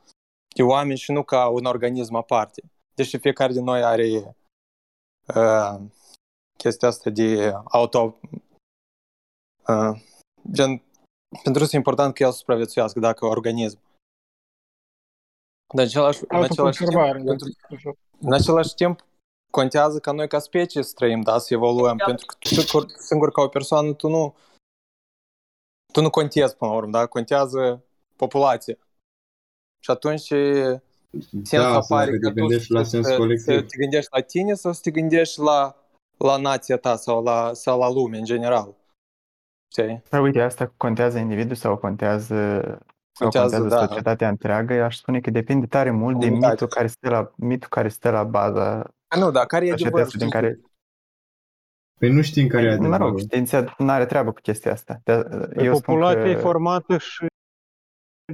de 0.57 0.63
oameni 0.63 0.99
și 0.99 1.13
nu 1.13 1.23
ca 1.23 1.49
un 1.49 1.65
organism 1.65 2.15
aparte. 2.15 2.63
Deși 2.95 3.19
fiecare 3.19 3.53
din 3.53 3.65
noi 3.65 3.83
are 3.83 4.37
uh, 5.35 5.81
chestia 6.59 6.89
asta 6.89 7.11
de 7.11 7.53
auto... 7.65 8.19
Uh, 9.67 10.03
gen, 10.53 10.83
pentru 11.43 11.65
că 11.65 11.69
e 11.73 11.77
important 11.77 12.15
că 12.15 12.23
el 12.23 12.31
să 12.31 12.37
supraviețuiască 12.37 13.01
dacă 13.01 13.27
organism. 13.27 13.79
Dar 15.75 15.85
în 15.85 15.89
același, 15.89 16.21
în 16.29 16.43
același 16.43 16.49
timp, 16.49 16.59
Autoconservare, 16.59 17.19
da. 17.19 17.25
pentru, 17.25 17.49
în 18.21 18.33
același 18.33 18.75
timp, 18.75 19.05
contează 19.51 19.99
ca 19.99 20.13
noi 20.13 20.29
ca 20.29 20.39
specie 20.39 20.83
să 20.83 20.93
trăim, 20.95 21.21
da, 21.21 21.39
să 21.39 21.55
evoluăm, 21.55 21.97
pentru 21.97 22.27
că 22.27 22.35
tu 22.39 22.49
singur, 22.49 22.87
singur 22.99 23.33
ca 23.33 23.43
o 23.43 23.49
persoană, 23.49 23.93
tu 23.93 24.09
nu 24.09 24.35
tu 25.93 26.01
nu 26.01 26.11
contezi 26.11 26.57
până 26.57 26.71
la 26.71 26.77
urmă, 26.77 26.91
da? 26.91 27.07
Contează 27.07 27.85
populația. 28.17 28.79
Și 29.81 29.91
atunci 29.91 30.33
sensul 31.43 31.59
Da, 31.59 31.75
apare 31.75 32.11
să 32.11 32.19
că 32.19 32.29
te 32.29 32.33
tu 32.33 32.41
gândești 32.41 32.73
la 32.73 32.83
să, 32.83 32.89
sens 32.89 33.07
să, 33.07 33.17
colectiv. 33.17 33.55
să 33.55 33.63
te 33.63 33.77
gândești 33.77 34.09
la 34.13 34.21
tine 34.21 34.55
sau 34.55 34.73
să 34.73 34.81
te 34.83 34.91
gândești 34.91 35.41
la, 35.41 35.77
la 36.17 36.37
nația 36.37 36.77
ta 36.77 36.97
sau 36.97 37.23
la, 37.23 37.53
sau 37.53 37.79
la 37.79 37.91
lume 37.91 38.19
în 38.19 38.25
general. 38.25 38.75
Știi? 39.77 40.03
Păi 40.09 40.21
uite, 40.21 40.41
asta 40.41 40.73
contează 40.77 41.19
individul 41.19 41.55
sau 41.57 41.77
contează, 41.77 42.61
sau 43.13 43.29
Contează, 43.31 43.59
contează 43.59 43.69
da. 43.69 43.87
societatea 43.87 44.29
întreagă, 44.29 44.75
eu 44.75 44.85
aș 44.85 44.97
spune 44.97 45.21
că 45.21 45.31
depinde 45.31 45.67
tare 45.67 45.91
mult 45.91 46.19
de 46.19 46.25
Comunitate. 46.27 46.53
mitul 46.53 46.67
care 46.67 46.87
stă 46.87 47.09
la, 47.11 47.33
mitul 47.37 47.69
care 47.69 47.89
stă 47.89 48.11
la 48.11 48.25
baza 48.25 48.91
A, 49.09 49.19
nu, 49.19 49.31
dar 49.31 49.47
care 49.47 49.67
e 49.67 49.73
adevărul? 49.73 49.99
societății 49.99 50.19
din 50.19 50.29
știi? 50.29 50.41
care... 50.41 50.61
Păi 52.01 52.11
nu 52.11 52.23
știm 52.23 52.49
care 52.49 52.65
e 52.65 52.77
Mă 52.77 52.83
rog, 52.83 52.93
adevărul. 52.93 53.19
știința 53.19 53.75
nu 53.79 53.91
are 53.91 54.07
treabă 54.07 54.33
cu 54.33 54.41
chestia 54.41 54.73
asta. 54.73 55.01
De, 55.05 55.23
Păi 55.55 55.65
eu 55.65 55.75
spun 55.75 55.95
populația 55.95 56.31
e 56.31 56.35
că... 56.35 56.41
formată 56.41 56.99
și 56.99 57.27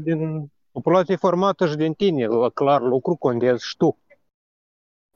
din... 0.01 0.51
Populația 0.73 1.15
e 1.15 1.17
formată 1.17 1.67
și 1.67 1.77
din 1.77 1.93
tine, 1.93 2.27
la 2.27 2.49
clar 2.51 2.81
lucru 2.81 3.15
contezi 3.15 3.67
și 3.67 3.77
tu. 3.77 3.99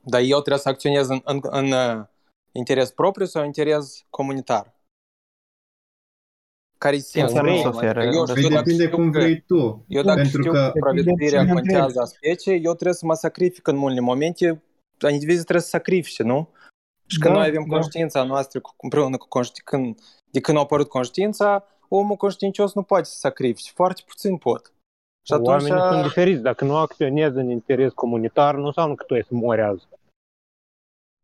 Dar 0.03 0.21
eu 0.21 0.39
trebuie 0.39 0.59
să 0.59 0.69
acționez 0.69 1.09
în, 1.09 1.21
în, 1.25 1.41
în 1.43 1.73
uh, 1.73 2.05
interes 2.53 2.91
propriu 2.91 3.27
sau 3.27 3.45
interes 3.45 4.05
comunitar? 4.11 4.74
Care 6.85 6.97
e 6.97 6.99
sensul? 6.99 7.37
Înseamnă 7.39 7.61
să 7.61 7.67
Adică 7.67 7.77
oferă 7.77 8.01
eu, 8.03 8.07
răspuns. 8.11 8.33
Păi 8.33 8.43
eu 8.43 8.49
dacă 8.49 8.63
depinde 8.65 8.85
știu 8.85 8.97
cum 8.97 9.11
că, 9.11 9.19
vrei 9.19 9.41
tu. 9.47 9.85
eu 9.89 10.03
dacă 10.03 10.21
Pentru 10.21 10.41
știu 10.41 10.53
că- 10.53 10.59
că 10.59 10.71
supraviețuirea 10.75 11.41
Depinde 11.45 11.53
contează 11.61 12.01
a 12.01 12.05
speciei, 12.05 12.57
eu 12.65 12.73
trebuie 12.73 12.95
să 12.95 13.07
mă 13.07 13.15
sacrific 13.15 13.67
în 13.67 13.77
multe 13.77 14.01
momente, 14.01 14.63
indivizii 15.11 15.43
trebuie 15.43 15.63
să 15.63 15.69
sacrifice, 15.69 16.23
nu? 16.23 16.49
Și 17.07 17.19
când 17.19 17.35
Da, 17.35 17.39
noi 17.41 17.49
avem 17.49 17.65
da. 17.69 17.75
conștiința 17.75 18.23
noastră 18.25 18.61
cu- 18.61 18.75
împreună 18.81 19.17
cu 19.17 19.29
conști... 19.29 19.61
când, 19.63 19.99
de 20.31 20.41
când 20.41 20.57
a 20.59 20.61
apărut 20.61 20.89
conștiința, 20.89 21.67
omul 21.89 22.17
conștiincios 22.17 22.75
nu 22.75 22.83
poate 22.83 23.05
să 23.05 23.17
sacrifice, 23.17 23.71
foarte 23.75 24.03
puțin 24.07 24.37
pot. 24.37 24.73
Și 25.27 25.33
atunci, 25.33 25.49
Oamenii 25.49 25.89
sunt 25.91 26.03
diferiți. 26.03 26.43
Dacă 26.43 26.65
nu 26.65 26.77
acționezi 26.77 27.37
în 27.37 27.51
interes 27.51 27.93
comunitar, 27.93 28.55
nu 28.55 28.67
înseamnă 28.67 28.95
că 28.95 29.05
tu 29.05 29.15
ești 29.15 29.29
să 29.29 29.35
mori 29.35 29.61
azi. 29.63 29.87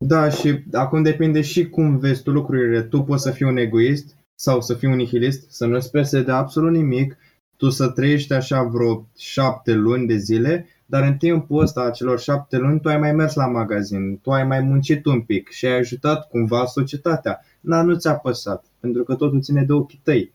Da, 0.07 0.29
și 0.29 0.63
acum 0.73 1.03
depinde 1.03 1.41
și 1.41 1.69
cum 1.69 1.99
vezi 1.99 2.23
tu 2.23 2.31
lucrurile. 2.31 2.83
Tu 2.83 3.03
poți 3.03 3.23
să 3.23 3.31
fii 3.31 3.47
un 3.47 3.57
egoist 3.57 4.17
sau 4.41 4.61
să 4.61 4.75
fii 4.75 4.89
un 4.89 4.97
nihilist, 4.97 5.51
să 5.51 5.67
nu-ți 5.67 5.91
pese 5.91 6.23
de 6.23 6.33
absolut 6.33 6.73
nimic, 6.73 7.17
tu 7.57 7.69
să 7.69 7.91
trăiești 7.91 8.33
așa 8.33 8.63
vreo 8.63 9.09
șapte 9.17 9.73
luni 9.73 10.07
de 10.07 10.17
zile, 10.17 10.67
dar 10.87 11.03
în 11.03 11.17
timpul 11.17 11.63
ăsta, 11.63 11.83
acelor 11.83 12.21
șapte 12.21 12.57
luni, 12.57 12.81
tu 12.81 12.89
ai 12.89 12.99
mai 12.99 13.13
mers 13.13 13.35
la 13.35 13.47
magazin, 13.47 14.19
tu 14.19 14.31
ai 14.31 14.45
mai 14.45 14.61
muncit 14.61 15.05
un 15.05 15.23
pic 15.23 15.49
și 15.49 15.67
ai 15.67 15.79
ajutat 15.79 16.29
cumva 16.29 16.67
societatea. 16.67 17.45
Dar 17.61 17.85
nu 17.85 17.97
ți-a 17.97 18.15
păsat, 18.15 18.65
pentru 18.81 19.05
că 19.05 19.15
totul 19.15 19.43
ține 19.43 19.65
de 19.65 19.73
ochii 19.73 20.01
tăi. 20.03 20.33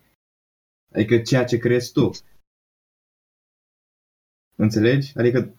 Adică 0.93 1.17
ceea 1.17 1.43
ce 1.43 1.57
crezi 1.57 1.91
tu. 1.91 2.09
Înțelegi? 4.55 5.13
Adică 5.17 5.53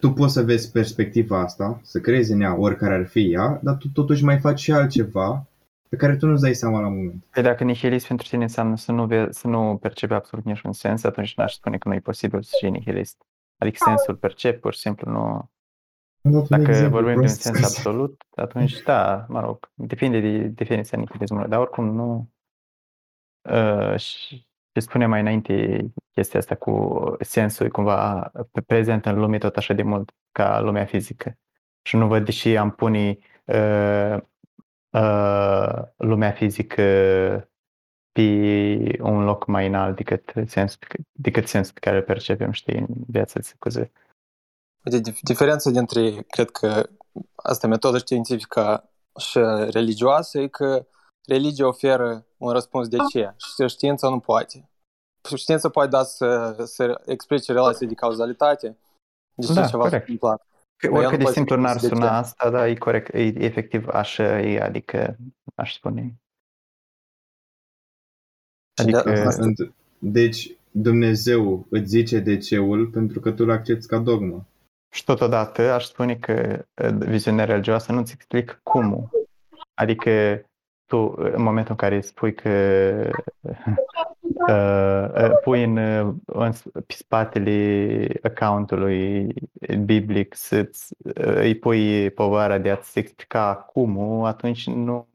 tu 0.00 0.10
poți 0.12 0.32
să 0.32 0.42
vezi 0.42 0.70
perspectiva 0.70 1.40
asta, 1.40 1.80
să 1.82 2.00
crezi 2.00 2.32
în 2.32 2.40
ea, 2.40 2.58
oricare 2.58 2.94
ar 2.94 3.06
fi 3.06 3.32
ea, 3.32 3.60
dar 3.62 3.76
tu 3.76 3.88
totuși 3.88 4.24
mai 4.24 4.38
faci 4.38 4.60
și 4.60 4.72
altceva 4.72 5.46
pe 5.92 5.98
care 5.98 6.16
tu 6.16 6.26
nu-ți 6.26 6.42
dai 6.42 6.54
seama 6.54 6.80
la 6.80 6.88
moment. 6.88 7.24
Păi 7.30 7.42
dacă 7.42 7.64
nihilist 7.64 8.06
pentru 8.06 8.26
tine 8.26 8.42
înseamnă 8.42 8.76
să 8.76 8.92
nu, 8.92 9.06
ve- 9.06 9.30
să 9.30 9.48
nu 9.48 9.76
percepi 9.80 10.12
absolut 10.12 10.44
niciun 10.44 10.72
sens, 10.72 11.04
atunci 11.04 11.34
n-aș 11.36 11.52
spune 11.54 11.78
că 11.78 11.88
nu 11.88 11.94
e 11.94 12.00
posibil 12.00 12.42
să 12.42 12.56
fii 12.58 12.70
nihilist. 12.70 13.22
Adică 13.58 13.76
sensul 13.84 14.16
percep, 14.16 14.60
pur 14.60 14.72
și 14.72 14.78
simplu 14.78 15.10
nu... 15.10 15.20
Am 16.22 16.32
dat 16.32 16.40
un 16.40 16.46
Dacă 16.48 16.70
exemplu 16.70 16.90
vorbim 16.90 17.12
de 17.12 17.18
un 17.18 17.24
prost. 17.24 17.40
sens 17.40 17.62
absolut, 17.62 18.24
atunci 18.34 18.82
da, 18.82 19.26
mă 19.28 19.40
rog, 19.40 19.70
depinde 19.74 20.20
de 20.20 20.38
definiția 20.38 20.98
nihilismului, 20.98 21.48
dar 21.48 21.60
oricum 21.60 21.94
nu... 21.94 22.30
Uh, 23.50 23.96
și 23.98 24.46
ce 24.72 24.80
spune 24.80 25.06
mai 25.06 25.20
înainte 25.20 25.84
chestia 26.10 26.38
asta 26.40 26.54
cu 26.54 27.16
sensul 27.20 27.66
e 27.66 27.68
cumva 27.68 28.32
pe 28.52 28.60
prezent 28.60 29.06
în 29.06 29.18
lume 29.18 29.38
tot 29.38 29.56
așa 29.56 29.74
de 29.74 29.82
mult 29.82 30.10
ca 30.32 30.60
lumea 30.60 30.84
fizică. 30.84 31.38
Și 31.82 31.96
nu 31.96 32.06
văd 32.06 32.24
de 32.24 32.30
ce 32.30 32.56
am 32.56 32.70
pune 32.70 33.18
uh, 33.44 34.16
uh, 34.92 35.82
lumea 35.96 36.32
fizică 36.32 36.82
pe 38.12 38.22
un 39.00 39.24
loc 39.24 39.46
mai 39.46 39.66
înalt 39.66 39.96
decât 39.96 40.32
sensul, 40.46 40.78
decât 41.12 41.48
sensul 41.48 41.74
pe 41.74 41.80
care 41.80 41.96
îl 41.96 42.02
percepem, 42.02 42.50
știi, 42.50 42.78
în 42.78 42.86
viața 43.06 43.32
de 43.34 43.40
zi 43.44 43.56
cu 43.58 43.68
zi. 43.68 43.90
Uite, 44.84 45.10
dif- 45.10 45.20
diferența 45.22 45.70
dintre, 45.70 46.22
cred 46.28 46.50
că 46.50 46.88
asta 47.34 47.66
metodă 47.66 47.98
științifică 47.98 48.90
și 49.18 49.38
religioasă 49.70 50.38
e 50.38 50.46
că 50.46 50.86
religia 51.26 51.66
oferă 51.66 52.26
un 52.36 52.50
răspuns 52.50 52.88
de 52.88 52.96
ce 53.10 53.34
și 53.36 53.68
știința 53.68 54.08
nu 54.08 54.18
poate. 54.18 54.70
Știința 55.36 55.68
poate 55.68 55.88
da 55.88 56.02
să, 56.02 56.56
să 56.64 57.00
explice 57.06 57.52
relația 57.52 57.86
de 57.86 57.94
cauzalitate, 57.94 58.78
de 59.34 59.46
ce 59.46 59.52
Da, 59.52 59.66
ceva 59.66 59.68
s-a 59.68 59.78
corect. 59.78 60.08
întâmplat. 60.08 60.46
Că 60.82 60.88
Dar 60.88 60.96
ea 60.96 61.00
nu 61.00 61.06
oricât 61.06 61.18
de 61.18 61.22
poate 61.24 61.38
să 61.38 61.44
simplu 61.44 61.56
n-ar 61.56 61.72
explice 61.74 61.94
de 61.94 62.00
suna 62.00 62.12
ce. 62.12 62.18
asta, 62.20 62.50
dar 62.50 62.66
e 62.68 62.74
corect, 62.74 63.14
e 63.14 63.44
efectiv 63.44 63.88
așa 63.88 64.40
e, 64.40 64.60
adică 64.60 65.16
aș 65.54 65.74
spune. 65.74 66.14
Și 68.80 68.84
de- 68.86 68.96
Adică, 68.96 69.26
asta- 69.26 69.42
Ent- 69.44 69.72
Deci 69.98 70.56
Dumnezeu 70.70 71.66
îți 71.70 71.86
zice 71.88 72.18
de 72.18 72.36
ceul 72.38 72.86
pentru 72.86 73.20
că 73.20 73.30
tu 73.32 73.44
l 73.44 73.50
accepti 73.50 73.86
ca 73.86 73.98
dogmă. 73.98 74.46
Și 74.94 75.04
totodată 75.04 75.72
aș 75.72 75.84
spune 75.84 76.16
că 76.16 76.64
uh, 76.82 76.90
viziunea 77.06 77.44
religioasă 77.44 77.92
nu-ți 77.92 78.12
explică 78.12 78.60
cum. 78.62 79.10
Adică 79.74 80.44
tu, 80.86 81.14
în 81.16 81.42
momentul 81.42 81.70
în 81.70 81.76
care 81.76 82.00
spui 82.00 82.34
că 82.34 82.50
uh, 84.48 85.22
uh, 85.22 85.38
pui 85.42 85.64
în, 85.64 85.76
uh, 85.76 86.14
în, 86.26 86.52
pe 86.72 86.94
spatele 86.94 88.08
accountului 88.22 89.34
biblic 89.84 90.34
să 90.34 90.70
îi 91.14 91.54
pui 91.54 92.10
povara 92.10 92.58
de 92.58 92.70
a-ți 92.70 92.98
explica 92.98 93.54
cum, 93.54 94.22
atunci 94.24 94.66
nu, 94.66 95.08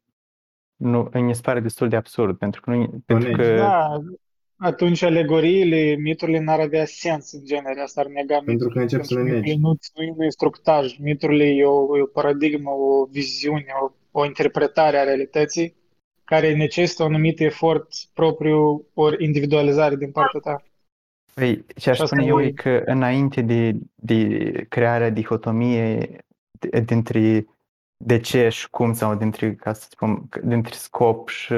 nu 0.76 1.08
îmi 1.12 1.36
se 1.36 1.42
pare 1.42 1.60
destul 1.60 1.90
de 1.90 1.96
absurd, 1.96 2.38
pentru 2.38 2.62
că, 2.62 2.70
nu, 2.70 3.04
pentru 3.06 3.32
că 3.32 3.56
Da, 3.56 4.02
atunci 4.58 5.02
alegoriile, 5.02 5.96
miturile 5.96 6.40
n-ar 6.40 6.60
avea 6.60 6.86
sens 6.86 7.32
în 7.32 7.44
genere, 7.44 7.82
asta 7.82 8.02
ar 8.02 8.08
nega 8.08 8.42
Pentru 8.46 8.70
că 8.70 8.80
miturile, 8.80 8.82
încep 8.82 9.04
să 9.04 9.14
pentru 9.14 9.24
le 9.24 9.30
că 9.30 9.36
negi. 9.36 9.58
miturile 9.58 9.68
nu, 9.68 9.78
nu 9.96 10.04
e 10.04 10.14
un 10.18 10.24
instructaj, 10.24 10.98
miturile 10.98 11.46
e 11.46 11.66
o, 11.66 11.98
e 11.98 12.02
o 12.02 12.06
paradigmă, 12.06 12.70
o 12.70 13.06
viziune, 13.06 13.66
o, 13.82 13.92
o 14.20 14.26
interpretare 14.26 14.98
a 14.98 15.04
realității 15.04 15.77
care 16.28 16.56
necesită 16.56 17.04
un 17.04 17.14
anumit 17.14 17.40
efort 17.40 17.88
propriu 18.14 18.86
ori 18.94 19.24
individualizare 19.24 19.96
din 19.96 20.12
partea 20.12 20.40
ta. 20.40 20.64
Păi, 21.34 21.66
ce 21.76 21.90
aș 21.90 21.96
Și 21.96 22.02
asta 22.02 22.06
spune 22.06 22.26
eu 22.26 22.40
e- 22.42 22.46
e 22.46 22.52
că 22.52 22.82
înainte 22.86 23.42
de, 23.42 23.76
de 23.96 24.52
crearea 24.70 25.10
dihotomiei 25.10 26.18
d- 26.58 26.84
dintre 26.86 27.46
de 28.06 28.20
ce 28.20 28.50
și 28.50 28.70
cum 28.70 28.94
sau 28.94 29.16
dintre, 29.16 29.56
ca 29.56 29.74
să 29.74 29.88
spun, 29.90 30.30
dintre 30.44 30.74
scop 30.74 31.30
și 31.30 31.54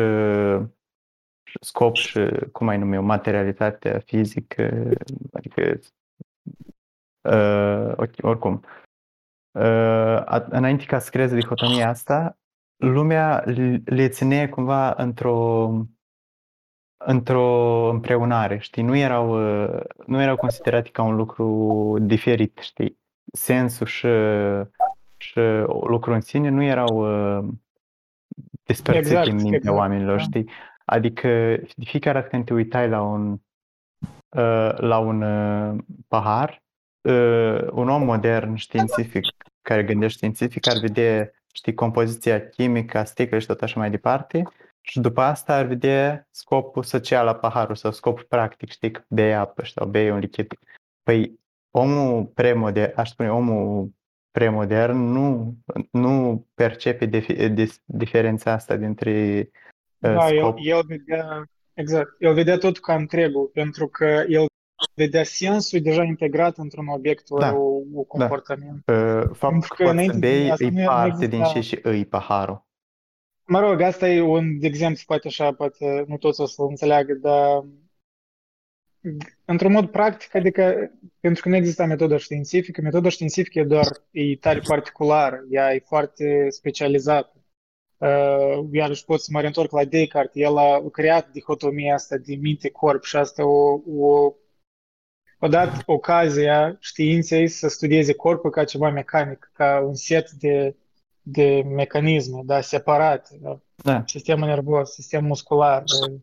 și 1.43 1.57
scop 1.59 1.95
și, 1.95 2.19
cum 2.51 2.65
mai 2.65 2.77
numim 2.77 2.93
eu, 2.93 3.03
materialitatea 3.03 3.99
fizică, 3.99 4.89
adică 5.33 5.79
uh, 7.29 7.93
ok, 7.97 8.11
oricum. 8.21 8.63
Uh, 9.59 10.21
a- 10.25 10.47
înainte 10.49 10.85
ca 10.85 10.99
să 10.99 11.09
creeze 11.09 11.35
dihotomia 11.35 11.89
asta, 11.89 12.37
lumea 12.79 13.43
l- 13.45 13.81
le 13.85 14.07
ține 14.07 14.47
cumva 14.47 14.93
într-o 14.97 15.69
într-o 17.05 17.89
împreunare, 17.89 18.57
știi? 18.57 18.83
Nu 18.83 18.95
erau, 18.95 19.29
uh, 19.63 19.79
nu 20.05 20.21
erau 20.21 20.35
considerate 20.35 20.89
ca 20.89 21.01
un 21.01 21.15
lucru 21.15 21.97
diferit, 22.01 22.57
știi? 22.57 22.99
Sensul 23.33 23.85
și, 23.85 24.07
și 25.17 25.39
lucrul 25.87 26.13
în 26.13 26.21
sine 26.21 26.49
nu 26.49 26.63
erau 26.63 26.87
uh, 27.37 27.47
despărțite 28.63 29.07
Exact, 29.07 29.27
în 29.27 29.35
mintea 29.35 29.57
exact, 29.57 29.77
oamenilor, 29.77 30.17
da. 30.17 30.23
știi? 30.23 30.49
Adică 30.85 31.27
de 31.75 31.83
fiecare 31.85 32.17
dată 32.17 32.29
când 32.29 32.45
te 32.45 32.53
uitai 32.53 32.89
la 32.89 33.01
un, 33.01 33.31
uh, 34.29 34.77
la 34.77 34.97
un 34.97 35.21
uh, 35.21 35.77
pahar, 36.07 36.63
uh, 37.01 37.67
un 37.71 37.89
om 37.89 38.03
modern 38.03 38.55
științific 38.55 39.25
care 39.61 39.83
gândește 39.83 40.15
științific 40.17 40.67
ar 40.67 40.77
vedea, 40.77 41.31
știi, 41.59 41.73
compoziția 41.73 42.47
chimică 42.49 42.97
a 42.97 43.03
sticlei 43.03 43.39
și 43.39 43.47
tot 43.47 43.61
așa 43.61 43.79
mai 43.79 43.89
departe 43.89 44.43
și 44.81 44.99
după 44.99 45.21
asta 45.21 45.55
ar 45.55 45.65
vedea 45.65 46.27
scopul 46.31 46.83
social 46.83 47.27
al 47.27 47.35
paharului 47.35 47.77
sau 47.77 47.91
scopul 47.91 48.25
practic, 48.29 48.69
știi, 48.71 48.91
că 48.91 49.01
bei 49.07 49.35
apă 49.35 49.63
sau 49.65 49.87
bei 49.87 50.09
un 50.09 50.19
lichid. 50.19 50.47
Păi 51.03 51.39
omul 51.71 52.25
premodern, 52.25 52.93
aș 52.95 53.09
spune, 53.09 53.31
omul 53.31 53.89
premodern 54.31 54.97
nu, 54.97 55.57
nu 55.91 56.45
percepe 56.53 57.05
defi- 57.05 57.53
dis- 57.53 57.81
diferența 57.85 58.51
asta 58.51 58.75
dintre 58.75 59.11
uh, 59.99 60.13
Da, 60.13 60.29
el, 60.29 60.37
scop. 60.37 60.57
el 60.61 60.81
vedea, 60.87 61.43
exact, 61.73 62.15
el 62.19 62.33
vedea 62.33 62.57
totul 62.57 62.81
ca 62.81 62.95
întregul, 62.95 63.49
pentru 63.53 63.87
că 63.87 64.23
el 64.27 64.45
vedea 65.03 65.23
sensul 65.23 65.79
deja 65.81 66.03
integrat 66.03 66.57
într-un 66.57 66.87
obiect 66.87 67.25
ori 67.29 67.41
Da, 67.41 67.53
o, 67.53 67.81
o 67.93 68.03
comportament. 68.03 68.83
Uh, 68.87 68.95
faptul 69.33 69.49
Pentru 69.49 69.73
că 69.75 69.83
că 69.83 69.83
poți 69.83 69.85
să 69.85 69.91
înainte 69.91 70.13
de 70.13 70.19
bei 70.19 70.51
asta 70.51 70.63
e 70.63 70.69
nu- 70.69 70.79
nu 70.79 70.85
parte 70.85 71.27
din 71.27 71.39
exista- 71.39 71.53
ce 71.53 71.59
și 71.61 71.79
îi 71.81 72.05
paharul. 72.05 72.67
Mă 73.45 73.59
rog, 73.59 73.81
asta 73.81 74.09
e 74.09 74.21
un 74.21 74.57
exemplu, 74.61 75.03
poate 75.05 75.27
așa, 75.27 75.53
poate 75.53 76.03
nu 76.07 76.17
toți 76.17 76.41
o 76.41 76.45
să 76.45 76.61
înțeleagă, 76.61 77.13
dar 77.13 77.63
într-un 79.45 79.71
mod 79.71 79.89
practic, 79.89 80.35
adică 80.35 80.91
pentru 81.19 81.41
că 81.41 81.49
nu 81.49 81.55
există 81.55 81.85
metodă 81.85 82.17
științifică, 82.17 82.81
metoda 82.81 83.09
științifică 83.09 83.59
e 83.59 83.63
doar, 83.63 83.87
e 84.11 84.35
tare 84.35 84.59
particulară, 84.67 85.45
ea 85.49 85.73
e 85.73 85.83
foarte 85.85 86.47
specializată. 86.49 87.33
Uh, 87.97 88.67
iarăși 88.71 89.05
pot 89.05 89.21
să 89.21 89.29
mă 89.33 89.39
reîntorc 89.39 89.71
la 89.71 89.85
Descartes, 89.85 90.35
el 90.35 90.57
a 90.57 90.89
creat 90.91 91.31
dihotomia 91.31 91.93
asta 91.93 92.17
de 92.17 92.35
minte-corp 92.35 93.03
și 93.03 93.15
asta 93.15 93.45
o, 93.45 93.81
o, 93.97 94.33
o 95.39 95.47
dat 95.47 95.83
ocazia 95.85 96.77
științei 96.79 97.47
să 97.47 97.67
studieze 97.67 98.13
corpul 98.13 98.49
ca 98.49 98.63
ceva 98.63 98.89
mecanic, 98.89 99.51
ca 99.53 99.83
un 99.85 99.95
set 99.95 100.31
de, 100.31 100.75
de 101.21 101.63
mecanisme, 101.65 102.41
da, 102.45 102.61
separate, 102.61 103.37
da? 103.41 103.59
Da. 103.75 104.03
sistemul 104.05 104.47
nervos, 104.47 104.93
sistemul 104.93 105.27
muscular, 105.27 105.83
uh, 105.83 106.15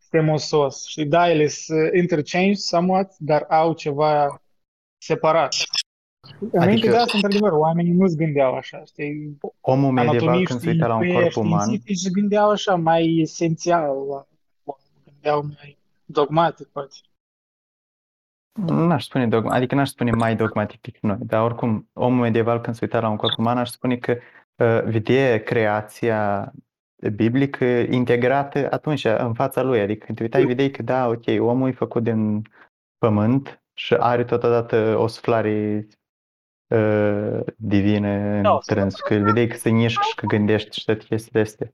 sistemul 0.00 0.34
osos. 0.34 0.86
Și 0.86 1.04
da, 1.04 1.30
ele 1.30 1.46
sunt 1.46 1.94
interchanged 1.94 2.56
somewhat, 2.56 3.14
dar 3.18 3.46
au 3.48 3.72
ceva 3.72 4.42
separat. 4.98 5.54
Înainte 6.38 6.72
Adică- 6.72 6.88
de 6.90 6.96
asta, 6.96 7.12
într-adevăr, 7.14 7.52
oamenii 7.52 7.92
nu 7.92 8.06
se 8.06 8.16
gândeau 8.16 8.54
așa, 8.54 8.82
știi? 8.84 9.38
Omul 9.60 9.92
medieval 9.92 10.18
Anatomii 10.18 10.46
când 10.46 10.60
se 10.60 10.70
uita 10.70 10.86
la 10.86 10.94
un 10.94 11.12
corp 11.12 11.36
uman, 11.36 11.60
științifici 11.60 11.98
se 11.98 12.10
gândeau 12.10 12.50
așa, 12.50 12.74
mai 12.74 13.18
esențial, 13.20 13.96
la, 14.08 14.26
gândeau 15.04 15.42
mai 15.42 15.78
dogmatic, 16.04 16.66
poate. 16.66 16.96
N-aș 18.52 19.04
spune 19.04 19.26
dogma, 19.26 19.54
adică 19.54 19.74
n-aș 19.74 19.88
spune 19.88 20.10
mai 20.10 20.36
dogmatic 20.36 20.80
decât 20.80 21.02
noi, 21.02 21.16
dar 21.20 21.42
oricum 21.42 21.88
omul 21.92 22.20
medieval 22.20 22.60
când 22.60 22.76
se 22.76 22.84
uita 22.84 23.00
la 23.00 23.08
un 23.08 23.16
corp 23.16 23.38
uman 23.38 23.58
aș 23.58 23.68
spune 23.68 23.96
că 23.96 24.18
uh, 24.56 24.82
vedea 24.84 25.42
creația 25.42 26.52
biblică 27.14 27.64
integrată 27.64 28.66
atunci 28.70 29.04
în 29.04 29.34
fața 29.34 29.62
lui, 29.62 29.80
adică 29.80 30.04
când 30.04 30.18
te 30.18 30.24
uitai 30.24 30.44
vedeai 30.44 30.70
că 30.70 30.82
da, 30.82 31.08
ok, 31.08 31.24
omul 31.38 31.68
e 31.68 31.72
făcut 31.72 32.02
din 32.02 32.42
pământ 32.98 33.62
și 33.74 33.94
are 33.94 34.24
totodată 34.24 34.96
o 34.98 35.06
suflare 35.06 35.86
uh, 36.74 37.40
divină 37.56 38.08
în 38.08 38.42
Da, 38.42 38.58
trânsul, 38.66 39.04
că 39.06 39.14
îl 39.14 39.24
vedeai 39.24 39.46
că 39.46 39.56
se 39.56 39.70
mișcă 39.70 40.02
și 40.08 40.14
că 40.14 40.26
gândește 40.26 40.70
și 40.72 40.84
toate 40.84 41.04
chestiile 41.04 41.40
astea. 41.40 41.72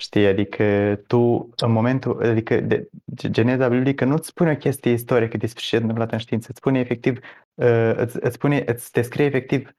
Știi, 0.00 0.26
adică 0.26 0.98
tu, 1.06 1.48
în 1.56 1.72
momentul, 1.72 2.22
adică 2.22 2.60
de, 2.60 2.88
geneza 3.30 3.68
biblică 3.68 4.04
nu-ți 4.04 4.28
spune 4.28 4.50
o 4.50 4.56
chestie 4.56 4.92
istorică 4.92 5.36
despre 5.36 5.62
ce 5.62 5.68
s-a 5.68 5.76
întâmplat 5.76 6.12
în 6.12 6.18
știință, 6.18 6.46
îți 6.50 6.58
spune 6.58 6.78
efectiv, 6.78 7.18
uh, 7.54 7.92
îți, 7.96 8.16
îți 8.20 8.34
spune, 8.34 8.62
îți 8.66 8.92
descrie 8.92 9.24
efectiv 9.24 9.70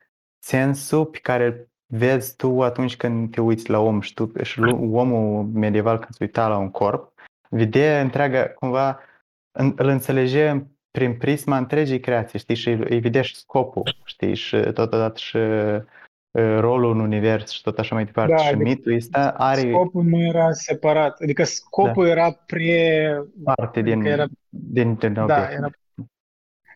sensul 0.44 1.06
pe 1.06 1.18
care 1.18 1.46
îl 1.46 1.68
vezi 1.86 2.36
tu 2.36 2.62
atunci 2.62 2.98
când 2.98 3.32
te 3.32 3.42
uiți 3.42 3.70
la 3.70 3.80
om 3.80 4.02
și, 4.02 4.14
tu, 4.14 4.32
și 4.44 4.60
lu- 4.60 4.94
omul 4.94 5.44
medieval 5.44 5.98
când 5.98 6.14
se 6.14 6.24
uita 6.24 6.48
la 6.48 6.58
un 6.58 6.72
corp, 6.72 7.14
vedea 7.50 8.02
întreaga, 8.02 8.50
cumva, 8.50 9.00
în, 9.52 9.74
îl 9.76 9.88
înțelege 9.88 10.64
prin 10.92 11.18
prisma 11.18 11.58
întregii 11.58 12.00
creații, 12.00 12.40
știi, 12.40 12.56
și 12.56 12.70
îi 12.70 13.00
vedea 13.00 13.22
și 13.22 13.36
scopul, 13.36 13.96
știi, 14.04 14.36
și 14.36 14.58
totodată 14.58 15.18
și 15.18 15.38
uh, 15.38 15.82
rolul 16.60 16.92
în 16.94 17.00
univers 17.00 17.52
și 17.52 17.62
tot 17.62 17.80
așa 17.80 17.96
mai 17.96 18.06
departe. 18.06 18.32
Da, 18.32 18.38
și 18.38 18.48
adică 18.48 18.64
mitul 18.64 18.96
ăsta 18.96 19.34
are 19.38 19.60
Scopul 19.72 20.04
nu 20.04 20.20
era 20.22 20.52
separat, 20.52 21.20
adică 21.22 21.44
scopul 21.44 22.08
era 22.08 22.32
pre... 22.32 23.04
parte 23.44 23.82
din, 23.82 23.94
adică 23.94 24.08
era, 24.10 24.26
din, 24.50 24.94
din 24.96 25.14
da, 25.14 25.24
obiect. 25.24 25.52
era, 25.52 25.70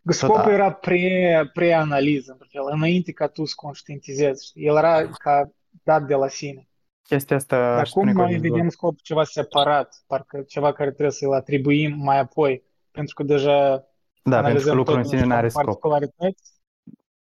scopul 0.05 0.49
a- 0.51 0.53
era 0.53 0.71
pre, 0.71 1.49
pre-analiză, 1.53 2.31
într-un 2.31 2.49
fel, 2.51 2.75
înainte 2.77 3.11
ca 3.11 3.27
tu 3.27 3.45
să 3.45 3.53
conștientizezi, 3.55 4.45
știi? 4.45 4.65
El 4.65 4.75
era 4.77 5.07
ca 5.09 5.51
dat 5.83 6.03
de 6.07 6.13
la 6.15 6.27
sine. 6.27 6.67
Chestia 7.03 7.35
asta 7.35 7.57
Dar 7.57 7.79
aș 7.79 7.89
cum 7.89 8.01
spune 8.01 8.11
că 8.11 8.19
o 8.19 8.21
noi 8.21 8.31
dezvolt- 8.31 8.53
vedem 8.53 8.69
scopul 8.69 8.99
ceva 9.01 9.23
separat, 9.23 10.03
parcă 10.07 10.41
ceva 10.47 10.73
care 10.73 10.89
trebuie 10.89 11.11
să-l 11.11 11.33
atribuim 11.33 11.95
mai 11.97 12.19
apoi, 12.19 12.63
pentru 12.91 13.13
că 13.15 13.23
deja 13.23 13.69
Da, 13.69 13.75
pentru 13.75 14.31
că 14.31 14.35
analizăm 14.35 14.75
lucrul 14.75 14.95
în 14.97 15.01
totul 15.03 15.17
sine 15.17 15.27
nu 15.27 15.33
așa 15.33 15.37
are 15.37 15.45
în 15.45 15.51
scop. 15.51 15.81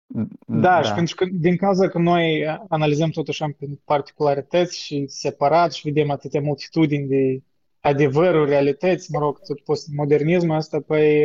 Particularități. 0.07 0.61
Da, 0.61 0.81
și 0.81 0.93
pentru 0.93 1.15
că 1.15 1.25
din 1.31 1.55
cauza 1.55 1.87
că 1.87 1.97
noi 1.97 2.45
analizăm 2.67 3.09
tot 3.09 3.27
așa 3.27 3.49
prin 3.57 3.79
particularități 3.85 4.79
și 4.79 5.05
separat 5.07 5.73
și 5.73 5.89
vedem 5.89 6.11
atâtea 6.11 6.41
multitudini 6.41 7.07
de 7.07 7.41
adevăruri, 7.79 8.49
realități, 8.49 9.11
mă 9.11 9.19
rog, 9.19 9.39
tot 9.39 9.59
postmodernismul 9.59 10.55
ăsta, 10.55 10.79
păi 10.79 11.23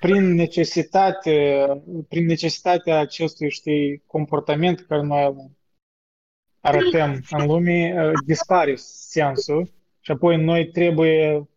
prin 0.00 0.34
necesitate, 0.34 1.66
prin 2.08 2.26
necesitatea 2.26 2.98
acestui, 2.98 3.50
știi, 3.50 4.02
comportament 4.06 4.80
care 4.80 5.02
noi 5.02 5.24
îl 5.24 5.50
arătăm 6.60 7.20
în 7.30 7.46
lume, 7.46 7.94
dispare 8.26 8.74
sensul 8.76 9.72
și 10.00 10.10
apoi 10.10 10.36
noi 10.44 10.66
trebuie 10.66 11.48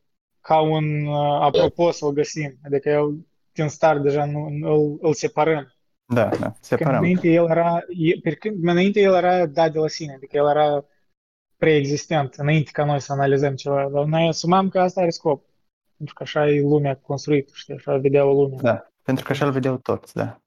ca 0.41 0.61
un 0.61 1.07
apropo 1.41 1.91
să-l 1.91 2.11
găsim, 2.11 2.57
adică 2.65 2.89
el 2.89 3.25
din 3.53 3.67
start 3.67 4.01
deja 4.01 4.25
nu, 4.25 4.45
îl, 4.61 4.97
îl 5.01 5.13
separăm. 5.13 5.72
Da, 6.13 6.25
da, 6.29 6.35
Când 6.37 6.55
separăm. 6.59 6.97
înainte 6.99 7.27
el 7.27 7.49
era, 7.49 7.83
e- 7.89 8.19
pe 8.23 8.33
când 8.35 8.67
înainte 8.67 8.99
el 8.99 9.13
era 9.13 9.45
dat 9.45 9.71
de 9.71 9.79
la 9.79 9.87
sine, 9.87 10.13
adică 10.13 10.37
el 10.37 10.47
era 10.49 10.85
preexistent, 11.57 12.33
înainte 12.33 12.71
ca 12.71 12.85
noi 12.85 12.99
să 13.01 13.11
analizăm 13.11 13.55
ceva, 13.55 13.89
dar 13.89 14.03
noi 14.05 14.27
asumam 14.27 14.69
că 14.69 14.79
asta 14.79 15.01
are 15.01 15.09
scop, 15.09 15.45
pentru 15.97 16.15
că 16.15 16.23
așa 16.23 16.47
e 16.49 16.61
lumea 16.61 16.95
construită, 16.97 17.51
știi, 17.55 17.73
așa 17.73 17.97
vedea 17.97 18.25
o 18.25 18.33
lume. 18.33 18.55
Da, 18.61 18.87
pentru 19.03 19.25
că 19.25 19.31
așa 19.31 19.45
îl 19.45 19.51
vedeau 19.51 19.77
toți, 19.77 20.13
da. 20.15 20.41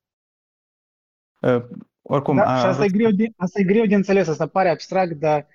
Uh, 1.41 1.65
oricum, 2.03 2.37
Da, 2.37 2.53
a, 2.55 2.59
și 2.59 2.65
asta 2.67 2.85
e, 2.85 2.87
vrut- 2.87 2.99
greu 2.99 3.11
de, 3.11 3.27
asta 3.37 3.61
e 3.61 3.65
greu 3.65 3.85
de 3.87 3.95
înțeles, 3.95 4.29
asta 4.29 4.47
pare 4.47 4.69
abstract, 4.69 5.13
dar 5.13 5.39
uh, 5.41 5.47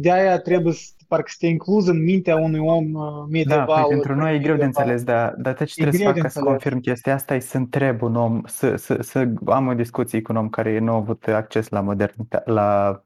de 0.00 0.12
aia 0.12 0.38
trebuie 0.38 0.72
să, 0.72 0.92
parcă 1.08 1.26
să 1.28 1.36
te 1.38 1.46
inclus 1.46 1.86
în 1.86 2.02
mintea 2.02 2.36
unui 2.36 2.58
om 2.58 2.92
uh, 2.94 3.02
Da, 3.12 3.24
medieval. 3.30 3.66
păi 3.66 3.84
pentru 3.88 4.14
noi 4.14 4.34
e 4.34 4.38
greu 4.38 4.56
de 4.56 4.64
medieval. 4.64 4.66
înțeles, 4.66 5.04
dar, 5.04 5.34
dar 5.34 5.54
tot 5.54 5.66
ce 5.66 5.72
E 5.76 5.82
trebuie 5.82 5.92
să 5.92 5.98
greu 5.98 6.06
fac 6.06 6.14
de 6.14 6.20
ca 6.20 6.28
să 6.28 6.38
înțeles. 6.38 6.58
confirm 6.58 6.80
chestia 6.80 7.14
asta 7.14 7.34
e 7.34 7.38
să 7.38 7.56
întreb 7.56 8.02
un 8.02 8.14
om, 8.14 8.42
să, 8.44 8.76
să, 8.76 9.02
să 9.02 9.32
am 9.46 9.66
o 9.66 9.74
discuție 9.74 10.22
cu 10.22 10.32
un 10.32 10.38
om 10.38 10.48
care 10.48 10.78
nu 10.78 10.92
a 10.92 10.94
avut 10.94 11.26
acces 11.26 11.68
la 11.68 11.80
modernitate, 11.80 12.50
la 12.50 13.02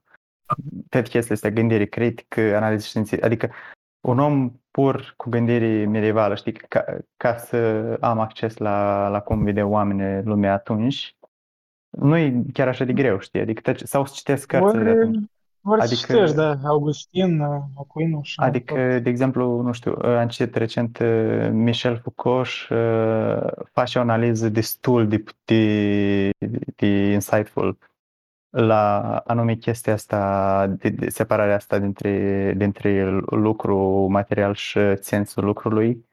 toate 0.88 1.08
chestiile 1.08 1.34
astea, 1.34 1.50
gândire 1.50 1.84
critică, 1.86 2.40
analiză 2.40 2.86
științifică, 2.86 3.26
adică 3.26 3.50
un 4.00 4.18
om 4.18 4.52
pur 4.70 5.14
cu 5.16 5.28
gândire 5.30 5.86
medievală, 5.86 6.34
știi, 6.34 6.52
ca, 6.52 6.84
ca 7.16 7.36
să 7.36 7.56
am 8.00 8.18
acces 8.20 8.56
la, 8.56 9.08
la 9.08 9.20
cum 9.20 9.44
vede 9.44 9.62
oamenii 9.62 10.22
lumea 10.24 10.52
atunci, 10.52 11.16
nu 11.90 12.16
e 12.16 12.42
chiar 12.52 12.68
așa 12.68 12.84
de 12.84 12.92
greu, 12.92 13.18
știi, 13.18 13.40
adică 13.40 13.60
tot 13.60 13.76
ce- 13.76 13.84
sau 13.84 14.04
să 14.04 14.12
citesc 14.16 14.46
cărțile 14.46 14.82
de 14.82 14.90
Ori, 14.90 14.98
atunci. 14.98 15.24
Ori 15.64 15.80
să 15.80 15.86
Adică- 15.92 16.12
citești, 16.12 16.36
da, 16.36 16.56
Augustin, 16.64 17.40
uh, 17.40 17.60
Aquinul 17.78 18.22
și 18.22 18.40
Adică, 18.40 18.74
de 18.98 19.08
exemplu, 19.10 19.60
nu 19.60 19.72
știu, 19.72 19.92
am 20.02 20.28
citit 20.28 20.54
recent 20.54 20.98
uh, 20.98 21.48
Michel 21.52 22.00
Foucault 22.02 22.46
și 22.46 22.72
uh, 22.72 23.46
face 23.72 23.98
o 23.98 24.00
analiză 24.00 24.48
destul 24.48 25.08
de, 25.08 25.24
de, 25.44 26.30
de 26.76 26.86
insightful 27.12 27.78
la 28.50 29.00
anume 29.26 29.54
chestia 29.54 29.92
asta, 29.92 30.66
de, 30.78 30.88
de 30.88 31.08
separarea 31.08 31.54
asta 31.56 31.78
dintre, 31.78 32.52
dintre 32.56 33.10
lucru 33.30 34.06
material 34.10 34.54
și 34.54 34.78
sensul 35.00 35.44
lucrului, 35.44 36.04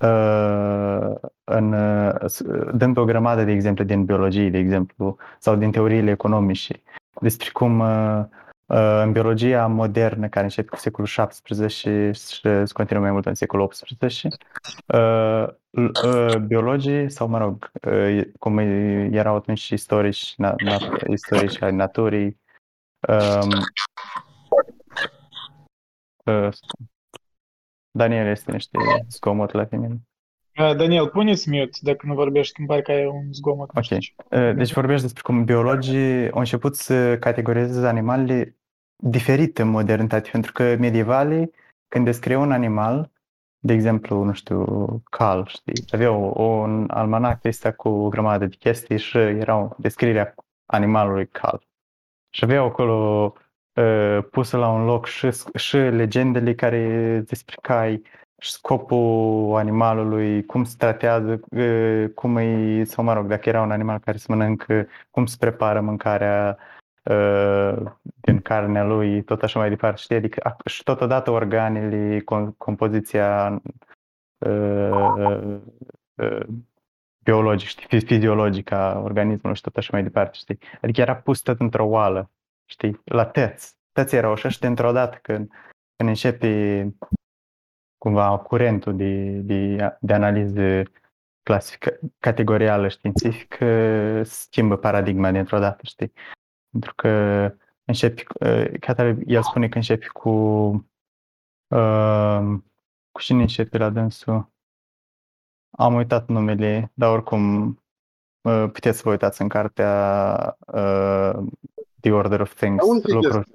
uh, 0.00 1.14
în, 1.44 1.72
uh, 1.72 2.12
s- 2.26 2.42
dând 2.74 2.96
o 2.96 3.04
grămadă 3.04 3.44
de 3.44 3.50
exemple 3.52 3.84
din 3.84 4.04
biologie, 4.04 4.50
de 4.50 4.58
exemplu, 4.58 5.16
sau 5.38 5.56
din 5.56 5.70
teoriile 5.70 6.10
economice, 6.10 6.82
despre 7.20 7.48
cum 7.52 7.78
uh, 7.80 7.86
uh, 7.86 8.24
în 8.66 9.12
biologia 9.12 9.66
modernă, 9.66 10.28
care 10.28 10.44
începe 10.44 10.68
cu 10.68 10.76
secolul 10.76 11.10
XVII 11.28 11.68
și, 11.68 12.12
și 12.12 12.40
se 12.40 12.72
continuă 12.72 13.02
mai 13.02 13.10
mult 13.12 13.26
în 13.26 13.34
secolul 13.34 13.68
XVIII, 13.68 14.32
uh, 14.86 15.48
l- 15.70 15.90
uh, 16.06 16.36
biologii, 16.36 17.10
sau 17.10 17.28
mă 17.28 17.38
rog, 17.38 17.70
uh, 17.86 18.20
cum 18.38 18.58
erau 18.58 19.36
atunci 19.36 19.58
și 19.58 19.74
istorici, 19.74 20.34
na, 20.36 20.54
na, 20.64 20.76
istorici 21.08 21.62
ai 21.62 21.72
naturii, 21.72 22.40
um, 23.08 23.50
uh, 26.24 26.48
Daniel 27.90 28.26
este 28.26 28.52
niște 28.52 28.78
zgomot 29.08 29.52
la 29.52 29.66
tine. 29.66 30.00
Uh, 30.60 30.76
Daniel, 30.76 31.08
puneți 31.08 31.50
mute 31.50 31.78
dacă 31.80 32.06
nu 32.06 32.14
vorbești, 32.14 32.52
că 32.52 32.58
îmi 32.58 32.68
pare 32.68 32.82
că 32.82 32.90
ai 32.90 33.06
un 33.06 33.32
zgomot. 33.32 33.72
nu 33.72 33.78
Ok. 33.78 33.82
știu 33.82 33.98
ce. 33.98 34.12
Uh, 34.18 34.54
Deci 34.54 34.72
vorbești 34.72 35.02
despre 35.02 35.22
cum 35.22 35.44
biologii 35.44 36.30
au 36.30 36.38
început 36.38 36.76
să 36.76 37.18
categorizeze 37.18 37.86
animalele 37.86 38.56
diferite 38.96 39.62
în 39.62 39.68
modernitate, 39.68 40.28
pentru 40.32 40.52
că 40.52 40.76
medievalii, 40.78 41.50
când 41.88 42.04
descriu 42.04 42.40
un 42.40 42.52
animal, 42.52 43.10
de 43.58 43.72
exemplu, 43.72 44.22
nu 44.22 44.32
știu, 44.32 44.64
cal, 45.10 45.46
știi, 45.46 45.84
aveau 45.90 46.34
un 46.36 46.84
almanac 46.90 47.40
de 47.40 47.48
ăsta 47.48 47.72
cu 47.72 47.88
o 47.88 48.08
grămadă 48.08 48.46
de 48.46 48.56
chestii 48.56 48.98
și 48.98 49.16
erau 49.16 49.76
descrierea 49.78 50.34
animalului 50.66 51.28
cal. 51.28 51.62
Și 52.30 52.44
aveau 52.44 52.66
acolo 52.66 53.32
uh, 53.74 54.18
pusă 54.30 54.56
la 54.56 54.68
un 54.70 54.84
loc 54.84 55.06
și, 55.06 55.28
și 55.54 55.76
legendele 55.76 56.54
care 56.54 57.22
despre 57.26 57.56
cai, 57.62 58.02
și 58.38 58.50
scopul 58.50 59.54
animalului, 59.56 60.44
cum 60.44 60.64
se 60.64 60.74
tratează, 60.78 61.40
uh, 61.50 62.10
cum 62.14 62.36
e, 62.36 62.84
sau 62.84 63.04
mă 63.04 63.12
rog, 63.12 63.26
dacă 63.26 63.48
era 63.48 63.62
un 63.62 63.70
animal 63.70 63.98
care 63.98 64.16
se 64.16 64.26
mănâncă, 64.28 64.86
cum 65.10 65.26
se 65.26 65.36
prepară 65.38 65.80
mâncarea 65.80 66.58
uh, 67.02 67.76
din 68.20 68.40
carnea 68.40 68.84
lui, 68.84 69.22
tot 69.22 69.42
așa 69.42 69.58
mai 69.58 69.68
departe, 69.68 70.00
știi? 70.00 70.16
Adică, 70.16 70.50
ac- 70.50 70.70
și 70.70 70.82
totodată 70.82 71.30
organele, 71.30 72.18
com- 72.20 72.56
compoziția 72.56 73.62
uh, 74.38 75.58
uh, 76.14 76.46
biologic, 77.24 77.68
știi, 77.68 77.86
fi- 77.88 78.06
fiziologic 78.06 78.70
a 78.70 79.00
organismului 79.04 79.56
și 79.56 79.62
tot 79.62 79.76
așa 79.76 79.88
mai 79.92 80.02
departe, 80.02 80.36
știi? 80.36 80.58
Adică 80.80 81.00
era 81.00 81.16
pus 81.16 81.40
tot 81.40 81.60
într-o 81.60 81.86
oală, 81.86 82.30
știi? 82.64 83.00
La 83.04 83.26
tăți. 83.26 83.76
Tăți 83.92 84.14
erau 84.14 84.32
așa 84.32 84.48
și 84.48 84.60
dintr-o 84.60 84.92
dată 84.92 85.18
când, 85.22 85.50
când 85.96 86.08
începe 86.08 86.48
cumva 88.04 88.38
curentul 88.38 88.96
de, 88.96 89.30
de, 89.30 89.76
de 90.00 90.12
analiză 90.12 90.82
clasifică, 91.42 91.98
categorială 92.18 92.88
științifică, 92.88 94.22
schimbă 94.22 94.76
paradigma 94.76 95.30
dintr-o 95.30 95.58
dată, 95.58 95.80
știi? 95.84 96.12
Pentru 96.70 96.94
că 96.94 97.08
începi, 97.84 98.24
uh, 98.40 99.16
el 99.26 99.42
spune 99.42 99.68
că 99.68 99.76
începi 99.76 100.08
cu 100.08 100.30
uh, 101.68 102.40
cu 103.12 103.20
cine 103.20 103.40
începe 103.40 103.78
la 103.78 103.90
dânsul? 103.90 104.52
Am 105.70 105.94
uitat 105.94 106.28
numele, 106.28 106.92
dar 106.94 107.10
oricum 107.10 107.66
uh, 108.40 108.70
puteți 108.72 108.96
să 108.96 109.02
vă 109.04 109.10
uitați 109.10 109.42
în 109.42 109.48
cartea 109.48 110.56
uh, 110.66 111.46
The 112.00 112.12
Order 112.12 112.40
of 112.40 112.54
Things, 112.54 112.76
Dar 112.76 112.94
unde 112.94 113.12
lucruri, 113.12 113.53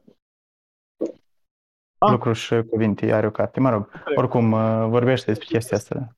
Ah. 2.00 2.12
lucruri 2.12 2.38
și 2.38 2.62
cuvinte, 2.70 3.12
are 3.12 3.28
o 3.28 3.32
carte. 3.32 3.60
Mă 3.60 3.70
rog, 3.70 3.90
oricum 4.16 4.52
uh, 4.52 4.86
vorbește 4.90 5.26
despre 5.26 5.48
chestia 5.48 5.78
asta. 5.78 6.16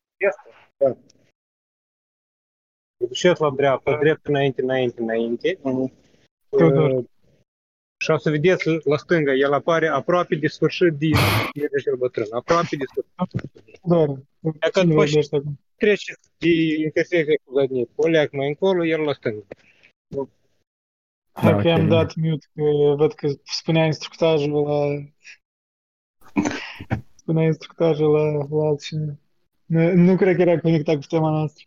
Duceți 3.07 3.41
la 3.41 3.49
dreapta, 3.49 3.97
drept 3.97 4.25
înainte, 4.25 4.61
înainte, 4.61 5.01
înainte. 5.01 5.59
Tudor. 6.49 6.89
Uh, 6.89 7.05
Și 7.97 8.11
o 8.11 8.17
să 8.17 8.29
vedeți 8.29 8.69
la 8.83 8.97
stânga, 8.97 9.33
el 9.33 9.53
apare 9.53 9.87
aproape 9.87 10.35
de 10.35 10.47
sfârșit 10.47 10.93
din 10.93 11.15
Iergel 11.53 11.95
Bătrân. 11.97 12.27
Aproape 12.31 12.75
de 12.75 12.83
sfârșit. 12.85 13.79
Doar, 13.83 14.07
Dacă 14.39 14.79
cine 14.79 14.83
după 14.91 15.03
vorbește 15.05 15.35
acum? 15.35 15.59
treceți 15.75 16.29
de 16.37 16.49
intersecție 16.83 17.39
cu 17.43 17.53
Zadnic, 17.59 17.89
o 17.95 18.07
leac 18.07 18.31
mai 18.31 18.47
încolo, 18.47 18.85
el 18.85 19.01
la 19.01 19.13
stânga. 19.13 19.45
Hai 21.31 21.51
Da, 21.51 21.61
că 21.61 21.67
ok, 21.67 21.73
am 21.73 21.75
bine. 21.83 21.87
dat 21.95 22.15
mute, 22.15 22.47
că 22.55 22.61
văd 22.95 23.13
că 23.13 23.27
spunea 23.43 23.85
instructajul 23.85 24.63
la... 24.63 24.85
Spunea 27.15 27.43
instructajul 27.43 28.11
la, 28.11 28.57
la 28.57 28.67
altcineva. 28.67 29.13
Nu, 29.65 29.93
nu 29.93 30.15
cred 30.15 30.35
că 30.35 30.41
era 30.41 30.59
conectat 30.59 30.95
cu 30.95 31.05
tema 31.09 31.29
noastră. 31.29 31.65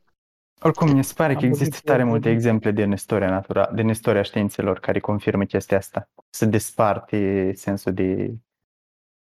Oricum, 0.61 0.97
mi 0.97 1.05
se 1.05 1.13
pare 1.17 1.33
Am 1.33 1.39
că 1.39 1.47
există 1.47 1.65
vorbit 1.71 1.85
tare 1.85 2.03
foarte 2.03 2.11
multe 2.11 2.29
bine. 2.29 2.35
exemple 2.41 2.71
din 2.73 2.93
istoria 2.93 3.31
natura, 3.31 3.71
din 3.75 3.89
istoria 3.89 4.23
științelor 4.23 4.81
care 4.81 5.01
confirmă 5.01 5.45
chestia 5.45 5.77
asta. 5.77 6.09
Se 6.31 6.47
desparte 6.47 7.53
sensul 7.55 7.93
de, 7.93 8.35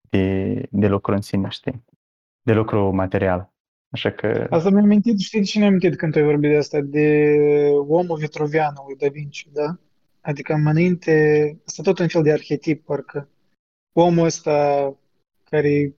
de, 0.09 0.53
de 0.71 0.87
lucru 0.87 1.13
în 1.13 1.21
sine, 1.21 1.49
știi? 1.49 1.83
De 2.41 2.53
lucru 2.53 2.91
material. 2.91 3.53
Așa 3.89 4.11
că, 4.11 4.47
Asta 4.49 4.69
mi-a 4.69 4.81
amintit, 4.81 5.19
știi 5.19 5.39
de 5.39 5.45
cine 5.45 5.63
am 5.63 5.69
amintit 5.69 5.95
când 5.95 6.15
ai 6.15 6.23
vorbit 6.23 6.49
de 6.49 6.57
asta? 6.57 6.79
De 6.81 7.35
omul 7.87 8.17
vitruvian 8.17 8.73
lui 8.87 8.95
Da 8.97 9.07
Vinci, 9.07 9.47
da? 9.51 9.77
Adică 10.21 10.53
înainte, 10.53 11.57
asta 11.65 11.83
tot 11.83 11.99
un 11.99 12.07
fel 12.07 12.23
de 12.23 12.31
arhetip, 12.31 12.85
parcă. 12.85 13.29
Omul 13.93 14.25
ăsta 14.25 14.95
care 15.51 15.95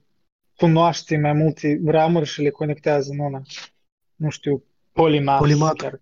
cunoaște 0.56 1.16
mai 1.16 1.32
multe 1.32 1.80
ramuri 1.84 2.26
și 2.26 2.42
le 2.42 2.50
conectează 2.50 3.10
în 3.12 3.18
una. 3.18 3.42
Nu 4.14 4.30
știu, 4.30 4.62
polimat. 4.92 5.38
Polimat. 5.38 5.76
Chiar, 5.76 6.00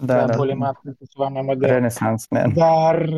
da, 0.00 0.16
da, 0.16 0.26
da, 0.26 0.36
polimat, 0.36 0.80
este 0.90 1.04
ceva 1.04 1.28
mai 1.28 1.42
modern. 1.42 1.72
Renaissance 1.72 2.24
Man. 2.30 2.52
Dar, 2.54 3.08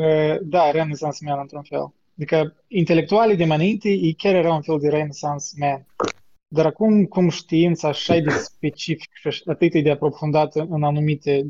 da, 0.42 0.70
Renaissance 0.70 1.24
Man 1.24 1.38
într-un 1.40 1.62
fel. 1.62 1.92
Adică 2.16 2.64
intelectualii 2.66 3.36
de 3.36 3.44
mai 3.44 3.56
înainte, 3.56 3.88
ei 3.88 4.14
chiar 4.14 4.34
erau 4.34 4.54
un 4.54 4.62
fel 4.62 4.78
de 4.78 4.88
Renaissance 4.88 5.44
Man. 5.56 5.86
Dar 6.48 6.66
acum, 6.66 7.04
cum 7.04 7.28
știința 7.28 7.88
așa 7.88 8.16
e 8.16 8.20
de 8.20 8.30
specific 8.30 9.10
și 9.30 9.42
atât 9.46 9.82
de 9.82 9.90
aprofundată 9.90 10.66
în 10.70 10.82
anumite 10.82 11.46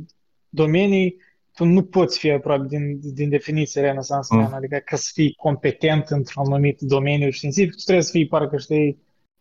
domenii, 0.49 1.17
tu 1.61 1.67
nu 1.67 1.83
poți 1.83 2.19
fi 2.19 2.31
aproape 2.31 2.67
din, 2.69 3.01
din 3.15 3.29
definiție 3.29 3.81
Renaissance 3.81 4.35
Man, 4.35 4.45
Mm. 4.45 4.55
adică 4.55 4.77
ca 4.85 4.97
să 4.97 5.11
fii 5.15 5.35
competent 5.39 6.09
într-un 6.09 6.45
anumit 6.47 6.81
domeniu 6.81 7.31
științific, 7.31 7.71
tu 7.75 7.83
trebuie 7.85 8.05
să 8.05 8.11
fii 8.11 8.27
parcă 8.27 8.57
știi, 8.57 8.99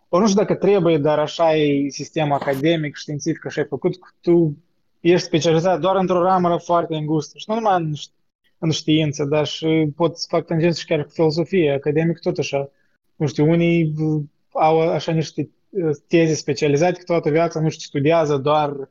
o 0.10 0.20
nu 0.20 0.28
știu 0.28 0.40
dacă 0.40 0.56
trebuie, 0.56 0.98
dar 0.98 1.20
așa 1.20 1.56
e 1.56 1.90
sistemul 1.90 2.34
academic, 2.34 2.96
științific, 2.96 3.46
așa 3.46 3.62
e 3.62 3.64
făcut, 3.64 4.00
că 4.00 4.10
tu 4.22 4.58
ești 5.00 5.26
specializat 5.28 5.80
doar 5.80 5.96
într-o 5.96 6.22
ramură 6.22 6.58
foarte 6.58 6.96
îngustă 6.96 7.38
și 7.38 7.46
nu 7.48 7.56
numai 7.56 7.82
în, 7.82 7.94
ș- 7.94 8.14
în 8.58 8.72
știință, 8.72 9.24
dar 9.26 9.46
și 9.46 9.92
pot 9.96 10.18
să 10.18 10.26
fac 10.30 10.46
tangență 10.46 10.80
și 10.80 10.86
chiar 10.86 11.04
cu 11.04 11.10
filosofie, 11.10 11.72
academic 11.72 12.20
tot 12.20 12.38
așa. 12.38 12.70
Nu 13.16 13.28
știu, 13.28 13.50
unii 13.50 13.92
v- 13.96 14.24
au 14.54 14.80
așa 14.80 15.12
niște 15.12 15.50
uh, 15.70 15.90
teze 16.08 16.34
specializate 16.34 16.98
că 16.98 17.04
toată 17.06 17.30
viața, 17.30 17.60
nu 17.60 17.70
știu, 17.70 17.86
studiază 17.88 18.38
doar, 18.38 18.90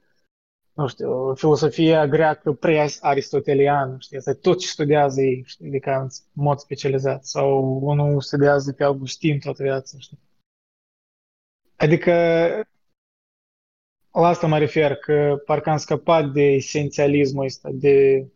nu 0.78 0.86
știu, 0.86 1.34
filosofia 1.34 2.06
greacă 2.06 2.52
pre-aristoteliană, 2.52 3.96
știi, 3.98 4.16
asta 4.16 4.30
e 4.30 4.34
tot 4.34 4.58
ce 4.58 4.66
studiază 4.66 5.20
ei, 5.20 5.42
știi, 5.46 5.66
adică 5.66 5.90
în 6.00 6.08
mod 6.32 6.58
specializat. 6.58 7.24
Sau 7.24 7.78
unul 7.82 8.20
studiază 8.20 8.72
pe 8.72 8.84
Augustin 8.84 9.38
toată 9.38 9.62
viața, 9.62 9.98
știi. 9.98 10.18
Adică 11.76 12.12
la 14.12 14.26
asta 14.26 14.46
mă 14.46 14.58
refer, 14.58 14.94
că 14.94 15.42
parcă 15.44 15.70
am 15.70 15.76
scăpat 15.76 16.32
de 16.32 16.42
esențialismul 16.42 17.44
ăsta, 17.44 17.68
de 17.72 18.26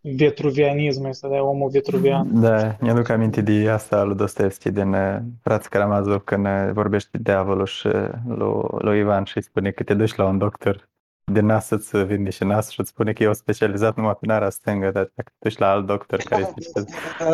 vetruvianismul 0.00 1.08
ăsta, 1.08 1.28
da, 1.28 1.42
omul 1.42 1.70
vetruvian. 1.70 2.40
Da, 2.40 2.76
mi-aduc 2.80 3.08
aminte 3.08 3.40
de 3.40 3.70
asta 3.70 4.02
lui 4.02 4.16
Dostoevski 4.16 4.70
din 4.70 4.92
uh, 4.92 5.18
Frații 5.42 5.70
Karamazov 5.70 6.22
când 6.24 6.46
uh, 6.46 6.70
vorbește 6.72 7.08
de 7.12 7.22
diavolul 7.22 7.66
și 7.66 7.86
uh, 7.86 8.10
lui, 8.26 8.62
lui 8.78 8.98
Ivan 8.98 9.24
și 9.24 9.36
îi 9.36 9.42
spune 9.42 9.70
că 9.70 9.82
te 9.82 9.94
duci 9.94 10.14
la 10.14 10.26
un 10.26 10.38
doctor 10.38 10.92
de 11.32 11.40
nas 11.40 11.66
să-ți 11.66 12.04
vinde 12.04 12.30
și 12.30 12.44
nas 12.44 12.70
și 12.70 12.80
îți 12.80 12.88
spune 12.88 13.12
că 13.12 13.22
eu 13.22 13.34
specializat 13.34 13.96
numai 13.96 14.16
pe 14.20 14.26
nara 14.26 14.50
stângă, 14.50 14.90
dar 14.90 15.10
dacă 15.14 15.32
te 15.38 15.48
duci 15.48 15.58
la 15.58 15.70
alt 15.70 15.86
doctor 15.86 16.18
care 16.18 16.52
este 16.56 16.84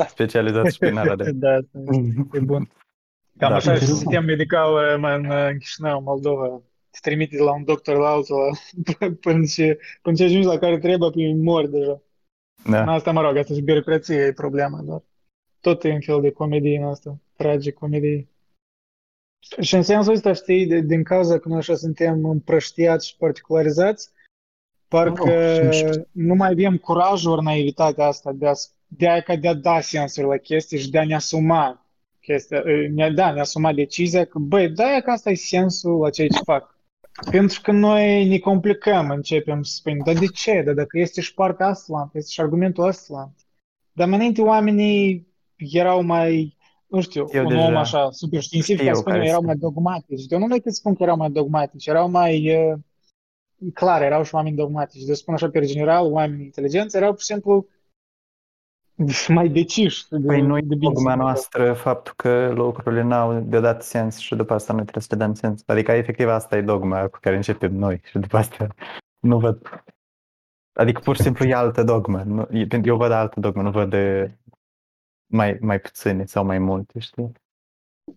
specializat 0.09 0.73
și 0.73 0.79
pe 0.79 0.91
nara 0.91 1.17
de... 1.17 1.31
da, 1.45 1.55
e 2.33 2.41
bun. 2.41 2.71
Cam 3.39 3.49
Da. 3.51 3.55
așa 3.55 3.75
și 3.75 3.85
sistem 3.85 4.25
medical 4.25 4.73
uh, 4.73 4.97
mă, 4.99 5.09
în, 5.09 5.31
în 5.31 5.59
Chișinău, 5.59 6.03
Moldova. 6.03 6.63
Te 6.91 6.99
trimite 7.03 7.37
de 7.37 7.43
la 7.43 7.53
un 7.53 7.65
doctor 7.65 7.97
la 7.97 8.09
altul 8.09 8.37
la, 8.37 9.07
până, 9.21 9.45
ce, 9.45 9.79
până 10.03 10.17
ce 10.17 10.25
ajungi 10.25 10.47
la 10.47 10.59
care 10.59 10.79
trebuie, 10.79 11.11
până 11.11 11.43
mor 11.43 11.67
deja. 11.67 12.03
Da. 12.65 12.93
Asta, 12.93 13.13
mă 13.13 13.21
rog, 13.21 13.37
asta 13.37 13.55
și 13.55 13.61
birocrație 13.61 14.17
e 14.17 14.33
problema, 14.33 14.81
dar 14.83 15.03
tot 15.61 15.85
e 15.85 15.93
un 15.93 16.01
fel 16.01 16.21
de 16.21 16.31
comedie 16.31 16.79
în 16.79 16.85
asta, 16.85 17.19
tragic 17.37 17.75
comedie. 17.75 18.29
Și 19.61 19.75
în 19.75 19.83
sensul 19.83 20.13
ăsta, 20.13 20.33
știi, 20.33 20.67
de, 20.67 20.81
din 20.81 21.03
cauza 21.03 21.39
că 21.39 21.49
noi 21.49 21.59
așa 21.59 21.75
suntem 21.75 22.25
împrăștiați 22.25 23.09
și 23.09 23.17
particularizați, 23.17 24.11
parcă 24.89 25.61
Nu, 25.63 26.05
nu 26.13 26.35
mai 26.35 26.51
avem 26.51 26.77
curajul 26.77 27.33
ori 27.33 27.45
naivitatea 27.45 28.07
asta 28.07 28.33
de 28.33 28.47
a, 28.47 28.53
de 28.87 29.09
a, 29.09 29.21
ca 29.21 29.37
de 29.37 29.49
a 29.49 29.55
da 29.55 29.81
sensuri 29.81 30.27
la 30.27 30.37
chestii 30.37 30.79
și 30.79 30.91
de 30.91 30.99
a 30.99 31.05
ne 31.05 31.15
asuma 31.15 31.87
chestia, 32.21 32.63
ne, 32.95 33.11
da, 33.11 33.33
ne 33.33 33.41
asuma 33.41 33.73
decizia 33.73 34.25
că, 34.25 34.39
băi, 34.39 34.69
da, 34.69 34.97
e 34.97 35.01
că 35.01 35.11
asta 35.11 35.31
e 35.31 35.35
sensul 35.35 36.01
la 36.01 36.11
ceea 36.11 36.29
ce 36.29 36.41
fac. 36.45 36.79
Pentru 37.31 37.61
că 37.63 37.73
noi 37.73 38.29
ne 38.29 38.39
complicăm, 38.39 39.11
începem 39.11 39.63
să 39.63 39.75
spunem, 39.75 39.99
dar 40.05 40.15
de 40.15 40.27
ce? 40.27 40.63
Dar 40.65 40.75
dacă 40.75 40.99
este 40.99 41.21
și 41.21 41.35
partea 41.35 41.67
asta, 41.67 42.11
este 42.15 42.31
și 42.31 42.41
argumentul 42.41 42.87
ăsta. 42.87 43.35
Dar 43.93 44.09
mai 44.09 44.17
înainte 44.17 44.43
oamenii 44.43 45.27
erau 45.57 46.03
mai, 46.03 46.57
nu 46.91 47.01
știu, 47.01 47.27
Eu 47.33 47.43
un 47.43 47.49
deja 47.49 47.67
om 47.67 47.77
așa 47.77 48.11
super 48.11 48.41
științific, 48.41 48.81
știu 48.81 48.93
ca 48.93 48.99
spune, 48.99 49.15
care 49.15 49.27
erau 49.27 49.41
sunt. 49.41 49.47
mai 49.47 49.57
dogmatici. 49.57 50.25
Eu 50.29 50.39
nu 50.39 50.47
mai 50.47 50.59
te 50.59 50.71
spun 50.71 50.95
că 50.95 51.03
erau 51.03 51.17
mai 51.17 51.31
dogmatici, 51.31 51.87
erau 51.87 52.11
mai 52.11 52.57
uh, 52.57 52.79
clar, 53.75 54.03
erau 54.03 54.23
și 54.23 54.35
oameni 54.35 54.57
dogmatici. 54.57 55.03
De 55.03 55.15
spun 55.15 55.35
așa, 55.35 55.51
pe 55.51 55.61
general, 55.61 56.13
oameni 56.13 56.43
inteligenți 56.43 56.97
erau, 56.97 57.11
pur 57.11 57.21
și 57.21 57.27
simplu, 57.27 57.67
mai 59.29 59.49
deciși 59.49 60.09
de, 60.09 60.27
Păi 60.27 60.41
noi, 60.41 60.63
de 60.63 60.75
bine 60.75 60.93
dogma 60.93 61.11
să 61.11 61.17
noastră, 61.17 61.73
faptul 61.73 62.13
că 62.17 62.53
lucrurile 62.55 63.03
n-au 63.03 63.41
deodată 63.41 63.83
sens 63.83 64.19
și 64.19 64.35
după 64.35 64.55
asta 64.55 64.73
noi 64.73 64.83
trebuie 64.83 65.03
să 65.03 65.15
le 65.15 65.25
dăm 65.25 65.35
sens. 65.35 65.63
Adică 65.67 65.93
efectiv 65.93 66.29
asta 66.29 66.57
e 66.57 66.63
dogma 66.63 67.09
cu 67.09 67.19
care 67.21 67.37
începem 67.37 67.75
noi 67.75 68.01
și 68.05 68.19
după 68.19 68.37
asta 68.37 68.67
nu 69.19 69.39
văd. 69.39 69.85
Adică 70.73 71.01
pur 71.05 71.17
și 71.17 71.23
simplu 71.23 71.45
e 71.45 71.55
altă 71.55 71.83
dogmă. 71.83 72.23
Nu- 72.23 72.49
e- 72.51 72.81
Eu 72.85 72.97
văd 72.97 73.11
altă 73.11 73.41
dogmă, 73.41 73.63
nu 73.63 73.71
văd 73.71 73.91
de 73.91 74.35
mai, 75.31 75.57
mai 75.61 75.81
puține 75.81 76.25
sau 76.25 76.45
mai 76.45 76.59
multe, 76.59 76.99
știi? 76.99 77.33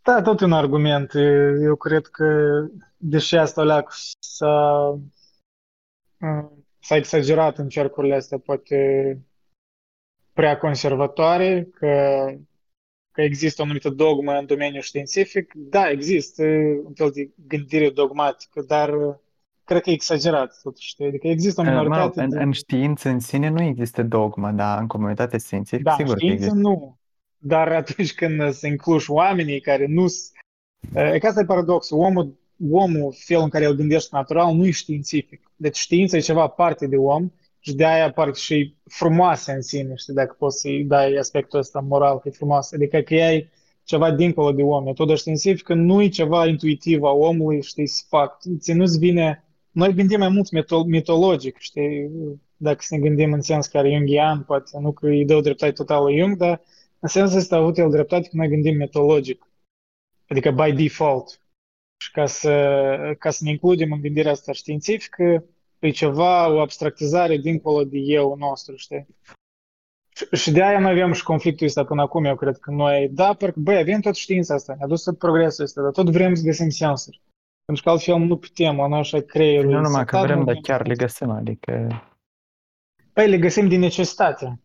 Da, 0.02 0.22
tot 0.22 0.40
un 0.40 0.52
argument. 0.52 1.12
Eu 1.62 1.76
cred 1.76 2.06
că, 2.06 2.60
deși 2.98 3.36
asta 3.36 3.64
leac 3.64 3.94
s-a, 4.20 4.98
s-a 6.80 6.96
exagerat 6.96 7.58
în 7.58 7.68
cercurile 7.68 8.16
astea, 8.16 8.38
poate 8.38 8.78
prea 10.34 10.58
conservatoare, 10.58 11.64
că, 11.74 12.26
că 13.12 13.22
există 13.22 13.62
o 13.62 13.64
anumită 13.64 13.90
dogmă 13.90 14.34
în 14.38 14.46
domeniul 14.46 14.82
științific. 14.82 15.54
Da, 15.56 15.90
există 15.90 16.44
un 16.84 16.94
fel 16.94 17.12
de 17.12 17.30
gândire 17.48 17.90
dogmatică, 17.90 18.62
dar 18.68 18.90
cred 19.64 19.82
că 19.82 19.90
e 19.90 19.94
exagerat, 19.94 20.60
totuși. 20.64 20.88
știi? 20.88 21.06
Adică 21.06 21.28
există 21.28 21.62
o 21.62 21.64
Mă 21.64 21.70
rog, 21.70 21.82
minoritate 21.82 22.22
în, 22.22 22.30
de... 22.30 22.44
în 22.44 22.52
știință 22.52 23.10
în 23.10 23.20
sine 23.20 23.50
nu 23.50 23.62
există 23.62 24.04
dogmă, 24.04 24.52
dar 24.52 24.80
în 24.80 24.88
comunitate 24.88 25.38
științifică 25.38 25.84
Da, 25.84 25.92
în 25.92 25.98
sigur 25.98 26.14
că 26.14 26.20
știință 26.20 26.46
există. 26.46 26.70
nu. 26.70 26.98
Dar 27.46 27.72
atunci 27.72 28.14
când 28.14 28.52
se 28.52 28.68
incluși 28.68 29.12
oamenii 29.12 29.60
care 29.60 29.86
nu... 29.88 30.08
s- 30.08 30.32
E 30.96 31.18
că 31.20 31.28
asta 31.28 31.40
e 31.42 31.46
paradoxul. 31.46 32.00
Omul, 32.00 32.40
omul, 32.72 33.14
felul 33.18 33.44
în 33.44 33.50
care 33.50 33.64
el 33.64 33.76
gândește 33.76 34.10
natural, 34.12 34.56
nu 34.56 34.66
e 34.66 34.72
științific. 34.72 35.52
Deci 35.56 35.78
știința 35.78 36.18
e 36.18 36.20
ceva 36.20 36.48
parte 36.48 36.88
de 36.88 36.96
om 36.96 37.32
și 37.60 37.76
de 37.76 37.86
aia 37.86 38.12
parcă 38.12 38.38
și 38.38 38.76
frumoasă 38.90 39.52
în 39.52 39.62
sine, 39.62 39.94
știi, 39.96 40.14
dacă 40.14 40.36
poți 40.40 40.60
să-i 40.60 40.84
dai 40.84 41.16
aspectul 41.16 41.60
ăsta 41.60 41.80
moral, 41.80 42.20
că 42.20 42.28
e 42.28 42.32
frumoasă. 42.32 42.76
Adică 42.76 43.00
că 43.00 43.14
ea 43.14 43.34
e 43.34 43.50
ceva 43.84 44.12
dincolo 44.12 44.52
de 44.52 44.62
om. 44.62 44.84
Metoda 44.84 45.16
științifică 45.16 45.74
nu 45.74 46.02
e 46.02 46.08
ceva 46.08 46.48
intuitiv 46.48 47.04
a 47.04 47.12
omului, 47.12 47.62
știi, 47.64 47.88
să 47.88 48.04
fac. 48.08 48.38
Ți 48.60 48.74
nu-ți 48.74 49.00
vine... 49.00 49.44
Noi 49.72 49.94
gândim 49.94 50.20
mai 50.20 50.30
mult 50.30 50.48
mito- 50.58 50.86
mitologic, 50.88 51.58
știi, 51.58 52.10
dacă 52.58 52.78
să 52.80 52.96
ne 52.96 53.02
gândim 53.02 53.34
în 53.34 53.42
sens 53.42 53.68
care 53.68 53.90
Jungian, 53.92 54.44
poate 54.44 54.80
nu 54.80 54.92
că 54.92 55.08
îi 55.08 55.26
dă 55.26 55.36
o 55.36 55.42
dreptate 55.42 55.72
totală 55.72 56.04
lui 56.04 56.20
Jung, 56.20 56.38
dar 56.38 56.62
în 57.04 57.10
sensul 57.10 57.38
ăsta 57.38 57.56
a 57.56 57.60
avut 57.60 57.78
el 57.78 57.90
dreptate 57.90 58.28
că 58.28 58.36
noi 58.38 58.48
gândim 58.48 58.76
mitologic, 58.78 59.48
adică 60.28 60.52
by 60.52 60.72
default. 60.72 61.40
Și 62.04 62.12
ca 62.12 62.26
să, 62.26 63.16
ca 63.20 63.30
să 63.30 63.44
ne 63.44 63.50
includem 63.50 63.92
în 63.92 64.02
gândirea 64.02 64.32
asta 64.32 64.52
științifică, 64.52 65.46
e 65.80 65.90
ceva, 65.90 66.54
o 66.54 66.60
abstractizare 66.60 67.38
dincolo 67.38 67.84
de 67.84 67.98
eu 67.98 68.36
nostru, 68.36 68.76
știi? 68.76 69.08
Și- 70.16 70.36
Și 70.36 70.52
de 70.52 70.64
aia 70.64 70.80
noi 70.80 70.92
avem 70.92 71.12
și 71.14 71.24
conflictul 71.24 71.68
ăsta 71.68 71.86
până 71.86 72.02
acum, 72.02 72.26
eu 72.26 72.36
cred 72.36 72.58
că 72.58 72.72
noi, 72.72 73.10
da, 73.10 73.26
pentru 73.34 73.52
că, 73.52 73.60
băi, 73.60 73.78
avem 73.78 74.00
tot 74.02 74.16
știința 74.16 74.54
asta, 74.54 74.76
ne-a 74.78 74.88
dus 74.88 75.04
tot 75.04 75.18
progresul 75.18 75.64
ăsta, 75.64 75.82
dar 75.82 75.92
tot 75.92 76.10
vrem 76.10 76.36
să 76.36 76.44
găsim 76.44 76.70
sensuri. 76.70 77.22
Pentru 77.66 77.84
că 77.84 77.90
altfel 77.90 78.18
nu 78.18 78.38
putem, 78.38 78.76
la 78.76 78.88
noi 78.88 79.00
așa 79.00 79.22
creierul 79.22 79.72
Nu 79.72 79.78
e 79.78 79.82
numai 79.82 80.06
că 80.06 80.16
setat, 80.16 80.26
vrem, 80.26 80.38
nu 80.38 80.44
dar 80.44 80.50
avem 80.52 80.62
chiar 80.62 80.88
le 80.88 80.94
sens. 80.96 81.00
găsim, 81.00 81.30
adică... 81.30 82.02
Păi 83.14 83.30
le 83.30 83.38
găsim 83.38 83.68
din 83.68 83.80
necesitate, 83.80 84.60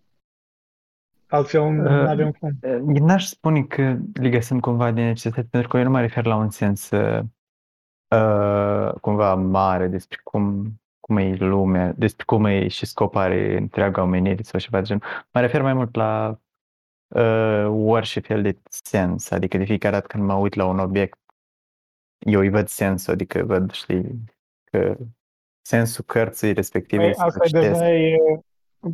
altfel 1.29 1.71
nu 1.71 1.83
Uh, 1.83 2.09
avem 2.09 2.31
cum. 2.31 2.59
Eu 2.63 3.05
n-aș 3.05 3.25
spune 3.25 3.63
că 3.63 3.97
le 4.13 4.29
găsim 4.29 4.61
cumva 4.61 4.91
de 4.91 5.03
necesitate, 5.03 5.47
pentru 5.51 5.69
că 5.69 5.77
eu 5.77 5.85
nu 5.85 5.91
mă 5.91 6.01
refer 6.01 6.25
la 6.25 6.37
un 6.37 6.51
sens 6.51 6.91
uh, 6.91 7.21
uh, 8.09 8.93
cumva 9.01 9.35
mare 9.35 9.87
despre 9.87 10.19
cum, 10.23 10.75
cum 11.01 11.17
e 11.17 11.37
lumea, 11.37 11.93
despre 11.97 12.25
cum 12.25 12.45
e 12.45 12.69
și 12.69 12.87
scop 12.87 13.15
are 13.15 13.57
întreaga 13.57 14.03
omenire 14.03 14.43
sau 14.43 14.61
ceva 14.61 14.79
de 14.79 14.87
genul. 14.87 15.03
Mă 15.33 15.41
refer 15.41 15.63
mai 15.63 15.75
mult 15.75 15.95
la 15.95 16.41
uh, 17.09 17.67
orice 17.71 18.21
fel 18.21 18.43
de 18.43 18.59
sens, 18.69 19.31
adică 19.31 19.59
de 19.59 19.65
fiecare 19.65 19.95
dată 19.95 20.07
când 20.07 20.25
mă 20.25 20.35
uit 20.35 20.55
la 20.55 20.67
un 20.67 20.79
obiect, 20.79 21.19
eu 22.19 22.41
îi 22.41 22.51
văd 22.51 22.69
sensul, 22.69 23.13
adică 23.13 23.43
văd, 23.45 23.71
știi, 23.71 24.25
că 24.65 24.97
sensul 25.63 26.05
cărții 26.05 26.53
respective 26.53 27.03
Păi 27.03 27.11
este 27.11 27.23
să 27.23 27.27
asta 27.27 27.45
e 27.45 27.47
citesc. 27.47 27.73
deja 27.73 27.91
e... 27.91 28.17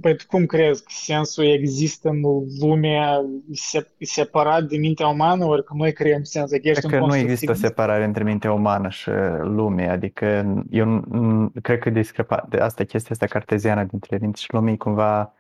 Păi 0.01 0.17
tu 0.17 0.25
cum 0.29 0.47
crezi 0.47 0.83
că 0.83 0.89
sensul 0.93 1.45
există 1.45 2.09
în 2.09 2.21
lumea 2.61 3.21
se- 3.53 3.89
separat 3.99 4.63
de 4.63 4.77
mintea 4.77 5.07
umană, 5.07 5.45
ori 5.45 5.65
că 5.65 5.73
noi 5.77 5.93
creăm 5.93 6.23
sens? 6.23 6.53
Adică 6.53 6.69
ești 6.69 6.81
Cred 6.87 6.93
un 6.93 6.99
că 6.99 7.05
nu 7.07 7.17
există 7.17 7.45
o 7.45 7.47
constructivist? 7.47 7.61
separare 7.77 8.05
între 8.05 8.25
mintea 8.25 8.53
umană 8.53 8.89
și 8.89 9.11
lume, 9.43 9.89
adică 9.89 10.27
eu 10.71 10.85
nu- 10.87 11.03
nu- 11.11 11.53
cred 11.63 11.79
că 11.79 11.91
discrepa, 11.91 12.47
de 12.49 12.57
asta 12.59 12.85
chestia 12.85 13.11
asta 13.13 13.27
carteziană 13.27 13.85
dintre 13.85 14.19
minte 14.21 14.39
și 14.41 14.53
lume 14.53 14.71
e 14.71 14.77
cumva 14.77 15.33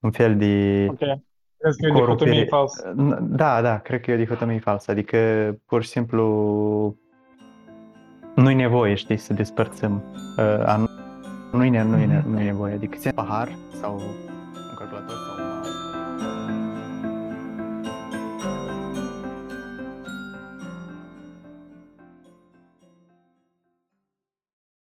un 0.00 0.10
fel 0.10 0.36
de 0.36 0.86
Ok. 0.90 0.98
Crezi 1.58 1.80
că 1.80 1.86
e 1.86 1.90
o 1.90 1.94
dihotomie 1.94 2.06
corupire. 2.32 2.44
falsă? 2.46 2.92
Da, 3.20 3.62
da, 3.62 3.78
cred 3.78 4.00
că 4.00 4.10
e 4.10 4.14
o 4.14 4.18
dihotomie 4.18 4.58
falsă, 4.58 4.90
adică 4.90 5.18
pur 5.66 5.82
și 5.82 5.88
simplu 5.88 6.24
nu-i 8.34 8.54
nevoie, 8.54 8.94
știi, 8.94 9.16
să 9.16 9.32
despărțim. 9.34 10.02
Uh, 10.38 10.62
a- 11.56 11.58
nu-i, 11.58 11.70
ne- 11.70 11.82
nu-i, 11.82 12.06
ne- 12.06 12.24
nu-i 12.30 12.44
nevoie, 12.44 12.74
adică 12.74 12.96
ți 12.98 13.08
pahar 13.08 13.48
sau 13.80 13.92
un 14.70 14.74
calculator 14.78 15.16
sau 15.26 15.44
un 15.44 15.55